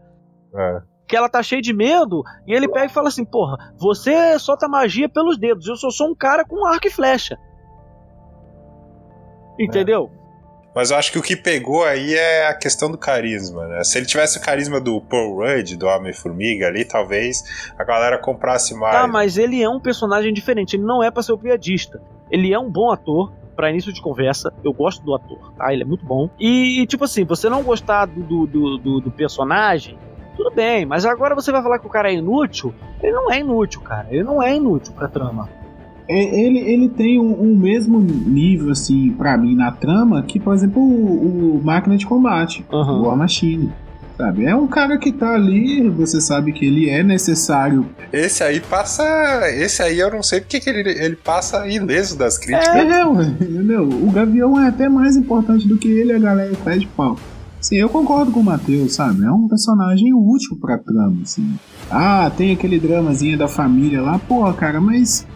É. 0.56 0.82
Que 1.08 1.18
ela 1.18 1.30
tá 1.30 1.42
cheia 1.42 1.62
de 1.62 1.74
medo, 1.74 2.22
e 2.46 2.54
ele 2.54 2.68
pega 2.68 2.86
e 2.86 2.94
fala 2.94 3.08
assim: 3.08 3.26
Porra, 3.26 3.74
você 3.80 4.38
solta 4.38 4.68
magia 4.68 5.10
pelos 5.10 5.40
dedos, 5.40 5.66
eu 5.68 5.76
sou 5.76 5.90
só 5.90 6.06
um 6.06 6.16
cara 6.16 6.46
com 6.46 6.68
arco 6.68 6.88
e 6.88 6.92
flecha. 6.92 7.36
Entendeu? 9.60 10.12
Mas 10.74 10.92
eu 10.92 10.98
acho 10.98 11.12
que 11.12 11.20
o 11.20 11.22
que 11.22 11.36
pegou 11.36 11.84
aí 11.84 12.14
é 12.14 12.48
a 12.48 12.54
questão 12.54 12.92
do 12.92 12.98
carisma, 12.98 13.68
né? 13.68 13.84
Se 13.84 13.98
ele 13.98 14.06
tivesse 14.06 14.38
o 14.38 14.42
carisma 14.42 14.80
do 14.80 15.02
Paul 15.02 15.36
Rudd, 15.38 15.76
do 15.76 15.88
Homem-Formiga 15.88 16.68
ali, 16.68 16.86
talvez 16.86 17.44
a 17.78 17.84
galera 17.84 18.18
comprasse 18.18 18.74
mais. 18.76 18.96
Tá, 18.96 19.08
mas 19.08 19.38
ele 19.38 19.62
é 19.62 19.70
um 19.70 19.80
personagem 19.80 20.34
diferente. 20.34 20.76
Ele 20.76 20.84
não 20.84 21.04
é 21.04 21.10
pra 21.10 21.24
ser 21.24 21.34
o 21.34 21.38
piadista. 21.38 22.02
Ele 22.30 22.54
é 22.54 22.60
um 22.60 22.70
bom 22.70 22.92
ator. 22.92 23.32
Pra 23.56 23.70
início 23.70 23.92
de 23.92 24.02
conversa, 24.02 24.54
eu 24.64 24.72
gosto 24.72 25.04
do 25.04 25.14
ator, 25.14 25.52
tá? 25.58 25.74
Ele 25.74 25.84
é 25.84 25.86
muito 25.86 26.06
bom. 26.06 26.30
E, 26.40 26.86
tipo 26.88 27.04
assim, 27.04 27.26
você 27.26 27.50
não 27.50 27.62
gostar 27.62 28.06
do, 28.06 28.48
do, 28.48 28.78
do, 28.78 29.02
do 29.02 29.12
personagem, 29.12 29.98
tudo 30.38 30.50
bem, 30.52 30.86
mas 30.86 31.06
agora 31.06 31.36
você 31.36 31.52
vai 31.52 31.62
falar 31.62 31.78
que 31.78 31.86
o 31.86 31.90
cara 31.90 32.10
é 32.10 32.14
inútil? 32.14 32.74
Ele 33.04 33.12
não 33.12 33.30
é 33.30 33.40
inútil, 33.40 33.82
cara. 33.82 34.08
Ele 34.10 34.24
não 34.24 34.42
é 34.42 34.56
inútil 34.56 34.94
pra 34.94 35.10
trama. 35.10 35.50
É, 36.10 36.42
ele, 36.42 36.58
ele 36.60 36.90
tem 36.90 37.20
um, 37.20 37.40
um 37.52 37.56
mesmo 37.56 38.00
nível, 38.00 38.72
assim, 38.72 39.12
pra 39.12 39.38
mim, 39.38 39.56
na 39.56 39.72
trama, 39.72 40.24
que, 40.24 40.40
por 40.40 40.56
exemplo, 40.56 40.82
o, 40.82 41.58
o 41.58 41.62
Máquina 41.64 41.96
de 41.96 42.06
Combate, 42.06 42.66
Uhum. 42.72 42.80
o 42.80 43.02
War 43.08 43.16
Machine. 43.16 43.72
Sabe? 44.18 44.44
É 44.44 44.54
um 44.54 44.68
cara 44.68 44.98
que 44.98 45.14
tá 45.14 45.34
ali, 45.34 45.88
você 45.88 46.20
sabe 46.20 46.52
que 46.52 46.66
ele 46.66 46.90
é 46.90 47.02
necessário. 47.02 47.86
Esse 48.12 48.44
aí 48.44 48.60
passa. 48.60 49.02
Esse 49.56 49.82
aí 49.82 49.98
eu 49.98 50.12
não 50.12 50.22
sei 50.22 50.42
porque 50.42 50.60
que 50.60 50.70
ele, 50.70 50.90
ele 50.90 51.16
passa 51.16 51.66
ileso 51.66 52.18
das 52.18 52.38
críticas. 52.38 52.76
É, 52.76 53.06
ué, 53.06 53.26
entendeu? 53.40 53.88
O 53.88 54.12
Gavião 54.12 54.60
é 54.60 54.68
até 54.68 54.90
mais 54.90 55.16
importante 55.16 55.66
do 55.66 55.78
que 55.78 55.88
ele, 55.88 56.12
a 56.12 56.20
galera 56.20 56.52
pede 56.66 56.86
pau. 56.98 57.18
Sim, 57.62 57.76
eu 57.76 57.90
concordo 57.90 58.32
com 58.32 58.40
o 58.40 58.44
Matheus, 58.44 58.94
sabe? 58.94 59.26
É 59.26 59.32
um 59.32 59.48
personagem 59.48 60.14
útil 60.14 60.58
pra 60.60 60.78
trama, 60.78 61.22
assim. 61.24 61.58
Ah, 61.92 62.32
tem 62.36 62.54
aquele 62.54 62.80
dramazinho 62.80 63.38
da 63.38 63.48
família 63.48 64.02
lá, 64.02 64.18
porra, 64.18 64.54
cara, 64.54 64.80
mas. 64.80 65.28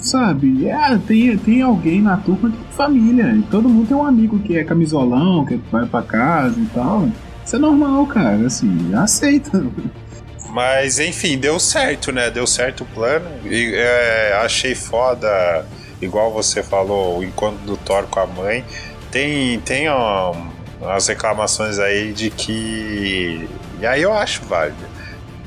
Sabe? 0.00 0.66
É, 0.66 0.98
tem, 0.98 1.36
tem 1.38 1.62
alguém 1.62 2.02
na 2.02 2.16
turma 2.16 2.50
que 2.50 2.56
tem 2.56 2.72
família. 2.72 3.32
E 3.36 3.42
todo 3.42 3.68
mundo 3.68 3.86
tem 3.86 3.96
um 3.96 4.04
amigo 4.04 4.40
que 4.40 4.56
é 4.56 4.64
camisolão, 4.64 5.44
que 5.44 5.60
vai 5.70 5.86
pra 5.86 6.02
casa 6.02 6.58
e 6.58 6.66
tal. 6.66 7.08
Isso 7.44 7.56
é 7.56 7.58
normal, 7.58 8.04
cara, 8.06 8.46
assim, 8.46 8.92
aceita. 8.94 9.64
Mas 10.52 10.98
enfim, 10.98 11.38
deu 11.38 11.60
certo, 11.60 12.10
né? 12.10 12.30
Deu 12.30 12.46
certo 12.46 12.82
o 12.82 12.86
plano. 12.86 13.26
E 13.44 13.74
é, 13.74 14.40
achei 14.42 14.74
foda, 14.74 15.64
igual 16.02 16.32
você 16.32 16.62
falou, 16.62 17.18
o 17.18 17.24
encontro 17.24 17.64
do 17.64 17.76
Thor 17.76 18.04
com 18.08 18.18
a 18.18 18.26
mãe. 18.26 18.64
Tem, 19.10 19.58
tem 19.60 19.88
ó, 19.88 20.34
as 20.82 21.08
reclamações 21.08 21.78
aí 21.78 22.12
de 22.12 22.30
que. 22.30 23.48
E 23.78 23.86
aí 23.86 24.02
eu 24.02 24.12
acho 24.12 24.44
válido. 24.44 24.88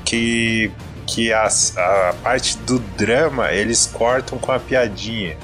Que, 0.06 0.72
que 1.08 1.34
as, 1.34 1.78
a 1.78 2.14
parte 2.22 2.58
do 2.60 2.78
drama 2.78 3.52
eles 3.52 3.86
cortam 3.88 4.38
com 4.38 4.52
a 4.52 4.60
piadinha 4.60 5.38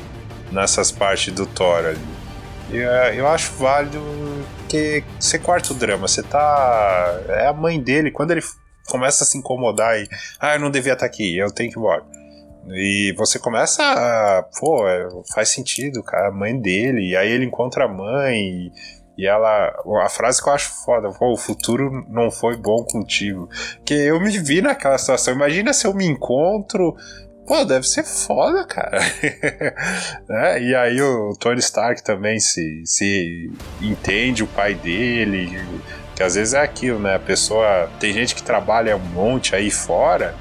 nessas 0.51 0.91
partes 0.91 1.33
do 1.33 1.45
Thor 1.45 1.85
ali. 1.85 2.19
E, 2.71 2.77
é, 2.77 3.19
eu 3.19 3.27
acho 3.27 3.53
válido 3.53 3.99
que 4.67 5.03
você 5.19 5.39
corta 5.39 5.73
o 5.73 5.75
drama. 5.75 6.07
Você 6.07 6.21
tá. 6.21 7.21
É 7.29 7.47
a 7.47 7.53
mãe 7.53 7.81
dele. 7.81 8.11
Quando 8.11 8.31
ele 8.31 8.41
começa 8.87 9.23
a 9.23 9.27
se 9.27 9.37
incomodar 9.37 9.97
e. 9.99 10.07
Ah, 10.39 10.55
eu 10.55 10.59
não 10.59 10.71
devia 10.71 10.93
estar 10.93 11.05
aqui, 11.05 11.37
eu 11.37 11.51
tenho 11.51 11.71
que 11.71 11.77
ir 11.77 11.79
embora. 11.79 12.03
E 12.67 13.13
você 13.17 13.39
começa 13.39 13.81
a. 13.83 14.43
Pô, 14.59 14.87
é, 14.87 15.07
faz 15.33 15.49
sentido, 15.49 16.03
cara. 16.03 16.27
A 16.27 16.31
mãe 16.31 16.59
dele. 16.59 17.09
E 17.09 17.15
aí 17.15 17.31
ele 17.31 17.45
encontra 17.45 17.85
a 17.85 17.87
mãe. 17.87 18.37
E, 18.37 18.71
e 19.19 19.27
ela. 19.27 19.73
A 20.03 20.09
frase 20.09 20.41
que 20.41 20.47
eu 20.49 20.53
acho 20.53 20.71
foda. 20.85 21.09
O 21.19 21.37
futuro 21.37 22.05
não 22.09 22.31
foi 22.31 22.55
bom 22.55 22.83
contigo. 22.83 23.49
Que 23.85 23.93
eu 23.93 24.19
me 24.19 24.37
vi 24.39 24.61
naquela 24.61 24.97
situação. 24.97 25.33
Imagina 25.33 25.73
se 25.73 25.85
eu 25.85 25.93
me 25.93 26.05
encontro. 26.05 26.95
Pô, 27.47 27.65
deve 27.65 27.87
ser 27.87 28.03
foda, 28.03 28.63
cara. 28.65 28.99
né? 30.29 30.61
E 30.61 30.75
aí 30.75 31.01
o 31.01 31.33
Tony 31.39 31.59
Stark 31.59 32.03
também 32.03 32.39
se, 32.39 32.83
se 32.85 33.51
entende 33.81 34.43
o 34.43 34.47
pai 34.47 34.75
dele. 34.75 35.59
Que 36.15 36.23
às 36.23 36.35
vezes 36.35 36.53
é 36.53 36.61
aquilo, 36.61 36.99
né? 36.99 37.15
A 37.15 37.19
pessoa. 37.19 37.89
Tem 37.99 38.13
gente 38.13 38.35
que 38.35 38.43
trabalha 38.43 38.95
um 38.95 38.99
monte 38.99 39.55
aí 39.55 39.71
fora. 39.71 40.35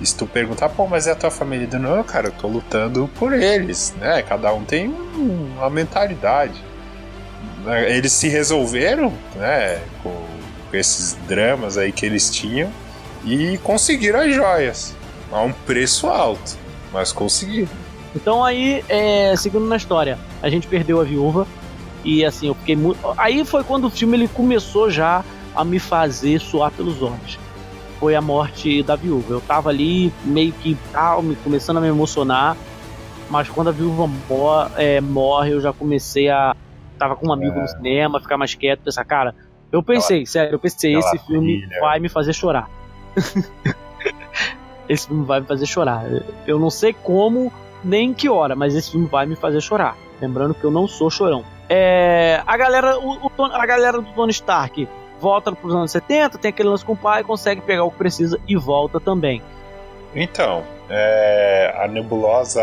E 0.00 0.06
se 0.06 0.16
tu 0.16 0.26
perguntar, 0.26 0.70
pô, 0.70 0.86
mas 0.86 1.06
é 1.06 1.12
a 1.12 1.14
tua 1.14 1.30
família? 1.30 1.68
Não, 1.78 2.02
cara, 2.02 2.28
eu 2.28 2.32
tô 2.32 2.48
lutando 2.48 3.06
por 3.18 3.34
eles, 3.34 3.94
né? 4.00 4.22
Cada 4.22 4.50
um 4.52 4.64
tem 4.64 4.88
um- 4.88 5.52
uma 5.58 5.68
mentalidade. 5.68 6.64
Eles 7.88 8.12
se 8.12 8.28
resolveram, 8.28 9.12
né? 9.36 9.80
Com, 10.02 10.10
com 10.70 10.76
esses 10.76 11.16
dramas 11.28 11.76
aí 11.76 11.92
que 11.92 12.06
eles 12.06 12.30
tinham. 12.30 12.70
E 13.24 13.58
conseguiram 13.58 14.20
as 14.20 14.34
joias. 14.34 14.94
A 15.30 15.42
um 15.42 15.52
preço 15.52 16.06
alto. 16.06 16.56
Mas 16.92 17.12
conseguiram. 17.12 17.68
Então 18.14 18.44
aí, 18.44 18.82
é, 18.88 19.34
seguindo 19.36 19.66
na 19.66 19.76
história, 19.76 20.18
a 20.42 20.48
gente 20.50 20.66
perdeu 20.66 21.00
a 21.00 21.04
viúva 21.04 21.46
e 22.04 22.24
assim, 22.24 22.48
eu 22.48 22.54
fiquei 22.54 22.74
muito. 22.74 22.98
Aí 23.16 23.44
foi 23.44 23.62
quando 23.62 23.84
o 23.86 23.90
filme 23.90 24.16
ele 24.16 24.26
começou 24.26 24.90
já 24.90 25.22
a 25.54 25.64
me 25.64 25.78
fazer 25.78 26.40
suar 26.40 26.72
pelos 26.72 27.00
olhos. 27.02 27.38
Foi 28.00 28.16
a 28.16 28.20
morte 28.20 28.82
da 28.82 28.96
viúva. 28.96 29.34
Eu 29.34 29.40
tava 29.40 29.68
ali 29.68 30.12
meio 30.24 30.52
que 30.52 30.76
calmo, 30.92 31.36
começando 31.44 31.76
a 31.76 31.80
me 31.80 31.86
emocionar, 31.88 32.56
mas 33.28 33.48
quando 33.48 33.68
a 33.68 33.72
viúva 33.72 34.10
mor- 34.28 34.70
é, 34.76 35.00
morre, 35.00 35.52
eu 35.52 35.60
já 35.60 35.72
comecei 35.72 36.28
a. 36.30 36.56
Tava 37.00 37.16
com 37.16 37.28
um 37.28 37.32
amigo 37.32 37.56
É. 37.58 37.62
no 37.62 37.66
cinema, 37.68 38.20
ficar 38.20 38.36
mais 38.36 38.54
quieto, 38.54 38.80
pensar, 38.82 39.02
cara. 39.06 39.34
Eu 39.72 39.82
pensei, 39.82 40.26
sério, 40.26 40.52
eu 40.52 40.58
pensei, 40.58 40.94
esse 40.94 41.18
filme 41.20 41.62
filha. 41.62 41.80
vai 41.80 41.98
me 41.98 42.10
fazer 42.10 42.34
chorar. 42.34 42.68
esse 44.86 45.06
filme 45.06 45.24
vai 45.24 45.40
me 45.40 45.46
fazer 45.46 45.64
chorar. 45.64 46.04
Eu 46.46 46.58
não 46.58 46.68
sei 46.68 46.92
como, 46.92 47.50
nem 47.82 48.12
que 48.12 48.28
hora, 48.28 48.54
mas 48.54 48.74
esse 48.74 48.90
filme 48.90 49.06
vai 49.06 49.24
me 49.24 49.34
fazer 49.34 49.62
chorar. 49.62 49.96
Lembrando 50.20 50.52
que 50.52 50.62
eu 50.62 50.70
não 50.70 50.86
sou 50.86 51.08
chorão. 51.08 51.42
É, 51.68 52.42
a 52.46 52.56
galera, 52.56 52.98
o, 52.98 53.26
o 53.26 53.44
a 53.44 53.64
galera 53.64 54.02
do 54.02 54.12
Tony 54.12 54.32
Stark 54.32 54.86
volta 55.18 55.52
para 55.52 55.66
os 55.66 55.74
anos 55.74 55.90
70, 55.90 56.36
tem 56.36 56.50
aquele 56.50 56.68
lance 56.68 56.84
com 56.84 56.92
o 56.92 56.96
pai, 56.96 57.24
consegue 57.24 57.62
pegar 57.62 57.84
o 57.84 57.90
que 57.90 57.96
precisa 57.96 58.38
e 58.46 58.56
volta 58.56 59.00
também. 59.00 59.40
Então, 60.14 60.64
é, 60.88 61.74
a 61.78 61.86
nebulosa 61.86 62.62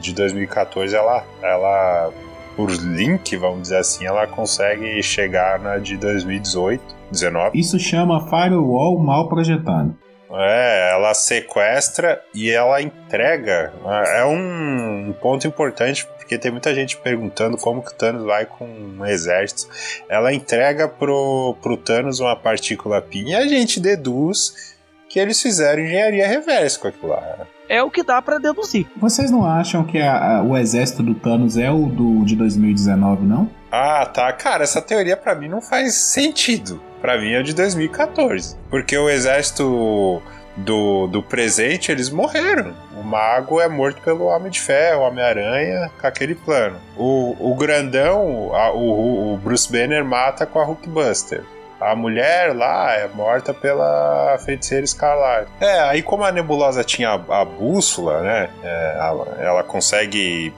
de 0.00 0.14
2014, 0.14 0.96
ela, 0.96 1.24
ela, 1.42 2.10
por 2.56 2.70
link, 2.70 3.36
vamos 3.36 3.62
dizer 3.62 3.76
assim, 3.76 4.06
ela 4.06 4.26
consegue 4.26 5.02
chegar 5.02 5.60
na 5.60 5.76
de 5.76 5.96
2018, 5.98 6.82
19. 7.10 7.60
Isso 7.60 7.78
chama 7.78 8.26
firewall 8.28 8.98
mal 8.98 9.28
projetado. 9.28 9.96
É, 10.32 10.90
ela 10.92 11.14
sequestra 11.14 12.20
e 12.34 12.50
ela 12.50 12.82
entrega. 12.82 13.72
É 14.16 14.24
um, 14.24 15.14
ponto 15.20 15.46
importante 15.46 16.04
porque 16.04 16.36
tem 16.36 16.50
muita 16.50 16.74
gente 16.74 16.96
perguntando 16.96 17.56
como 17.56 17.82
que 17.82 17.92
o 17.92 17.94
Thanos 17.94 18.24
vai 18.24 18.44
com 18.44 18.66
um 18.66 19.06
exército. 19.06 19.70
Ela 20.08 20.32
entrega 20.32 20.88
pro, 20.88 21.56
pro 21.62 21.76
Thanos 21.76 22.18
uma 22.18 22.34
partícula 22.34 23.00
PIN 23.00 23.28
e 23.28 23.34
a 23.34 23.46
gente 23.46 23.78
deduz 23.78 24.74
que 25.08 25.20
eles 25.20 25.40
fizeram 25.40 25.82
engenharia 25.82 26.26
reversa 26.26 26.80
com 26.80 26.88
aquilo 26.88 27.08
lá. 27.08 27.46
É 27.68 27.82
o 27.82 27.90
que 27.90 28.02
dá 28.02 28.20
para 28.22 28.38
deduzir. 28.38 28.86
Vocês 28.96 29.30
não 29.30 29.44
acham 29.44 29.82
que 29.84 29.98
a- 29.98 30.38
a- 30.38 30.42
o 30.42 30.56
exército 30.56 31.02
do 31.02 31.14
Thanos 31.14 31.56
é 31.56 31.70
o 31.70 31.86
do 31.86 32.24
de 32.24 32.36
2019, 32.36 33.24
não? 33.26 33.50
Ah, 33.70 34.06
tá. 34.06 34.32
Cara, 34.32 34.62
essa 34.64 34.80
teoria 34.80 35.16
pra 35.16 35.34
mim 35.34 35.48
não 35.48 35.60
faz 35.60 35.94
sentido. 35.94 36.80
Pra 37.00 37.18
mim 37.18 37.32
é 37.32 37.42
de 37.42 37.52
2014. 37.54 38.56
Porque 38.70 38.96
o 38.96 39.08
exército 39.10 40.22
do, 40.56 41.06
do 41.08 41.22
presente, 41.22 41.92
eles 41.92 42.08
morreram. 42.08 42.72
O 42.98 43.02
mago 43.02 43.60
é 43.60 43.68
morto 43.68 44.00
pelo 44.02 44.24
Homem 44.24 44.50
de 44.50 44.60
Ferro, 44.60 45.00
o 45.02 45.06
Homem-Aranha, 45.08 45.90
com 46.00 46.06
aquele 46.06 46.34
plano. 46.34 46.76
O, 46.96 47.36
o 47.52 47.54
grandão, 47.54 48.54
a- 48.54 48.72
o, 48.72 49.34
o 49.34 49.36
Bruce 49.36 49.70
Banner 49.70 50.04
mata 50.04 50.46
com 50.46 50.58
a 50.58 50.64
Hulkbuster. 50.64 51.42
A 51.80 51.94
mulher 51.94 52.54
lá 52.54 52.92
é 52.92 53.08
morta 53.08 53.52
pela 53.52 54.38
feiticeira 54.44 54.84
escarlate. 54.84 55.50
É, 55.60 55.80
aí 55.80 56.02
como 56.02 56.24
a 56.24 56.32
nebulosa 56.32 56.82
tinha 56.82 57.10
a, 57.10 57.40
a 57.40 57.44
bússola, 57.44 58.22
né? 58.22 58.50
é, 58.62 58.96
ela, 58.98 59.36
ela 59.40 59.62
consegue 59.62 60.54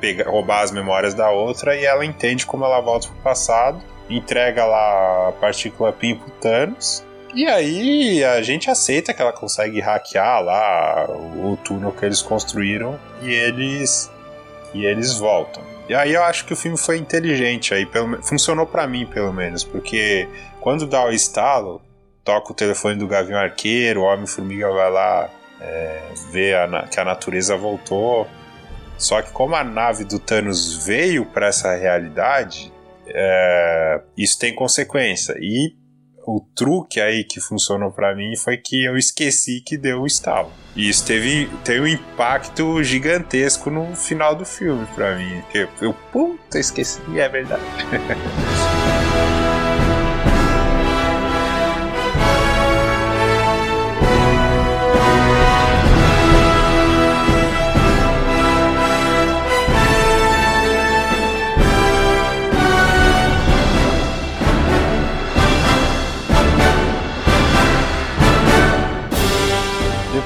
pegar, 0.00 0.28
roubar 0.28 0.62
as 0.62 0.70
memórias 0.70 1.14
da 1.14 1.30
outra 1.30 1.76
e 1.76 1.84
ela 1.84 2.04
entende 2.04 2.46
como 2.46 2.64
ela 2.64 2.80
volta 2.80 3.08
pro 3.08 3.16
passado, 3.16 3.82
entrega 4.08 4.64
lá 4.64 5.28
a 5.28 5.32
partícula 5.32 5.92
PIN 5.92 6.16
pro 6.16 6.30
Thanos. 6.32 7.04
E 7.34 7.46
aí 7.46 8.24
a 8.24 8.40
gente 8.42 8.70
aceita 8.70 9.12
que 9.12 9.20
ela 9.20 9.32
consegue 9.32 9.80
hackear 9.80 10.42
lá 10.42 11.06
o 11.10 11.58
túnel 11.64 11.90
que 11.90 12.04
eles 12.04 12.22
construíram 12.22 12.98
e 13.22 13.32
eles 13.32 14.10
e 14.72 14.86
eles 14.86 15.18
voltam. 15.18 15.73
E 15.88 15.94
aí 15.94 16.14
eu 16.14 16.22
acho 16.22 16.46
que 16.46 16.52
o 16.52 16.56
filme 16.56 16.78
foi 16.78 16.96
inteligente 16.96 17.74
aí, 17.74 17.84
pelo, 17.84 18.22
funcionou 18.22 18.66
pra 18.66 18.86
mim 18.86 19.06
pelo 19.06 19.32
menos, 19.32 19.62
porque 19.62 20.26
quando 20.60 20.86
dá 20.86 21.04
o 21.04 21.10
estalo, 21.10 21.82
toca 22.24 22.52
o 22.52 22.54
telefone 22.54 22.96
do 22.96 23.06
Gavião 23.06 23.38
Arqueiro, 23.38 24.00
o 24.00 24.04
Homem-Formiga 24.04 24.70
vai 24.70 24.90
lá 24.90 25.30
é, 25.60 26.00
ver 26.32 26.56
a 26.56 26.86
que 26.86 26.98
a 26.98 27.04
natureza 27.04 27.56
voltou. 27.56 28.26
Só 28.96 29.20
que 29.20 29.30
como 29.32 29.54
a 29.56 29.64
nave 29.64 30.04
do 30.04 30.18
Thanos 30.18 30.84
veio 30.86 31.26
para 31.26 31.48
essa 31.48 31.74
realidade, 31.74 32.72
é, 33.06 34.00
isso 34.16 34.38
tem 34.38 34.54
consequência. 34.54 35.34
E 35.38 35.74
o 36.26 36.40
truque 36.54 37.00
aí 37.00 37.24
que 37.24 37.40
funcionou 37.40 37.90
para 37.90 38.14
mim 38.14 38.36
foi 38.36 38.56
que 38.56 38.84
eu 38.84 38.96
esqueci 38.96 39.60
que 39.60 39.76
deu 39.76 40.02
o 40.02 40.06
estalo. 40.06 40.50
E 40.74 40.88
isso 40.88 41.06
teve, 41.06 41.48
teve 41.64 41.80
um 41.80 41.86
impacto 41.86 42.82
gigantesco 42.82 43.70
no 43.70 43.94
final 43.94 44.34
do 44.34 44.44
filme 44.44 44.86
para 44.94 45.16
mim. 45.16 45.42
Que 45.50 45.68
eu, 45.80 45.94
puta, 46.12 46.58
esqueci, 46.58 47.00
é 47.18 47.28
verdade. 47.28 47.62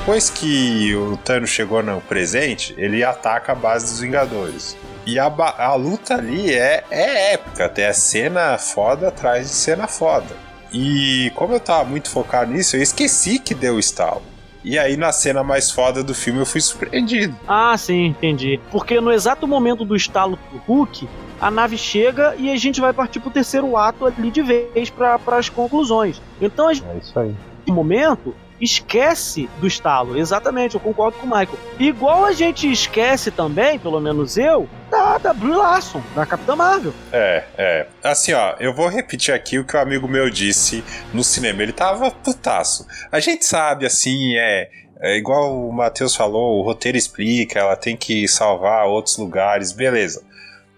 Depois 0.09 0.31
que 0.31 0.97
o 0.97 1.19
Thanos 1.19 1.51
chegou 1.51 1.83
no 1.83 2.01
presente, 2.01 2.75
ele 2.79 3.05
ataca 3.05 3.53
a 3.53 3.55
base 3.55 3.85
dos 3.85 4.01
Vingadores. 4.01 4.75
E 5.05 5.19
a, 5.19 5.27
a 5.27 5.75
luta 5.75 6.15
ali 6.15 6.51
é, 6.51 6.83
é 6.91 7.35
épica, 7.35 7.69
tem 7.69 7.85
a 7.85 7.93
cena 7.93 8.57
foda 8.57 9.09
atrás 9.09 9.49
de 9.49 9.53
cena 9.53 9.87
foda. 9.87 10.35
E 10.73 11.31
como 11.35 11.53
eu 11.53 11.61
tava 11.61 11.85
muito 11.85 12.09
focado 12.09 12.51
nisso, 12.51 12.75
eu 12.75 12.81
esqueci 12.81 13.39
que 13.39 13.55
deu 13.55 13.79
estalo. 13.79 14.23
E 14.65 14.79
aí, 14.79 14.97
na 14.97 15.13
cena 15.13 15.45
mais 15.45 15.71
foda 15.71 16.03
do 16.03 16.15
filme, 16.15 16.41
eu 16.41 16.47
fui 16.47 16.63
surpreendido. 16.63 17.37
Ah, 17.47 17.77
sim, 17.77 18.07
entendi. 18.07 18.59
Porque 18.71 19.03
no 19.03 19.13
exato 19.13 19.47
momento 19.47 19.85
do 19.85 19.95
estalo 19.95 20.39
do 20.51 20.57
Hulk, 20.67 21.07
a 21.39 21.51
nave 21.51 21.77
chega 21.77 22.35
e 22.39 22.51
a 22.51 22.57
gente 22.57 22.81
vai 22.81 22.95
partir 22.95 23.21
pro 23.21 23.31
terceiro 23.31 23.77
ato 23.77 24.07
ali 24.07 24.31
de 24.31 24.41
vez 24.41 24.89
para 24.89 25.21
as 25.37 25.51
conclusões. 25.51 26.19
Então, 26.41 26.67
a 26.67 26.73
gente, 26.73 26.87
É 26.87 26.97
isso 26.97 27.19
aí. 27.19 27.37
no 27.67 27.75
momento, 27.75 28.35
esquece 28.61 29.49
do 29.61 29.67
estalo. 29.67 30.19
Exatamente, 30.19 30.75
eu 30.75 30.81
concordo 30.81 31.19
com 31.19 31.27
o 31.27 31.31
Michael. 31.31 31.59
Igual 31.79 32.25
a 32.25 32.33
gente 32.33 32.71
esquece 32.71 33.31
também, 33.31 33.79
pelo 33.79 34.01
menos 34.01 34.37
eu, 34.37 34.69
da, 34.91 35.19
da 35.19 35.33
Brie 35.33 35.55
Larson, 35.55 36.03
da 36.15 36.27
Capitã 36.27 36.57
Marvel. 36.57 36.93
É, 37.13 37.45
é. 37.57 37.87
Assim, 38.03 38.33
ó, 38.33 38.55
eu 38.59 38.75
vou 38.75 38.89
repetir 38.89 39.35
aqui 39.35 39.59
o 39.59 39.65
que 39.65 39.77
o 39.77 39.81
amigo 39.81 40.09
meu 40.09 40.29
disse 40.31 40.83
no 41.13 41.23
cinema. 41.23 41.63
Ele 41.63 41.73
tava 41.73 42.11
putaço. 42.11 42.87
A 43.11 43.21
gente 43.21 43.45
sabe, 43.45 43.87
assim, 43.87 44.37
é. 44.37 44.71
É 45.01 45.17
igual 45.17 45.57
o 45.57 45.73
Matheus 45.73 46.17
falou, 46.17 46.59
o 46.59 46.63
roteiro 46.63 46.99
explica, 46.99 47.61
ela 47.61 47.77
tem 47.77 47.97
que 47.97 48.27
salvar 48.27 48.85
outros 48.87 49.17
lugares, 49.17 49.71
beleza. 49.71 50.25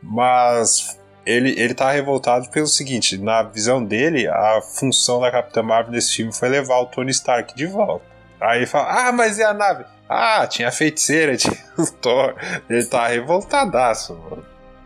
Mas 0.02 0.99
ele, 1.24 1.50
ele 1.58 1.74
tá 1.74 1.90
revoltado 1.90 2.48
pelo 2.50 2.66
seguinte: 2.66 3.18
na 3.18 3.42
visão 3.42 3.84
dele, 3.84 4.26
a 4.28 4.60
função 4.62 5.20
da 5.20 5.30
Capitã 5.30 5.62
Marvel 5.62 5.92
nesse 5.92 6.16
filme 6.16 6.32
foi 6.32 6.48
levar 6.48 6.80
o 6.80 6.86
Tony 6.86 7.10
Stark 7.10 7.54
de 7.54 7.66
volta. 7.66 8.04
Aí 8.40 8.58
ele 8.58 8.66
fala: 8.66 9.08
Ah, 9.08 9.12
mas 9.12 9.38
e 9.38 9.42
a 9.42 9.52
nave? 9.52 9.84
Ah, 10.08 10.46
tinha 10.46 10.68
a 10.68 10.72
feiticeira, 10.72 11.36
tinha 11.38 11.56
o 11.78 11.86
Thor. 11.86 12.34
Ele 12.68 12.84
tá 12.84 13.06
revoltadaço, 13.06 14.18
mano. 14.18 14.42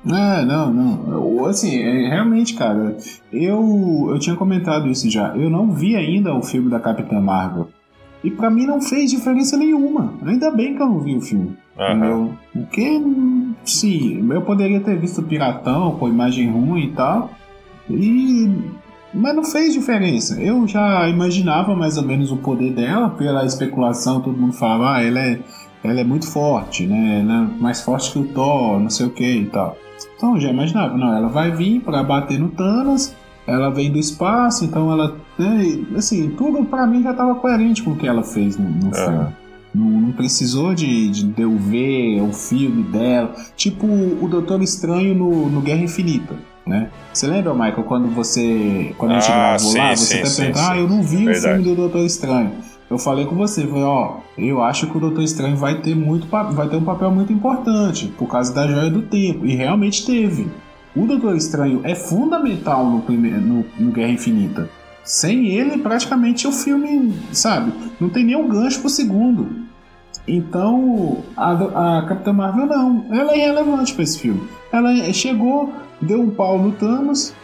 É, 0.06 0.44
não, 0.44 0.70
não. 0.72 1.46
Assim, 1.46 1.78
é, 1.82 2.08
realmente, 2.08 2.54
cara, 2.54 2.96
eu, 3.32 4.08
eu 4.10 4.18
tinha 4.18 4.36
comentado 4.36 4.88
isso 4.88 5.10
já. 5.10 5.34
Eu 5.34 5.48
não 5.48 5.70
vi 5.70 5.96
ainda 5.96 6.34
o 6.34 6.42
filme 6.42 6.70
da 6.70 6.78
Capitã 6.78 7.20
Marvel. 7.20 7.68
E 8.22 8.30
pra 8.30 8.50
mim 8.50 8.66
não 8.66 8.80
fez 8.80 9.10
diferença 9.10 9.56
nenhuma. 9.56 10.14
Ainda 10.24 10.50
bem 10.50 10.74
que 10.74 10.82
eu 10.82 10.86
não 10.86 11.00
vi 11.00 11.16
o 11.16 11.20
filme. 11.20 11.56
Aham. 11.78 11.94
Entendeu? 11.94 12.34
Porque, 12.52 13.00
sim, 13.64 14.26
eu 14.30 14.42
poderia 14.42 14.80
ter 14.80 14.98
visto 14.98 15.22
Piratão 15.22 15.92
com 15.92 16.08
imagem 16.08 16.50
ruim 16.50 16.84
e 16.84 16.92
tal. 16.92 17.30
E. 17.90 18.50
Mas 19.12 19.36
não 19.36 19.44
fez 19.44 19.72
diferença. 19.72 20.40
Eu 20.40 20.66
já 20.66 21.08
imaginava 21.08 21.74
mais 21.76 21.96
ou 21.96 22.02
menos 22.02 22.32
o 22.32 22.36
poder 22.36 22.72
dela, 22.72 23.10
pela 23.10 23.44
especulação, 23.44 24.20
todo 24.20 24.36
mundo 24.36 24.52
falava, 24.54 24.96
ah, 24.96 25.02
ela 25.02 25.20
é, 25.20 25.38
ela 25.84 26.00
é 26.00 26.04
muito 26.04 26.26
forte, 26.26 26.84
né? 26.84 27.20
Ela 27.20 27.44
é 27.44 27.62
mais 27.62 27.80
forte 27.80 28.10
que 28.10 28.18
o 28.18 28.24
Thor, 28.24 28.80
não 28.80 28.90
sei 28.90 29.06
o 29.06 29.10
que 29.10 29.24
e 29.24 29.46
tal. 29.46 29.76
Então 30.16 30.34
eu 30.34 30.40
já 30.40 30.50
imaginava, 30.50 30.96
não, 30.96 31.14
ela 31.14 31.28
vai 31.28 31.52
vir 31.52 31.80
pra 31.80 32.02
bater 32.02 32.40
no 32.40 32.48
Thanos, 32.48 33.14
ela 33.46 33.70
vem 33.70 33.92
do 33.92 33.98
espaço, 33.98 34.64
então 34.64 34.90
ela. 34.90 35.16
né, 35.38 35.78
assim, 35.96 36.30
tudo 36.30 36.64
pra 36.64 36.84
mim 36.86 37.02
já 37.02 37.14
tava 37.14 37.36
coerente 37.36 37.84
com 37.84 37.92
o 37.92 37.96
que 37.96 38.08
ela 38.08 38.24
fez 38.24 38.56
no, 38.56 38.68
no 38.68 38.86
Aham. 38.96 39.04
filme. 39.04 39.43
Não, 39.74 39.86
não 40.00 40.12
precisou 40.12 40.72
de, 40.74 41.08
de 41.10 41.42
eu 41.42 41.56
ver 41.56 42.20
o 42.20 42.32
filme 42.32 42.82
dela. 42.84 43.34
Tipo 43.56 43.86
o 43.86 44.28
Doutor 44.28 44.62
Estranho 44.62 45.14
no, 45.14 45.48
no 45.50 45.60
Guerra 45.60 45.82
Infinita, 45.82 46.34
né? 46.66 46.90
Você 47.12 47.26
lembra, 47.26 47.52
Michael, 47.52 47.82
quando 47.82 48.08
você. 48.08 48.94
Quando 48.96 49.12
a 49.12 49.20
gente 49.20 49.32
Ah, 49.32 49.34
gravou 49.50 49.72
sim, 49.72 49.78
lá, 49.78 49.96
você 49.96 50.04
sim, 50.04 50.18
até 50.20 50.26
sim, 50.26 50.42
perguntou, 50.42 50.62
ah, 50.62 50.76
eu 50.78 50.88
não 50.88 51.02
vi 51.02 51.24
Verdade. 51.24 51.38
o 51.38 51.48
filme 51.48 51.62
do 51.64 51.74
Doutor 51.74 52.04
Estranho. 52.04 52.52
Eu 52.90 52.98
falei 52.98 53.24
com 53.24 53.34
você, 53.34 53.66
falei, 53.66 53.82
ó, 53.82 54.18
eu 54.38 54.62
acho 54.62 54.86
que 54.86 54.96
o 54.96 55.00
Doutor 55.00 55.22
Estranho 55.22 55.56
vai 55.56 55.80
ter 55.80 55.96
muito 55.96 56.28
vai 56.28 56.68
ter 56.68 56.76
um 56.76 56.84
papel 56.84 57.10
muito 57.10 57.32
importante 57.32 58.12
por 58.16 58.28
causa 58.28 58.52
da 58.54 58.68
joia 58.68 58.90
do 58.90 59.02
tempo. 59.02 59.44
E 59.44 59.54
realmente 59.56 60.06
teve. 60.06 60.46
O 60.94 61.06
Doutor 61.06 61.34
Estranho 61.34 61.80
é 61.82 61.94
fundamental 61.94 62.88
no, 62.88 63.00
primeiro, 63.00 63.40
no, 63.40 63.64
no 63.78 63.90
Guerra 63.90 64.12
Infinita. 64.12 64.70
Sem 65.02 65.48
ele, 65.48 65.78
praticamente 65.78 66.46
o 66.46 66.52
filme, 66.52 67.12
sabe, 67.32 67.72
não 68.00 68.08
tem 68.08 68.24
nem 68.24 68.36
um 68.36 68.48
gancho 68.48 68.80
pro 68.80 68.88
segundo. 68.88 69.63
Então, 70.26 71.22
a, 71.36 71.98
a 71.98 72.06
Capitã 72.06 72.32
Marvel 72.32 72.66
não. 72.66 73.06
Ela 73.12 73.32
é 73.32 73.38
irrelevante 73.38 73.92
pra 73.94 74.02
esse 74.02 74.18
filme. 74.18 74.48
Ela 74.72 75.12
chegou, 75.12 75.72
deu 76.00 76.20
um 76.20 76.30
pau 76.30 76.58
no 76.58 76.72
Thanos, 76.72 77.34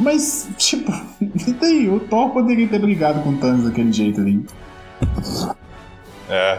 mas, 0.00 0.48
tipo, 0.56 0.92
e 1.20 1.52
daí? 1.52 1.88
O 1.88 2.00
Thor 2.00 2.30
poderia 2.30 2.66
ter 2.68 2.78
brigado 2.78 3.20
com 3.20 3.30
o 3.30 3.36
Thanos 3.36 3.64
daquele 3.64 3.92
jeito 3.92 4.20
ali. 4.20 4.44
É. 6.28 6.58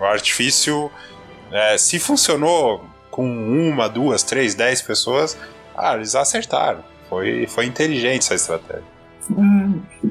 O 0.00 0.04
artifício. 0.04 0.90
é, 1.52 1.76
se 1.76 1.98
funcionou 1.98 2.84
com 3.10 3.26
uma, 3.26 3.88
duas, 3.88 4.22
três, 4.22 4.54
dez 4.54 4.80
pessoas, 4.80 5.36
ah, 5.76 5.94
eles 5.94 6.14
acertaram. 6.14 6.80
Foi, 7.08 7.46
foi 7.48 7.66
inteligente 7.66 8.22
essa 8.22 8.34
estratégia. 8.34 8.84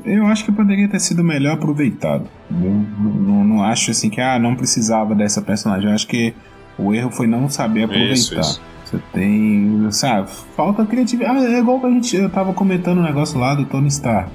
É, 0.06 0.18
eu 0.18 0.26
acho 0.28 0.46
que 0.46 0.52
poderia 0.52 0.88
ter 0.88 1.00
sido 1.00 1.24
melhor 1.24 1.54
aproveitado. 1.54 2.30
Não, 2.50 3.44
não 3.44 3.64
acho 3.64 3.92
assim 3.92 4.10
que 4.10 4.20
ah, 4.20 4.40
não 4.40 4.56
precisava 4.56 5.14
dessa 5.14 5.42
personagem. 5.42 5.88
Eu 5.88 5.96
acho 5.96 6.08
que 6.08 6.34
o 6.78 6.94
erro 6.94 7.12
foi 7.12 7.28
não 7.28 7.50
saber 7.50 7.84
aproveitar. 7.84 8.14
Isso, 8.14 8.40
isso. 8.40 8.62
Você 8.86 9.00
tem, 9.14 9.88
sabe, 9.92 10.30
falta 10.56 10.84
criatividade. 10.86 11.46
Ah, 11.46 11.52
é 11.52 11.60
igual 11.60 11.80
que 11.80 11.86
a 11.86 11.90
gente, 11.90 12.16
eu 12.16 12.30
tava 12.30 12.54
comentando 12.54 12.98
um 12.98 13.04
negócio 13.04 13.40
lá 13.40 13.54
do 13.54 13.66
Tony 13.66 13.88
Stark 13.88 14.32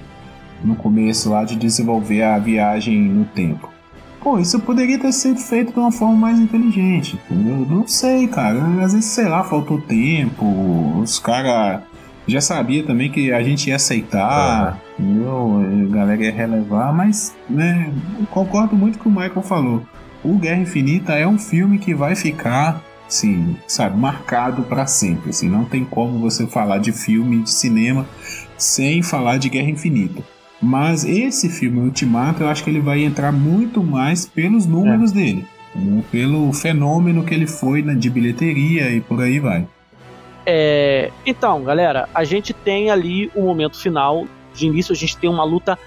no 0.63 0.77
começo 0.77 1.31
lá 1.31 1.45
de 1.45 1.57
desenvolver 1.57 2.23
a 2.23 2.39
viagem 2.39 3.01
no 3.01 3.25
tempo. 3.25 3.71
Pô, 4.21 4.39
isso 4.39 4.59
poderia 4.61 4.99
ter 4.99 5.13
sido 5.13 5.39
feito 5.39 5.73
de 5.73 5.79
uma 5.79 5.93
forma 5.93 6.15
mais 6.15 6.41
inteligente. 6.41 7.21
entendeu? 7.31 7.57
Eu 7.57 7.67
não 7.67 7.87
sei, 7.87 8.27
cara. 8.27 8.59
Às 8.83 8.95
vezes, 8.95 9.05
sei 9.05 9.29
lá, 9.29 9.45
faltou 9.45 9.79
tempo. 9.79 10.47
Os 10.99 11.19
caras 11.19 11.83
já 12.27 12.41
sabia 12.41 12.83
também 12.85 13.11
que 13.11 13.31
a 13.31 13.43
gente 13.43 13.69
ia 13.69 13.77
aceitar, 13.77 14.81
entendeu? 14.99 15.61
a 15.91 15.95
galera 15.95 16.23
ia 16.25 16.33
relevar, 16.33 16.93
mas, 16.93 17.35
né, 17.49 17.93
concordo 18.31 18.77
muito 18.77 18.99
com 18.99 19.09
o 19.09 19.13
Michael 19.13 19.43
falou. 19.43 19.83
O 20.23 20.39
Guerra 20.39 20.63
Infinita 20.63 21.13
é 21.15 21.27
um 21.27 21.39
filme 21.39 21.79
que 21.79 21.95
vai 21.95 22.15
ficar, 22.17 22.83
assim, 23.07 23.57
sabe, 23.67 23.99
marcado 23.99 24.63
pra 24.63 24.87
sempre. 24.87 25.31
Assim, 25.31 25.49
não 25.49 25.65
tem 25.65 25.85
como 25.85 26.19
você 26.19 26.47
falar 26.47 26.79
de 26.79 26.93
filme 26.93 27.43
de 27.43 27.51
cinema 27.51 28.07
sem 28.57 29.03
falar 29.03 29.37
de 29.39 29.49
Guerra 29.51 29.69
Infinita. 29.71 30.23
Mas 30.63 31.05
esse 31.05 31.51
filme, 31.51 31.81
Ultimato, 31.81 32.43
eu 32.43 32.49
acho 32.49 32.65
que 32.65 32.71
ele 32.71 32.81
vai 32.81 33.05
entrar 33.05 33.33
muito 33.33 33.83
mais 33.83 34.25
pelos 34.25 34.65
números 34.67 35.13
dele. 35.13 35.45
entendeu? 35.77 36.05
Pelo 36.11 36.53
fenômeno 36.53 37.23
que 37.25 37.35
ele 37.35 37.47
foi 37.49 37.83
na- 37.83 37.93
de 37.95 38.09
bilheteria 38.09 38.91
e 38.93 39.01
por 39.01 39.21
aí 39.21 39.41
vai. 39.41 39.67
É, 40.47 41.11
então, 41.27 41.63
galera, 41.65 42.09
a 42.15 42.23
gente 42.25 42.53
tem 42.55 42.91
ali 42.91 43.31
o 43.35 43.43
momento 43.43 43.77
final. 43.79 44.25
De 44.55 44.67
início, 44.67 44.93
a 44.93 44.97
gente 44.97 45.17
tem 45.17 45.29
uma 45.29 45.45
luta 45.45 45.79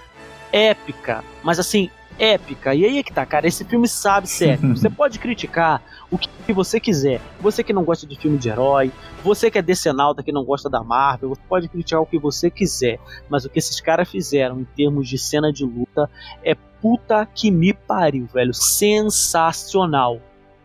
épica, 0.52 1.24
mas 1.42 1.58
assim, 1.58 1.90
épica. 2.18 2.74
E 2.74 2.84
aí 2.84 2.98
é 2.98 3.02
que 3.02 3.12
tá, 3.12 3.24
cara. 3.24 3.46
Esse 3.46 3.64
filme 3.64 3.86
sabe 3.86 4.26
ser 4.26 4.50
épico. 4.50 4.74
Você 4.76 4.90
pode 4.90 5.18
criticar 5.18 5.82
o 6.10 6.18
que 6.18 6.52
você 6.52 6.80
quiser. 6.80 7.20
Você 7.40 7.62
que 7.62 7.72
não 7.72 7.84
gosta 7.84 8.06
de 8.06 8.18
filme 8.18 8.38
de 8.38 8.48
herói, 8.48 8.90
você 9.22 9.50
que 9.50 9.58
é 9.58 9.62
decenalta, 9.62 10.22
que 10.22 10.32
não 10.32 10.44
gosta 10.44 10.68
da 10.68 10.82
Marvel, 10.82 11.28
você 11.28 11.42
pode 11.48 11.68
criticar 11.68 12.00
o 12.00 12.06
que 12.06 12.18
você 12.18 12.50
quiser. 12.50 12.98
Mas 13.28 13.44
o 13.44 13.50
que 13.50 13.58
esses 13.58 13.80
caras 13.80 14.10
fizeram 14.10 14.60
em 14.60 14.64
termos 14.64 15.08
de 15.08 15.18
cena 15.18 15.52
de 15.52 15.64
luta 15.64 16.10
é 16.42 16.54
puta 16.54 17.26
que 17.26 17.50
me 17.50 17.72
pariu, 17.72 18.26
velho. 18.32 18.54
Sensacional. 18.54 20.20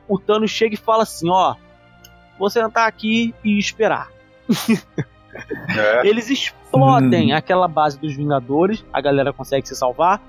O 0.08 0.18
Thanos 0.18 0.52
chega 0.52 0.76
e 0.76 0.78
fala 0.78 1.04
assim: 1.04 1.30
ó, 1.30 1.56
vou 2.40 2.50
sentar 2.50 2.88
aqui 2.88 3.34
e 3.44 3.60
esperar. 3.60 4.10
É. 5.78 6.08
Eles 6.08 6.30
explodem 6.30 7.34
aquela 7.34 7.68
base 7.68 8.00
dos 8.00 8.16
Vingadores, 8.16 8.86
a 8.92 9.00
galera 9.02 9.34
consegue 9.34 9.68
se 9.68 9.76
salvar, 9.76 10.22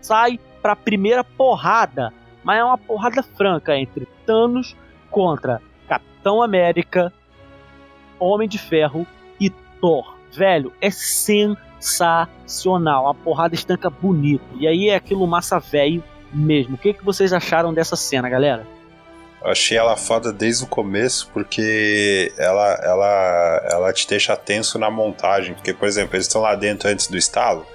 sai 0.00 0.38
pra 0.62 0.76
primeira 0.76 1.24
porrada, 1.24 2.12
mas 2.42 2.58
é 2.58 2.64
uma 2.64 2.78
porrada 2.78 3.22
franca 3.22 3.76
entre 3.76 4.08
Thanos 4.26 4.76
contra 5.10 5.60
Capitão 5.88 6.42
América, 6.42 7.12
Homem 8.18 8.48
de 8.48 8.58
Ferro 8.58 9.06
e 9.40 9.50
Thor. 9.80 10.16
Velho, 10.32 10.72
é 10.80 10.90
sensacional. 10.90 13.08
A 13.08 13.14
porrada 13.14 13.54
estanca 13.54 13.88
bonito. 13.88 14.44
E 14.56 14.66
aí 14.66 14.88
é 14.88 14.96
aquilo 14.96 15.24
massa 15.26 15.60
velho 15.60 16.02
mesmo. 16.32 16.74
O 16.74 16.78
que, 16.78 16.92
que 16.92 17.04
vocês 17.04 17.32
acharam 17.32 17.72
dessa 17.72 17.96
cena, 17.96 18.28
galera? 18.28 18.66
Achei 19.44 19.76
ela 19.76 19.94
foda 19.94 20.32
desde 20.32 20.64
o 20.64 20.66
começo 20.66 21.30
porque 21.32 22.32
ela, 22.38 22.80
ela, 22.82 23.68
ela 23.70 23.92
te 23.92 24.08
deixa 24.08 24.34
tenso 24.36 24.78
na 24.78 24.90
montagem. 24.90 25.52
Porque, 25.54 25.74
por 25.74 25.86
exemplo, 25.86 26.16
eles 26.16 26.26
estão 26.26 26.40
lá 26.40 26.54
dentro 26.54 26.88
antes 26.88 27.08
do 27.08 27.18
estalo, 27.18 27.66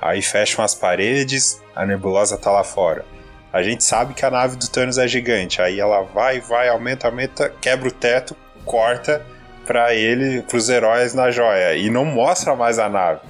aí 0.00 0.20
fecham 0.20 0.62
as 0.62 0.74
paredes, 0.74 1.62
a 1.74 1.86
nebulosa 1.86 2.36
tá 2.36 2.50
lá 2.50 2.62
fora. 2.62 3.04
A 3.50 3.62
gente 3.62 3.82
sabe 3.82 4.12
que 4.12 4.26
a 4.26 4.30
nave 4.30 4.56
do 4.56 4.68
Thanos 4.68 4.98
é 4.98 5.08
gigante, 5.08 5.62
aí 5.62 5.80
ela 5.80 6.02
vai, 6.02 6.40
vai, 6.40 6.68
aumenta, 6.68 7.06
aumenta, 7.06 7.48
quebra 7.60 7.88
o 7.88 7.92
teto, 7.92 8.36
corta 8.66 9.24
para 9.66 9.94
ele, 9.94 10.42
pros 10.42 10.68
heróis 10.68 11.14
na 11.14 11.30
joia 11.30 11.74
e 11.76 11.88
não 11.88 12.04
mostra 12.04 12.54
mais 12.54 12.78
a 12.78 12.90
nave. 12.90 13.20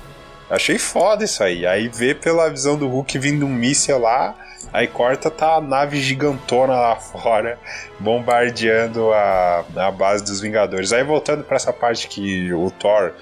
Achei 0.50 0.78
foda 0.78 1.24
isso 1.24 1.42
aí. 1.44 1.64
Aí 1.66 1.88
vê 1.88 2.14
pela 2.14 2.50
visão 2.50 2.76
do 2.76 2.88
Hulk 2.88 3.18
vindo 3.18 3.46
um 3.46 3.52
míssil 3.52 3.98
lá, 3.98 4.34
Aí 4.72 4.86
corta, 4.86 5.30
tá 5.30 5.54
a 5.54 5.60
nave 5.60 6.00
gigantona 6.00 6.74
lá 6.74 6.96
fora, 6.96 7.58
bombardeando 7.98 9.12
a, 9.12 9.64
a 9.76 9.90
base 9.90 10.24
dos 10.24 10.40
Vingadores. 10.40 10.92
Aí 10.92 11.02
voltando 11.02 11.44
para 11.44 11.56
essa 11.56 11.72
parte 11.72 12.08
que 12.08 12.52
o 12.52 12.70
Thor, 12.70 13.12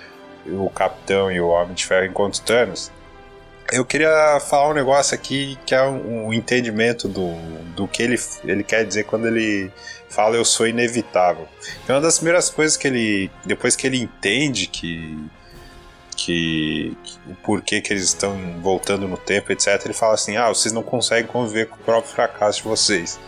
o 0.47 0.69
Capitão 0.71 1.31
e 1.31 1.41
o 1.41 1.49
Homem 1.49 1.75
de 1.75 1.87
Ferro 1.87 2.07
encontram 2.07 2.45
Thanos, 2.45 2.91
eu 3.73 3.85
queria 3.85 4.39
falar 4.41 4.71
um 4.71 4.75
negócio 4.75 5.15
aqui 5.15 5.59
que 5.65 5.75
é 5.75 5.83
um, 5.83 6.27
um, 6.27 6.33
entendimento 6.33 7.09
do, 7.09 7.35
do 7.75 7.89
que 7.89 8.03
ele, 8.03 8.17
ele 8.45 8.63
quer 8.63 8.85
dizer 8.85 9.05
quando 9.05 9.27
ele 9.27 9.71
fala 10.09 10.37
eu 10.37 10.45
sou 10.45 10.67
inevitável. 10.67 11.49
É 11.89 11.93
uma 11.93 12.01
das 12.01 12.19
primeiras 12.19 12.51
coisas 12.51 12.77
que 12.77 12.87
ele, 12.87 13.31
depois 13.45 13.75
que 13.75 13.87
ele 13.87 14.01
entende 14.01 14.67
que 14.67 15.19
que, 16.15 16.97
que, 17.03 17.19
o 17.31 17.35
porquê 17.37 17.81
que 17.81 17.93
eles 17.93 18.05
estão 18.05 18.37
voltando 18.61 19.07
no 19.07 19.17
tempo, 19.17 19.53
etc. 19.53 19.81
Ele 19.85 19.95
fala 19.95 20.15
assim: 20.15 20.37
ah, 20.37 20.49
vocês 20.49 20.73
não 20.73 20.83
conseguem 20.83 21.27
conviver 21.27 21.69
com 21.69 21.77
o 21.77 21.79
próprio 21.81 22.13
fracasso 22.13 22.59
de 22.59 22.65
vocês. 22.65 23.19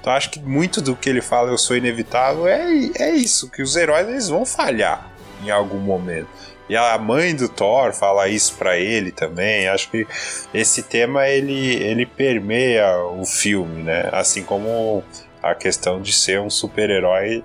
Então 0.00 0.12
acho 0.12 0.30
que 0.30 0.38
muito 0.38 0.82
do 0.82 0.94
que 0.94 1.08
ele 1.08 1.22
fala, 1.22 1.50
eu 1.50 1.56
sou 1.56 1.76
inevitável, 1.76 2.46
é, 2.46 2.62
é 2.98 3.10
isso, 3.12 3.50
que 3.50 3.62
os 3.62 3.74
heróis 3.74 4.06
eles 4.06 4.28
vão 4.28 4.44
falhar 4.44 5.10
em 5.42 5.50
algum 5.50 5.78
momento. 5.78 6.28
E 6.68 6.76
a 6.76 6.96
mãe 6.98 7.34
do 7.34 7.48
Thor 7.48 7.92
fala 7.92 8.28
isso 8.28 8.54
para 8.54 8.76
ele 8.78 9.10
também. 9.10 9.68
Acho 9.68 9.90
que 9.90 10.06
esse 10.52 10.82
tema 10.82 11.28
ele, 11.28 11.74
ele 11.82 12.06
permeia 12.06 12.98
o 13.04 13.24
filme, 13.26 13.82
né? 13.82 14.08
Assim 14.12 14.42
como 14.42 15.04
a 15.42 15.54
questão 15.54 16.00
de 16.00 16.12
ser 16.12 16.40
um 16.40 16.48
super-herói 16.48 17.44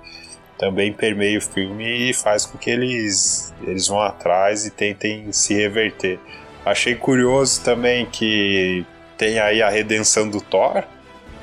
também 0.60 0.92
permeia 0.92 1.38
o 1.38 1.40
filme 1.40 2.10
e 2.10 2.12
faz 2.12 2.44
com 2.44 2.58
que 2.58 2.68
eles, 2.68 3.54
eles 3.66 3.88
vão 3.88 4.02
atrás 4.02 4.66
e 4.66 4.70
tentem 4.70 5.32
se 5.32 5.54
reverter. 5.54 6.18
Achei 6.66 6.94
curioso 6.94 7.64
também 7.64 8.04
que 8.04 8.84
tem 9.16 9.38
aí 9.38 9.62
a 9.62 9.70
redenção 9.70 10.28
do 10.28 10.38
Thor, 10.38 10.84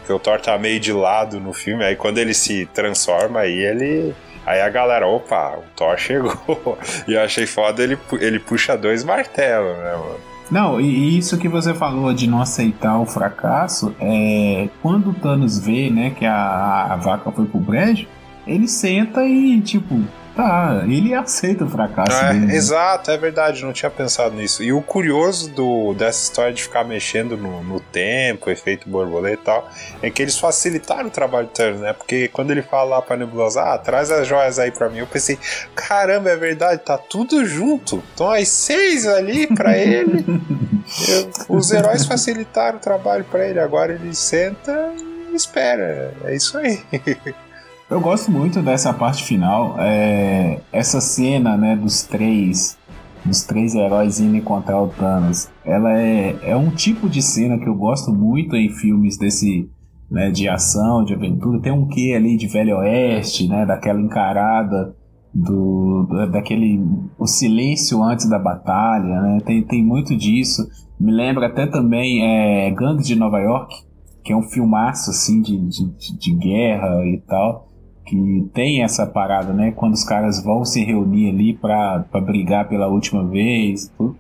que 0.06 0.14
o 0.14 0.20
Thor 0.20 0.40
tá 0.40 0.56
meio 0.60 0.80
de 0.80 0.94
lado 0.94 1.40
no 1.40 1.52
filme, 1.52 1.84
aí 1.84 1.96
quando 1.96 2.20
ele 2.20 2.36
se 2.36 2.68
transforma, 2.68 3.40
aí 3.40 3.58
ele. 3.58 4.14
Aí 4.46 4.62
a 4.62 4.70
galera, 4.70 5.08
opa, 5.08 5.58
o 5.58 5.64
Thor 5.76 5.98
chegou. 6.00 6.78
e 7.08 7.16
eu 7.16 7.22
achei 7.22 7.48
foda, 7.48 7.82
ele, 7.82 7.98
ele 8.22 8.40
puxa 8.40 8.78
dois 8.78 9.04
martelos, 9.04 9.76
né, 9.80 9.94
mano? 9.94 10.20
Não, 10.50 10.80
e 10.80 11.18
isso 11.18 11.38
que 11.38 11.50
você 11.50 11.74
falou 11.74 12.14
de 12.14 12.26
não 12.28 12.40
aceitar 12.40 13.00
o 13.00 13.06
fracasso, 13.06 13.94
é 14.00 14.70
quando 14.82 15.10
o 15.10 15.14
Thanos 15.14 15.60
vê, 15.60 15.90
né, 15.90 16.12
que 16.12 16.26
a, 16.26 16.94
a 16.94 16.96
vaca 16.96 17.30
foi 17.32 17.46
pro 17.46 17.60
brejo, 17.60 18.08
ele 18.48 18.68
senta 18.68 19.24
e, 19.26 19.62
tipo, 19.62 20.02
tá, 20.38 20.84
ele 20.88 21.14
aceita 21.16 21.66
o 21.66 21.70
fracasso. 21.70 22.16
É, 22.16 22.34
dele, 22.34 22.46
né? 22.46 22.56
Exato, 22.56 23.10
é 23.10 23.18
verdade, 23.18 23.66
não 23.66 23.74
tinha 23.74 23.90
pensado 23.90 24.36
nisso. 24.36 24.64
E 24.64 24.72
o 24.72 24.82
curioso 24.82 25.50
do, 25.50 25.96
dessa 25.96 26.24
história 26.24 26.54
de 26.54 26.62
ficar 26.62 26.84
mexendo 26.84 27.36
no, 27.36 27.64
no 27.64 27.80
tempo, 27.80 28.50
efeito 28.50 28.88
borboleta 28.88 29.42
e 29.42 29.46
tal, 29.46 29.70
é 30.02 30.10
que 30.12 30.22
eles 30.22 30.38
facilitaram 30.38 31.08
o 31.08 31.12
trabalho 31.12 31.48
do 31.48 31.54
Turner, 31.54 31.80
né? 31.80 31.94
Porque 31.94 32.28
quando 32.28 32.52
ele 32.52 32.62
fala 32.62 32.98
lá 32.98 33.02
pra 33.02 33.18
Nebulosa, 33.18 33.62
ah, 33.62 33.78
traz 33.78 34.12
as 34.12 34.28
joias 34.28 34.60
aí 34.60 34.72
pra 34.72 34.90
mim, 34.90 35.00
eu 35.00 35.08
pensei, 35.08 35.40
caramba, 35.76 36.30
é 36.30 36.36
verdade, 36.36 36.84
tá 36.84 36.98
tudo 36.98 37.44
junto. 37.46 38.04
Então 38.14 38.30
as 38.30 38.48
seis 38.48 39.08
ali 39.08 39.48
pra 39.48 39.76
ele. 39.76 40.24
eu, 41.10 41.58
os 41.58 41.72
heróis 41.72 42.06
facilitaram 42.06 42.78
o 42.78 42.82
trabalho 42.82 43.26
pra 43.26 43.48
ele, 43.48 43.60
agora 43.60 43.94
ele 43.94 44.14
senta 44.14 44.94
e 45.32 45.36
espera. 45.36 46.14
É 46.24 46.36
isso 46.36 46.58
aí. 46.58 46.80
Eu 47.90 48.02
gosto 48.02 48.30
muito 48.30 48.62
dessa 48.62 48.94
parte 48.94 49.24
final. 49.24 49.78
É, 49.80 50.60
essa 50.74 51.00
cena, 51.00 51.56
né, 51.56 51.74
dos 51.74 52.04
três, 52.04 52.78
dos 53.24 53.44
três 53.44 53.76
heróis 53.76 54.20
indo 54.20 54.36
encontrar 54.36 54.82
o 54.82 54.90
Thanos. 54.90 55.50
Ela 55.64 55.98
é, 55.98 56.36
é 56.42 56.56
um 56.58 56.70
tipo 56.70 57.08
de 57.10 57.22
cena 57.22 57.58
que 57.58 57.68
eu 57.68 57.76
gosto 57.76 58.14
muito 58.14 58.58
em 58.58 58.70
filmes 58.70 59.18
desse, 59.18 59.70
né, 60.12 60.30
de 60.30 60.50
ação, 60.50 61.06
de 61.06 61.14
aventura. 61.14 61.62
Tem 61.62 61.72
um 61.72 61.88
quê 61.88 62.14
ali 62.14 62.36
de 62.36 62.48
Velho 62.48 62.76
Oeste, 62.76 63.48
né, 63.48 63.66
daquela 63.66 64.02
encarada 64.02 64.94
do 65.34 66.08
daquele 66.32 66.84
o 67.18 67.28
silêncio 67.28 68.02
antes 68.02 68.28
da 68.28 68.40
batalha, 68.40 69.22
né? 69.22 69.38
Tem, 69.46 69.62
tem 69.62 69.86
muito 69.86 70.16
disso. 70.16 70.68
Me 71.00 71.12
lembra 71.12 71.46
até 71.46 71.68
também 71.68 72.24
é, 72.24 72.72
Gangue 72.72 73.04
de 73.04 73.16
Nova 73.16 73.40
York, 73.40 73.76
que 74.24 74.34
é 74.34 74.36
um 74.36 74.42
filmaço 74.42 75.12
assim 75.12 75.42
de, 75.42 75.58
de, 75.70 76.18
de 76.18 76.36
guerra 76.36 77.06
e 77.06 77.22
tal 77.28 77.67
que 78.08 78.50
tem 78.54 78.84
essa 78.84 79.06
parada, 79.06 79.52
né? 79.52 79.72
Quando 79.76 79.94
os 79.94 80.04
caras 80.04 80.42
vão 80.42 80.64
se 80.64 80.84
reunir 80.84 81.30
ali 81.30 81.54
pra, 81.54 82.06
pra 82.10 82.22
brigar 82.22 82.68
pela 82.68 82.88
última 82.88 83.24
vez. 83.26 83.92
Tudo. 83.98 84.16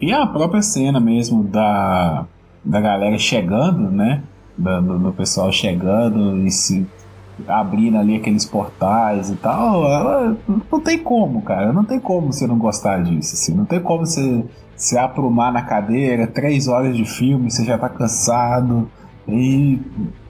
E 0.00 0.12
a 0.12 0.24
própria 0.26 0.62
cena 0.62 1.00
mesmo 1.00 1.42
da, 1.42 2.24
da 2.64 2.80
galera 2.80 3.18
chegando, 3.18 3.90
né? 3.90 4.22
Do, 4.56 4.98
do, 4.98 5.12
pessoal 5.12 5.52
chegando 5.52 6.46
e 6.46 6.50
se 6.50 6.86
abrindo 7.46 7.98
ali 7.98 8.16
aqueles 8.16 8.44
portais 8.44 9.30
e 9.30 9.36
tal. 9.36 9.84
Ela, 9.84 10.36
não 10.70 10.80
tem 10.80 10.98
como, 10.98 11.42
cara. 11.42 11.72
Não 11.72 11.84
tem 11.84 11.98
como 11.98 12.32
você 12.32 12.46
não 12.46 12.58
gostar 12.58 13.02
disso. 13.02 13.34
Assim. 13.34 13.54
Não 13.54 13.64
tem 13.64 13.80
como 13.80 14.06
você 14.06 14.44
se 14.76 14.96
aprumar 14.96 15.52
na 15.52 15.62
cadeira, 15.62 16.28
três 16.28 16.68
horas 16.68 16.96
de 16.96 17.04
filme, 17.04 17.50
você 17.50 17.64
já 17.64 17.76
tá 17.76 17.88
cansado. 17.88 18.88
E 19.26 19.80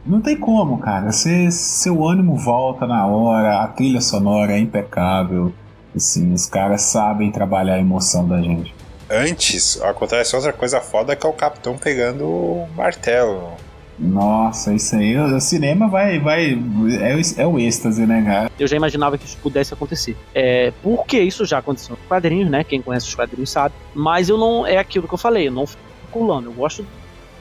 não 0.09 0.20
tem 0.22 0.36
como, 0.36 0.78
cara. 0.78 1.12
Você, 1.12 1.51
seu 1.51 2.06
ânimo 2.06 2.35
volta 2.35 2.86
na 2.86 3.06
hora, 3.06 3.62
a 3.62 3.68
trilha 3.68 4.01
sonora 4.01 4.52
é 4.52 4.59
impecável. 4.59 5.52
Assim, 5.94 6.32
os 6.32 6.47
caras 6.47 6.82
sabem 6.82 7.30
trabalhar 7.30 7.74
a 7.74 7.78
emoção 7.78 8.26
da 8.26 8.40
gente. 8.40 8.74
Antes, 9.10 9.80
acontece 9.82 10.35
outra 10.35 10.52
coisa 10.52 10.80
foda 10.80 11.14
que 11.14 11.26
é 11.26 11.28
o 11.28 11.32
capitão 11.32 11.76
pegando 11.76 12.24
o 12.24 12.68
martelo. 12.74 13.52
Nossa, 13.98 14.72
isso 14.72 14.94
aí, 14.94 15.18
o 15.18 15.40
cinema 15.40 15.89
vai. 15.89 16.18
vai 16.20 16.59
é, 17.01 17.43
é 17.43 17.47
o 17.47 17.59
êxtase, 17.59 18.06
né, 18.06 18.22
cara? 18.24 18.51
Eu 18.59 18.66
já 18.66 18.76
imaginava 18.76 19.18
que 19.18 19.26
isso 19.26 19.36
pudesse 19.43 19.74
acontecer. 19.74 20.16
É, 20.35 20.72
porque 20.82 21.18
isso 21.18 21.44
já 21.44 21.59
aconteceu 21.59 21.97
nos 21.97 22.06
quadrinhos, 22.06 22.48
né? 22.48 22.62
Quem 22.64 22.80
conhece 22.80 23.09
os 23.09 23.14
quadrinhos 23.14 23.51
sabe. 23.51 23.74
Mas 23.94 24.28
eu 24.28 24.39
não. 24.39 24.66
É 24.66 24.78
aquilo 24.78 25.09
que 25.09 25.14
eu 25.14 25.18
falei, 25.18 25.48
eu 25.48 25.52
não 25.52 25.66
fico 25.66 25.82
pulando. 26.12 26.47
Eu 26.47 26.52
gosto. 26.52 26.86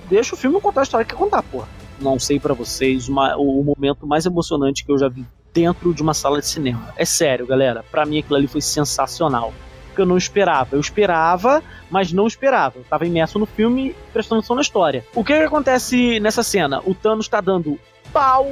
Deixa 0.09 0.33
o 0.33 0.37
filme 0.37 0.59
contar 0.59 0.81
a 0.81 0.83
história 0.83 1.05
que 1.05 1.13
quer 1.13 1.19
contar, 1.19 1.43
porra 1.43 1.76
não 1.99 2.19
sei 2.19 2.39
para 2.39 2.53
vocês, 2.53 3.07
uma, 3.07 3.35
o, 3.37 3.63
momento 3.63 4.05
mais 4.05 4.25
emocionante 4.25 4.85
que 4.85 4.91
eu 4.91 4.97
já 4.97 5.07
vi 5.07 5.25
dentro 5.53 5.93
de 5.93 6.01
uma 6.01 6.13
sala 6.13 6.39
de 6.39 6.47
cinema. 6.47 6.93
É 6.95 7.05
sério, 7.05 7.47
galera. 7.47 7.83
Para 7.89 8.05
mim 8.05 8.19
aquilo 8.19 8.35
ali 8.35 8.47
foi 8.47 8.61
sensacional. 8.61 9.53
Porque 9.87 10.01
eu 10.01 10.05
não 10.05 10.17
esperava. 10.17 10.75
Eu 10.75 10.79
esperava, 10.79 11.63
mas 11.89 12.13
não 12.13 12.27
esperava. 12.27 12.77
Eu 12.77 12.83
tava 12.83 13.07
imerso 13.07 13.39
no 13.39 13.45
filme, 13.45 13.95
prestando 14.13 14.39
atenção 14.39 14.55
na 14.55 14.61
história. 14.61 15.03
O 15.15 15.23
que, 15.23 15.33
que 15.35 15.43
acontece 15.43 16.19
nessa 16.19 16.43
cena? 16.43 16.81
O 16.85 16.93
Thanos 16.93 17.27
tá 17.27 17.41
dando 17.41 17.79
pau 18.13 18.51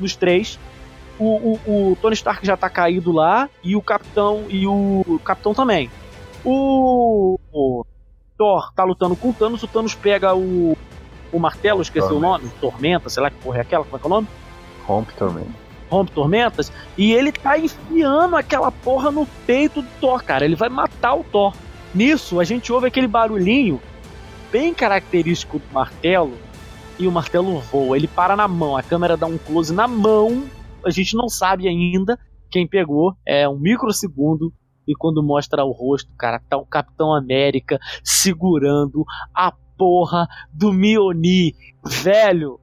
nos 0.00 0.16
três. 0.16 0.58
O, 1.18 1.24
o, 1.24 1.90
o, 1.92 1.96
Tony 2.00 2.14
Stark 2.14 2.46
já 2.46 2.56
tá 2.56 2.70
caído 2.70 3.12
lá. 3.12 3.50
E 3.62 3.76
o 3.76 3.82
Capitão. 3.82 4.44
E 4.48 4.66
o, 4.66 5.04
o 5.06 5.18
Capitão 5.18 5.52
também. 5.52 5.90
O, 6.42 7.38
o 7.52 7.84
Thor 8.38 8.72
tá 8.72 8.84
lutando 8.84 9.16
com 9.16 9.28
o 9.28 9.34
Thanos. 9.34 9.62
O 9.62 9.68
Thanos 9.68 9.94
pega 9.94 10.34
o, 10.34 10.76
o 11.32 11.38
martelo, 11.38 11.82
esqueci 11.82 12.08
Tormenta. 12.08 12.26
o 12.26 12.30
nome, 12.30 12.50
Tormenta, 12.60 13.08
sei 13.08 13.22
lá 13.22 13.30
que 13.30 13.36
porra 13.38 13.58
é 13.58 13.60
aquela, 13.60 13.84
como 13.84 13.96
é 13.96 13.98
que 13.98 14.04
é 14.04 14.08
o 14.08 14.10
nome? 14.10 14.28
Rompe 14.84 15.12
Tormenta. 15.14 15.66
Rompe 15.88 16.12
Tormentas, 16.12 16.72
e 16.98 17.12
ele 17.12 17.30
tá 17.30 17.58
enfiando 17.58 18.36
aquela 18.36 18.72
porra 18.72 19.10
no 19.10 19.26
peito 19.46 19.82
do 19.82 19.88
Thor, 20.00 20.22
cara. 20.22 20.44
Ele 20.44 20.56
vai 20.56 20.68
matar 20.68 21.14
o 21.14 21.22
Thor. 21.24 21.54
Nisso, 21.94 22.40
a 22.40 22.44
gente 22.44 22.72
ouve 22.72 22.88
aquele 22.88 23.06
barulhinho 23.06 23.80
bem 24.50 24.74
característico 24.74 25.58
do 25.58 25.72
martelo, 25.72 26.36
e 26.98 27.06
o 27.06 27.12
martelo 27.12 27.58
voa. 27.60 27.96
Ele 27.96 28.08
para 28.08 28.36
na 28.36 28.48
mão, 28.48 28.76
a 28.76 28.82
câmera 28.82 29.16
dá 29.16 29.26
um 29.26 29.38
close 29.38 29.72
na 29.72 29.86
mão, 29.86 30.44
a 30.84 30.90
gente 30.90 31.16
não 31.16 31.28
sabe 31.28 31.68
ainda 31.68 32.18
quem 32.50 32.66
pegou, 32.66 33.14
é 33.26 33.48
um 33.48 33.58
microsegundo. 33.58 34.52
E 34.88 34.94
quando 34.94 35.22
mostra 35.22 35.64
o 35.64 35.72
rosto, 35.72 36.10
cara, 36.16 36.40
tá 36.48 36.56
o 36.56 36.64
Capitão 36.64 37.12
América 37.12 37.78
segurando 38.04 39.04
a 39.34 39.52
porra 39.76 40.26
do 40.52 40.72
Mioni. 40.72 41.54
Velho, 41.84 42.58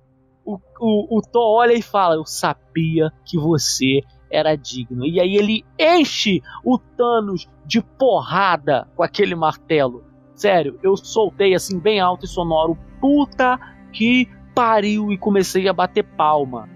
o, 0.45 0.59
o, 0.79 1.17
o 1.17 1.21
Thor 1.21 1.59
olha 1.59 1.73
e 1.73 1.81
fala: 1.81 2.15
Eu 2.15 2.25
sabia 2.25 3.11
que 3.25 3.37
você 3.37 4.01
era 4.31 4.55
digno. 4.55 5.05
E 5.05 5.19
aí 5.19 5.35
ele 5.35 5.63
enche 5.79 6.41
o 6.63 6.77
Thanos 6.77 7.47
de 7.65 7.81
porrada 7.81 8.87
com 8.95 9.03
aquele 9.03 9.35
martelo. 9.35 10.03
Sério, 10.35 10.79
eu 10.81 10.97
soltei 10.97 11.53
assim 11.53 11.79
bem 11.79 11.99
alto 11.99 12.25
e 12.25 12.27
sonoro. 12.27 12.77
Puta 12.99 13.59
que 13.91 14.27
pariu 14.55 15.11
e 15.11 15.17
comecei 15.17 15.67
a 15.67 15.73
bater 15.73 16.03
palma. 16.03 16.67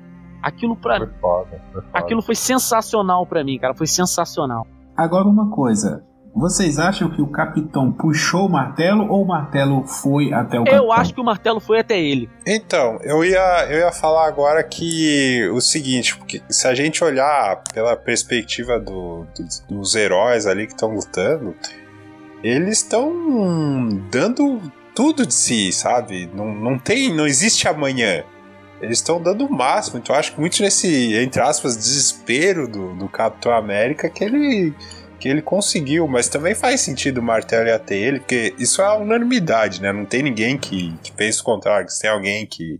Aquilo 0.41 0.76
pra 0.76 0.99
Foi 0.99 1.07
foda, 1.19 1.61
foi 1.73 1.81
foda. 1.81 1.88
Aquilo 1.93 2.22
foi 2.22 2.35
sensacional 2.35 3.26
pra 3.26 3.43
mim, 3.43 3.57
cara. 3.57 3.73
Foi 3.73 3.88
sensacional. 3.88 4.68
Agora 4.95 5.27
uma 5.27 5.49
coisa. 5.49 6.07
Vocês 6.39 6.77
acham 6.77 7.09
que 7.09 7.19
o 7.22 7.27
capitão 7.27 7.91
puxou 7.91 8.45
o 8.45 8.49
martelo 8.49 9.09
ou 9.09 9.23
o 9.23 9.27
martelo 9.27 9.84
foi 9.88 10.31
até 10.31 10.59
o 10.59 10.64
capitão? 10.64 10.84
Eu 10.85 10.91
acho 10.91 11.14
que 11.14 11.19
o 11.19 11.23
martelo 11.23 11.59
foi 11.59 11.80
até 11.80 11.99
ele. 11.99 12.30
Então, 12.45 12.99
eu 13.01 13.26
ia, 13.26 13.65
eu 13.72 13.80
ia 13.80 13.91
falar 13.91 14.27
agora 14.27 14.64
que 14.64 15.49
o 15.51 15.59
seguinte, 15.59 16.15
porque 16.15 16.41
se 16.49 16.68
a 16.68 16.76
gente 16.76 17.03
olhar 17.03 17.64
pela 17.73 17.95
perspectiva 17.97 18.80
do- 18.80 19.26
dos- 19.35 19.59
dos 19.68 19.95
heróis 19.95 20.45
ali 20.45 20.68
que 20.68 20.73
estão 20.73 20.93
lutando, 20.93 21.55
eles 22.43 22.77
estão 22.84 23.89
dando 24.11 24.61
tudo 24.93 25.26
de 25.26 25.34
si, 25.34 25.72
sabe? 25.72 26.30
Não, 26.35 26.53
não 26.53 26.77
tem, 26.77 27.14
não 27.14 27.26
existe 27.26 27.68
amanhã. 27.68 28.23
Eles 28.80 28.99
estão 28.99 29.19
dando 29.19 29.45
o 29.45 29.51
máximo, 29.51 29.97
então 29.97 30.15
eu 30.15 30.19
acho 30.19 30.34
que 30.34 30.39
muito 30.39 30.61
nesse, 30.61 31.15
entre 31.15 31.41
aspas, 31.41 31.76
desespero 31.76 32.68
do, 32.68 32.93
do 32.95 33.07
Capitão 33.09 33.51
América 33.51 34.07
que 34.07 34.23
ele, 34.23 34.72
que 35.19 35.27
ele 35.27 35.41
conseguiu, 35.41 36.07
mas 36.07 36.27
também 36.27 36.53
faz 36.53 36.81
sentido 36.81 37.18
o 37.19 37.23
martelo 37.23 37.68
ir 37.68 37.72
até 37.72 37.95
ele, 37.95 38.19
porque 38.19 38.53
isso 38.60 38.81
é 38.81 38.85
a 38.85 38.95
unanimidade, 38.95 39.81
né? 39.81 39.91
Não 39.91 40.06
tem 40.06 40.22
ninguém 40.23 40.57
que, 40.57 40.95
que 41.03 41.11
pense 41.11 41.41
o 41.41 41.44
contrário, 41.44 41.89
se 41.89 42.02
tem 42.02 42.10
alguém 42.10 42.45
que, 42.45 42.80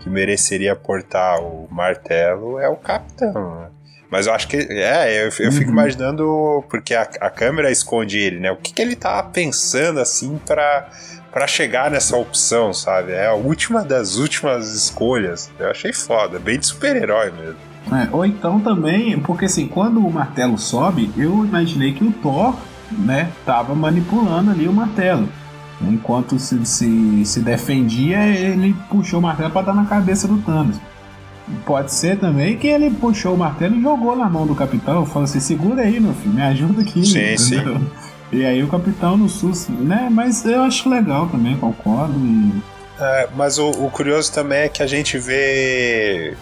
que 0.00 0.08
mereceria 0.08 0.76
portar 0.76 1.40
o 1.40 1.66
martelo, 1.70 2.58
é 2.58 2.68
o 2.68 2.76
Capitão, 2.76 3.60
né? 3.60 3.68
Mas 4.10 4.26
eu 4.26 4.34
acho 4.34 4.46
que. 4.46 4.56
É, 4.58 5.10
eu, 5.22 5.24
eu 5.40 5.50
fico 5.52 5.64
Uhum. 5.66 5.72
imaginando. 5.72 6.62
Porque 6.68 6.94
a, 6.94 7.08
a 7.18 7.30
câmera 7.30 7.70
esconde 7.70 8.18
ele, 8.18 8.40
né? 8.40 8.52
O 8.52 8.56
que, 8.58 8.70
que 8.70 8.82
ele 8.82 8.94
tá 8.94 9.22
pensando 9.22 9.98
assim 10.00 10.38
pra, 10.46 10.86
pra 11.32 11.46
chegar 11.46 11.90
nessa 11.90 12.14
opção, 12.18 12.74
sabe? 12.74 13.12
É 13.12 13.28
a 13.28 13.32
última 13.32 13.82
das 13.82 14.16
últimas 14.16 14.74
escolhas. 14.74 15.50
Eu 15.58 15.70
achei 15.70 15.94
foda, 15.94 16.38
bem 16.38 16.58
de 16.58 16.66
super-herói 16.66 17.30
mesmo. 17.30 17.71
É, 17.90 18.08
ou 18.12 18.24
então 18.24 18.60
também, 18.60 19.18
porque 19.18 19.46
assim, 19.46 19.66
quando 19.66 19.98
o 19.98 20.12
martelo 20.12 20.58
sobe, 20.58 21.10
eu 21.16 21.44
imaginei 21.44 21.92
que 21.92 22.04
o 22.04 22.12
Thor, 22.12 22.54
né, 22.90 23.30
tava 23.44 23.74
manipulando 23.74 24.50
ali 24.50 24.68
o 24.68 24.72
martelo. 24.72 25.28
Enquanto 25.80 26.38
se, 26.38 26.64
se, 26.64 27.24
se 27.24 27.40
defendia, 27.40 28.24
ele 28.24 28.74
puxou 28.88 29.18
o 29.18 29.22
martelo 29.22 29.50
pra 29.50 29.62
dar 29.62 29.74
na 29.74 29.84
cabeça 29.84 30.28
do 30.28 30.38
Thanos. 30.38 30.76
Pode 31.66 31.92
ser 31.92 32.18
também 32.18 32.56
que 32.56 32.68
ele 32.68 32.88
puxou 32.90 33.34
o 33.34 33.38
martelo 33.38 33.74
e 33.74 33.82
jogou 33.82 34.16
na 34.16 34.28
mão 34.28 34.46
do 34.46 34.54
capitão, 34.54 35.04
falou 35.04 35.24
assim: 35.24 35.40
segura 35.40 35.82
aí, 35.82 35.98
meu 35.98 36.14
filho, 36.14 36.34
me 36.34 36.42
ajuda 36.42 36.82
aqui. 36.82 37.04
Sim, 37.04 37.36
sim. 37.36 37.88
E 38.30 38.44
aí 38.44 38.62
o 38.62 38.68
capitão 38.68 39.16
no 39.16 39.28
susto, 39.28 39.72
né? 39.72 40.08
Mas 40.10 40.44
eu 40.44 40.62
acho 40.62 40.88
legal 40.88 41.26
também, 41.26 41.56
concordo. 41.56 42.14
E 42.16 42.52
É, 42.98 43.28
mas 43.36 43.58
o, 43.58 43.70
o 43.70 43.90
curioso 43.90 44.32
também 44.32 44.60
é 44.60 44.68
que 44.68 44.82
a 44.82 44.86
gente 44.86 45.18
vê 45.18 46.34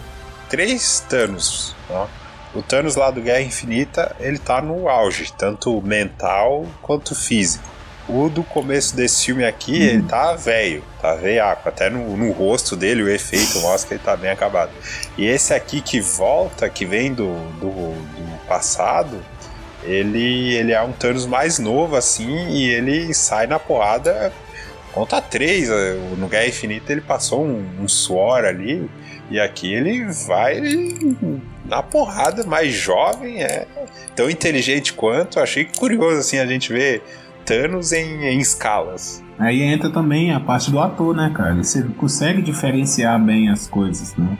três 0.51 0.99
Thanos. 1.09 1.73
ó. 1.89 2.05
O 2.53 2.61
Thanos 2.61 2.97
lá 2.97 3.09
do 3.09 3.21
Guerra 3.21 3.41
Infinita, 3.41 4.13
ele 4.19 4.37
tá 4.37 4.61
no 4.61 4.89
auge, 4.89 5.31
tanto 5.37 5.81
mental 5.81 6.65
quanto 6.81 7.15
físico. 7.15 7.63
O 8.09 8.27
do 8.27 8.43
começo 8.43 8.93
desse 8.93 9.25
filme 9.25 9.45
aqui, 9.45 9.81
ele 9.81 10.03
tá 10.03 10.35
velho, 10.35 10.83
tá 11.01 11.15
veiaco. 11.15 11.69
Até 11.69 11.89
no, 11.89 12.17
no 12.17 12.31
rosto 12.33 12.75
dele, 12.75 13.03
o 13.03 13.09
efeito 13.09 13.59
mostra 13.61 13.87
que 13.87 13.93
ele 13.93 14.03
tá 14.03 14.17
bem 14.17 14.29
acabado. 14.29 14.71
E 15.17 15.25
esse 15.25 15.53
aqui 15.53 15.79
que 15.79 16.01
volta, 16.01 16.67
que 16.67 16.85
vem 16.85 17.13
do, 17.13 17.33
do, 17.61 17.69
do 17.69 18.47
passado, 18.47 19.23
ele, 19.85 20.53
ele 20.55 20.73
é 20.73 20.81
um 20.81 20.91
Thanos 20.91 21.25
mais 21.25 21.57
novo, 21.57 21.95
assim, 21.95 22.49
e 22.49 22.69
ele 22.69 23.13
sai 23.13 23.47
na 23.47 23.59
porrada 23.59 24.33
conta 24.91 25.21
três. 25.21 25.69
eh, 25.69 25.97
No 26.17 26.27
Guerra 26.27 26.47
Infinita 26.47 26.91
ele 26.91 26.99
passou 27.01 27.45
um, 27.45 27.65
um 27.79 27.87
suor 27.87 28.43
ali, 28.43 28.89
e 29.31 29.39
aqui 29.39 29.73
ele 29.73 30.05
vai 30.27 30.61
na 31.65 31.81
porrada, 31.81 32.45
mais 32.45 32.73
jovem, 32.73 33.41
é 33.41 33.65
tão 34.13 34.29
inteligente 34.29 34.91
quanto. 34.91 35.39
Achei 35.39 35.63
curioso, 35.63 36.19
assim, 36.19 36.37
a 36.37 36.45
gente 36.45 36.73
ver 36.73 37.01
Thanos 37.45 37.93
em, 37.93 38.25
em 38.25 38.39
escalas. 38.39 39.23
Aí 39.39 39.61
entra 39.61 39.89
também 39.89 40.33
a 40.33 40.39
parte 40.39 40.69
do 40.69 40.79
ator, 40.79 41.15
né, 41.15 41.31
cara? 41.33 41.55
Você 41.55 41.81
consegue 41.97 42.41
diferenciar 42.41 43.19
bem 43.23 43.49
as 43.49 43.67
coisas, 43.67 44.13
né? 44.17 44.37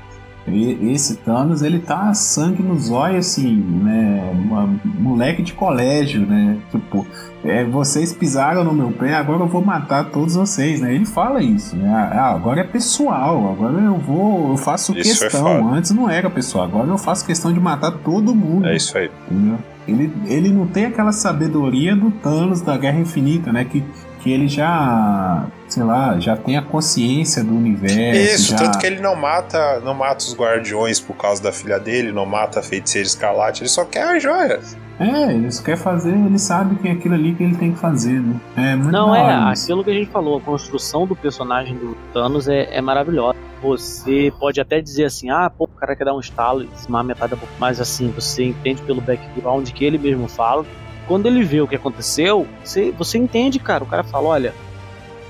E- 0.48 0.92
Esse 0.94 1.18
Thanos, 1.18 1.62
ele 1.62 1.80
tá 1.80 2.14
sangue 2.14 2.64
nos 2.64 2.90
olhos, 2.90 3.28
assim, 3.28 3.56
né? 3.56 4.32
Uma- 4.34 4.70
moleque 4.84 5.42
de 5.44 5.54
colégio, 5.54 6.22
né? 6.26 6.58
Tipo, 6.72 7.06
é, 7.44 7.64
vocês 7.64 8.12
pisaram 8.12 8.64
no 8.64 8.74
meu 8.74 8.92
pé, 8.92 9.14
agora 9.14 9.42
eu 9.42 9.48
vou 9.48 9.64
matar 9.64 10.06
todos 10.10 10.36
vocês, 10.36 10.82
né? 10.82 10.94
Ele 10.96 11.06
fala 11.06 11.42
isso, 11.42 11.76
né? 11.76 11.90
Ah, 12.12 12.32
agora 12.32 12.62
é 12.62 12.64
pessoal, 12.64 13.52
agora 13.52 13.80
eu 13.82 13.98
vou, 13.98 14.50
eu 14.52 14.58
faço 14.58 14.98
Isso 14.98 15.24
é 15.24 15.28
questão. 15.30 15.74
Antes 15.74 15.92
não 15.92 16.10
era 16.10 16.30
pessoal, 16.30 16.66
agora 16.66 16.88
eu 16.88 16.98
faço 16.98 17.26
questão 17.26 17.54
de 17.54 17.60
matar 17.60 17.92
todo 17.92 18.34
mundo. 18.36 18.68
É 18.68 18.76
isso 18.76 18.98
aí. 18.98 19.10
Entendeu? 19.30 19.58
Ele, 19.88 20.14
ele 20.28 20.50
não 20.50 20.68
tem 20.68 20.86
aquela 20.86 21.12
sabedoria 21.12 21.96
do 21.96 22.12
Thanos 22.12 22.62
da 22.62 22.78
Guerra 22.78 23.00
Infinita, 23.00 23.52
né? 23.52 23.66
Que, 23.66 23.84
que 24.22 24.32
ele 24.32 24.48
já, 24.48 25.46
sei 25.68 25.84
lá, 25.84 26.20
já 26.20 26.38
tem 26.38 26.58
a 26.58 26.62
consciência 26.62 27.44
do 27.44 27.56
universo. 27.56 28.00
Isso, 28.00 28.52
já... 28.52 28.58
tanto 28.58 28.78
que 28.78 28.86
ele 28.86 29.00
não 29.00 29.16
mata, 29.16 29.80
não 29.80 29.94
mata 29.94 30.20
os 30.20 30.36
guardiões 30.36 31.00
por 31.00 31.16
causa 31.16 31.42
da 31.42 31.52
filha 31.52 31.80
dele, 31.80 32.12
não 32.12 32.26
mata 32.26 32.60
a 32.60 32.64
feiticeira 32.64 33.08
escarlate, 33.08 33.62
ele 33.62 33.70
só 33.70 33.84
quer 33.86 34.16
as 34.16 34.24
joias. 34.24 34.78
É, 35.00 35.34
ele 35.34 35.52
só 35.52 35.64
quer 35.64 35.78
fazer, 35.78 36.14
ele 36.14 36.38
sabe 36.38 36.76
que 36.76 36.88
é 36.88 36.92
aquilo 36.92 37.16
ali 37.16 37.34
que 37.34 37.44
ele 37.44 37.56
tem 37.56 37.72
que 37.72 37.80
fazer, 37.80 38.22
né? 38.22 38.40
É 38.56 38.76
muito 38.76 38.92
Não 38.92 39.16
é, 39.16 39.52
isso. 39.52 39.64
aquilo 39.64 39.84
que 39.84 39.90
a 39.90 39.94
gente 39.94 40.12
falou, 40.12 40.38
a 40.38 40.42
construção 40.42 41.08
do 41.08 41.16
personagem 41.16 41.76
do 41.76 41.98
Thanos 42.14 42.48
é, 42.48 42.70
é 42.72 42.82
maravilhosa. 42.82 43.36
Você 43.64 44.32
pode 44.40 44.62
até 44.62 44.80
dizer 44.80 45.06
assim, 45.06 45.30
ah, 45.30 45.50
pô, 45.50 45.64
o 45.64 45.68
cara 45.68 45.96
quer 45.96 46.06
dar 46.06 46.14
um 46.14 46.20
estalo 46.20 46.64
e 46.64 46.68
dizimar 46.68 47.04
metade 47.04 47.32
da 47.32 47.38
população. 47.38 47.60
Mas 47.60 47.80
assim, 47.80 48.12
você 48.12 48.44
entende 48.44 48.82
pelo 48.84 49.02
background 49.02 49.70
que 49.72 49.86
ele 49.86 49.98
mesmo 49.98 50.28
fala. 50.28 50.66
Quando 51.08 51.26
ele 51.28 51.44
vê 51.44 51.62
o 51.62 51.68
que 51.68 51.76
aconteceu, 51.76 52.48
você, 52.64 52.92
você 52.92 53.18
entende, 53.18 53.60
cara. 53.60 53.84
O 53.84 53.88
cara 53.88 54.04
fala, 54.04 54.30
olha, 54.30 54.54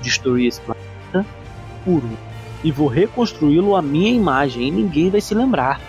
destruí 0.00 0.46
esse 0.46 0.60
planeta 0.60 1.26
puro 1.84 2.08
e 2.62 2.70
vou 2.70 2.86
reconstruí-lo 2.86 3.74
à 3.74 3.82
minha 3.82 4.12
imagem 4.12 4.68
e 4.68 4.70
ninguém 4.70 5.10
vai 5.10 5.20
se 5.20 5.34
lembrar. 5.34 5.80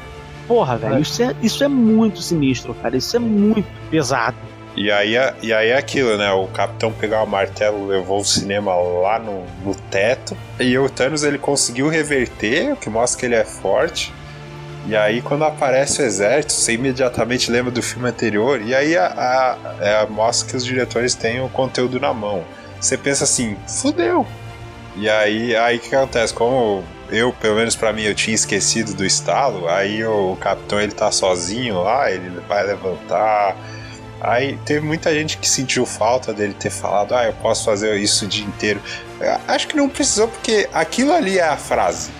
Porra, 0.47 0.75
velho, 0.77 0.99
isso 0.99 1.21
é, 1.23 1.35
isso 1.41 1.63
é 1.63 1.67
muito 1.67 2.19
sinistro, 2.21 2.73
cara. 2.73 2.97
Isso 2.97 3.15
é 3.15 3.19
muito 3.19 3.67
pesado. 3.89 4.35
E 4.75 4.89
aí, 4.91 5.15
é- 5.15 5.35
e 5.41 5.53
aí 5.53 5.69
é 5.69 5.77
aquilo, 5.77 6.17
né? 6.17 6.31
O 6.31 6.47
capitão 6.47 6.91
pegou 6.91 7.19
o 7.23 7.27
martelo, 7.27 7.85
levou 7.85 8.19
o 8.19 8.25
cinema 8.25 8.73
lá 8.75 9.19
no, 9.19 9.43
no 9.63 9.75
teto. 9.91 10.35
E 10.59 10.75
o 10.77 10.89
Thanos 10.89 11.23
ele 11.23 11.37
conseguiu 11.37 11.87
reverter, 11.89 12.73
o 12.73 12.75
que 12.75 12.89
mostra 12.89 13.19
que 13.19 13.25
ele 13.27 13.35
é 13.35 13.45
forte. 13.45 14.11
E 14.85 14.95
aí, 14.97 15.21
quando 15.21 15.45
aparece 15.45 16.01
o 16.01 16.05
exército, 16.05 16.53
você 16.53 16.73
imediatamente 16.73 17.49
lembra 17.49 17.71
do 17.71 17.81
filme 17.81 18.09
anterior. 18.09 18.61
E 18.61 18.75
aí 18.75 18.97
a, 18.97 19.05
a- 19.07 19.57
é, 19.79 20.05
mostra 20.07 20.49
que 20.49 20.57
os 20.57 20.65
diretores 20.65 21.15
têm 21.15 21.41
o 21.41 21.47
conteúdo 21.49 21.99
na 21.99 22.13
mão. 22.13 22.43
Você 22.81 22.97
pensa 22.97 23.23
assim, 23.23 23.55
fudeu. 23.67 24.27
E 24.95 25.09
aí, 25.09 25.55
aí 25.55 25.77
o 25.77 25.79
que 25.79 25.95
acontece? 25.95 26.33
Como 26.33 26.83
eu, 27.09 27.31
pelo 27.33 27.55
menos 27.55 27.75
pra 27.75 27.93
mim, 27.93 28.03
eu 28.03 28.13
tinha 28.13 28.35
esquecido 28.35 28.93
do 28.93 29.05
estalo, 29.05 29.67
aí 29.69 30.03
o 30.05 30.35
capitão 30.39 30.79
ele 30.81 30.91
tá 30.91 31.11
sozinho 31.11 31.81
lá, 31.81 32.11
ele 32.11 32.29
vai 32.47 32.63
levantar. 32.65 33.55
Aí 34.19 34.57
teve 34.65 34.85
muita 34.85 35.13
gente 35.13 35.37
que 35.37 35.49
sentiu 35.49 35.85
falta 35.85 36.33
dele 36.33 36.53
ter 36.53 36.69
falado, 36.69 37.15
ah, 37.15 37.23
eu 37.25 37.33
posso 37.33 37.65
fazer 37.65 37.95
isso 37.97 38.25
o 38.25 38.27
dia 38.27 38.45
inteiro. 38.45 38.81
Acho 39.47 39.67
que 39.67 39.75
não 39.75 39.87
precisou, 39.89 40.27
porque 40.27 40.67
aquilo 40.73 41.13
ali 41.13 41.39
é 41.39 41.43
a 41.47 41.57
frase. 41.57 42.11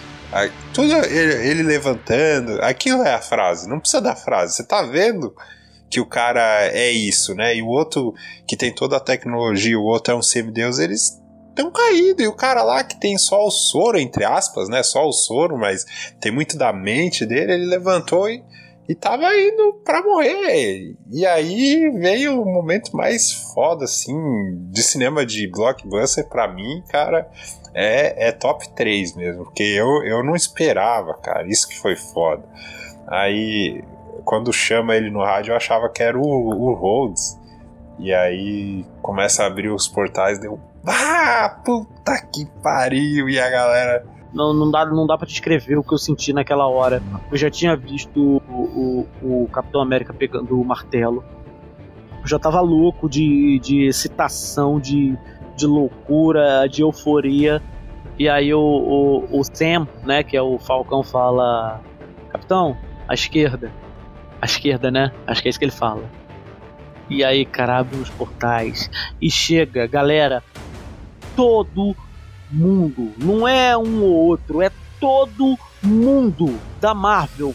Tudo 0.74 0.94
ele, 1.06 1.48
ele 1.48 1.64
levantando, 1.64 2.62
aquilo 2.62 3.04
é 3.04 3.14
a 3.14 3.22
frase, 3.22 3.70
não 3.70 3.80
precisa 3.80 4.02
da 4.02 4.16
frase. 4.16 4.56
Você 4.56 4.64
tá 4.64 4.82
vendo 4.82 5.34
que 5.90 6.00
o 6.00 6.06
cara 6.06 6.66
é 6.68 6.90
isso, 6.92 7.36
né? 7.36 7.56
E 7.56 7.62
o 7.62 7.68
outro 7.68 8.16
que 8.48 8.58
tem 8.58 8.74
toda 8.74 8.98
a 8.98 9.00
tecnologia, 9.00 9.80
o 9.80 9.84
outro 9.84 10.14
é 10.14 10.18
um 10.18 10.24
semideus, 10.24 10.80
eles 10.80 11.22
estão 11.50 11.72
caídos. 11.72 12.24
E 12.24 12.28
o 12.28 12.34
cara 12.34 12.64
lá 12.64 12.84
que 12.84 13.00
tem 13.00 13.16
só 13.18 13.46
o 13.46 13.52
soro, 13.52 14.00
entre 14.00 14.26
aspas, 14.26 14.68
né? 14.68 14.82
Só 14.82 15.08
o 15.08 15.14
soro, 15.14 15.56
mas 15.56 15.86
tem 16.20 16.32
muito 16.32 16.58
da 16.58 16.74
mente 16.74 17.26
dele, 17.26 17.54
ele 17.54 17.66
levantou 17.66 18.28
e, 18.28 18.44
e 18.88 18.94
tava 18.94 19.26
indo 19.40 19.82
pra 19.86 20.04
morrer. 20.04 20.96
E 21.12 21.26
aí 21.26 21.90
veio 21.92 22.42
o 22.42 22.46
momento 22.46 22.96
mais 22.96 23.32
foda, 23.54 23.86
assim, 23.86 24.14
de 24.72 24.84
cinema 24.84 25.26
de 25.26 25.48
blockbuster 25.48 26.28
pra 26.28 26.48
mim, 26.48 26.84
cara. 26.90 27.30
É, 27.74 28.28
é 28.28 28.32
top 28.32 28.70
3 28.76 29.16
mesmo, 29.16 29.46
porque 29.46 29.64
eu, 29.64 30.04
eu 30.04 30.24
não 30.24 30.36
esperava, 30.36 31.14
cara. 31.16 31.48
Isso 31.48 31.68
que 31.68 31.80
foi 31.80 31.96
foda. 31.96 32.44
Aí, 33.08 33.84
quando 34.26 34.52
chama 34.54 34.96
ele 34.96 35.10
no 35.10 35.24
rádio, 35.24 35.52
eu 35.52 35.58
achava 35.58 35.90
que 35.90 36.04
era 36.04 36.18
o, 36.18 36.22
o 36.22 36.74
Rhodes. 36.74 37.40
E 38.00 38.14
aí 38.14 38.86
começa 39.02 39.44
a 39.44 39.48
abrir 39.48 39.70
os 39.70 39.88
portais, 39.88 40.40
deu. 40.40 40.60
Ah, 40.86 41.62
puta 41.64 42.18
que 42.34 42.46
pariu! 42.62 43.30
E 43.30 43.40
a 43.40 43.50
galera. 43.50 44.06
Não, 44.34 44.54
não, 44.54 44.72
dá, 44.72 44.86
não 44.86 45.06
dá 45.06 45.18
pra 45.18 45.28
descrever 45.28 45.78
o 45.78 45.84
que 45.84 45.94
eu 45.94 45.98
senti 45.98 46.34
naquela 46.34 46.68
hora. 46.68 47.02
Eu 47.32 47.38
já 47.38 47.52
tinha 47.52 47.76
visto 47.76 48.42
o, 48.50 49.08
o, 49.22 49.44
o 49.44 49.48
Capitão 49.50 49.82
América 49.82 50.12
pegando 50.14 50.60
o 50.60 50.66
martelo. 50.66 51.24
Eu 52.22 52.28
já 52.28 52.40
tava 52.40 52.60
louco 52.62 53.08
de, 53.08 53.60
de 53.60 53.84
excitação, 53.86 54.80
de, 54.80 55.16
de 55.56 55.68
loucura, 55.68 56.68
de 56.68 56.82
euforia. 56.82 57.62
E 58.18 58.28
aí 58.28 58.54
o, 58.54 58.60
o, 58.60 59.40
o 59.40 59.44
Sam, 59.44 59.88
né, 60.04 60.24
que 60.24 60.36
é 60.36 60.42
o 60.42 60.58
Falcão, 60.58 61.04
fala: 61.04 61.82
Capitão, 62.30 62.76
à 63.08 63.14
esquerda. 63.14 63.72
À 64.42 64.46
esquerda, 64.46 64.90
né? 64.90 65.12
Acho 65.28 65.42
que 65.42 65.48
é 65.48 65.52
isso 65.52 65.60
que 65.60 65.66
ele 65.66 65.72
fala. 65.72 66.04
E 67.10 67.24
aí, 67.24 67.46
cara, 67.46 67.80
abre 67.80 67.98
os 67.98 68.10
portais 68.10 68.90
e 69.22 69.30
chega, 69.30 69.86
galera, 69.86 70.42
todo 71.36 71.96
mundo. 72.54 73.12
Não 73.18 73.48
é 73.48 73.78
um 73.78 74.04
ou 74.04 74.14
outro, 74.14 74.62
é 74.62 74.72
todo 75.00 75.58
mundo 75.82 76.60
da 76.80 76.94
Marvel. 76.94 77.54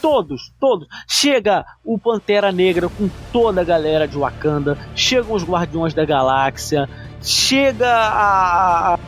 Todos, 0.00 0.52
todos. 0.60 0.86
Chega 1.06 1.64
o 1.84 1.98
Pantera 1.98 2.52
Negra 2.52 2.88
com 2.88 3.08
toda 3.32 3.60
a 3.60 3.64
galera 3.64 4.06
de 4.06 4.16
Wakanda. 4.16 4.78
Chegam 4.94 5.34
os 5.34 5.44
Guardiões 5.44 5.94
da 5.94 6.04
Galáxia. 6.04 6.88
Chega 7.22 7.88
a, 7.88 8.94
a, 8.94 8.98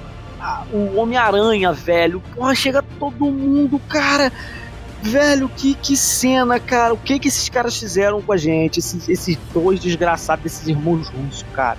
a 0.41 0.65
o 0.73 0.97
Homem-Aranha, 0.97 1.73
velho. 1.73 2.23
Porra, 2.35 2.55
chega 2.55 2.83
todo 2.99 3.27
mundo, 3.27 3.81
cara. 3.89 4.33
Velho, 5.01 5.49
que, 5.49 5.75
que 5.75 5.97
cena, 5.97 6.59
cara. 6.59 6.95
O 6.95 6.97
que 6.97 7.19
que 7.19 7.29
esses 7.29 7.49
caras 7.49 7.79
fizeram 7.79 8.21
com 8.21 8.33
a 8.33 8.37
gente? 8.37 8.81
Esses, 8.81 9.09
esses 9.09 9.39
dois 9.55 9.79
desgraçados, 9.79 10.45
esses 10.47 10.67
irmãos 10.67 11.09
russos, 11.09 11.45
cara. 11.55 11.79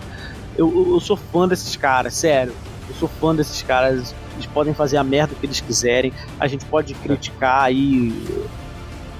Eu, 0.58 0.70
eu, 0.72 0.94
eu, 0.94 1.00
sou 1.00 1.18
fã 1.18 1.48
desses 1.48 1.76
caras, 1.76 2.14
sério. 2.14 2.54
Sou 3.00 3.08
fã 3.08 3.36
desses 3.36 3.62
caras. 3.62 4.14
Eles 4.34 4.46
podem 4.48 4.74
fazer 4.74 4.98
a 4.98 5.04
merda 5.04 5.34
que 5.36 5.46
eles 5.46 5.62
quiserem. 5.62 6.14
A 6.40 6.48
gente 6.48 6.66
pode 6.66 6.94
criticar 6.94 7.64
aí 7.64 8.14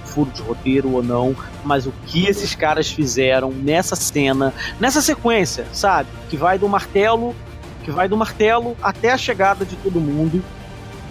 furo 0.06 0.32
de 0.32 0.42
roteiro 0.42 0.92
ou 0.92 1.04
não, 1.04 1.36
mas 1.64 1.86
o 1.86 1.92
que 2.08 2.26
esses 2.26 2.56
caras 2.56 2.92
fizeram 2.92 3.52
nessa 3.52 3.96
cena, 3.96 4.54
nessa 4.80 5.02
sequência, 5.02 5.66
sabe? 5.72 6.10
Que 6.30 6.36
vai 6.36 6.58
do 6.58 6.68
martelo, 6.68 7.36
que 7.84 7.92
vai 7.92 8.08
do 8.08 8.18
martelo 8.18 8.76
até 8.82 9.12
a 9.12 9.18
chegada 9.18 9.64
de 9.64 9.76
todo 9.78 10.02
mundo 10.02 10.44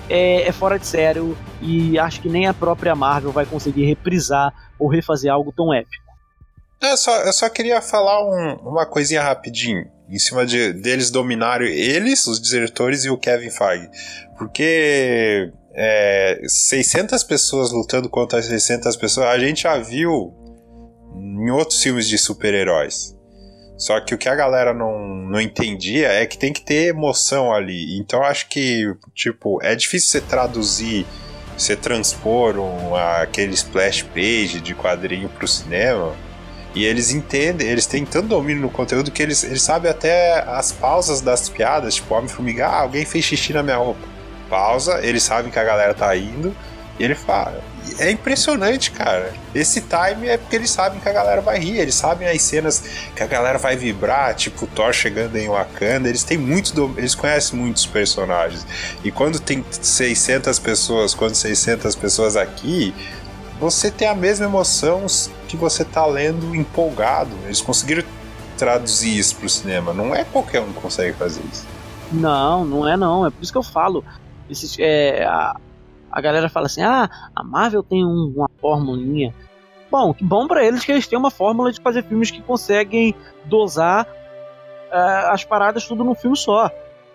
é, 0.08 0.48
é, 0.48 0.52
fora 0.52 0.78
de 0.78 0.86
sério 0.86 1.36
e 1.60 1.98
acho 1.98 2.20
que 2.20 2.28
nem 2.28 2.46
a 2.46 2.54
própria 2.54 2.94
Marvel 2.94 3.30
vai 3.30 3.46
conseguir 3.46 3.84
reprisar 3.84 4.52
ou 4.78 4.88
refazer 4.88 5.32
algo 5.32 5.52
tão 5.52 5.72
épico. 5.72 6.04
Eu 6.80 6.96
só, 6.96 7.16
eu 7.22 7.32
só 7.32 7.48
queria 7.48 7.80
falar 7.80 8.24
um, 8.24 8.54
uma 8.68 8.86
coisinha 8.86 9.22
rapidinho 9.22 9.90
em 10.08 10.18
cima 10.18 10.46
de, 10.46 10.72
deles 10.72 11.10
dominarem 11.10 11.70
eles, 11.70 12.26
os 12.26 12.40
diretores 12.40 13.04
e 13.04 13.10
o 13.10 13.18
Kevin 13.18 13.50
Feige. 13.50 13.88
Porque 14.36 15.52
é, 15.74 16.40
600 16.46 17.22
pessoas 17.24 17.70
lutando 17.70 18.08
contra 18.08 18.42
600 18.42 18.96
pessoas, 18.96 19.26
a 19.26 19.38
gente 19.38 19.62
já 19.62 19.78
viu 19.78 20.34
em 21.14 21.50
outros 21.50 21.82
filmes 21.82 22.08
de 22.08 22.18
super-heróis. 22.18 23.16
Só 23.76 24.00
que 24.00 24.12
o 24.12 24.18
que 24.18 24.28
a 24.28 24.34
galera 24.34 24.74
não, 24.74 24.98
não 24.98 25.40
entendia 25.40 26.08
é 26.08 26.26
que 26.26 26.36
tem 26.36 26.52
que 26.52 26.62
ter 26.62 26.88
emoção 26.88 27.52
ali. 27.52 27.96
Então 27.98 28.24
acho 28.24 28.48
que, 28.48 28.92
tipo, 29.14 29.62
é 29.62 29.76
difícil 29.76 30.10
você 30.10 30.20
traduzir, 30.20 31.06
você 31.56 31.76
transpor 31.76 32.58
um, 32.58 32.96
aquele 32.96 33.54
splash 33.54 34.02
page 34.02 34.60
de 34.60 34.74
quadrinho 34.74 35.28
pro 35.28 35.46
cinema. 35.46 36.16
E 36.78 36.84
eles 36.84 37.10
entendem, 37.10 37.66
eles 37.66 37.86
têm 37.86 38.04
tanto 38.04 38.28
domínio 38.28 38.62
no 38.62 38.70
conteúdo 38.70 39.10
que 39.10 39.20
eles, 39.20 39.42
eles 39.42 39.62
sabem 39.62 39.90
até 39.90 40.44
as 40.46 40.70
pausas 40.70 41.20
das 41.20 41.48
piadas, 41.48 41.96
tipo, 41.96 42.14
Homem-Formiga, 42.14 42.68
ah, 42.68 42.82
alguém 42.82 43.04
fez 43.04 43.24
xixi 43.24 43.52
na 43.52 43.64
minha 43.64 43.78
roupa. 43.78 44.06
Pausa, 44.48 45.00
eles 45.04 45.24
sabem 45.24 45.50
que 45.50 45.58
a 45.58 45.64
galera 45.64 45.92
tá 45.92 46.16
indo, 46.16 46.54
e 46.96 47.02
ele 47.02 47.16
fala, 47.16 47.60
é 47.98 48.12
impressionante, 48.12 48.92
cara. 48.92 49.34
Esse 49.52 49.80
time 49.80 50.28
é 50.28 50.36
porque 50.36 50.54
eles 50.54 50.70
sabem 50.70 51.00
que 51.00 51.08
a 51.08 51.12
galera 51.12 51.40
vai 51.40 51.58
rir, 51.58 51.78
eles 51.78 51.96
sabem 51.96 52.28
as 52.28 52.42
cenas 52.42 52.80
que 53.16 53.24
a 53.24 53.26
galera 53.26 53.58
vai 53.58 53.74
vibrar, 53.76 54.32
tipo 54.36 54.64
Thor 54.68 54.92
chegando 54.92 55.34
em 55.34 55.48
Wakanda, 55.48 56.08
eles 56.08 56.22
têm 56.22 56.38
muito, 56.38 56.94
eles 56.96 57.16
conhecem 57.16 57.58
muitos 57.58 57.86
personagens. 57.86 58.64
E 59.02 59.10
quando 59.10 59.40
tem 59.40 59.64
600 59.68 60.60
pessoas, 60.60 61.12
quando 61.12 61.34
600 61.34 61.96
pessoas 61.96 62.36
aqui, 62.36 62.94
você 63.58 63.90
tem 63.90 64.08
a 64.08 64.14
mesma 64.14 64.46
emoção 64.46 65.06
que 65.48 65.56
você 65.56 65.84
tá 65.84 66.06
lendo 66.06 66.54
empolgado. 66.54 67.30
Eles 67.44 67.60
conseguiram 67.60 68.04
traduzir 68.56 69.18
isso 69.18 69.36
pro 69.36 69.48
cinema. 69.48 69.92
Não 69.92 70.14
é 70.14 70.24
qualquer 70.24 70.60
um 70.60 70.72
que 70.72 70.80
consegue 70.80 71.16
fazer 71.16 71.42
isso. 71.52 71.66
Não, 72.12 72.64
não 72.64 72.88
é 72.88 72.96
não. 72.96 73.26
É 73.26 73.30
por 73.30 73.42
isso 73.42 73.52
que 73.52 73.58
eu 73.58 73.62
falo. 73.62 74.04
Esses, 74.48 74.76
é, 74.78 75.24
a, 75.24 75.56
a 76.10 76.20
galera 76.20 76.48
fala 76.48 76.66
assim: 76.66 76.82
ah, 76.82 77.08
a 77.34 77.44
Marvel 77.44 77.82
tem 77.82 78.04
um, 78.04 78.32
uma 78.36 78.50
formulinha. 78.60 79.34
Bom, 79.90 80.12
que 80.12 80.22
bom 80.22 80.46
para 80.46 80.64
eles 80.64 80.84
que 80.84 80.92
eles 80.92 81.06
têm 81.06 81.18
uma 81.18 81.30
fórmula 81.30 81.72
de 81.72 81.80
fazer 81.80 82.04
filmes 82.04 82.30
que 82.30 82.42
conseguem 82.42 83.14
dosar 83.46 84.04
uh, 84.04 85.32
as 85.32 85.44
paradas 85.44 85.86
tudo 85.86 86.04
num 86.04 86.14
filme 86.14 86.36
só. 86.36 86.70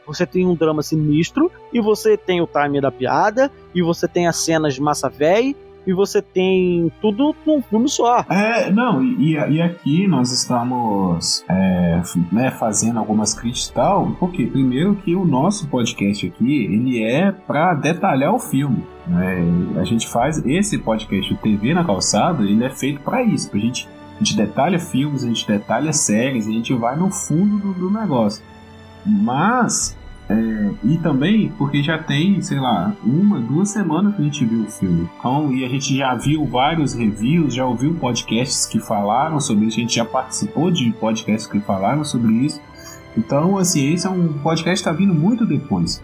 Você 0.05 0.25
tem 0.25 0.45
um 0.45 0.55
drama 0.55 0.81
sinistro, 0.81 1.51
e 1.71 1.79
você 1.79 2.17
tem 2.17 2.41
o 2.41 2.47
time 2.47 2.81
da 2.81 2.91
piada, 2.91 3.49
e 3.73 3.81
você 3.81 4.07
tem 4.07 4.27
as 4.27 4.37
cenas 4.37 4.73
de 4.73 4.81
massa 4.81 5.07
véi, 5.07 5.55
e 5.85 5.93
você 5.93 6.21
tem 6.21 6.91
tudo 7.01 7.35
num 7.45 7.61
filme 7.61 7.89
só. 7.89 8.25
É, 8.29 8.71
não, 8.71 9.03
e, 9.03 9.33
e 9.33 9.61
aqui 9.61 10.07
nós 10.07 10.31
estamos 10.31 11.43
é, 11.49 12.01
né, 12.31 12.51
fazendo 12.51 12.99
algumas 12.99 13.33
críticas 13.33 13.69
e 13.69 13.73
tal, 13.73 14.15
porque 14.19 14.45
primeiro 14.45 14.95
que 14.95 15.15
o 15.15 15.25
nosso 15.25 15.67
podcast 15.67 16.25
aqui, 16.27 16.65
ele 16.65 17.03
é 17.03 17.31
para 17.31 17.73
detalhar 17.73 18.33
o 18.33 18.39
filme. 18.39 18.83
Né? 19.07 19.43
A 19.79 19.83
gente 19.83 20.07
faz 20.07 20.43
esse 20.45 20.77
podcast, 20.77 21.33
o 21.33 21.37
TV 21.37 21.73
na 21.73 21.83
calçada, 21.83 22.43
ele 22.43 22.63
é 22.63 22.69
feito 22.69 23.01
para 23.01 23.23
isso, 23.23 23.49
pra 23.49 23.59
gente 23.59 23.87
a 24.15 24.23
gente 24.23 24.37
detalha 24.37 24.79
filmes, 24.79 25.23
a 25.23 25.27
gente 25.27 25.45
detalha 25.45 25.91
séries, 25.91 26.47
a 26.47 26.51
gente 26.51 26.73
vai 26.73 26.95
no 26.95 27.11
fundo 27.11 27.57
do, 27.57 27.73
do 27.73 27.91
negócio. 27.91 28.43
Mas 29.05 29.97
é, 30.33 30.71
e 30.83 30.97
também 30.97 31.53
porque 31.57 31.83
já 31.83 31.97
tem, 31.97 32.41
sei 32.41 32.59
lá, 32.59 32.95
uma, 33.03 33.39
duas 33.39 33.69
semanas 33.69 34.15
que 34.15 34.21
a 34.21 34.25
gente 34.25 34.45
viu 34.45 34.63
o 34.63 34.71
filme. 34.71 35.07
Então, 35.19 35.53
e 35.53 35.63
a 35.63 35.69
gente 35.69 35.95
já 35.95 36.15
viu 36.15 36.43
vários 36.45 36.95
reviews, 36.95 37.53
já 37.53 37.65
ouviu 37.65 37.93
podcasts 37.93 38.65
que 38.65 38.79
falaram 38.79 39.39
sobre 39.39 39.65
isso, 39.65 39.77
a 39.77 39.81
gente 39.81 39.95
já 39.95 40.05
participou 40.05 40.71
de 40.71 40.91
podcasts 40.93 41.45
que 41.45 41.59
falaram 41.59 42.03
sobre 42.03 42.33
isso. 42.33 42.59
Então, 43.15 43.59
assim, 43.59 43.93
esse 43.93 44.07
é 44.07 44.09
um 44.09 44.33
podcast 44.39 44.83
que 44.83 44.89
está 44.89 44.91
vindo 44.91 45.13
muito 45.13 45.45
depois. 45.45 46.01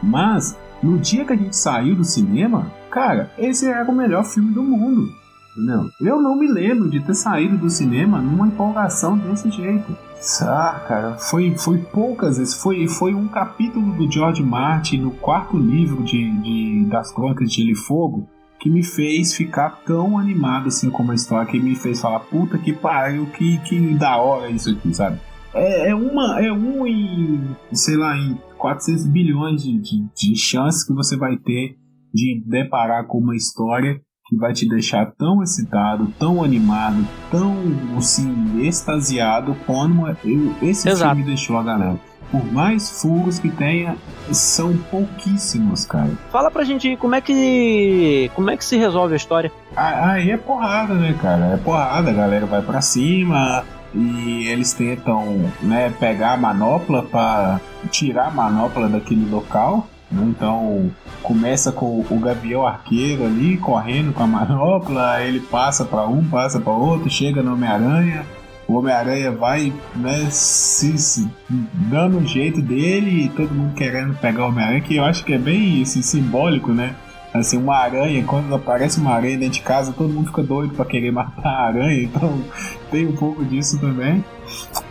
Mas, 0.00 0.56
no 0.80 0.96
dia 0.96 1.24
que 1.24 1.32
a 1.32 1.36
gente 1.36 1.56
saiu 1.56 1.96
do 1.96 2.04
cinema, 2.04 2.70
cara, 2.90 3.32
esse 3.36 3.66
era 3.66 3.90
o 3.90 3.94
melhor 3.94 4.24
filme 4.24 4.52
do 4.52 4.62
mundo. 4.62 5.12
Entendeu? 5.50 5.90
Eu 6.00 6.22
não 6.22 6.36
me 6.36 6.46
lembro 6.46 6.88
de 6.88 7.00
ter 7.00 7.14
saído 7.14 7.56
do 7.56 7.70
cinema 7.70 8.20
numa 8.20 8.46
empolgação 8.46 9.18
desse 9.18 9.50
jeito. 9.50 9.96
Ah, 10.42 10.84
cara, 10.86 11.18
foi, 11.18 11.56
foi 11.56 11.78
poucas 11.78 12.38
vezes. 12.38 12.54
Foi, 12.54 12.86
foi 12.88 13.14
um 13.14 13.28
capítulo 13.28 13.92
do 13.92 14.10
George 14.10 14.42
Martin 14.42 14.98
no 14.98 15.10
quarto 15.12 15.56
livro 15.56 16.02
de, 16.02 16.30
de 16.40 16.84
das 16.86 17.12
Crônicas 17.12 17.50
de 17.50 17.56
Gelo 17.56 17.70
e 17.70 17.76
Fogo 17.76 18.28
que 18.58 18.70
me 18.70 18.82
fez 18.82 19.34
ficar 19.34 19.82
tão 19.84 20.18
animado 20.18 20.68
assim 20.68 20.90
com 20.90 21.08
a 21.10 21.14
história, 21.14 21.50
que 21.50 21.60
me 21.60 21.76
fez 21.76 22.00
falar, 22.00 22.20
puta 22.20 22.58
que 22.58 22.72
pariu, 22.72 23.26
que, 23.26 23.58
que 23.58 23.94
da 23.94 24.16
hora 24.16 24.50
isso 24.50 24.70
aqui, 24.70 24.92
sabe? 24.94 25.20
É, 25.54 25.90
é 25.90 25.94
uma, 25.94 26.40
é 26.42 26.52
um 26.52 26.86
em, 26.86 27.56
sei 27.72 27.96
lá, 27.96 28.16
em 28.16 28.36
400 28.58 29.06
bilhões 29.06 29.62
de, 29.62 29.78
de, 29.78 30.04
de 30.14 30.36
chances 30.36 30.84
que 30.84 30.92
você 30.92 31.16
vai 31.16 31.36
ter 31.36 31.76
de 32.12 32.42
deparar 32.46 33.06
com 33.06 33.18
uma 33.18 33.36
história 33.36 34.00
que 34.28 34.36
vai 34.36 34.52
te 34.52 34.68
deixar 34.68 35.06
tão 35.12 35.42
excitado, 35.42 36.12
tão 36.18 36.42
animado, 36.42 37.06
tão 37.30 37.56
assim, 37.96 38.60
extasiado 38.66 39.56
como 39.66 40.08
eu, 40.08 40.54
esse 40.62 40.88
Exato. 40.88 41.14
filme 41.14 41.30
deixou 41.30 41.56
a 41.58 41.62
galera. 41.62 41.96
Por 42.30 42.44
mais 42.52 43.00
furos 43.00 43.38
que 43.38 43.48
tenha, 43.48 43.96
são 44.32 44.76
pouquíssimos, 44.90 45.84
cara. 45.84 46.10
Fala 46.32 46.50
pra 46.50 46.64
gente 46.64 46.96
como 46.96 47.14
é 47.14 47.20
que. 47.20 48.28
como 48.34 48.50
é 48.50 48.56
que 48.56 48.64
se 48.64 48.76
resolve 48.76 49.14
a 49.14 49.16
história. 49.16 49.52
Aí 49.76 50.32
é 50.32 50.36
porrada, 50.36 50.94
né, 50.94 51.16
cara? 51.22 51.54
É 51.54 51.56
porrada, 51.56 52.10
a 52.10 52.12
galera 52.12 52.44
vai 52.44 52.62
para 52.62 52.80
cima 52.80 53.64
e 53.94 54.48
eles 54.48 54.72
tentam, 54.72 55.50
né, 55.62 55.92
pegar 56.00 56.32
a 56.32 56.36
manopla 56.36 57.04
para 57.04 57.60
tirar 57.90 58.26
a 58.26 58.30
manopla 58.30 58.88
daquele 58.88 59.30
local? 59.30 59.86
Então 60.10 60.90
começa 61.22 61.72
com 61.72 62.04
o 62.08 62.18
Gavião 62.20 62.66
Arqueiro 62.66 63.24
ali 63.24 63.56
correndo 63.56 64.12
com 64.12 64.22
a 64.22 64.26
manopla, 64.28 65.22
ele 65.22 65.40
passa 65.40 65.84
para 65.84 66.06
um, 66.06 66.24
passa 66.24 66.60
para 66.60 66.72
outro, 66.72 67.10
chega 67.10 67.42
no 67.42 67.54
Homem-Aranha. 67.54 68.24
O 68.68 68.74
Homem-Aranha 68.74 69.30
vai 69.30 69.72
né, 69.94 70.26
se, 70.30 70.98
se, 70.98 71.28
dando 71.48 72.18
um 72.18 72.26
jeito 72.26 72.60
dele 72.60 73.24
e 73.24 73.28
todo 73.28 73.54
mundo 73.54 73.74
querendo 73.74 74.14
pegar 74.16 74.44
o 74.44 74.48
Homem-Aranha, 74.48 74.80
que 74.80 74.96
eu 74.96 75.04
acho 75.04 75.24
que 75.24 75.32
é 75.32 75.38
bem 75.38 75.82
assim, 75.82 76.02
simbólico, 76.02 76.72
né? 76.72 76.94
Assim, 77.32 77.58
uma 77.58 77.76
aranha, 77.76 78.24
quando 78.24 78.54
aparece 78.54 78.98
uma 78.98 79.12
aranha 79.12 79.36
dentro 79.36 79.54
de 79.54 79.60
casa, 79.60 79.92
todo 79.92 80.12
mundo 80.12 80.28
fica 80.28 80.42
doido 80.42 80.74
para 80.74 80.84
querer 80.84 81.10
matar 81.12 81.48
a 81.48 81.66
aranha, 81.66 82.02
então 82.02 82.42
tem 82.90 83.06
um 83.06 83.14
pouco 83.14 83.44
disso 83.44 83.78
também. 83.78 84.24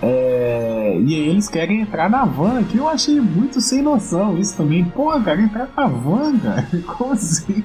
É, 0.01 0.97
e 0.99 1.13
aí 1.15 1.29
eles 1.29 1.47
querem 1.49 1.81
entrar 1.81 2.09
na 2.09 2.25
van, 2.25 2.63
que 2.63 2.77
eu 2.77 2.87
achei 2.87 3.19
muito 3.19 3.59
sem 3.61 3.81
noção 3.81 4.37
isso 4.37 4.55
também. 4.57 4.83
Pô, 4.85 5.11
cara, 5.21 5.41
entrar 5.41 5.67
na 5.75 5.87
van, 5.87 6.37
cara? 6.39 6.67
Como 6.97 7.13
assim? 7.13 7.63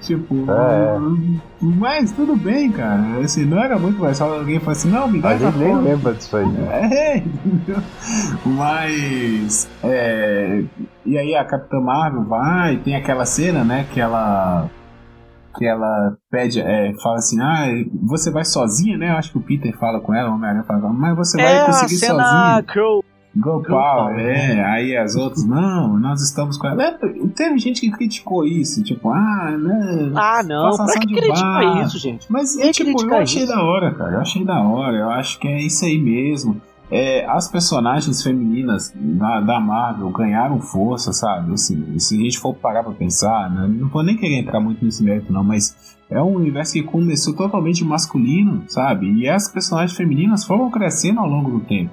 tipo, 0.00 0.34
É. 0.50 0.98
mas 1.60 2.12
tudo 2.12 2.36
bem, 2.36 2.70
cara. 2.70 3.18
Assim, 3.24 3.44
não 3.44 3.58
era 3.62 3.78
muito 3.78 3.98
mais 4.00 4.18
só 4.18 4.32
alguém 4.38 4.58
falar 4.60 4.72
assim, 4.72 4.90
não, 4.90 5.08
me 5.08 5.20
dá 5.20 5.30
A 5.30 5.32
essa 5.34 5.44
gente 5.46 5.58
nem 5.58 5.68
porra. 5.68 5.80
lembra 5.82 6.14
disso 6.14 6.36
aí. 6.36 6.46
né? 6.46 6.90
É, 6.94 7.16
entendeu? 7.18 7.82
Mas. 8.44 9.68
É, 9.82 10.62
e 11.06 11.18
aí 11.18 11.34
a 11.34 11.44
Capitã 11.44 11.80
Marvel 11.80 12.24
vai, 12.24 12.76
tem 12.78 12.94
aquela 12.96 13.24
cena, 13.24 13.64
né? 13.64 13.86
Que 13.92 14.00
ela. 14.00 14.68
Que 15.56 15.66
ela 15.66 16.16
pede, 16.30 16.60
é, 16.60 16.92
fala 17.02 17.16
assim: 17.16 17.40
Ah, 17.40 17.66
você 18.02 18.30
vai 18.30 18.44
sozinha, 18.44 18.98
né? 18.98 19.10
Eu 19.10 19.16
acho 19.16 19.32
que 19.32 19.38
o 19.38 19.42
Peter 19.42 19.76
fala 19.78 20.00
com 20.00 20.12
ela, 20.14 20.30
o 20.30 20.34
Homem-Aranha 20.34 20.64
fala 20.64 20.80
com 20.80 20.86
ela, 20.86 20.94
mas 20.94 21.16
você 21.16 21.36
vai 21.36 21.56
É 21.56 21.60
a 21.60 21.66
conseguir 21.66 21.96
sozinha. 21.96 22.64
Girl. 22.72 23.00
Go 23.36 23.62
Power, 23.64 24.16
é. 24.16 24.64
Aí 24.64 24.96
as 24.96 25.16
outras, 25.16 25.44
não, 25.44 25.98
nós 25.98 26.22
estamos 26.22 26.56
com 26.56 26.68
ela. 26.68 26.84
É, 26.84 26.98
teve 27.34 27.58
gente 27.58 27.80
que 27.80 27.90
criticou 27.90 28.44
isso, 28.44 28.82
tipo, 28.84 29.10
ah, 29.10 29.56
né. 29.58 30.12
Ah, 30.14 30.42
não. 30.44 30.76
Pra 30.76 31.00
que 31.00 31.14
criticar 31.14 31.64
barra. 31.64 31.82
isso, 31.82 31.98
gente? 31.98 32.30
Mas 32.30 32.56
é, 32.56 32.70
tipo, 32.70 33.02
eu 33.02 33.16
achei 33.16 33.42
isso? 33.42 33.52
da 33.52 33.62
hora, 33.62 33.92
cara. 33.92 34.12
Eu 34.12 34.20
achei 34.20 34.44
da 34.44 34.60
hora. 34.62 34.96
Eu 34.96 35.10
acho 35.10 35.40
que 35.40 35.48
é 35.48 35.60
isso 35.60 35.84
aí 35.84 35.98
mesmo. 35.98 36.60
É, 36.90 37.24
as 37.26 37.48
personagens 37.48 38.22
femininas 38.22 38.92
da, 38.94 39.40
da 39.40 39.58
Marvel 39.60 40.10
ganharam 40.10 40.60
força, 40.60 41.12
sabe? 41.12 41.52
Assim, 41.54 41.98
se 41.98 42.14
a 42.16 42.22
gente 42.22 42.38
for 42.38 42.54
parar 42.54 42.84
pra 42.84 42.92
pensar, 42.92 43.50
né? 43.50 43.66
não 43.68 43.88
vou 43.88 44.02
nem 44.02 44.16
querer 44.16 44.38
entrar 44.38 44.60
muito 44.60 44.84
nesse 44.84 45.02
mérito, 45.02 45.32
não, 45.32 45.42
mas 45.42 45.96
é 46.10 46.20
um 46.22 46.34
universo 46.36 46.74
que 46.74 46.82
começou 46.82 47.34
totalmente 47.34 47.82
masculino, 47.84 48.62
sabe? 48.68 49.10
E 49.12 49.28
as 49.28 49.48
personagens 49.48 49.96
femininas 49.96 50.44
foram 50.44 50.70
crescendo 50.70 51.20
ao 51.20 51.26
longo 51.26 51.50
do 51.50 51.60
tempo, 51.60 51.90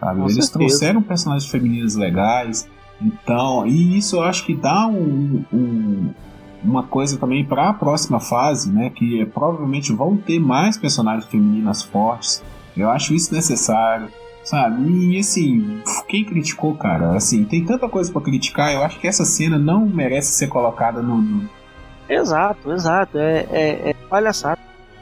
sabe? 0.00 0.16
Com 0.20 0.24
Eles 0.24 0.34
certeza. 0.46 0.52
trouxeram 0.58 1.02
personagens 1.02 1.48
femininas 1.50 1.94
legais, 1.94 2.66
então, 3.00 3.66
e 3.66 3.96
isso 3.98 4.16
eu 4.16 4.22
acho 4.22 4.44
que 4.46 4.54
dá 4.54 4.86
um- 4.86 5.44
um, 5.52 6.10
uma 6.64 6.82
coisa 6.82 7.18
também 7.18 7.44
para 7.44 7.68
a 7.68 7.74
próxima 7.74 8.18
fase, 8.18 8.70
né? 8.72 8.90
Que 8.90 9.24
provavelmente 9.26 9.92
vão 9.92 10.16
ter 10.16 10.38
mais 10.40 10.76
personagens 10.78 11.26
femininas 11.26 11.82
fortes. 11.82 12.42
Eu 12.76 12.88
acho 12.90 13.14
isso 13.14 13.32
necessário, 13.34 14.08
sabe? 14.50 14.82
E 14.90 15.18
assim, 15.18 15.80
quem 16.08 16.24
criticou, 16.24 16.74
cara, 16.74 17.16
assim, 17.16 17.44
tem 17.44 17.64
tanta 17.64 17.88
coisa 17.88 18.12
para 18.12 18.22
criticar. 18.22 18.72
Eu 18.72 18.82
acho 18.82 18.98
que 18.98 19.06
essa 19.06 19.24
cena 19.24 19.56
não 19.56 19.86
merece 19.86 20.32
ser 20.32 20.48
colocada 20.48 21.00
no. 21.00 21.48
Exato, 22.08 22.72
exato. 22.72 23.16
É, 23.16 23.46
é, 23.50 23.90
é 23.90 23.94
palhaçada. 24.08 24.58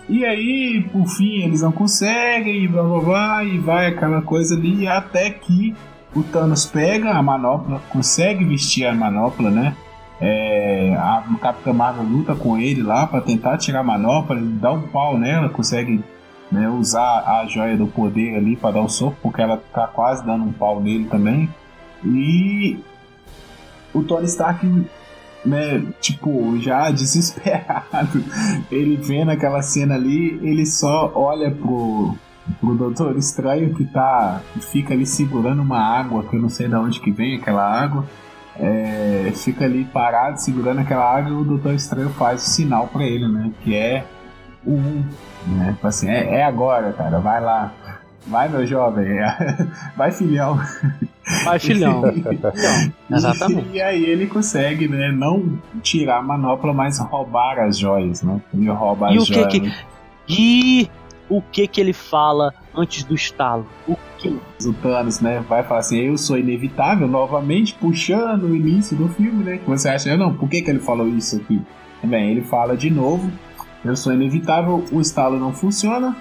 E 0.08 0.24
aí, 0.24 0.86
por 0.92 1.06
fim, 1.06 1.42
eles 1.42 1.62
não 1.62 1.72
conseguem, 1.72 2.64
e 2.64 2.68
blá 2.68 2.82
blá 2.82 3.00
blá, 3.00 3.44
e 3.44 3.58
vai 3.58 3.86
aquela 3.86 4.22
coisa 4.22 4.54
ali, 4.54 4.86
até 4.86 5.30
que 5.30 5.74
o 6.14 6.22
Thanos 6.22 6.64
pega 6.64 7.10
a 7.10 7.22
manopla, 7.22 7.82
consegue 7.90 8.44
vestir 8.44 8.86
a 8.86 8.94
manopla, 8.94 9.50
né? 9.50 9.76
É, 10.20 10.94
a 10.98 11.22
Capitã 11.40 11.72
Marvel 11.72 12.04
luta 12.04 12.34
com 12.34 12.58
ele 12.58 12.82
lá 12.82 13.06
pra 13.06 13.20
tentar 13.20 13.58
tirar 13.58 13.80
a 13.80 13.84
manopla, 13.84 14.36
ele 14.36 14.46
dá 14.54 14.72
um 14.72 14.82
pau 14.82 15.18
nela, 15.18 15.48
consegue 15.48 16.02
né, 16.50 16.68
usar 16.68 17.24
a 17.24 17.46
joia 17.46 17.76
do 17.76 17.86
poder 17.86 18.36
ali 18.36 18.56
pra 18.56 18.70
dar 18.70 18.80
o 18.80 18.88
soco, 18.88 19.16
porque 19.22 19.42
ela 19.42 19.62
tá 19.72 19.86
quase 19.86 20.24
dando 20.24 20.44
um 20.44 20.52
pau 20.52 20.80
nele 20.80 21.04
também. 21.06 21.48
E 22.04 22.78
o 23.92 24.02
Tony 24.02 24.26
Stark, 24.26 24.66
né, 25.44 25.84
tipo, 26.00 26.58
já 26.58 26.90
desesperado, 26.92 28.24
ele 28.70 28.96
vendo 28.96 29.30
aquela 29.30 29.62
cena 29.62 29.94
ali, 29.94 30.38
ele 30.42 30.64
só 30.64 31.12
olha 31.14 31.50
pro, 31.50 32.14
pro 32.60 32.74
Doutor 32.74 33.16
Estranho 33.16 33.74
que 33.74 33.84
tá. 33.84 34.40
fica 34.60 34.94
ali 34.94 35.06
segurando 35.06 35.62
uma 35.62 35.78
água, 35.78 36.24
que 36.24 36.36
eu 36.36 36.40
não 36.40 36.48
sei 36.48 36.68
de 36.68 36.74
onde 36.74 37.00
que 37.00 37.10
vem 37.10 37.36
aquela 37.36 37.64
água. 37.64 38.04
É, 38.60 39.30
fica 39.36 39.66
ali 39.66 39.84
parado 39.84 40.40
segurando 40.40 40.80
aquela 40.80 41.04
água 41.04 41.30
e 41.30 41.34
o 41.34 41.44
Doutor 41.44 41.74
Estranho 41.74 42.10
faz 42.10 42.42
o 42.42 42.50
sinal 42.50 42.88
pra 42.88 43.04
ele, 43.04 43.28
né? 43.28 43.52
Que 43.62 43.76
é 43.76 44.04
o 44.66 44.72
1. 44.72 45.04
Né? 45.48 45.72
Tipo 45.72 45.86
assim, 45.86 46.08
é, 46.08 46.36
é 46.36 46.44
agora, 46.44 46.92
cara, 46.92 47.18
vai 47.18 47.40
lá. 47.40 47.72
Vai, 48.26 48.46
meu 48.48 48.66
jovem. 48.66 49.06
Vai, 49.96 50.10
filhão. 50.12 50.60
Vai, 51.44 51.58
filhão. 51.58 52.02
filhão. 52.12 52.34
Exatamente. 53.10 53.68
E, 53.72 53.76
e 53.76 53.80
aí 53.82 54.04
ele 54.04 54.26
consegue, 54.26 54.86
né, 54.86 55.10
não 55.10 55.58
tirar 55.82 56.18
a 56.18 56.22
manopla, 56.22 56.74
mas 56.74 56.98
roubar 56.98 57.58
as 57.60 57.78
joias, 57.78 58.22
né? 58.22 58.38
Ele 58.52 58.68
rouba 58.68 59.10
E 59.12 59.16
as 59.16 59.22
o 59.22 59.26
que 59.26 59.34
joias. 59.34 59.52
que- 59.52 59.72
E 60.28 60.90
o 61.30 61.40
que 61.40 61.66
que 61.66 61.80
ele 61.80 61.94
fala 61.94 62.52
antes 62.74 63.02
do 63.02 63.14
estalo? 63.14 63.66
O 63.86 63.96
que? 64.18 64.28
O 64.66 64.72
Thanos, 64.74 65.20
né, 65.20 65.42
vai 65.48 65.62
falar 65.62 65.80
assim, 65.80 65.96
eu 65.98 66.18
sou 66.18 66.36
inevitável, 66.36 67.08
novamente 67.08 67.72
puxando 67.74 68.42
o 68.42 68.54
início 68.54 68.94
do 68.94 69.08
filme, 69.08 69.42
né? 69.42 69.56
Que 69.56 69.66
você 69.70 69.88
acha, 69.88 70.14
não, 70.18 70.34
por 70.34 70.50
que 70.50 70.60
que 70.60 70.68
ele 70.70 70.80
falou 70.80 71.08
isso 71.08 71.36
aqui? 71.36 71.62
Bem, 72.04 72.30
ele 72.30 72.42
fala 72.42 72.76
de 72.76 72.90
novo, 72.90 73.30
eu 73.84 73.96
sou 73.96 74.12
inevitável, 74.12 74.84
o 74.92 75.00
estalo 75.00 75.38
não 75.38 75.52
funciona, 75.52 76.16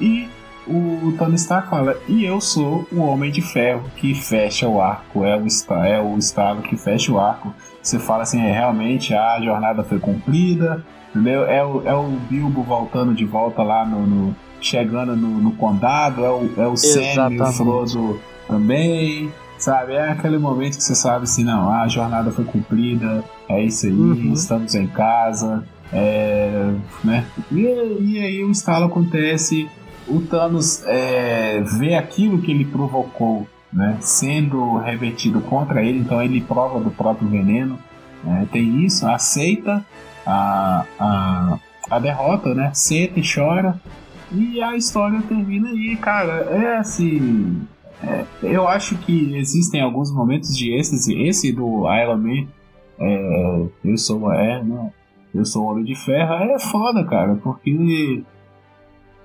e 0.00 0.28
o 0.66 1.14
Tony 1.16 1.36
Stark 1.36 1.68
fala, 1.70 1.96
e 2.08 2.24
eu 2.24 2.40
sou 2.40 2.86
o 2.90 3.00
Homem 3.00 3.30
de 3.30 3.40
Ferro 3.40 3.84
que 3.96 4.14
fecha 4.14 4.66
o 4.68 4.80
arco, 4.80 5.24
é 5.24 5.36
o, 5.36 5.46
esta- 5.46 5.86
é 5.86 6.00
o 6.00 6.18
estalo 6.18 6.60
que 6.62 6.76
fecha 6.76 7.12
o 7.12 7.20
arco. 7.20 7.54
Você 7.80 8.00
fala 8.00 8.24
assim, 8.24 8.40
é, 8.40 8.50
realmente 8.50 9.14
a 9.14 9.40
jornada 9.40 9.84
foi 9.84 10.00
cumprida, 10.00 10.84
entendeu? 11.10 11.44
É 11.44 11.64
o, 11.64 11.82
é 11.86 11.94
o 11.94 12.08
Bilbo 12.28 12.62
voltando 12.64 13.14
de 13.14 13.24
volta 13.24 13.62
lá 13.62 13.84
no... 13.86 14.06
no- 14.06 14.36
chegando 14.58 15.14
no, 15.14 15.28
no 15.38 15.52
condado, 15.52 16.24
é 16.24 16.30
o, 16.30 16.50
é 16.56 16.66
o 16.66 16.76
Sam 16.76 17.30
e 17.30 17.40
o. 17.40 17.46
Frodo 17.52 18.18
também, 18.48 19.30
sabe? 19.58 19.92
É 19.92 20.10
aquele 20.10 20.38
momento 20.38 20.78
que 20.78 20.82
você 20.82 20.94
sabe 20.94 21.24
assim, 21.24 21.44
não, 21.44 21.70
a 21.70 21.86
jornada 21.86 22.32
foi 22.32 22.44
cumprida, 22.44 23.22
é 23.48 23.62
isso 23.62 23.86
aí, 23.86 23.92
Uhum. 23.92 24.32
estamos 24.32 24.74
em 24.74 24.86
casa, 24.88 25.62
é, 25.92 26.72
né? 27.04 27.26
E, 27.50 27.62
e 28.00 28.18
aí 28.18 28.44
o 28.44 28.50
estalo 28.50 28.86
acontece, 28.86 29.68
o 30.06 30.20
Thanos 30.20 30.82
é, 30.86 31.60
vê 31.78 31.94
aquilo 31.94 32.40
que 32.40 32.50
ele 32.50 32.64
provocou, 32.64 33.46
né? 33.72 33.96
Sendo 34.00 34.78
revertido 34.78 35.40
contra 35.40 35.82
ele, 35.82 35.98
então 35.98 36.22
ele 36.22 36.40
prova 36.40 36.80
do 36.80 36.90
próprio 36.90 37.28
veneno, 37.28 37.78
né? 38.24 38.46
tem 38.50 38.84
isso, 38.84 39.06
aceita 39.06 39.84
a, 40.26 40.84
a, 40.98 41.58
a 41.90 41.98
derrota, 41.98 42.54
né? 42.54 42.70
Senta 42.74 43.20
e 43.20 43.22
chora, 43.22 43.80
e 44.32 44.60
a 44.60 44.76
história 44.76 45.22
termina 45.22 45.68
aí, 45.68 45.96
cara. 45.96 46.32
É 46.50 46.78
assim. 46.78 47.62
é, 48.02 48.24
eu 48.42 48.66
acho 48.66 48.96
que 48.98 49.36
existem 49.36 49.80
alguns 49.80 50.12
momentos 50.12 50.56
de 50.56 50.72
êxtase. 50.74 51.14
Esse 51.22 51.52
do 51.52 51.84
Iron 51.92 52.18
Man, 52.18 52.46
é, 52.98 53.66
eu 53.84 53.96
sou. 53.96 54.32
É, 54.32 54.62
né? 54.62 54.92
Eu 55.36 55.44
sou 55.44 55.64
o 55.64 55.70
Homem 55.70 55.84
de 55.84 55.94
Ferro. 55.94 56.34
É 56.34 56.58
foda, 56.58 57.04
cara, 57.04 57.36
porque 57.36 58.22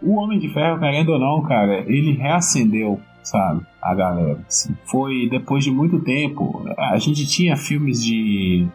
o 0.02 0.16
Homem 0.16 0.40
de 0.40 0.50
Ferro, 0.50 0.80
querendo 0.80 1.14
ou 1.14 1.20
não, 1.20 1.42
cara, 1.44 1.80
ele 1.88 2.12
reacendeu, 2.14 3.00
sabe, 3.24 3.66
a 3.82 3.96
galera. 3.96 4.44
Assim, 4.48 4.76
foi 4.86 5.30
depois 5.30 5.64
de 5.64 5.72
muito 5.72 6.00
tempo. 6.00 6.64
A 6.78 6.98
gente 6.98 7.26
tinha 7.28 7.56
filmes 7.56 8.04
de 8.04 8.68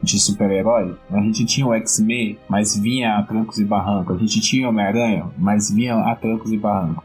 de 0.00 0.16
super-herói, 0.20 0.94
a 1.10 1.20
gente 1.20 1.44
tinha 1.44 1.66
o 1.66 1.74
X-Men, 1.74 2.38
mas 2.48 2.76
vinha 2.76 3.18
a 3.18 3.22
trancos 3.24 3.58
e 3.58 3.64
barrancos. 3.64 4.14
A 4.14 4.18
gente 4.20 4.40
tinha 4.40 4.66
o 4.66 4.70
Homem-Aranha, 4.70 5.26
mas 5.36 5.72
vinha 5.72 5.96
a 5.96 6.14
trancos 6.14 6.52
e 6.52 6.56
barrancos. 6.56 7.04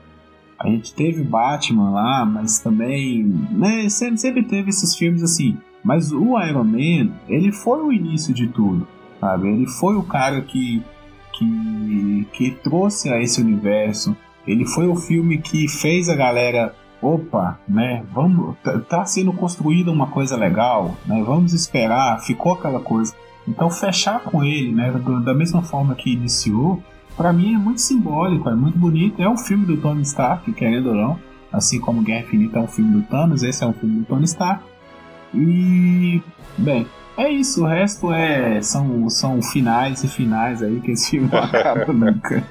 A 0.59 0.69
gente 0.69 0.93
teve 0.93 1.23
Batman 1.23 1.89
lá, 1.89 2.23
mas 2.23 2.59
também. 2.59 3.23
Né, 3.51 3.89
sempre 3.89 4.43
teve 4.43 4.69
esses 4.69 4.95
filmes 4.95 5.23
assim. 5.23 5.57
Mas 5.83 6.11
o 6.11 6.39
Iron 6.41 6.63
Man, 6.63 7.11
ele 7.27 7.51
foi 7.51 7.81
o 7.81 7.91
início 7.91 8.33
de 8.33 8.47
tudo, 8.47 8.87
sabe? 9.19 9.49
Ele 9.49 9.67
foi 9.67 9.95
o 9.95 10.03
cara 10.03 10.41
que, 10.41 10.81
que, 11.33 12.27
que 12.31 12.51
trouxe 12.63 13.09
a 13.09 13.21
esse 13.21 13.41
universo. 13.41 14.15
Ele 14.47 14.65
foi 14.65 14.87
o 14.87 14.95
filme 14.95 15.39
que 15.39 15.67
fez 15.67 16.07
a 16.07 16.15
galera 16.15 16.73
opa, 17.01 17.59
né? 17.67 18.03
Vamos, 18.13 18.55
tá, 18.63 18.79
tá 18.79 19.05
sendo 19.05 19.33
construída 19.33 19.91
uma 19.91 20.07
coisa 20.07 20.37
legal, 20.37 20.95
né? 21.05 21.21
Vamos 21.25 21.53
esperar. 21.53 22.21
Ficou 22.21 22.53
aquela 22.53 22.79
coisa. 22.79 23.13
Então 23.45 23.69
fechar 23.69 24.21
com 24.21 24.43
ele, 24.43 24.71
né? 24.71 24.89
Da 25.23 25.33
mesma 25.33 25.61
forma 25.61 25.95
que 25.95 26.13
iniciou, 26.13 26.81
pra 27.17 27.33
mim 27.33 27.53
é 27.53 27.57
muito 27.57 27.81
simbólico, 27.81 28.49
é 28.49 28.55
muito 28.55 28.77
bonito. 28.77 29.21
É 29.21 29.27
um 29.27 29.37
filme 29.37 29.65
do 29.65 29.77
Tony 29.77 30.01
Stark, 30.03 30.49
querendo 30.53 30.89
ou 30.89 30.95
não. 30.95 31.19
Assim 31.51 31.79
como 31.79 32.01
Guerra 32.01 32.21
Infinita 32.21 32.57
é 32.57 32.61
um 32.61 32.67
filme 32.67 32.91
do 32.93 33.03
Thanos, 33.03 33.43
esse 33.43 33.63
é 33.63 33.67
um 33.67 33.73
filme 33.73 33.99
do 33.99 34.05
Tony 34.05 34.23
Stark. 34.23 34.63
E 35.33 36.21
bem, 36.57 36.87
é 37.17 37.29
isso. 37.29 37.63
O 37.63 37.67
resto 37.67 38.11
é 38.13 38.61
são, 38.61 39.09
são 39.09 39.41
finais 39.41 40.03
e 40.03 40.07
finais 40.07 40.61
aí 40.61 40.79
que 40.81 40.91
esse 40.91 41.11
filme 41.11 41.29
não 41.31 41.39
acaba 41.43 41.91
nunca. 41.91 42.43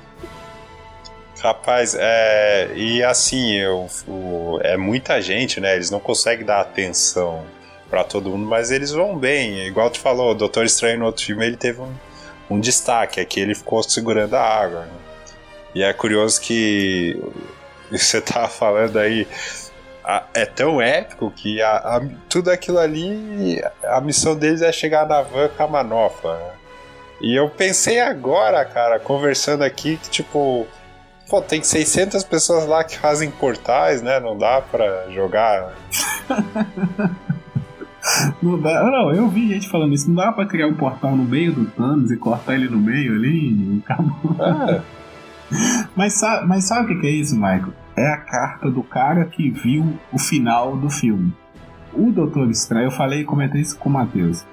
Rapaz, 1.41 1.97
é. 1.99 2.71
E 2.77 3.03
assim, 3.03 3.53
eu, 3.57 3.89
o- 4.07 4.59
é 4.63 4.77
muita 4.77 5.21
gente, 5.21 5.61
né? 5.61 5.75
Eles 5.75 5.91
não 5.91 5.99
conseguem 5.99 6.47
dar 6.47 6.61
atenção 6.61 7.45
pra 7.91 8.05
todo 8.05 8.31
mundo, 8.31 8.47
mas 8.49 8.71
eles 8.71 8.91
vão 8.93 9.17
bem. 9.19 9.67
Igual 9.67 9.91
tu 9.91 9.99
falou, 9.99 10.31
o 10.33 10.35
Doutor 10.35 10.65
Estranho 10.65 10.99
no 11.01 11.07
outro 11.07 11.25
filme 11.25 11.45
ele 11.45 11.57
teve 11.57 11.81
um, 11.81 11.93
um 12.49 12.61
destaque, 12.61 13.21
aqui 13.21 13.41
ele 13.41 13.55
ficou 13.55 13.83
segurando 13.83 14.35
a 14.35 14.41
água. 14.43 14.81
né? 14.83 14.93
E 15.75 15.83
é 15.83 15.93
curioso 15.93 16.41
que 16.41 17.21
você 17.91 18.21
tava 18.21 18.49
falando 18.49 18.99
aí, 18.99 19.27
a, 20.05 20.24
é 20.35 20.45
tão 20.45 20.81
épico 20.81 21.31
que 21.31 21.61
a, 21.62 21.77
a, 21.77 22.03
tudo 22.29 22.51
aquilo 22.51 22.79
ali, 22.79 23.62
a 23.85 24.01
missão 24.01 24.37
deles 24.37 24.62
é 24.62 24.73
chegar 24.73 25.07
na 25.07 25.23
van 25.23 25.49
com 25.49 25.62
a 25.62 25.69
manopla. 25.69 26.37
Né? 26.37 26.51
E 27.20 27.39
eu 27.39 27.49
pensei 27.49 28.01
agora, 28.01 28.65
cara, 28.65 28.99
conversando 28.99 29.62
aqui, 29.62 29.97
que 29.97 30.11
tipo, 30.11 30.66
pô, 31.29 31.41
tem 31.41 31.62
600 31.62 32.24
pessoas 32.24 32.66
lá 32.66 32.83
que 32.83 32.99
fazem 32.99 33.31
portais, 33.31 34.03
né? 34.03 34.19
Não 34.19 34.37
dá 34.37 34.61
pra 34.61 35.09
jogar. 35.11 35.73
Não 38.43 38.61
dá, 38.61 38.83
não, 38.83 39.15
eu 39.15 39.29
vi 39.29 39.49
gente 39.49 39.69
falando 39.69 39.95
isso. 39.95 40.09
Não 40.09 40.16
dá 40.16 40.33
pra 40.33 40.45
criar 40.45 40.66
um 40.66 40.74
portal 40.74 41.15
no 41.15 41.23
meio 41.23 41.53
do 41.53 41.66
Thanos 41.66 42.11
e 42.11 42.16
cortar 42.16 42.55
ele 42.55 42.69
no 42.69 42.79
meio 42.79 43.15
ali 43.15 43.81
acabou. 43.85 44.37
É. 44.45 44.83
Mas, 45.95 46.19
mas 46.47 46.65
sabe 46.65 46.95
o 46.95 47.01
que 47.01 47.07
é 47.07 47.11
isso, 47.11 47.35
Michael? 47.35 47.74
É 47.97 48.09
a 48.09 48.16
carta 48.16 48.70
do 48.70 48.82
cara 48.82 49.24
que 49.24 49.51
viu 49.51 49.98
o 50.12 50.19
final 50.19 50.77
do 50.77 50.89
filme. 50.89 51.32
O 51.93 52.10
Doutor 52.10 52.51
Estranho, 52.51 52.86
eu 52.86 52.90
falei 52.90 53.20
e 53.20 53.24
comentei 53.24 53.60
isso 53.60 53.77
com 53.78 53.89
o 53.89 53.93
Matheus. 53.93 54.44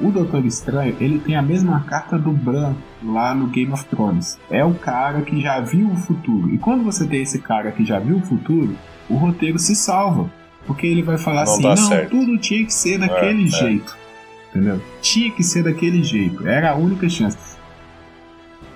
O 0.00 0.10
Doutor 0.10 0.44
Estranho, 0.44 0.96
ele 1.00 1.18
tem 1.18 1.36
a 1.36 1.42
mesma 1.42 1.80
carta 1.80 2.18
do 2.18 2.30
Bran 2.30 2.74
lá 3.02 3.34
no 3.34 3.46
Game 3.46 3.72
of 3.72 3.84
Thrones. 3.86 4.38
É 4.50 4.64
o 4.64 4.74
cara 4.74 5.22
que 5.22 5.40
já 5.40 5.60
viu 5.60 5.90
o 5.90 5.96
futuro. 5.96 6.52
E 6.54 6.58
quando 6.58 6.84
você 6.84 7.06
tem 7.06 7.22
esse 7.22 7.38
cara 7.38 7.70
que 7.70 7.84
já 7.84 7.98
viu 7.98 8.16
o 8.16 8.22
futuro, 8.22 8.76
o 9.08 9.16
roteiro 9.16 9.58
se 9.58 9.74
salva. 9.74 10.30
Porque 10.66 10.86
ele 10.86 11.02
vai 11.02 11.16
falar 11.16 11.44
não 11.44 11.52
assim: 11.52 11.62
não, 11.62 11.76
certo. 11.76 12.10
tudo 12.10 12.38
tinha 12.38 12.64
que 12.64 12.74
ser 12.74 12.98
daquele 12.98 13.44
é, 13.44 13.46
é. 13.46 13.48
jeito. 13.48 13.96
É. 13.96 14.58
Entendeu? 14.58 14.82
Tinha 15.00 15.30
que 15.30 15.42
ser 15.42 15.62
daquele 15.62 16.02
jeito. 16.02 16.46
Era 16.46 16.72
a 16.72 16.74
única 16.74 17.08
chance. 17.08 17.56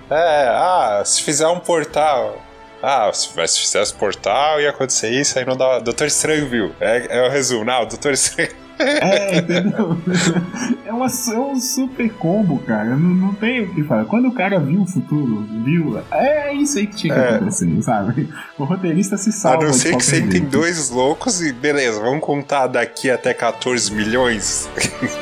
É, 0.09 0.47
ah, 0.49 1.01
se 1.05 1.23
fizer 1.23 1.47
um 1.47 1.59
portal. 1.59 2.41
Ah, 2.81 3.11
se 3.13 3.59
fizesse 3.59 3.93
portal 3.93 4.59
ia 4.59 4.69
acontecer 4.69 5.11
isso, 5.11 5.37
aí 5.37 5.45
não 5.45 5.55
dá. 5.55 5.79
Doutor 5.79 6.07
Estranho 6.07 6.47
viu. 6.47 6.71
É, 6.79 7.19
é 7.19 7.27
o 7.27 7.29
resumo. 7.29 7.63
Não, 7.63 7.85
Doutor 7.85 8.13
Estranho. 8.13 8.49
É, 8.79 9.37
entendeu? 9.37 9.97
É, 10.85 10.93
uma, 10.93 11.07
é 11.07 11.39
um 11.39 11.59
super 11.59 12.11
combo, 12.13 12.59
cara. 12.59 12.97
Não, 12.97 12.97
não 12.97 13.33
tem 13.33 13.63
o 13.63 13.73
que 13.73 13.81
falar. 13.83 14.03
Quando 14.05 14.27
o 14.27 14.33
cara 14.33 14.59
viu 14.59 14.81
o 14.81 14.85
futuro, 14.85 15.47
viu? 15.63 16.01
É 16.11 16.53
isso 16.53 16.77
aí 16.77 16.85
que 16.85 16.95
tinha 16.95 17.13
que 17.13 17.19
é. 17.19 17.35
acontecer, 17.35 17.81
sabe? 17.81 18.29
O 18.57 18.65
roteirista 18.65 19.17
se 19.17 19.31
salva. 19.31 19.63
A 19.63 19.67
não 19.67 19.73
ser 19.73 19.95
que 19.95 20.03
você 20.03 20.21
tem 20.21 20.43
dois 20.43 20.89
loucos 20.89 21.41
e 21.41 21.53
beleza, 21.53 22.01
vamos 22.01 22.19
contar 22.19 22.67
daqui 22.67 23.09
até 23.09 23.33
14 23.33 23.93
milhões. 23.93 24.69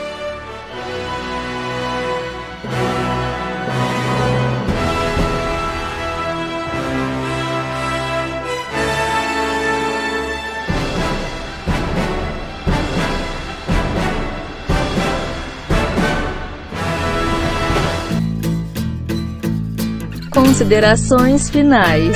Considerações 20.40 21.49
finais. 21.49 22.16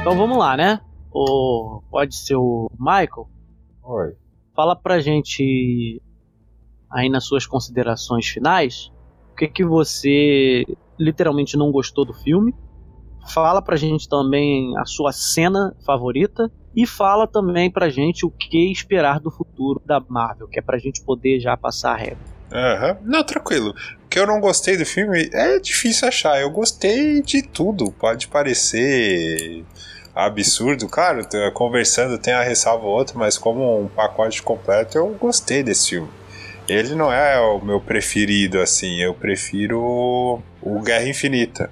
Então 0.00 0.16
vamos 0.16 0.36
lá, 0.36 0.56
né? 0.56 0.80
O, 1.12 1.80
pode 1.92 2.16
ser 2.16 2.34
o 2.34 2.68
Michael? 2.76 3.28
Oi. 3.84 4.16
Fala 4.52 4.74
pra 4.74 4.98
gente 4.98 6.02
aí 6.90 7.08
nas 7.08 7.24
suas 7.24 7.46
considerações 7.46 8.26
finais 8.26 8.90
o 9.30 9.36
que, 9.36 9.46
que 9.46 9.64
você 9.64 10.64
literalmente 10.98 11.56
não 11.56 11.70
gostou 11.70 12.04
do 12.04 12.12
filme. 12.12 12.52
Fala 13.32 13.62
pra 13.62 13.76
gente 13.76 14.08
também 14.08 14.76
a 14.76 14.84
sua 14.84 15.12
cena 15.12 15.72
favorita 15.86 16.50
e 16.74 16.84
fala 16.84 17.28
também 17.28 17.70
pra 17.70 17.88
gente 17.88 18.26
o 18.26 18.30
que 18.30 18.72
esperar 18.72 19.20
do 19.20 19.30
futuro 19.30 19.80
da 19.86 20.00
Marvel, 20.00 20.48
que 20.48 20.58
é 20.58 20.62
pra 20.62 20.78
gente 20.78 21.00
poder 21.04 21.38
já 21.38 21.56
passar 21.56 21.92
a 21.92 21.96
régua. 21.96 22.24
Aham. 22.52 22.90
Uhum. 22.90 22.96
Não, 23.04 23.22
tranquilo. 23.24 23.72
Que 24.12 24.18
eu 24.18 24.26
não 24.26 24.40
gostei 24.40 24.76
do 24.76 24.84
filme 24.84 25.30
é 25.32 25.58
difícil 25.58 26.06
achar. 26.06 26.38
Eu 26.38 26.50
gostei 26.50 27.22
de 27.22 27.40
tudo. 27.40 27.90
Pode 27.92 28.28
parecer 28.28 29.64
absurdo. 30.14 30.86
Claro, 30.86 31.26
conversando 31.54 32.18
tem 32.18 32.34
a 32.34 32.42
ressalva 32.42 32.84
outra, 32.84 33.18
mas 33.18 33.38
como 33.38 33.80
um 33.80 33.88
pacote 33.88 34.42
completo, 34.42 34.98
eu 34.98 35.08
gostei 35.18 35.62
desse 35.62 35.88
filme. 35.88 36.10
Ele 36.68 36.94
não 36.94 37.10
é 37.10 37.40
o 37.40 37.58
meu 37.64 37.80
preferido, 37.80 38.60
assim. 38.60 39.00
Eu 39.00 39.14
prefiro 39.14 39.80
o 40.60 40.80
Guerra 40.82 41.08
Infinita. 41.08 41.70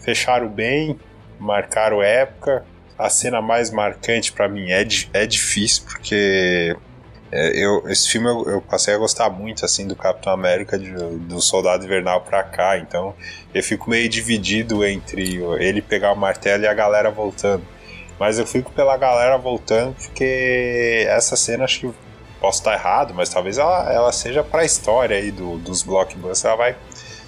Fecharam 0.00 0.48
bem, 0.48 0.98
marcaram 1.38 2.02
época. 2.02 2.64
A 2.98 3.10
cena 3.10 3.42
mais 3.42 3.70
marcante 3.70 4.32
para 4.32 4.48
mim 4.48 4.70
é, 4.70 4.86
é 5.12 5.26
difícil, 5.26 5.82
porque 5.84 6.74
eu, 7.34 7.88
esse 7.88 8.08
filme 8.08 8.28
eu, 8.28 8.44
eu, 8.48 8.60
passei 8.60 8.94
a 8.94 8.98
gostar 8.98 9.28
muito 9.28 9.64
assim 9.64 9.86
do 9.86 9.96
Capitão 9.96 10.32
América 10.32 10.78
de, 10.78 10.92
do 10.92 11.40
Soldado 11.40 11.84
Invernal 11.84 12.20
pra 12.20 12.42
cá, 12.44 12.78
então 12.78 13.14
eu 13.52 13.62
fico 13.62 13.90
meio 13.90 14.08
dividido 14.08 14.84
entre 14.84 15.42
ele 15.58 15.82
pegar 15.82 16.12
o 16.12 16.16
martelo 16.16 16.62
e 16.62 16.66
a 16.66 16.74
galera 16.74 17.10
voltando. 17.10 17.64
Mas 18.18 18.38
eu 18.38 18.46
fico 18.46 18.70
pela 18.72 18.96
galera 18.96 19.36
voltando 19.36 19.94
porque 19.94 21.04
essa 21.08 21.34
cena 21.36 21.64
acho 21.64 21.80
que 21.80 21.94
posso 22.40 22.58
estar 22.58 22.74
errado, 22.74 23.14
mas 23.14 23.28
talvez 23.28 23.58
ela, 23.58 23.92
ela 23.92 24.12
seja 24.12 24.44
pra 24.44 24.64
história 24.64 25.16
aí 25.16 25.30
do, 25.30 25.56
dos 25.58 25.82
blockbusters, 25.82 26.44
ela 26.44 26.56
vai 26.56 26.76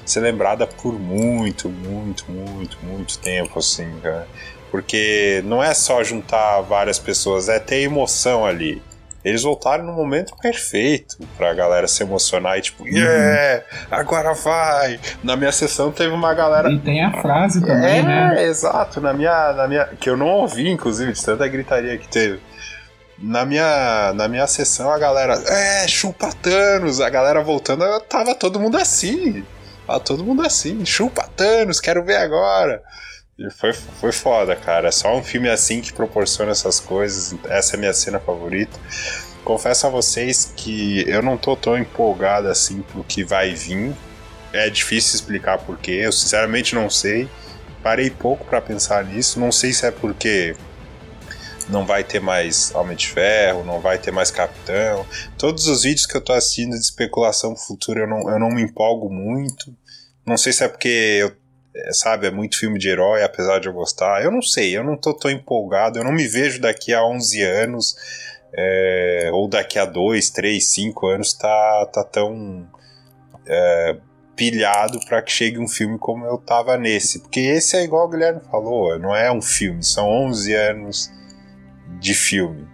ser 0.04 0.20
lembrada 0.20 0.66
por 0.66 0.92
muito, 0.98 1.68
muito, 1.68 2.30
muito, 2.30 2.78
muito 2.84 3.18
tempo, 3.18 3.58
assim, 3.58 3.98
cara. 4.00 4.28
Porque 4.70 5.42
não 5.44 5.62
é 5.62 5.72
só 5.74 6.04
juntar 6.04 6.60
várias 6.60 6.98
pessoas, 6.98 7.48
é 7.48 7.58
ter 7.58 7.80
emoção 7.80 8.44
ali. 8.44 8.82
Eles 9.26 9.42
voltaram 9.42 9.82
no 9.82 9.92
momento 9.92 10.36
perfeito 10.36 11.18
pra 11.36 11.52
galera 11.52 11.88
se 11.88 12.00
emocionar 12.00 12.58
e 12.58 12.62
tipo, 12.62 12.86
yeah, 12.86 13.64
agora 13.90 14.32
vai. 14.34 15.00
Na 15.20 15.34
minha 15.34 15.50
sessão 15.50 15.90
teve 15.90 16.14
uma 16.14 16.32
galera. 16.32 16.70
E 16.70 16.78
tem 16.78 17.04
a 17.04 17.10
frase 17.10 17.60
também, 17.60 17.98
é, 17.98 18.02
né? 18.04 18.44
exato. 18.44 19.00
Na 19.00 19.12
minha, 19.12 19.52
na 19.52 19.66
minha. 19.66 19.84
Que 19.98 20.08
eu 20.08 20.16
não 20.16 20.28
ouvi, 20.28 20.68
inclusive, 20.70 21.12
de 21.12 21.20
tanta 21.20 21.48
gritaria 21.48 21.98
que 21.98 22.06
teve. 22.06 22.40
Na 23.18 23.44
minha, 23.44 24.12
na 24.14 24.28
minha 24.28 24.46
sessão, 24.46 24.92
a 24.92 24.98
galera, 24.98 25.34
é, 25.48 25.88
chupa 25.88 26.30
Thanos. 26.40 27.00
A 27.00 27.10
galera 27.10 27.42
voltando, 27.42 27.82
tava 28.02 28.32
todo 28.32 28.60
mundo 28.60 28.76
assim. 28.76 29.44
Tava 29.88 29.98
todo 29.98 30.22
mundo 30.22 30.46
assim, 30.46 30.86
chupa 30.86 31.28
Thanos, 31.34 31.80
quero 31.80 32.04
ver 32.04 32.18
agora. 32.18 32.80
Foi, 33.58 33.72
foi 33.72 34.12
foda, 34.12 34.56
cara. 34.56 34.88
É 34.88 34.90
só 34.90 35.14
um 35.14 35.22
filme 35.22 35.48
assim 35.48 35.80
que 35.80 35.92
proporciona 35.92 36.52
essas 36.52 36.80
coisas. 36.80 37.34
Essa 37.44 37.76
é 37.76 37.78
minha 37.78 37.92
cena 37.92 38.18
favorita. 38.18 38.78
Confesso 39.44 39.86
a 39.86 39.90
vocês 39.90 40.52
que 40.56 41.04
eu 41.08 41.22
não 41.22 41.36
tô 41.36 41.54
tão 41.54 41.76
empolgado 41.76 42.48
assim 42.48 42.80
pro 42.80 43.04
que 43.04 43.22
vai 43.22 43.54
vir. 43.54 43.94
É 44.52 44.70
difícil 44.70 45.16
explicar 45.16 45.58
porquê. 45.58 45.92
Eu 45.92 46.12
sinceramente 46.12 46.74
não 46.74 46.88
sei. 46.88 47.28
Parei 47.82 48.10
pouco 48.10 48.44
para 48.46 48.60
pensar 48.60 49.04
nisso. 49.04 49.38
Não 49.38 49.52
sei 49.52 49.72
se 49.72 49.84
é 49.84 49.90
porque 49.90 50.56
não 51.68 51.84
vai 51.84 52.02
ter 52.04 52.20
mais 52.20 52.74
Homem 52.74 52.96
de 52.96 53.08
Ferro, 53.08 53.64
não 53.64 53.80
vai 53.80 53.98
ter 53.98 54.12
mais 54.12 54.30
Capitão. 54.30 55.06
Todos 55.36 55.68
os 55.68 55.82
vídeos 55.82 56.06
que 56.06 56.16
eu 56.16 56.22
tô 56.22 56.32
assistindo 56.32 56.70
de 56.70 56.80
especulação 56.80 57.54
futura 57.54 58.00
eu 58.00 58.06
não, 58.06 58.30
eu 58.30 58.38
não 58.38 58.48
me 58.48 58.62
empolgo 58.62 59.10
muito. 59.10 59.76
Não 60.24 60.38
sei 60.38 60.52
se 60.52 60.64
é 60.64 60.68
porque 60.68 60.88
eu 61.20 61.36
é, 61.76 61.92
sabe, 61.92 62.26
é 62.26 62.30
muito 62.30 62.58
filme 62.58 62.78
de 62.78 62.88
herói, 62.88 63.22
apesar 63.22 63.60
de 63.60 63.68
eu 63.68 63.72
gostar. 63.72 64.24
Eu 64.24 64.30
não 64.30 64.40
sei, 64.40 64.76
eu 64.76 64.82
não 64.82 64.96
tô 64.96 65.12
tão 65.12 65.30
empolgado, 65.30 65.98
eu 65.98 66.04
não 66.04 66.12
me 66.12 66.26
vejo 66.26 66.60
daqui 66.60 66.94
a 66.94 67.04
11 67.04 67.42
anos, 67.42 67.96
é, 68.54 69.30
ou 69.32 69.48
daqui 69.48 69.78
a 69.78 69.84
2, 69.84 70.30
3, 70.30 70.66
5 70.66 71.06
anos, 71.06 71.34
tá, 71.34 71.86
tá 71.92 72.02
tão 72.02 72.66
é, 73.46 73.96
pilhado 74.34 74.98
para 75.06 75.20
que 75.20 75.30
chegue 75.30 75.58
um 75.58 75.68
filme 75.68 75.98
como 75.98 76.24
eu 76.24 76.38
tava 76.38 76.78
nesse. 76.78 77.20
Porque 77.20 77.40
esse 77.40 77.76
é 77.76 77.84
igual 77.84 78.06
o 78.06 78.10
Guilherme 78.10 78.40
falou, 78.50 78.98
não 78.98 79.14
é 79.14 79.30
um 79.30 79.42
filme, 79.42 79.82
são 79.82 80.08
11 80.08 80.54
anos 80.54 81.12
de 82.00 82.14
filme. 82.14 82.66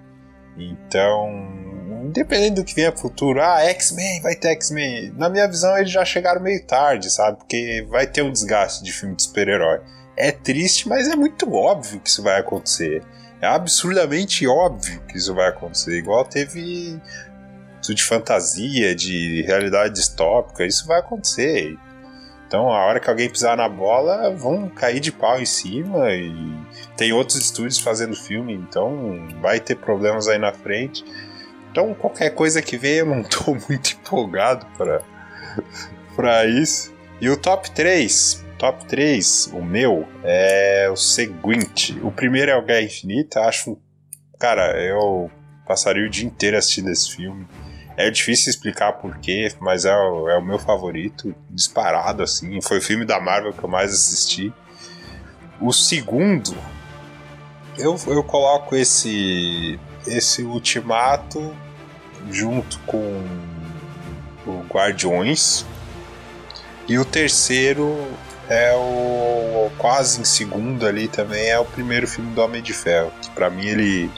Então, 0.57 1.62
independente 2.03 2.55
do 2.55 2.65
que 2.65 2.91
pro 2.91 3.01
futuro, 3.01 3.41
ah, 3.41 3.61
X-Men, 3.63 4.21
vai 4.21 4.35
ter 4.35 4.49
X-Men. 4.49 5.13
Na 5.17 5.29
minha 5.29 5.47
visão, 5.47 5.77
eles 5.77 5.91
já 5.91 6.05
chegaram 6.05 6.41
meio 6.41 6.65
tarde, 6.67 7.11
sabe? 7.11 7.39
Porque 7.39 7.87
vai 7.89 8.07
ter 8.07 8.23
um 8.23 8.33
desgaste 8.33 8.83
de 8.83 8.93
filme 8.93 9.15
de 9.15 9.23
super-herói. 9.23 9.81
É 10.17 10.31
triste, 10.31 10.89
mas 10.89 11.09
é 11.09 11.17
muito 11.17 11.53
óbvio 11.53 12.01
que 12.01 12.09
isso 12.09 12.23
vai 12.23 12.39
acontecer. 12.39 13.03
É 13.41 13.47
absurdamente 13.47 14.47
óbvio 14.47 15.01
que 15.09 15.17
isso 15.17 15.35
vai 15.35 15.49
acontecer. 15.49 15.99
Igual 15.99 16.25
teve 16.25 17.01
tudo 17.83 17.95
de 17.95 18.05
fantasia, 18.05 18.95
de 18.95 19.43
realidade 19.43 19.95
distópica, 19.95 20.65
isso 20.65 20.87
vai 20.87 21.01
acontecer. 21.01 21.77
Então, 22.47 22.69
a 22.71 22.85
hora 22.85 23.01
que 23.01 23.09
alguém 23.09 23.31
pisar 23.31 23.57
na 23.57 23.69
bola, 23.69 24.31
vão 24.37 24.69
cair 24.69 25.01
de 25.01 25.11
pau 25.11 25.41
em 25.41 25.47
cima 25.47 26.11
e 26.11 26.55
tem 26.97 27.11
outros 27.11 27.39
estúdios 27.39 27.79
fazendo 27.79 28.15
filme, 28.15 28.53
então 28.53 29.27
vai 29.41 29.59
ter 29.59 29.77
problemas 29.77 30.29
aí 30.29 30.39
na 30.39 30.53
frente. 30.53 31.03
Então, 31.73 31.95
qualquer 31.95 32.31
coisa 32.35 32.61
que 32.61 32.77
venha, 32.77 32.99
eu 32.99 33.07
não 33.07 33.23
tô 33.25 33.55
muito 33.55 33.93
empolgado 33.95 34.67
para 34.77 35.03
para 36.15 36.45
isso. 36.47 36.93
E 37.19 37.31
o 37.31 37.37
top 37.37 37.71
3, 37.71 38.45
top 38.59 38.85
3, 38.85 39.51
o 39.55 39.63
meu, 39.63 40.07
é 40.23 40.89
o 40.93 40.97
seguinte. 40.97 41.99
O 42.03 42.13
primeiro 42.13 42.51
é 42.51 42.57
o 42.57 42.63
Guerra 42.63 42.83
Infinita. 42.83 43.41
Acho. 43.41 43.79
Cara, 44.39 44.79
eu 44.83 45.31
passaria 45.67 46.07
o 46.07 46.11
dia 46.11 46.27
inteiro 46.27 46.59
assistindo 46.59 46.91
esse 46.91 47.11
filme. 47.17 47.47
É 47.97 48.11
difícil 48.11 48.51
explicar 48.51 48.93
porquê, 48.95 49.51
mas 49.61 49.85
é 49.85 49.95
o, 49.95 50.29
é 50.29 50.37
o 50.37 50.45
meu 50.45 50.59
favorito, 50.59 51.35
disparado, 51.51 52.23
assim. 52.23 52.61
Foi 52.61 52.79
o 52.79 52.83
filme 52.83 53.05
da 53.05 53.21
Marvel 53.21 53.53
que 53.53 53.63
eu 53.63 53.69
mais 53.69 53.93
assisti. 53.93 54.53
O 55.61 55.73
segundo, 55.73 56.55
eu, 57.79 57.97
eu 58.09 58.25
coloco 58.25 58.75
esse, 58.75 59.79
esse 60.07 60.43
Ultimato 60.43 61.55
junto 62.31 62.79
com 62.81 63.25
o 64.47 64.65
Guardiões. 64.69 65.65
E 66.89 66.99
o 66.99 67.05
terceiro 67.05 67.97
é 68.49 68.75
o 68.75 69.71
quase 69.79 70.21
em 70.21 70.25
segundo 70.25 70.87
ali 70.87 71.09
também 71.09 71.49
é 71.49 71.59
o 71.59 71.65
primeiro 71.65 72.07
filme 72.07 72.35
do 72.35 72.43
Homem 72.43 72.63
de 72.63 72.73
Ferro. 72.73 73.13
Que 73.21 73.31
pra 73.31 73.49
mim 73.49 73.67
ele 73.67 74.11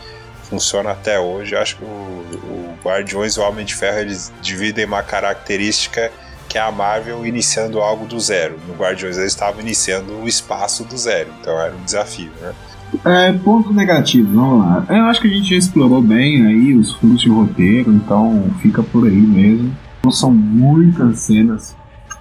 funciona 0.45 0.91
até 0.91 1.19
hoje. 1.19 1.55
Eu 1.55 1.61
acho 1.61 1.77
que 1.77 1.85
o, 1.85 1.87
o 1.87 2.79
Guardiões 2.83 3.35
e 3.35 3.41
o 3.41 3.43
Homem 3.43 3.65
de 3.65 3.75
Ferro 3.75 3.99
eles 3.99 4.33
dividem 4.41 4.85
uma 4.85 5.03
característica 5.03 6.11
que 6.49 6.59
é 6.59 6.61
a 6.61 6.71
Marvel 6.71 7.27
iniciando 7.27 7.81
algo 7.81 8.07
do 8.07 8.21
zero. 8.21 8.59
No 8.69 8.75
Guardiões 8.75 9.17
eles 9.17 9.33
estavam 9.33 9.61
iniciando 9.61 10.21
o 10.21 10.29
espaço 10.29 10.85
do 10.85 10.97
zero, 10.97 11.33
então 11.41 11.61
era 11.61 11.75
um 11.75 11.83
desafio, 11.83 12.31
né? 12.41 12.55
É, 13.05 13.33
ponto 13.33 13.73
negativo, 13.73 14.35
vamos 14.35 14.59
lá. 14.61 14.85
Eu 14.89 15.05
acho 15.05 15.21
que 15.21 15.29
a 15.29 15.31
gente 15.31 15.51
já 15.51 15.57
explorou 15.57 16.03
bem 16.03 16.47
aí 16.47 16.75
os 16.75 16.93
furos 16.93 17.21
de 17.21 17.29
roteiro, 17.29 17.93
então 17.93 18.45
fica 18.61 18.83
por 18.83 19.07
aí 19.07 19.17
mesmo. 19.17 19.73
Não 20.05 20.11
são 20.11 20.33
muitas 20.33 21.21
cenas 21.21 21.77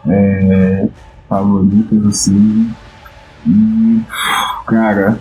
é, 0.07 0.87
favoritas 1.27 2.05
assim. 2.05 2.69
E, 3.45 4.01
cara, 4.65 5.19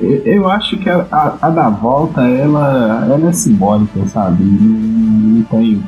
eu 0.00 0.48
acho 0.48 0.76
que 0.78 0.88
a, 0.88 1.06
a, 1.10 1.38
a, 1.42 1.50
da 1.50 1.68
volta 1.68 2.22
ela, 2.22 3.06
ela 3.08 3.28
é 3.28 3.32
simbólica, 3.32 4.06
sabe? 4.06 4.42
Não, 4.42 5.38
não, 5.38 5.42
tem, 5.44 5.82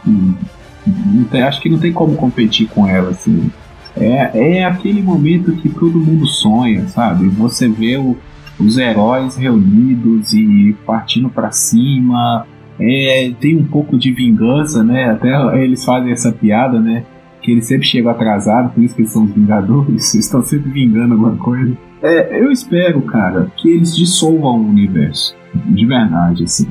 não 0.86 1.24
tem. 1.24 1.42
Acho 1.42 1.60
que 1.60 1.68
não 1.70 1.78
tem 1.78 1.92
como 1.92 2.14
competir 2.16 2.68
com 2.68 2.86
ela, 2.86 3.10
assim. 3.10 3.50
É, 3.96 4.58
é 4.58 4.64
aquele 4.64 5.02
momento 5.02 5.52
que 5.52 5.68
todo 5.68 5.98
mundo 5.98 6.26
sonha, 6.26 6.86
sabe? 6.88 7.28
Você 7.28 7.68
vê 7.68 7.96
o, 7.96 8.16
os 8.58 8.78
heróis 8.78 9.36
reunidos 9.36 10.32
e 10.32 10.76
partindo 10.86 11.28
para 11.28 11.50
cima. 11.50 12.46
É, 12.78 13.32
tem 13.40 13.56
um 13.56 13.64
pouco 13.64 13.98
de 13.98 14.12
vingança, 14.12 14.82
né? 14.82 15.10
Até 15.10 15.62
eles 15.62 15.84
fazem 15.84 16.12
essa 16.12 16.32
piada, 16.32 16.80
né? 16.80 17.04
Que 17.40 17.52
eles 17.52 17.66
sempre 17.66 17.86
chegam 17.86 18.10
atrasados, 18.10 18.72
por 18.72 18.82
isso 18.82 18.94
que 18.94 19.02
eles 19.02 19.12
são 19.12 19.24
os 19.24 19.32
Vingadores, 19.32 19.88
eles 20.14 20.26
estão 20.26 20.42
sempre 20.42 20.70
vingando 20.70 21.14
alguma 21.14 21.36
coisa. 21.36 21.76
É, 22.02 22.40
eu 22.40 22.50
espero, 22.50 23.00
cara, 23.02 23.52
que 23.56 23.68
eles 23.68 23.94
dissolvam 23.94 24.58
o 24.58 24.68
universo. 24.68 25.36
De 25.54 25.84
verdade, 25.84 26.44
assim. 26.44 26.68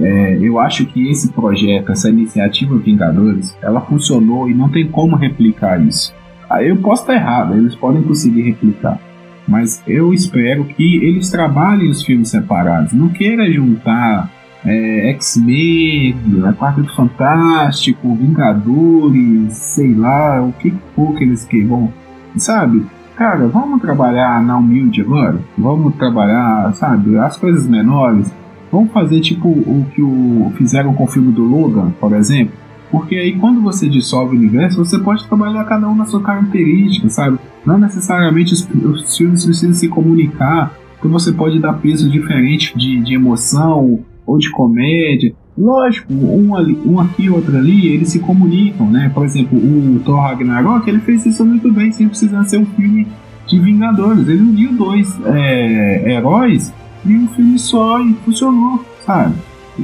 É, 0.00 0.38
eu 0.40 0.58
acho 0.58 0.86
que 0.86 1.08
esse 1.08 1.30
projeto, 1.32 1.92
essa 1.92 2.08
iniciativa 2.08 2.76
Vingadores, 2.78 3.56
ela 3.62 3.80
funcionou 3.80 4.50
e 4.50 4.54
não 4.54 4.68
tem 4.68 4.88
como 4.88 5.14
replicar 5.14 5.80
isso. 5.80 6.12
Ah, 6.50 6.62
eu 6.62 6.76
posso 6.76 7.02
estar 7.02 7.14
errado, 7.14 7.54
eles 7.54 7.74
podem 7.74 8.02
conseguir 8.02 8.42
replicar. 8.42 9.00
Mas 9.46 9.82
eu 9.86 10.12
espero 10.12 10.64
que 10.64 10.96
eles 11.04 11.30
trabalhem 11.30 11.90
os 11.90 12.02
filmes 12.02 12.30
separados. 12.30 12.92
Não 12.92 13.08
queira 13.08 13.50
juntar 13.50 14.30
é, 14.64 15.10
X-Men, 15.10 16.16
Quarteto 16.58 16.94
Fantástico, 16.94 18.14
Vingadores, 18.14 19.52
sei 19.54 19.94
lá, 19.94 20.42
o 20.42 20.52
que 20.52 20.72
for 20.94 21.14
que 21.14 21.24
eles 21.24 21.44
queiram. 21.44 21.92
Sabe? 22.36 22.84
cara, 23.16 23.46
vamos 23.46 23.80
trabalhar 23.80 24.42
na 24.42 24.56
humilde 24.56 25.00
agora? 25.00 25.38
Vamos 25.56 25.94
trabalhar, 25.96 26.74
sabe, 26.74 27.16
as 27.18 27.36
coisas 27.36 27.66
menores? 27.66 28.30
Vamos 28.70 28.92
fazer 28.92 29.20
tipo 29.20 29.48
o 29.48 29.86
que 29.94 30.02
o, 30.02 30.52
fizeram 30.56 30.94
com 30.94 31.04
o 31.04 31.08
filme 31.08 31.32
do 31.32 31.44
Logan, 31.44 31.92
por 32.00 32.12
exemplo? 32.12 32.54
Porque 32.90 33.16
aí 33.16 33.38
quando 33.38 33.60
você 33.60 33.88
dissolve 33.88 34.36
o 34.36 34.38
universo, 34.38 34.84
você 34.84 34.98
pode 34.98 35.24
trabalhar 35.26 35.64
cada 35.64 35.88
um 35.88 35.94
na 35.94 36.06
sua 36.06 36.22
característica, 36.22 37.08
sabe? 37.08 37.38
Não 37.64 37.78
necessariamente 37.78 38.52
os, 38.52 38.68
os 38.84 39.16
filmes 39.16 39.44
precisam 39.44 39.74
se 39.74 39.88
comunicar, 39.88 40.74
então 40.98 41.10
você 41.10 41.32
pode 41.32 41.58
dar 41.58 41.74
peso 41.74 42.10
diferente 42.10 42.76
de, 42.76 43.00
de 43.02 43.14
emoção 43.14 44.00
ou 44.26 44.38
de 44.38 44.50
comédia. 44.50 45.34
Lógico, 45.56 46.12
um, 46.12 46.56
ali, 46.56 46.76
um 46.84 46.98
aqui 46.98 47.30
outro 47.30 47.56
ali, 47.56 47.88
eles 47.88 48.08
se 48.08 48.18
comunicam, 48.18 48.90
né? 48.90 49.10
Por 49.14 49.24
exemplo, 49.24 49.56
o 49.56 50.00
Thor 50.04 50.20
Ragnarok, 50.20 50.88
ele 50.88 51.00
fez 51.00 51.24
isso 51.26 51.44
muito 51.44 51.72
bem, 51.72 51.92
sem 51.92 52.08
precisar 52.08 52.44
ser 52.44 52.58
um 52.58 52.66
filme 52.66 53.06
de 53.46 53.60
Vingadores. 53.60 54.28
Ele 54.28 54.40
uniu 54.40 54.72
dois 54.72 55.16
é, 55.26 56.12
heróis 56.12 56.72
em 57.06 57.18
um 57.18 57.28
filme 57.28 57.58
só 57.58 58.00
e 58.00 58.14
funcionou, 58.24 58.84
sabe? 59.04 59.34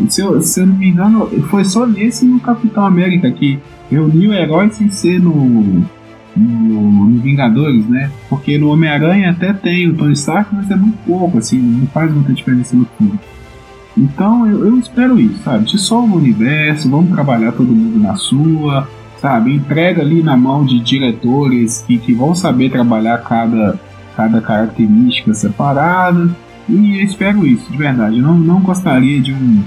Se 0.09 0.21
eu, 0.21 0.41
se 0.41 0.61
eu 0.61 0.67
não 0.67 0.77
me 0.77 0.89
engano, 0.89 1.27
foi 1.51 1.65
só 1.65 1.87
nesse 1.87 2.25
no 2.25 2.41
Capitão 2.41 2.85
América 2.85 3.31
que 3.31 3.59
reuniu 3.91 4.33
heróis 4.33 4.75
sem 4.75 4.91
ser 4.91 5.21
no, 5.21 5.85
no, 6.37 6.91
no, 6.91 7.21
Vingadores, 7.21 7.87
né? 7.87 8.11
Porque 8.29 8.59
no 8.59 8.71
Homem-Aranha 8.71 9.31
até 9.31 9.53
tem 9.53 9.89
o 9.89 9.95
Tony 9.95 10.13
Stark, 10.13 10.55
mas 10.55 10.71
é 10.71 10.77
muito 10.77 10.99
pouco, 11.07 11.39
assim, 11.39 11.59
não 11.59 11.87
faz 11.89 12.13
muita 12.13 12.33
diferença 12.33 12.77
no 12.77 12.87
filme. 12.97 13.19
Então 13.97 14.47
eu, 14.47 14.67
eu 14.67 14.79
espero 14.79 15.19
isso, 15.21 15.43
sabe? 15.43 15.65
Dissolva 15.65 16.15
o 16.15 16.19
universo, 16.19 16.89
vamos 16.89 17.13
trabalhar 17.13 17.53
todo 17.53 17.73
mundo 17.73 17.99
na 17.99 18.17
sua, 18.17 18.89
sabe? 19.19 19.55
Entrega 19.55 20.03
ali 20.03 20.23
na 20.23 20.37
mão 20.37 20.65
de 20.65 20.81
diretores 20.81 21.85
que, 21.87 21.99
que 21.99 22.15
vão 22.15 22.35
saber 22.35 22.71
trabalhar 22.71 23.19
cada, 23.19 23.79
cada 24.17 24.41
característica 24.41 25.35
separada. 25.35 26.35
E 26.69 26.99
eu 26.99 27.05
espero 27.05 27.47
isso, 27.47 27.71
de 27.71 27.77
verdade. 27.77 28.19
Eu 28.19 28.23
não, 28.23 28.35
não 28.35 28.61
gostaria 28.61 29.21
de 29.21 29.33
um, 29.33 29.63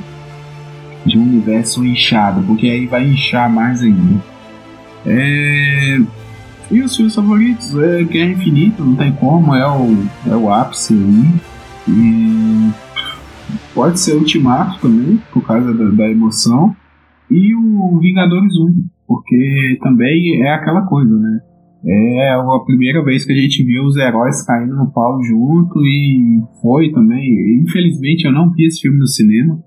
de 1.06 1.18
um 1.18 1.24
universo 1.24 1.86
inchado, 1.86 2.42
porque 2.44 2.68
aí 2.68 2.88
vai 2.88 3.06
inchar 3.06 3.50
mais 3.52 3.82
ainda. 3.82 4.24
É... 5.06 6.00
E 6.72 6.82
os 6.82 6.96
filmes 6.96 7.16
favoritos? 7.16 7.78
É 7.78 8.04
Guerra 8.04 8.32
Infinita, 8.32 8.84
não 8.84 8.96
tem 8.96 9.12
como, 9.14 9.54
é 9.54 9.68
o, 9.68 9.96
é 10.32 10.36
o 10.36 10.52
ápice 10.52 10.94
aí. 10.94 11.42
E 11.88 12.72
Pode 13.74 14.00
ser 14.00 14.16
Ultimato 14.16 14.80
também, 14.82 15.20
por 15.32 15.46
causa 15.46 15.74
da, 15.74 15.90
da 15.90 16.10
emoção. 16.10 16.76
E 17.30 17.56
o 17.56 18.00
Vingadores 18.00 18.56
1, 18.56 18.86
porque 19.08 19.78
também 19.82 20.42
é 20.44 20.54
aquela 20.54 20.86
coisa, 20.86 21.18
né? 21.18 21.40
É 21.86 22.34
a 22.34 22.60
primeira 22.66 23.04
vez 23.04 23.26
que 23.26 23.34
a 23.34 23.36
gente 23.36 23.64
viu 23.64 23.84
os 23.84 23.98
heróis 23.98 24.46
caindo 24.46 24.76
no 24.76 24.92
pau 24.92 25.22
junto 25.24 25.80
e 25.82 26.42
foi 26.62 26.92
também. 26.92 27.62
Infelizmente 27.62 28.26
eu 28.26 28.32
não 28.32 28.52
vi 28.52 28.66
esse 28.66 28.82
filme 28.82 29.00
no 29.00 29.08
cinema, 29.08 29.60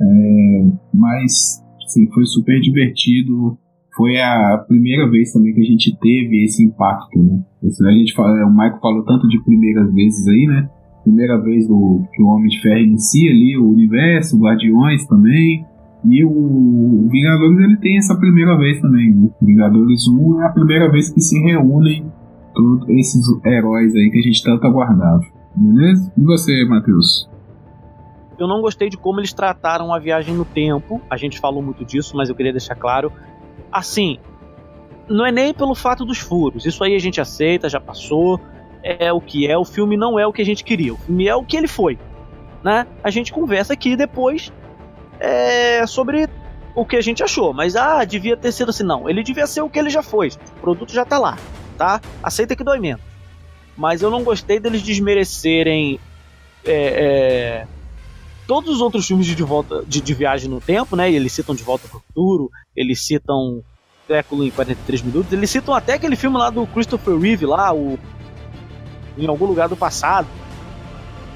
é, 0.00 0.66
mas 0.94 1.60
sim, 1.86 2.08
foi 2.14 2.24
super 2.24 2.58
divertido. 2.60 3.58
Foi 4.00 4.18
a 4.18 4.64
primeira 4.66 5.10
vez 5.10 5.30
também 5.30 5.52
que 5.52 5.60
a 5.60 5.64
gente 5.64 5.94
teve 6.00 6.44
esse 6.44 6.64
impacto, 6.64 7.18
né? 7.18 7.42
a 7.62 7.92
gente 7.92 8.14
fala, 8.14 8.46
o 8.46 8.50
Michael 8.50 8.80
falou 8.80 9.04
tanto 9.04 9.28
de 9.28 9.44
primeiras 9.44 9.92
vezes 9.92 10.26
aí, 10.26 10.46
né? 10.46 10.70
primeira 11.02 11.36
vez 11.38 11.68
do, 11.68 12.02
que 12.10 12.22
o 12.22 12.26
Homem 12.26 12.48
de 12.48 12.62
Ferro 12.62 12.78
inicia 12.78 13.30
ali 13.30 13.58
o 13.58 13.68
universo, 13.68 14.38
Guardiões 14.38 15.06
também. 15.06 15.66
E 16.02 16.24
o 16.24 17.08
Vingadores 17.10 17.58
ele 17.58 17.76
tem 17.76 17.98
essa 17.98 18.16
primeira 18.16 18.56
vez 18.56 18.80
também. 18.80 19.10
O 19.12 19.44
Vingadores 19.44 20.08
1 20.08 20.40
é 20.40 20.46
a 20.46 20.50
primeira 20.50 20.90
vez 20.90 21.12
que 21.12 21.20
se 21.20 21.38
reúnem 21.38 22.10
todos 22.54 22.88
esses 22.88 23.22
heróis 23.44 23.94
aí 23.94 24.10
que 24.10 24.18
a 24.18 24.22
gente 24.22 24.42
tanto 24.42 24.66
aguardava. 24.66 25.20
Beleza? 25.54 26.10
E 26.16 26.22
você, 26.22 26.64
Matheus? 26.64 27.28
Eu 28.38 28.48
não 28.48 28.62
gostei 28.62 28.88
de 28.88 28.96
como 28.96 29.20
eles 29.20 29.34
trataram 29.34 29.92
a 29.92 29.98
viagem 29.98 30.34
no 30.34 30.46
tempo. 30.46 31.02
A 31.10 31.18
gente 31.18 31.38
falou 31.38 31.62
muito 31.62 31.84
disso, 31.84 32.16
mas 32.16 32.30
eu 32.30 32.34
queria 32.34 32.52
deixar 32.52 32.74
claro. 32.74 33.12
Assim, 33.72 34.18
não 35.08 35.26
é 35.26 35.32
nem 35.32 35.52
pelo 35.52 35.74
fato 35.74 36.04
dos 36.04 36.18
furos. 36.18 36.66
Isso 36.66 36.82
aí 36.82 36.94
a 36.94 36.98
gente 36.98 37.20
aceita, 37.20 37.68
já 37.68 37.80
passou 37.80 38.40
é 38.82 39.12
o 39.12 39.20
que 39.20 39.46
é, 39.46 39.56
o 39.56 39.64
filme 39.64 39.96
não 39.96 40.18
é 40.18 40.26
o 40.26 40.32
que 40.32 40.42
a 40.42 40.44
gente 40.44 40.64
queria, 40.64 40.94
o 40.94 40.96
filme 40.96 41.28
é 41.28 41.34
o 41.34 41.44
que 41.44 41.56
ele 41.56 41.68
foi. 41.68 41.98
Né? 42.62 42.86
A 43.02 43.10
gente 43.10 43.32
conversa 43.32 43.72
aqui 43.72 43.96
depois 43.96 44.52
é, 45.18 45.86
sobre 45.86 46.28
o 46.74 46.84
que 46.84 46.96
a 46.96 47.00
gente 47.00 47.22
achou, 47.22 47.52
mas 47.52 47.76
ah, 47.76 48.04
devia 48.04 48.36
ter 48.36 48.52
sido 48.52 48.70
assim, 48.70 48.82
não, 48.82 49.08
ele 49.08 49.22
devia 49.22 49.46
ser 49.46 49.60
o 49.60 49.68
que 49.68 49.78
ele 49.78 49.90
já 49.90 50.02
foi, 50.02 50.28
o 50.28 50.60
produto 50.60 50.92
já 50.92 51.04
tá 51.04 51.18
lá, 51.18 51.36
tá? 51.76 52.00
Aceita 52.22 52.54
que 52.54 52.64
dói 52.64 52.78
menos. 52.78 53.02
Mas 53.76 54.02
eu 54.02 54.10
não 54.10 54.22
gostei 54.22 54.60
deles 54.60 54.82
desmerecerem 54.82 55.98
é, 56.64 56.72
é, 56.72 57.66
todos 58.46 58.76
os 58.76 58.80
outros 58.80 59.06
filmes 59.06 59.26
de, 59.26 59.34
de 59.34 59.42
volta 59.42 59.82
de, 59.86 60.00
de, 60.00 60.14
viagem 60.14 60.50
no 60.50 60.60
tempo, 60.60 60.94
né? 60.94 61.10
Eles 61.10 61.32
citam 61.32 61.54
De 61.54 61.62
Volta 61.62 61.88
para 61.88 61.96
o 61.96 62.00
Futuro, 62.00 62.50
eles 62.80 63.00
citam 63.00 63.62
Século 64.06 64.44
em 64.44 64.50
43 64.50 65.02
Minutos, 65.02 65.32
eles 65.32 65.50
citam 65.50 65.74
até 65.74 65.94
aquele 65.94 66.16
filme 66.16 66.36
lá 66.36 66.50
do 66.50 66.66
Christopher 66.66 67.16
Reeve, 67.18 67.46
lá, 67.46 67.72
o 67.72 67.98
em 69.16 69.26
algum 69.26 69.44
lugar 69.44 69.68
do 69.68 69.76
passado, 69.76 70.26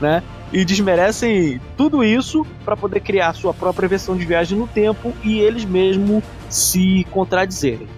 né? 0.01 0.23
E 0.53 0.65
desmerecem 0.65 1.61
tudo 1.77 2.03
isso 2.05 2.47
para 2.65 2.77
poder 2.77 3.01
criar 3.01 3.33
sua 3.35 3.53
própria 3.53 3.89
versão 3.89 4.17
de 4.17 4.25
viagem 4.25 4.57
no 4.57 4.67
tempo 4.67 5.13
e 5.23 5.39
eles 5.39 5.65
mesmos 5.65 6.23
se 6.49 7.05
contradizerem. 7.11 7.89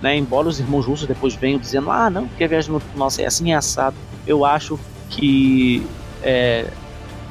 né? 0.00 0.16
Embora 0.16 0.48
os 0.48 0.58
irmãos 0.58 0.86
russos 0.86 1.06
depois 1.06 1.34
venham 1.34 1.58
dizendo, 1.58 1.90
ah, 1.90 2.08
não, 2.08 2.26
porque 2.26 2.44
a 2.44 2.48
viagem 2.48 2.72
no 2.72 2.82
nossa 2.96 3.22
é 3.22 3.26
assim 3.26 3.52
é 3.52 3.56
assado. 3.56 3.96
Eu 4.26 4.44
acho 4.44 4.80
que 5.10 5.86
é, 6.22 6.66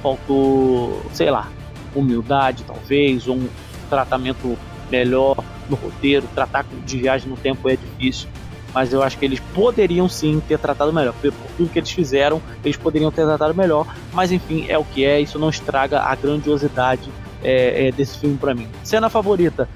faltou, 0.03 1.01
sei 1.13 1.31
lá, 1.31 1.49
humildade 1.95 2.63
talvez, 2.65 3.27
ou 3.27 3.37
um 3.37 3.49
tratamento 3.89 4.57
melhor 4.89 5.37
no 5.69 5.75
roteiro. 5.75 6.27
Tratar 6.33 6.65
de 6.85 6.97
viagem 6.97 7.29
no 7.29 7.37
tempo 7.37 7.69
é 7.69 7.75
difícil, 7.75 8.29
mas 8.73 8.93
eu 8.93 9.01
acho 9.03 9.17
que 9.17 9.25
eles 9.25 9.39
poderiam 9.39 10.07
sim 10.07 10.41
ter 10.47 10.59
tratado 10.59 10.91
melhor. 10.93 11.13
Por 11.13 11.31
tudo 11.57 11.69
que 11.69 11.79
eles 11.79 11.91
fizeram, 11.91 12.41
eles 12.63 12.77
poderiam 12.77 13.11
ter 13.11 13.25
tratado 13.25 13.53
melhor, 13.55 13.87
mas 14.13 14.31
enfim, 14.31 14.65
é 14.67 14.77
o 14.77 14.83
que 14.83 15.05
é. 15.05 15.19
Isso 15.19 15.39
não 15.39 15.49
estraga 15.49 16.01
a 16.01 16.15
grandiosidade 16.15 17.09
é, 17.43 17.87
é, 17.87 17.91
desse 17.91 18.19
filme 18.19 18.37
para 18.37 18.53
mim. 18.53 18.67
Cena 18.83 19.09
favorita, 19.09 19.67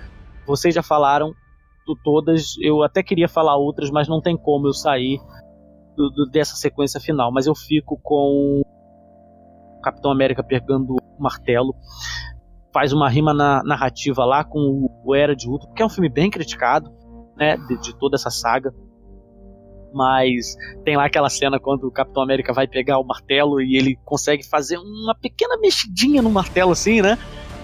vocês 0.45 0.73
já 0.73 0.83
falaram 0.83 1.33
todas, 2.03 2.55
eu 2.61 2.81
até 2.81 3.03
queria 3.03 3.27
falar 3.27 3.57
outras, 3.57 3.91
mas 3.91 4.07
não 4.07 4.21
tem 4.21 4.37
como 4.37 4.67
eu 4.67 4.73
sair 4.73 5.19
do, 5.97 6.09
do, 6.09 6.25
dessa 6.29 6.55
sequência 6.55 6.99
final. 6.99 7.31
Mas 7.31 7.45
eu 7.45 7.55
fico 7.55 7.99
com 8.01 8.61
Capitão 9.83 10.11
América 10.11 10.43
pegando 10.43 10.95
o 10.95 11.21
martelo. 11.21 11.75
Faz 12.73 12.91
uma 12.91 13.09
rima 13.09 13.33
na 13.33 13.61
narrativa 13.63 14.25
lá 14.25 14.43
com 14.43 14.89
o 15.05 15.15
Era 15.15 15.35
de 15.35 15.47
Ultron, 15.47 15.73
que 15.73 15.83
é 15.83 15.85
um 15.85 15.89
filme 15.89 16.09
bem 16.09 16.29
criticado, 16.29 16.91
né, 17.37 17.55
de, 17.57 17.79
de 17.79 17.97
toda 17.97 18.15
essa 18.15 18.29
saga. 18.29 18.73
Mas 19.93 20.55
tem 20.83 20.97
lá 20.97 21.05
aquela 21.05 21.29
cena 21.29 21.59
quando 21.59 21.83
o 21.83 21.91
Capitão 21.91 22.23
América 22.23 22.51
vai 22.51 22.67
pegar 22.67 22.97
o 22.97 23.03
martelo 23.03 23.61
e 23.61 23.77
ele 23.77 23.95
consegue 24.03 24.43
fazer 24.43 24.77
uma 24.77 25.13
pequena 25.13 25.55
mexidinha 25.57 26.21
no 26.21 26.31
martelo 26.31 26.71
assim, 26.71 26.99
né? 26.99 27.17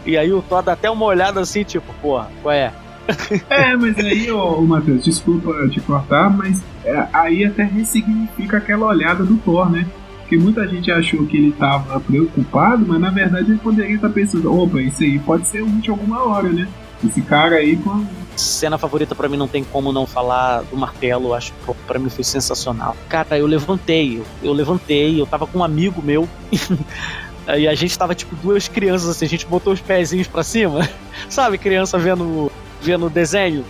E 0.06 0.16
aí 0.16 0.32
o 0.32 0.42
Thor 0.42 0.62
dá 0.62 0.74
até 0.74 0.90
uma 0.90 1.06
olhada 1.06 1.40
assim, 1.40 1.64
tipo, 1.64 1.92
porra, 2.02 2.30
qual 2.42 2.54
é? 2.54 2.72
É, 3.50 3.76
mas 3.76 3.98
aí, 3.98 4.32
ô, 4.32 4.60
ô 4.60 4.62
Matheus, 4.62 5.04
desculpa 5.04 5.68
te 5.70 5.82
cortar, 5.82 6.30
mas 6.30 6.64
é, 6.86 7.08
aí 7.12 7.44
até 7.44 7.64
ressignifica 7.64 8.58
aquela 8.58 8.86
olhada 8.86 9.24
do 9.24 9.38
Thor, 9.38 9.72
né? 9.72 9.88
Porque 10.30 10.38
muita 10.38 10.68
gente 10.68 10.92
achou 10.92 11.26
que 11.26 11.36
ele 11.36 11.52
tava 11.52 12.00
preocupado, 12.00 12.86
mas 12.88 13.02
na 13.02 13.10
verdade 13.10 13.50
ele 13.50 13.58
poderia 13.58 13.96
estar 13.96 14.12
pensando, 14.12 14.54
opa, 14.54 14.80
isso 14.80 15.02
aí 15.02 15.18
pode 15.18 15.48
ser 15.48 15.64
útil 15.64 15.96
alguma 15.96 16.24
hora, 16.24 16.50
né? 16.50 16.68
Esse 17.04 17.20
cara 17.20 17.56
aí 17.56 17.76
com. 17.76 18.06
Cena 18.36 18.78
favorita 18.78 19.16
para 19.16 19.28
mim 19.28 19.38
não 19.38 19.48
tem 19.48 19.64
como 19.64 19.92
não 19.92 20.06
falar 20.06 20.62
do 20.62 20.78
martelo, 20.78 21.34
acho 21.34 21.52
que 21.52 21.74
para 21.88 21.98
mim 21.98 22.12
foi 22.12 22.24
sensacional. 22.24 22.96
Cara, 23.10 23.40
eu 23.40 23.48
levantei, 23.48 24.20
eu, 24.20 24.26
eu 24.44 24.54
levantei, 24.54 25.20
eu 25.20 25.26
tava 25.26 25.48
com 25.48 25.58
um 25.58 25.64
amigo 25.64 26.00
meu. 26.00 26.30
e 27.58 27.68
a 27.68 27.74
gente 27.74 27.98
tava 27.98 28.14
tipo 28.14 28.36
duas 28.36 28.68
crianças 28.68 29.10
assim, 29.10 29.26
a 29.26 29.30
gente 29.30 29.48
botou 29.48 29.74
os 29.74 29.82
pezinhos 29.82 30.28
para 30.28 30.44
cima, 30.44 30.88
sabe, 31.28 31.58
criança 31.58 31.98
vendo 31.98 32.52
vendo 32.80 33.10
desenho 33.10 33.66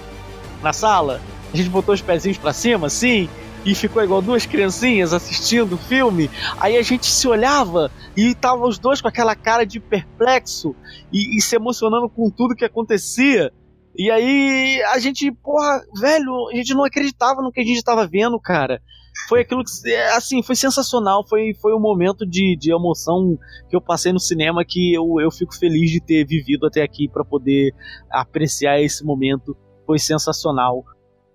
na 0.62 0.74
sala. 0.74 1.22
A 1.54 1.56
gente 1.56 1.70
botou 1.70 1.96
os 1.96 2.02
pezinhos 2.02 2.38
para 2.38 2.52
cima, 2.52 2.88
assim, 2.88 3.30
e 3.66 3.76
ficou 3.76 4.04
igual 4.04 4.22
duas 4.22 4.46
criancinhas 4.46 5.14
assistindo 5.14 5.74
o 5.74 5.78
filme. 5.78 6.30
Aí 6.60 6.78
a 6.78 6.82
gente 6.82 7.06
se 7.06 7.28
olhava 7.28 7.92
e 8.16 8.34
tava 8.34 8.68
os 8.68 8.80
dois 8.80 9.02
com 9.02 9.08
aquela 9.08 9.36
cara 9.36 9.66
de 9.66 9.80
perplexo 9.80 10.76
e, 11.12 11.38
e 11.38 11.42
se 11.42 11.56
emocionando 11.56 12.10
com 12.10 12.30
tudo 12.30 12.56
que 12.56 12.66
acontecia. 12.66 13.52
E 13.96 14.10
aí 14.10 14.82
a 14.94 15.00
gente, 15.00 15.32
porra, 15.32 15.82
velho, 16.00 16.50
a 16.52 16.56
gente 16.56 16.74
não 16.74 16.86
acreditava 16.86 17.42
no 17.42 17.52
que 17.52 17.60
a 17.60 17.66
gente 17.66 17.78
estava 17.78 18.08
vendo, 18.08 18.40
cara 18.40 18.82
foi 19.28 19.42
aquilo 19.42 19.64
que, 19.64 19.96
assim, 20.16 20.42
foi 20.42 20.56
sensacional. 20.56 21.26
Foi, 21.28 21.54
foi 21.56 21.74
um 21.74 21.80
momento 21.80 22.26
de, 22.26 22.56
de 22.58 22.72
emoção 22.72 23.38
que 23.70 23.76
eu 23.76 23.82
passei 23.82 24.14
no 24.14 24.20
cinema 24.20 24.64
que 24.64 24.94
eu, 24.94 25.20
eu 25.20 25.32
fico 25.32 25.56
feliz 25.58 25.92
de 25.92 26.00
ter 26.00 26.26
vivido 26.26 26.68
até 26.68 26.82
aqui 26.82 27.10
para 27.10 27.26
poder 27.26 27.74
apreciar 28.10 28.80
esse 28.82 29.04
momento. 29.04 29.58
Foi 29.86 30.00
sensacional. 30.00 30.84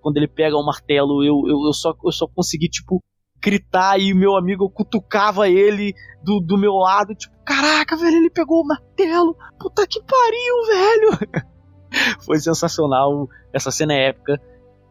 Quando 0.04 0.18
ele 0.18 0.28
pega 0.28 0.54
o 0.54 0.62
martelo, 0.62 1.24
eu, 1.24 1.34
eu, 1.46 1.64
eu, 1.64 1.72
só, 1.72 1.94
eu 2.04 2.12
só 2.12 2.26
consegui, 2.26 2.68
tipo, 2.68 3.02
gritar 3.40 3.98
e 3.98 4.12
meu 4.12 4.36
amigo 4.36 4.68
cutucava 4.68 5.48
ele 5.48 5.94
do, 6.22 6.40
do 6.40 6.58
meu 6.58 6.74
lado, 6.74 7.14
tipo, 7.14 7.34
caraca, 7.42 7.96
velho, 7.96 8.18
ele 8.18 8.28
pegou 8.28 8.60
o 8.60 8.66
martelo, 8.66 9.34
puta 9.58 9.86
que 9.86 10.02
pariu, 10.02 10.66
velho. 10.66 11.44
Foi 12.20 12.38
sensacional, 12.38 13.26
essa 13.50 13.70
cena 13.70 13.94
é 13.94 14.08
épica. 14.08 14.38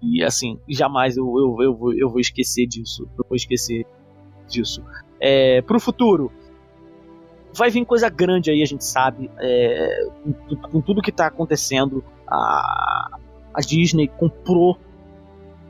E 0.02 0.23
assim, 0.23 0.60
jamais 0.68 1.15
eu, 1.15 1.26
eu, 1.38 1.57
eu, 1.61 1.77
vou, 1.77 1.94
eu 1.94 2.10
vou 2.10 2.19
esquecer 2.19 2.65
disso. 2.65 3.07
Eu 3.15 3.23
vou 3.30 3.35
esquecer 3.35 3.85
disso. 4.48 4.84
É, 5.19 5.61
pro 5.61 5.80
futuro, 5.80 6.31
vai 7.53 7.69
vir 7.69 7.85
coisa 7.85 8.10
grande 8.10 8.49
aí, 8.49 8.64
a 8.64 8.65
gente 8.65 8.84
sabe. 8.84 9.30
É, 9.38 10.07
com, 10.49 10.56
com, 10.56 10.81
tudo 10.81 11.03
que 11.03 11.11
tá 11.11 11.27
acontecendo, 11.27 12.03
a, 12.27 13.19
a 13.53 13.61
Disney 13.61 14.07
comprou 14.07 14.80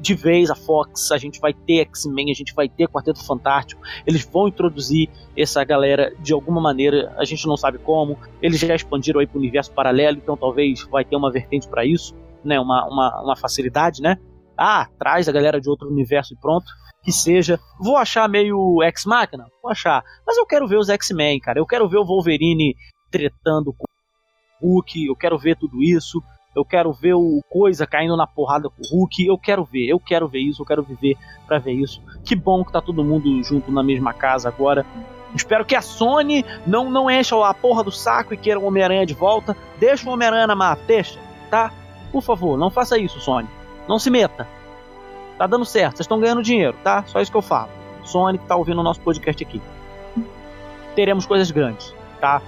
de 0.03 0.13
vez 0.13 0.49
a 0.49 0.55
Fox, 0.55 1.11
a 1.11 1.17
gente 1.17 1.39
vai 1.39 1.53
ter 1.53 1.79
X-Men, 1.79 2.29
a 2.29 2.35
gente 2.35 2.53
vai 2.53 2.67
ter 2.67 2.89
Quarteto 2.89 3.25
Fantástico, 3.25 3.81
eles 4.05 4.23
vão 4.25 4.47
introduzir 4.49 5.09
essa 5.35 5.63
galera 5.63 6.13
de 6.19 6.33
alguma 6.33 6.59
maneira, 6.59 7.15
a 7.17 7.23
gente 7.23 7.47
não 7.47 7.55
sabe 7.55 7.77
como, 7.77 8.17
eles 8.41 8.59
já 8.59 8.75
expandiram 8.75 9.21
aí 9.21 9.27
para 9.27 9.37
o 9.37 9.39
universo 9.39 9.71
paralelo, 9.71 10.17
então 10.17 10.35
talvez 10.35 10.83
vai 10.91 11.05
ter 11.05 11.15
uma 11.15 11.31
vertente 11.31 11.67
para 11.67 11.85
isso 11.85 12.13
né, 12.43 12.59
uma, 12.59 12.85
uma, 12.87 13.21
uma 13.23 13.35
facilidade, 13.35 14.01
né? 14.01 14.17
Ah, 14.57 14.87
traz 14.99 15.27
a 15.27 15.31
galera 15.31 15.59
de 15.59 15.69
outro 15.69 15.89
universo 15.89 16.33
e 16.33 16.37
pronto. 16.37 16.65
Que 17.03 17.11
seja. 17.11 17.59
Vou 17.79 17.97
achar 17.97 18.29
meio 18.29 18.81
X-Máquina? 18.83 19.45
Vou 19.61 19.71
achar. 19.71 20.03
Mas 20.25 20.37
eu 20.37 20.45
quero 20.45 20.67
ver 20.67 20.77
os 20.77 20.89
X-Men, 20.89 21.39
cara. 21.39 21.59
Eu 21.59 21.65
quero 21.65 21.89
ver 21.89 21.97
o 21.97 22.05
Wolverine 22.05 22.75
tretando 23.11 23.73
com 23.73 23.85
o 24.61 24.75
Hulk. 24.75 25.07
Eu 25.07 25.15
quero 25.15 25.37
ver 25.37 25.57
tudo 25.57 25.81
isso. 25.81 26.21
Eu 26.55 26.63
quero 26.63 26.91
ver 26.91 27.13
o 27.13 27.41
Coisa 27.49 27.87
caindo 27.87 28.15
na 28.15 28.27
porrada 28.27 28.69
com 28.69 28.81
o 28.81 28.99
Hulk. 28.99 29.25
Eu 29.25 29.37
quero 29.37 29.63
ver. 29.63 29.87
Eu 29.87 29.99
quero 29.99 30.27
ver 30.27 30.39
isso. 30.39 30.61
Eu 30.61 30.65
quero 30.65 30.83
viver 30.83 31.17
para 31.47 31.59
ver 31.59 31.73
isso. 31.73 32.01
Que 32.23 32.35
bom 32.35 32.63
que 32.63 32.71
tá 32.71 32.81
todo 32.81 33.03
mundo 33.03 33.43
junto 33.43 33.71
na 33.71 33.83
mesma 33.83 34.13
casa 34.13 34.49
agora. 34.49 34.85
Espero 35.35 35.65
que 35.65 35.75
a 35.75 35.81
Sony 35.81 36.45
não, 36.65 36.89
não 36.89 37.09
encha 37.09 37.35
a 37.47 37.53
porra 37.53 37.83
do 37.83 37.91
saco 37.91 38.33
e 38.33 38.37
queira 38.37 38.59
o 38.59 38.65
Homem-Aranha 38.65 39.05
de 39.05 39.13
volta. 39.13 39.57
Deixa 39.79 40.07
o 40.07 40.13
Homem-Aranha 40.13 40.47
na 40.47 40.55
mata, 40.55 40.83
deixa, 40.85 41.19
tá? 41.49 41.71
Por 42.11 42.21
favor, 42.21 42.57
não 42.57 42.69
faça 42.69 42.97
isso, 42.99 43.19
Sony. 43.19 43.47
Não 43.87 43.97
se 43.97 44.11
meta. 44.11 44.47
Tá 45.37 45.47
dando 45.47 45.65
certo, 45.65 45.97
vocês 45.97 46.05
estão 46.05 46.19
ganhando 46.19 46.43
dinheiro, 46.43 46.77
tá? 46.83 47.03
Só 47.07 47.19
isso 47.19 47.31
que 47.31 47.37
eu 47.37 47.41
falo. 47.41 47.69
Sony 48.03 48.37
que 48.37 48.45
tá 48.45 48.55
ouvindo 48.55 48.79
o 48.79 48.83
nosso 48.83 49.01
podcast 49.01 49.43
aqui. 49.43 49.59
Teremos 50.95 51.25
coisas 51.25 51.49
grandes, 51.49 51.93
tá? 52.21 52.39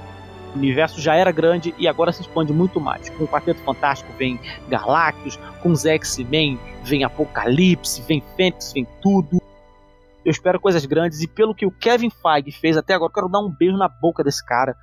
O 0.56 0.58
universo 0.58 1.02
já 1.02 1.16
era 1.16 1.32
grande 1.32 1.76
e 1.78 1.86
agora 1.86 2.14
se 2.14 2.22
expande 2.22 2.54
muito 2.54 2.80
mais. 2.80 3.10
Com 3.10 3.26
o 3.26 3.28
Quarteto 3.28 3.60
Fantástico 3.60 4.12
vem 4.18 4.40
Galactus, 4.70 5.38
com 5.62 5.70
os 5.70 5.86
X-Men 5.86 6.58
vem 6.82 7.04
Apocalipse, 7.04 8.02
vem 8.04 8.24
Fênix, 8.38 8.72
vem 8.72 8.88
tudo. 9.02 9.42
Eu 10.24 10.32
espero 10.32 10.60
coisas 10.60 10.86
grandes 10.86 11.22
e 11.22 11.28
pelo 11.28 11.54
que 11.54 11.66
o 11.66 11.72
Kevin 11.72 12.10
Feige 12.10 12.58
fez 12.58 12.78
até 12.78 12.94
agora, 12.94 13.10
eu 13.10 13.14
quero 13.14 13.30
dar 13.30 13.40
um 13.40 13.50
beijo 13.52 13.76
na 13.76 13.90
boca 13.90 14.24
desse 14.24 14.44
cara. 14.46 14.76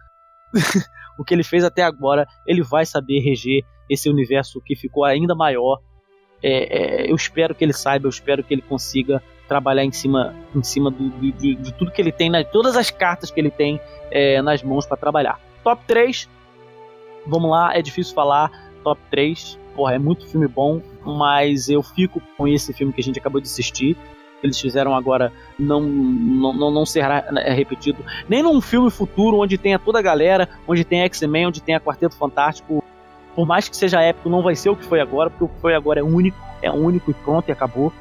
o 1.19 1.24
que 1.24 1.32
ele 1.32 1.43
fez 1.43 1.65
até 1.65 1.82
agora, 1.82 2.27
ele 2.47 2.62
vai 2.62 2.85
saber 2.85 3.20
reger 3.20 3.65
esse 3.89 4.11
universo 4.11 4.61
que 4.61 4.77
ficou 4.77 5.05
ainda 5.05 5.35
maior. 5.35 5.78
É, 6.43 7.07
é, 7.07 7.11
eu 7.11 7.16
espero 7.16 7.55
que 7.55 7.65
ele 7.65 7.73
saiba, 7.73 8.07
eu 8.07 8.11
espero 8.11 8.44
que 8.44 8.53
ele 8.53 8.62
consiga 8.62 9.23
trabalhar 9.49 9.85
em 9.85 9.93
cima, 9.93 10.35
em 10.55 10.62
cima 10.62 10.90
do, 10.90 11.11
de, 11.32 11.55
de, 11.55 11.74
tudo 11.74 11.93
que 11.93 12.01
ele 12.01 12.12
tem, 12.12 12.31
né, 12.31 12.44
todas 12.44 12.77
as 12.77 12.90
cartas 12.90 13.31
que 13.31 13.40
ele 13.40 13.51
tem 13.51 13.81
é, 14.11 14.43
nas 14.43 14.62
mãos 14.62 14.86
para 14.86 14.97
trabalhar. 14.97 15.40
Top 15.62 15.82
3, 15.86 16.28
vamos 17.26 17.51
lá, 17.51 17.74
é 17.76 17.82
difícil 17.82 18.14
falar. 18.14 18.51
Top 18.82 19.01
3, 19.10 19.59
porra, 19.76 19.94
é 19.94 19.98
muito 19.98 20.26
filme 20.26 20.48
bom, 20.48 20.82
mas 21.05 21.68
eu 21.68 21.82
fico 21.82 22.20
com 22.36 22.48
esse 22.48 22.72
filme 22.72 22.93
que 22.93 23.01
a 23.01 23.05
gente 23.05 23.18
acabou 23.18 23.40
de 23.40 23.47
assistir. 23.47 23.97
Eles 24.43 24.60
fizeram 24.60 24.93
agora 24.93 25.32
não, 25.56 25.80
não, 25.80 26.70
não, 26.70 26.84
será 26.84 27.24
é, 27.36 27.52
repetido 27.52 28.05
nem 28.28 28.43
num 28.43 28.60
filme 28.60 28.90
futuro 28.90 29.39
onde 29.39 29.56
tenha 29.56 29.78
toda 29.78 30.01
a 30.01 30.02
galera, 30.02 30.48
onde 30.66 30.84
tem 30.84 31.02
X-Men, 31.02 31.47
onde 31.47 31.62
tem 31.62 31.76
a 31.76 31.80
Quarteto 31.80 32.16
Fantástico 32.16 32.82
por 33.34 33.47
mais 33.47 33.68
que 33.68 33.76
seja 33.76 34.01
épico, 34.01 34.28
não 34.28 34.43
vai 34.43 34.55
ser 34.55 34.70
o 34.70 34.76
que 34.76 34.84
foi 34.84 35.01
agora, 35.01 35.30
porque 35.30 35.44
o 35.44 35.48
que 35.48 35.60
foi 35.60 35.74
agora 35.74 36.01
é 36.01 36.02
único, 36.02 36.36
é 36.60 36.70
único 36.70 37.10
e 37.10 37.14
pronto 37.14 37.48
e 37.48 37.52
acabou. 37.52 37.93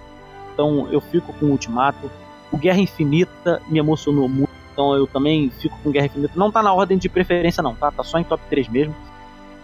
Então 0.53 0.87
eu 0.91 0.99
fico 0.99 1.33
com 1.33 1.47
o 1.47 1.51
Ultimato. 1.51 2.11
O 2.51 2.57
Guerra 2.57 2.79
Infinita 2.79 3.61
me 3.69 3.79
emocionou 3.79 4.27
muito, 4.27 4.51
então 4.81 4.95
eu 4.95 5.05
também 5.05 5.51
fico 5.51 5.77
com 5.83 5.91
Guerra 5.91 6.07
Infinita. 6.07 6.33
Não 6.35 6.51
tá 6.51 6.63
na 6.63 6.73
ordem 6.73 6.97
de 6.97 7.07
preferência, 7.07 7.61
não, 7.61 7.75
tá? 7.75 7.91
Tá 7.91 8.03
só 8.03 8.17
em 8.17 8.23
top 8.23 8.43
3 8.49 8.67
mesmo. 8.67 8.95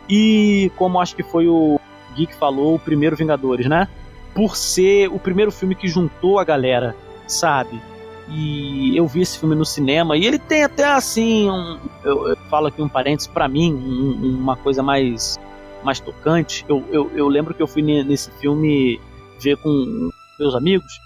E 0.07 0.71
como 0.75 1.01
acho 1.01 1.15
que 1.15 1.23
foi 1.23 1.47
o 1.47 1.79
Gui 2.15 2.27
que 2.27 2.35
falou, 2.35 2.75
o 2.75 2.79
primeiro 2.79 3.15
Vingadores, 3.15 3.67
né? 3.67 3.87
Por 4.35 4.55
ser 4.55 5.07
o 5.07 5.17
primeiro 5.17 5.51
filme 5.51 5.73
que 5.73 5.87
juntou 5.87 6.37
a 6.37 6.43
galera, 6.43 6.95
sabe? 7.27 7.81
E 8.29 8.95
eu 8.95 9.07
vi 9.07 9.21
esse 9.21 9.39
filme 9.39 9.55
no 9.55 9.65
cinema 9.65 10.15
e 10.15 10.25
ele 10.25 10.37
tem 10.37 10.63
até 10.63 10.85
assim, 10.85 11.49
um, 11.49 11.79
eu, 12.03 12.27
eu, 12.27 12.37
falo 12.49 12.67
aqui 12.67 12.81
um 12.81 12.89
parênteses, 12.89 13.27
para 13.27 13.47
mim, 13.47 13.73
um, 13.73 14.37
uma 14.39 14.55
coisa 14.55 14.83
mais 14.83 15.39
mais 15.83 15.99
tocante. 15.99 16.65
Eu, 16.67 16.83
eu, 16.91 17.11
eu 17.15 17.27
lembro 17.27 17.53
que 17.53 17.63
eu 17.63 17.67
fui 17.67 17.81
nesse 17.81 18.29
filme 18.31 18.99
ver 19.39 19.57
com 19.57 20.09
meus 20.39 20.53
amigos, 20.53 20.99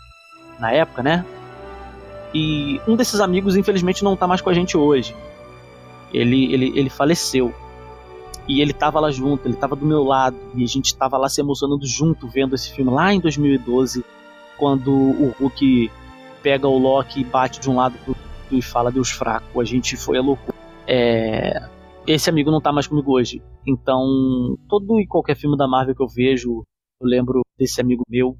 na 0.60 0.72
época, 0.72 1.02
né? 1.02 1.26
E 2.34 2.80
um 2.88 2.96
desses 2.96 3.20
amigos, 3.20 3.56
infelizmente, 3.56 4.04
não 4.04 4.16
tá 4.16 4.28
mais 4.28 4.42
com 4.42 4.50
a 4.50 4.54
gente 4.54 4.78
hoje. 4.78 5.16
Ele, 6.14 6.54
ele, 6.54 6.74
ele 6.76 6.90
faleceu. 6.90 7.54
E 8.48 8.62
ele 8.62 8.74
tava 8.74 9.00
lá 9.00 9.12
junto, 9.12 9.48
ele 9.48 9.56
tava 9.56 9.76
do 9.76 9.86
meu 9.86 10.04
lado, 10.04 10.36
e 10.56 10.64
a 10.64 10.68
gente 10.68 10.96
tava 10.96 11.18
lá 11.18 11.30
se 11.30 11.40
emocionando 11.40 11.86
junto 11.86 12.28
vendo 12.28 12.56
esse 12.56 12.72
filme 12.72 12.92
lá 12.92 13.14
em 13.14 13.20
2012, 13.20 14.04
quando 14.58 14.92
o 14.92 15.36
Hulk 15.40 15.92
pega 16.42 16.68
o 16.68 16.78
Loki 16.78 17.22
e 17.22 17.24
bate 17.24 17.60
de 17.60 17.70
um 17.70 17.76
lado 17.76 17.98
pro 18.00 18.10
outro 18.10 18.32
e 18.52 18.62
fala 18.62 18.92
Deus 18.92 19.10
fraco, 19.12 19.62
a 19.62 19.64
gente 19.64 19.96
foi 19.96 20.18
a 20.18 20.22
loucura. 20.22 20.58
É... 20.88 21.70
Esse 22.06 22.30
amigo 22.30 22.52
não 22.52 22.60
tá 22.60 22.72
mais 22.72 22.88
comigo 22.88 23.12
hoje. 23.12 23.42
Então, 23.66 24.58
todo 24.68 25.00
e 25.00 25.08
qualquer 25.08 25.36
filme 25.36 25.56
da 25.56 25.68
Marvel 25.68 25.96
que 25.96 26.02
eu 26.02 26.08
vejo, 26.08 26.64
eu 27.00 27.08
lembro 27.08 27.42
desse 27.58 27.80
amigo 27.80 28.04
meu 28.10 28.36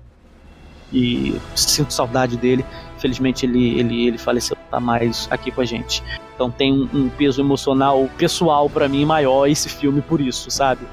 e 0.92 1.40
sinto 1.56 1.94
saudade 1.94 2.36
dele. 2.38 2.66
Infelizmente 3.02 3.48
ele, 3.48 3.80
ele, 3.80 4.08
ele 4.08 4.18
faleceu, 4.20 4.56
tá 4.70 4.80
mais 4.80 5.28
aqui 5.32 5.50
com 5.50 5.62
a 5.62 5.66
gente. 5.66 6.04
Então 6.36 6.52
tem 6.52 6.72
um, 6.72 6.88
um 6.94 7.10
peso 7.10 7.42
emocional 7.42 8.08
pessoal 8.16 8.70
para 8.70 8.88
mim 8.88 9.06
maior 9.06 9.48
esse 9.48 9.68
filme 9.68 10.04
por 10.04 10.22
isso, 10.22 10.52
sabe? 10.52 10.86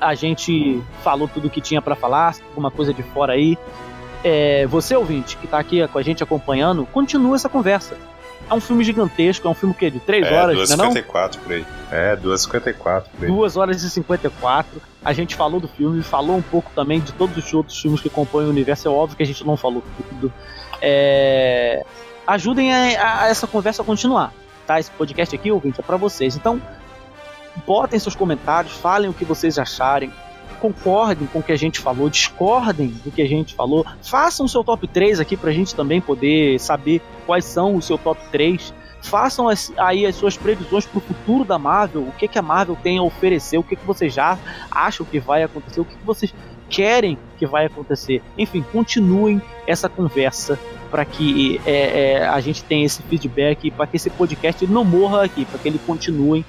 A 0.00 0.14
gente 0.14 0.82
falou 1.02 1.28
tudo 1.28 1.48
o 1.48 1.50
que 1.50 1.60
tinha 1.60 1.82
para 1.82 1.94
falar, 1.94 2.34
alguma 2.48 2.70
coisa 2.70 2.94
de 2.94 3.02
fora 3.02 3.34
aí. 3.34 3.58
É, 4.22 4.66
você 4.66 4.96
ouvinte 4.96 5.36
que 5.36 5.46
tá 5.46 5.58
aqui 5.58 5.86
com 5.88 5.98
a 5.98 6.02
gente 6.02 6.22
acompanhando, 6.22 6.86
continua 6.86 7.36
essa 7.36 7.48
conversa 7.48 7.94
é 8.48 8.54
um 8.54 8.60
filme 8.60 8.84
gigantesco, 8.84 9.46
é 9.46 9.50
um 9.50 9.54
filme 9.54 9.74
que 9.74 9.90
de 9.90 10.00
3 10.00 10.26
é, 10.26 10.34
horas, 10.34 10.70
2h54 10.70 11.36
é 11.36 11.38
por 11.38 11.52
aí. 11.52 11.66
É, 11.90 12.16
2h54 12.16 12.74
por 12.74 13.24
aí. 13.24 13.28
2 13.28 13.56
horas 13.56 13.82
e 13.82 13.90
54. 13.90 14.82
A 15.04 15.12
gente 15.12 15.34
falou 15.34 15.60
do 15.60 15.68
filme, 15.68 16.02
falou 16.02 16.36
um 16.36 16.42
pouco 16.42 16.70
também 16.74 17.00
de 17.00 17.12
todos 17.12 17.36
os 17.36 17.54
outros 17.54 17.78
filmes 17.80 18.00
que 18.00 18.10
compõem 18.10 18.46
o 18.46 18.50
universo. 18.50 18.88
É 18.88 18.90
óbvio 18.90 19.16
que 19.16 19.22
a 19.22 19.26
gente 19.26 19.44
não 19.46 19.56
falou 19.56 19.82
tudo. 20.10 20.32
É... 20.80 21.84
Ajudem 22.26 22.72
a, 22.72 23.22
a, 23.22 23.28
essa 23.28 23.46
conversa 23.46 23.82
a 23.82 23.84
continuar. 23.84 24.32
Tá? 24.66 24.80
Esse 24.80 24.90
podcast 24.90 25.34
aqui, 25.34 25.50
ouvinte, 25.50 25.80
é 25.80 25.82
pra 25.82 25.96
vocês. 25.96 26.36
Então, 26.36 26.60
botem 27.66 27.98
seus 27.98 28.14
comentários, 28.14 28.72
falem 28.74 29.10
o 29.10 29.14
que 29.14 29.24
vocês 29.24 29.58
acharem 29.58 30.10
concordem 30.64 31.26
com 31.26 31.40
o 31.40 31.42
que 31.42 31.52
a 31.52 31.56
gente 31.56 31.78
falou, 31.78 32.08
discordem 32.08 32.88
do 33.04 33.10
que 33.10 33.20
a 33.20 33.28
gente 33.28 33.54
falou, 33.54 33.84
façam 34.02 34.46
o 34.46 34.48
seu 34.48 34.64
top 34.64 34.88
3 34.88 35.20
aqui 35.20 35.36
pra 35.36 35.52
gente 35.52 35.74
também 35.74 36.00
poder 36.00 36.58
saber 36.58 37.02
quais 37.26 37.44
são 37.44 37.76
o 37.76 37.82
seu 37.82 37.98
top 37.98 38.18
3. 38.32 38.72
Façam 39.02 39.46
as, 39.46 39.70
aí 39.76 40.06
as 40.06 40.16
suas 40.16 40.34
previsões 40.38 40.86
pro 40.86 40.98
futuro 40.98 41.44
da 41.44 41.58
Marvel, 41.58 42.08
o 42.08 42.12
que, 42.12 42.26
que 42.26 42.38
a 42.38 42.42
Marvel 42.42 42.78
tem 42.82 42.96
a 42.96 43.02
oferecer, 43.02 43.58
o 43.58 43.62
que, 43.62 43.76
que 43.76 43.84
vocês 43.84 44.14
já 44.14 44.38
acham 44.70 45.04
que 45.04 45.20
vai 45.20 45.42
acontecer, 45.42 45.80
o 45.80 45.84
que, 45.84 45.94
que 45.94 46.06
vocês 46.06 46.34
querem 46.74 47.16
que 47.38 47.46
vai 47.46 47.66
acontecer. 47.66 48.20
Enfim, 48.36 48.64
continuem 48.72 49.40
essa 49.66 49.88
conversa 49.88 50.58
para 50.90 51.04
que 51.04 51.60
é, 51.64 51.72
é, 52.20 52.26
a 52.26 52.40
gente 52.40 52.64
tenha 52.64 52.84
esse 52.84 53.02
feedback, 53.02 53.70
para 53.70 53.86
que 53.86 53.96
esse 53.96 54.10
podcast 54.10 54.66
não 54.66 54.84
morra 54.84 55.24
aqui, 55.24 55.44
para 55.44 55.58
que 55.58 55.68
ele 55.68 55.78
continue 55.78 56.44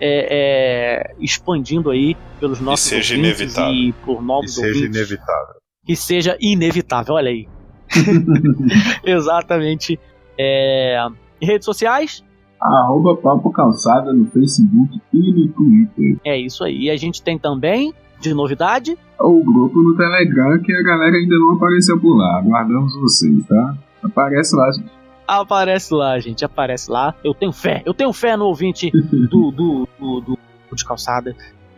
é, 0.00 1.08
é, 1.10 1.14
expandindo 1.20 1.90
aí 1.90 2.16
pelos 2.38 2.60
nossos 2.60 2.86
e 2.86 2.90
seja 2.90 3.14
inevitável. 3.14 3.72
e 3.72 3.92
por 4.04 4.22
novos 4.22 4.50
e 4.50 4.54
seja 4.54 4.66
ouvintes. 4.68 4.96
inevitável. 4.96 5.54
Que 5.84 5.96
seja 5.96 6.36
inevitável, 6.40 7.14
olha 7.14 7.30
aí. 7.30 7.48
Exatamente. 9.04 9.98
É... 10.38 10.96
Redes 11.40 11.64
sociais? 11.64 12.24
Arroba 12.60 13.16
Papo 13.16 13.50
Calçada 13.50 14.12
no 14.12 14.26
Facebook 14.30 15.00
e 15.12 15.32
no 15.32 15.48
Twitter. 15.52 16.20
É 16.24 16.38
isso 16.38 16.62
aí. 16.62 16.84
E 16.84 16.90
a 16.90 16.96
gente 16.96 17.20
tem 17.20 17.36
também, 17.38 17.92
de 18.22 18.34
novidade, 18.34 18.98
o 19.18 19.44
grupo 19.44 19.82
no 19.82 19.96
Telegram 19.96 20.58
que 20.60 20.72
a 20.72 20.82
galera 20.82 21.16
ainda 21.16 21.36
não 21.36 21.54
apareceu 21.54 21.98
por 22.00 22.16
lá. 22.16 22.38
Aguardamos 22.38 22.94
vocês, 22.96 23.46
tá? 23.46 23.76
Aparece 24.02 24.56
lá, 24.56 24.72
gente 24.72 25.02
aparece 25.26 25.94
lá, 25.94 26.18
gente, 26.18 26.44
aparece 26.44 26.90
lá. 26.90 27.14
Eu 27.24 27.32
tenho 27.34 27.52
fé, 27.52 27.82
eu 27.86 27.94
tenho 27.94 28.12
fé 28.12 28.36
no 28.36 28.46
ouvinte 28.46 28.90
do, 29.10 29.50
do, 29.50 29.88
do, 29.98 30.20
do, 30.20 30.38
de 30.74 30.84
calçada 30.84 31.34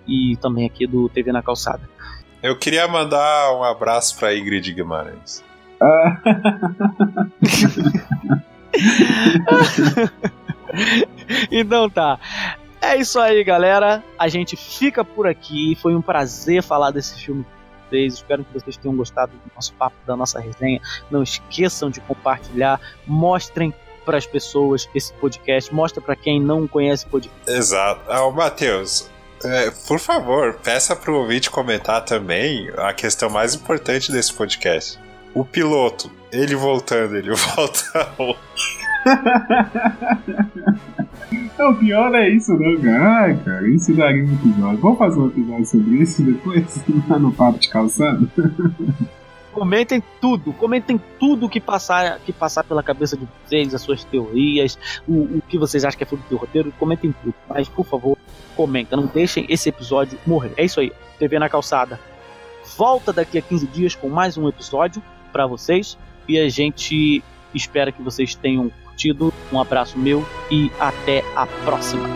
e 0.06 0.36
também 0.40 0.66
aqui 0.66 0.86
do 0.86 1.08
TV 1.08 1.32
na 1.32 1.42
calçada. 1.42 1.88
Eu 2.42 2.58
queria 2.58 2.86
mandar 2.88 3.56
um 3.56 3.64
abraço 3.64 4.18
pra 4.18 4.36
Ingrid 4.36 4.70
Guimarães. 4.72 5.42
então 11.50 11.88
tá. 11.88 12.18
É 12.84 12.96
isso 12.98 13.18
aí, 13.18 13.42
galera. 13.42 14.04
A 14.18 14.28
gente 14.28 14.56
fica 14.56 15.04
por 15.04 15.26
aqui. 15.26 15.76
Foi 15.80 15.94
um 15.94 16.02
prazer 16.02 16.62
falar 16.62 16.90
desse 16.90 17.14
filme 17.24 17.44
vocês. 17.94 18.14
Espero 18.14 18.44
que 18.44 18.52
vocês 18.52 18.76
tenham 18.76 18.96
gostado 18.96 19.32
do 19.32 19.54
nosso 19.54 19.72
papo, 19.74 19.96
da 20.06 20.16
nossa 20.16 20.40
resenha. 20.40 20.80
Não 21.10 21.22
esqueçam 21.22 21.90
de 21.90 22.00
compartilhar, 22.00 22.80
mostrem 23.06 23.72
para 24.04 24.18
as 24.18 24.26
pessoas 24.26 24.88
esse 24.94 25.12
podcast, 25.14 25.72
mostra 25.72 26.00
para 26.00 26.14
quem 26.14 26.40
não 26.40 26.68
conhece 26.68 27.06
o 27.06 27.08
podcast. 27.08 27.50
Exato. 27.50 28.02
Ah, 28.10 28.30
Matheus, 28.30 29.08
é, 29.42 29.70
por 29.86 29.98
favor, 29.98 30.54
peça 30.62 30.94
para 30.94 31.10
o 31.10 31.20
ouvinte 31.20 31.50
comentar 31.50 32.04
também 32.04 32.70
a 32.76 32.92
questão 32.92 33.30
mais 33.30 33.54
importante 33.54 34.12
desse 34.12 34.32
podcast. 34.32 34.98
O 35.32 35.42
piloto, 35.42 36.10
ele 36.30 36.54
voltando, 36.54 37.16
ele 37.16 37.32
volta 37.34 38.14
Não, 41.58 41.70
o 41.70 41.76
pior 41.76 42.14
é 42.14 42.28
isso, 42.28 42.52
não, 42.54 42.80
cara. 42.80 43.20
Ai, 43.20 43.36
cara, 43.44 43.68
isso 43.68 43.94
daria 43.94 44.24
um 44.24 44.34
episódio. 44.34 44.78
Vamos 44.78 44.98
fazer 44.98 45.20
um 45.20 45.26
episódio 45.28 45.66
sobre 45.66 45.96
isso 46.02 46.22
depois, 46.22 46.84
no 47.08 47.32
papo 47.32 47.58
de 47.58 47.68
calçado? 47.68 48.30
Comentem 49.52 50.02
tudo, 50.20 50.52
comentem 50.52 51.00
tudo 51.18 51.48
que 51.48 51.60
passar, 51.60 52.18
que 52.18 52.32
passar 52.32 52.64
pela 52.64 52.82
cabeça 52.82 53.16
de 53.16 53.24
vocês, 53.24 53.72
as 53.72 53.82
suas 53.82 54.02
teorias, 54.02 54.76
o, 55.06 55.38
o 55.38 55.42
que 55.48 55.56
vocês 55.56 55.84
acham 55.84 55.96
que 55.96 56.02
é 56.02 56.06
fruto 56.06 56.24
do 56.28 56.36
roteiro, 56.36 56.72
comentem 56.72 57.14
tudo. 57.22 57.34
Mas, 57.48 57.68
por 57.68 57.86
favor, 57.86 58.18
comenta, 58.56 58.96
não 58.96 59.06
deixem 59.06 59.46
esse 59.48 59.68
episódio 59.68 60.18
morrer. 60.26 60.52
É 60.56 60.64
isso 60.64 60.80
aí, 60.80 60.92
TV 61.20 61.38
na 61.38 61.48
calçada. 61.48 62.00
Volta 62.76 63.12
daqui 63.12 63.38
a 63.38 63.42
15 63.42 63.66
dias 63.68 63.94
com 63.94 64.08
mais 64.08 64.36
um 64.36 64.48
episódio 64.48 65.00
para 65.32 65.46
vocês 65.46 65.96
e 66.26 66.36
a 66.36 66.48
gente 66.48 67.22
espera 67.54 67.92
que 67.92 68.02
vocês 68.02 68.34
tenham 68.34 68.72
curtido. 68.94 69.32
Um 69.52 69.60
abraço 69.60 69.98
meu 69.98 70.24
e 70.50 70.70
até 70.78 71.24
a 71.34 71.46
próxima. 71.46 72.08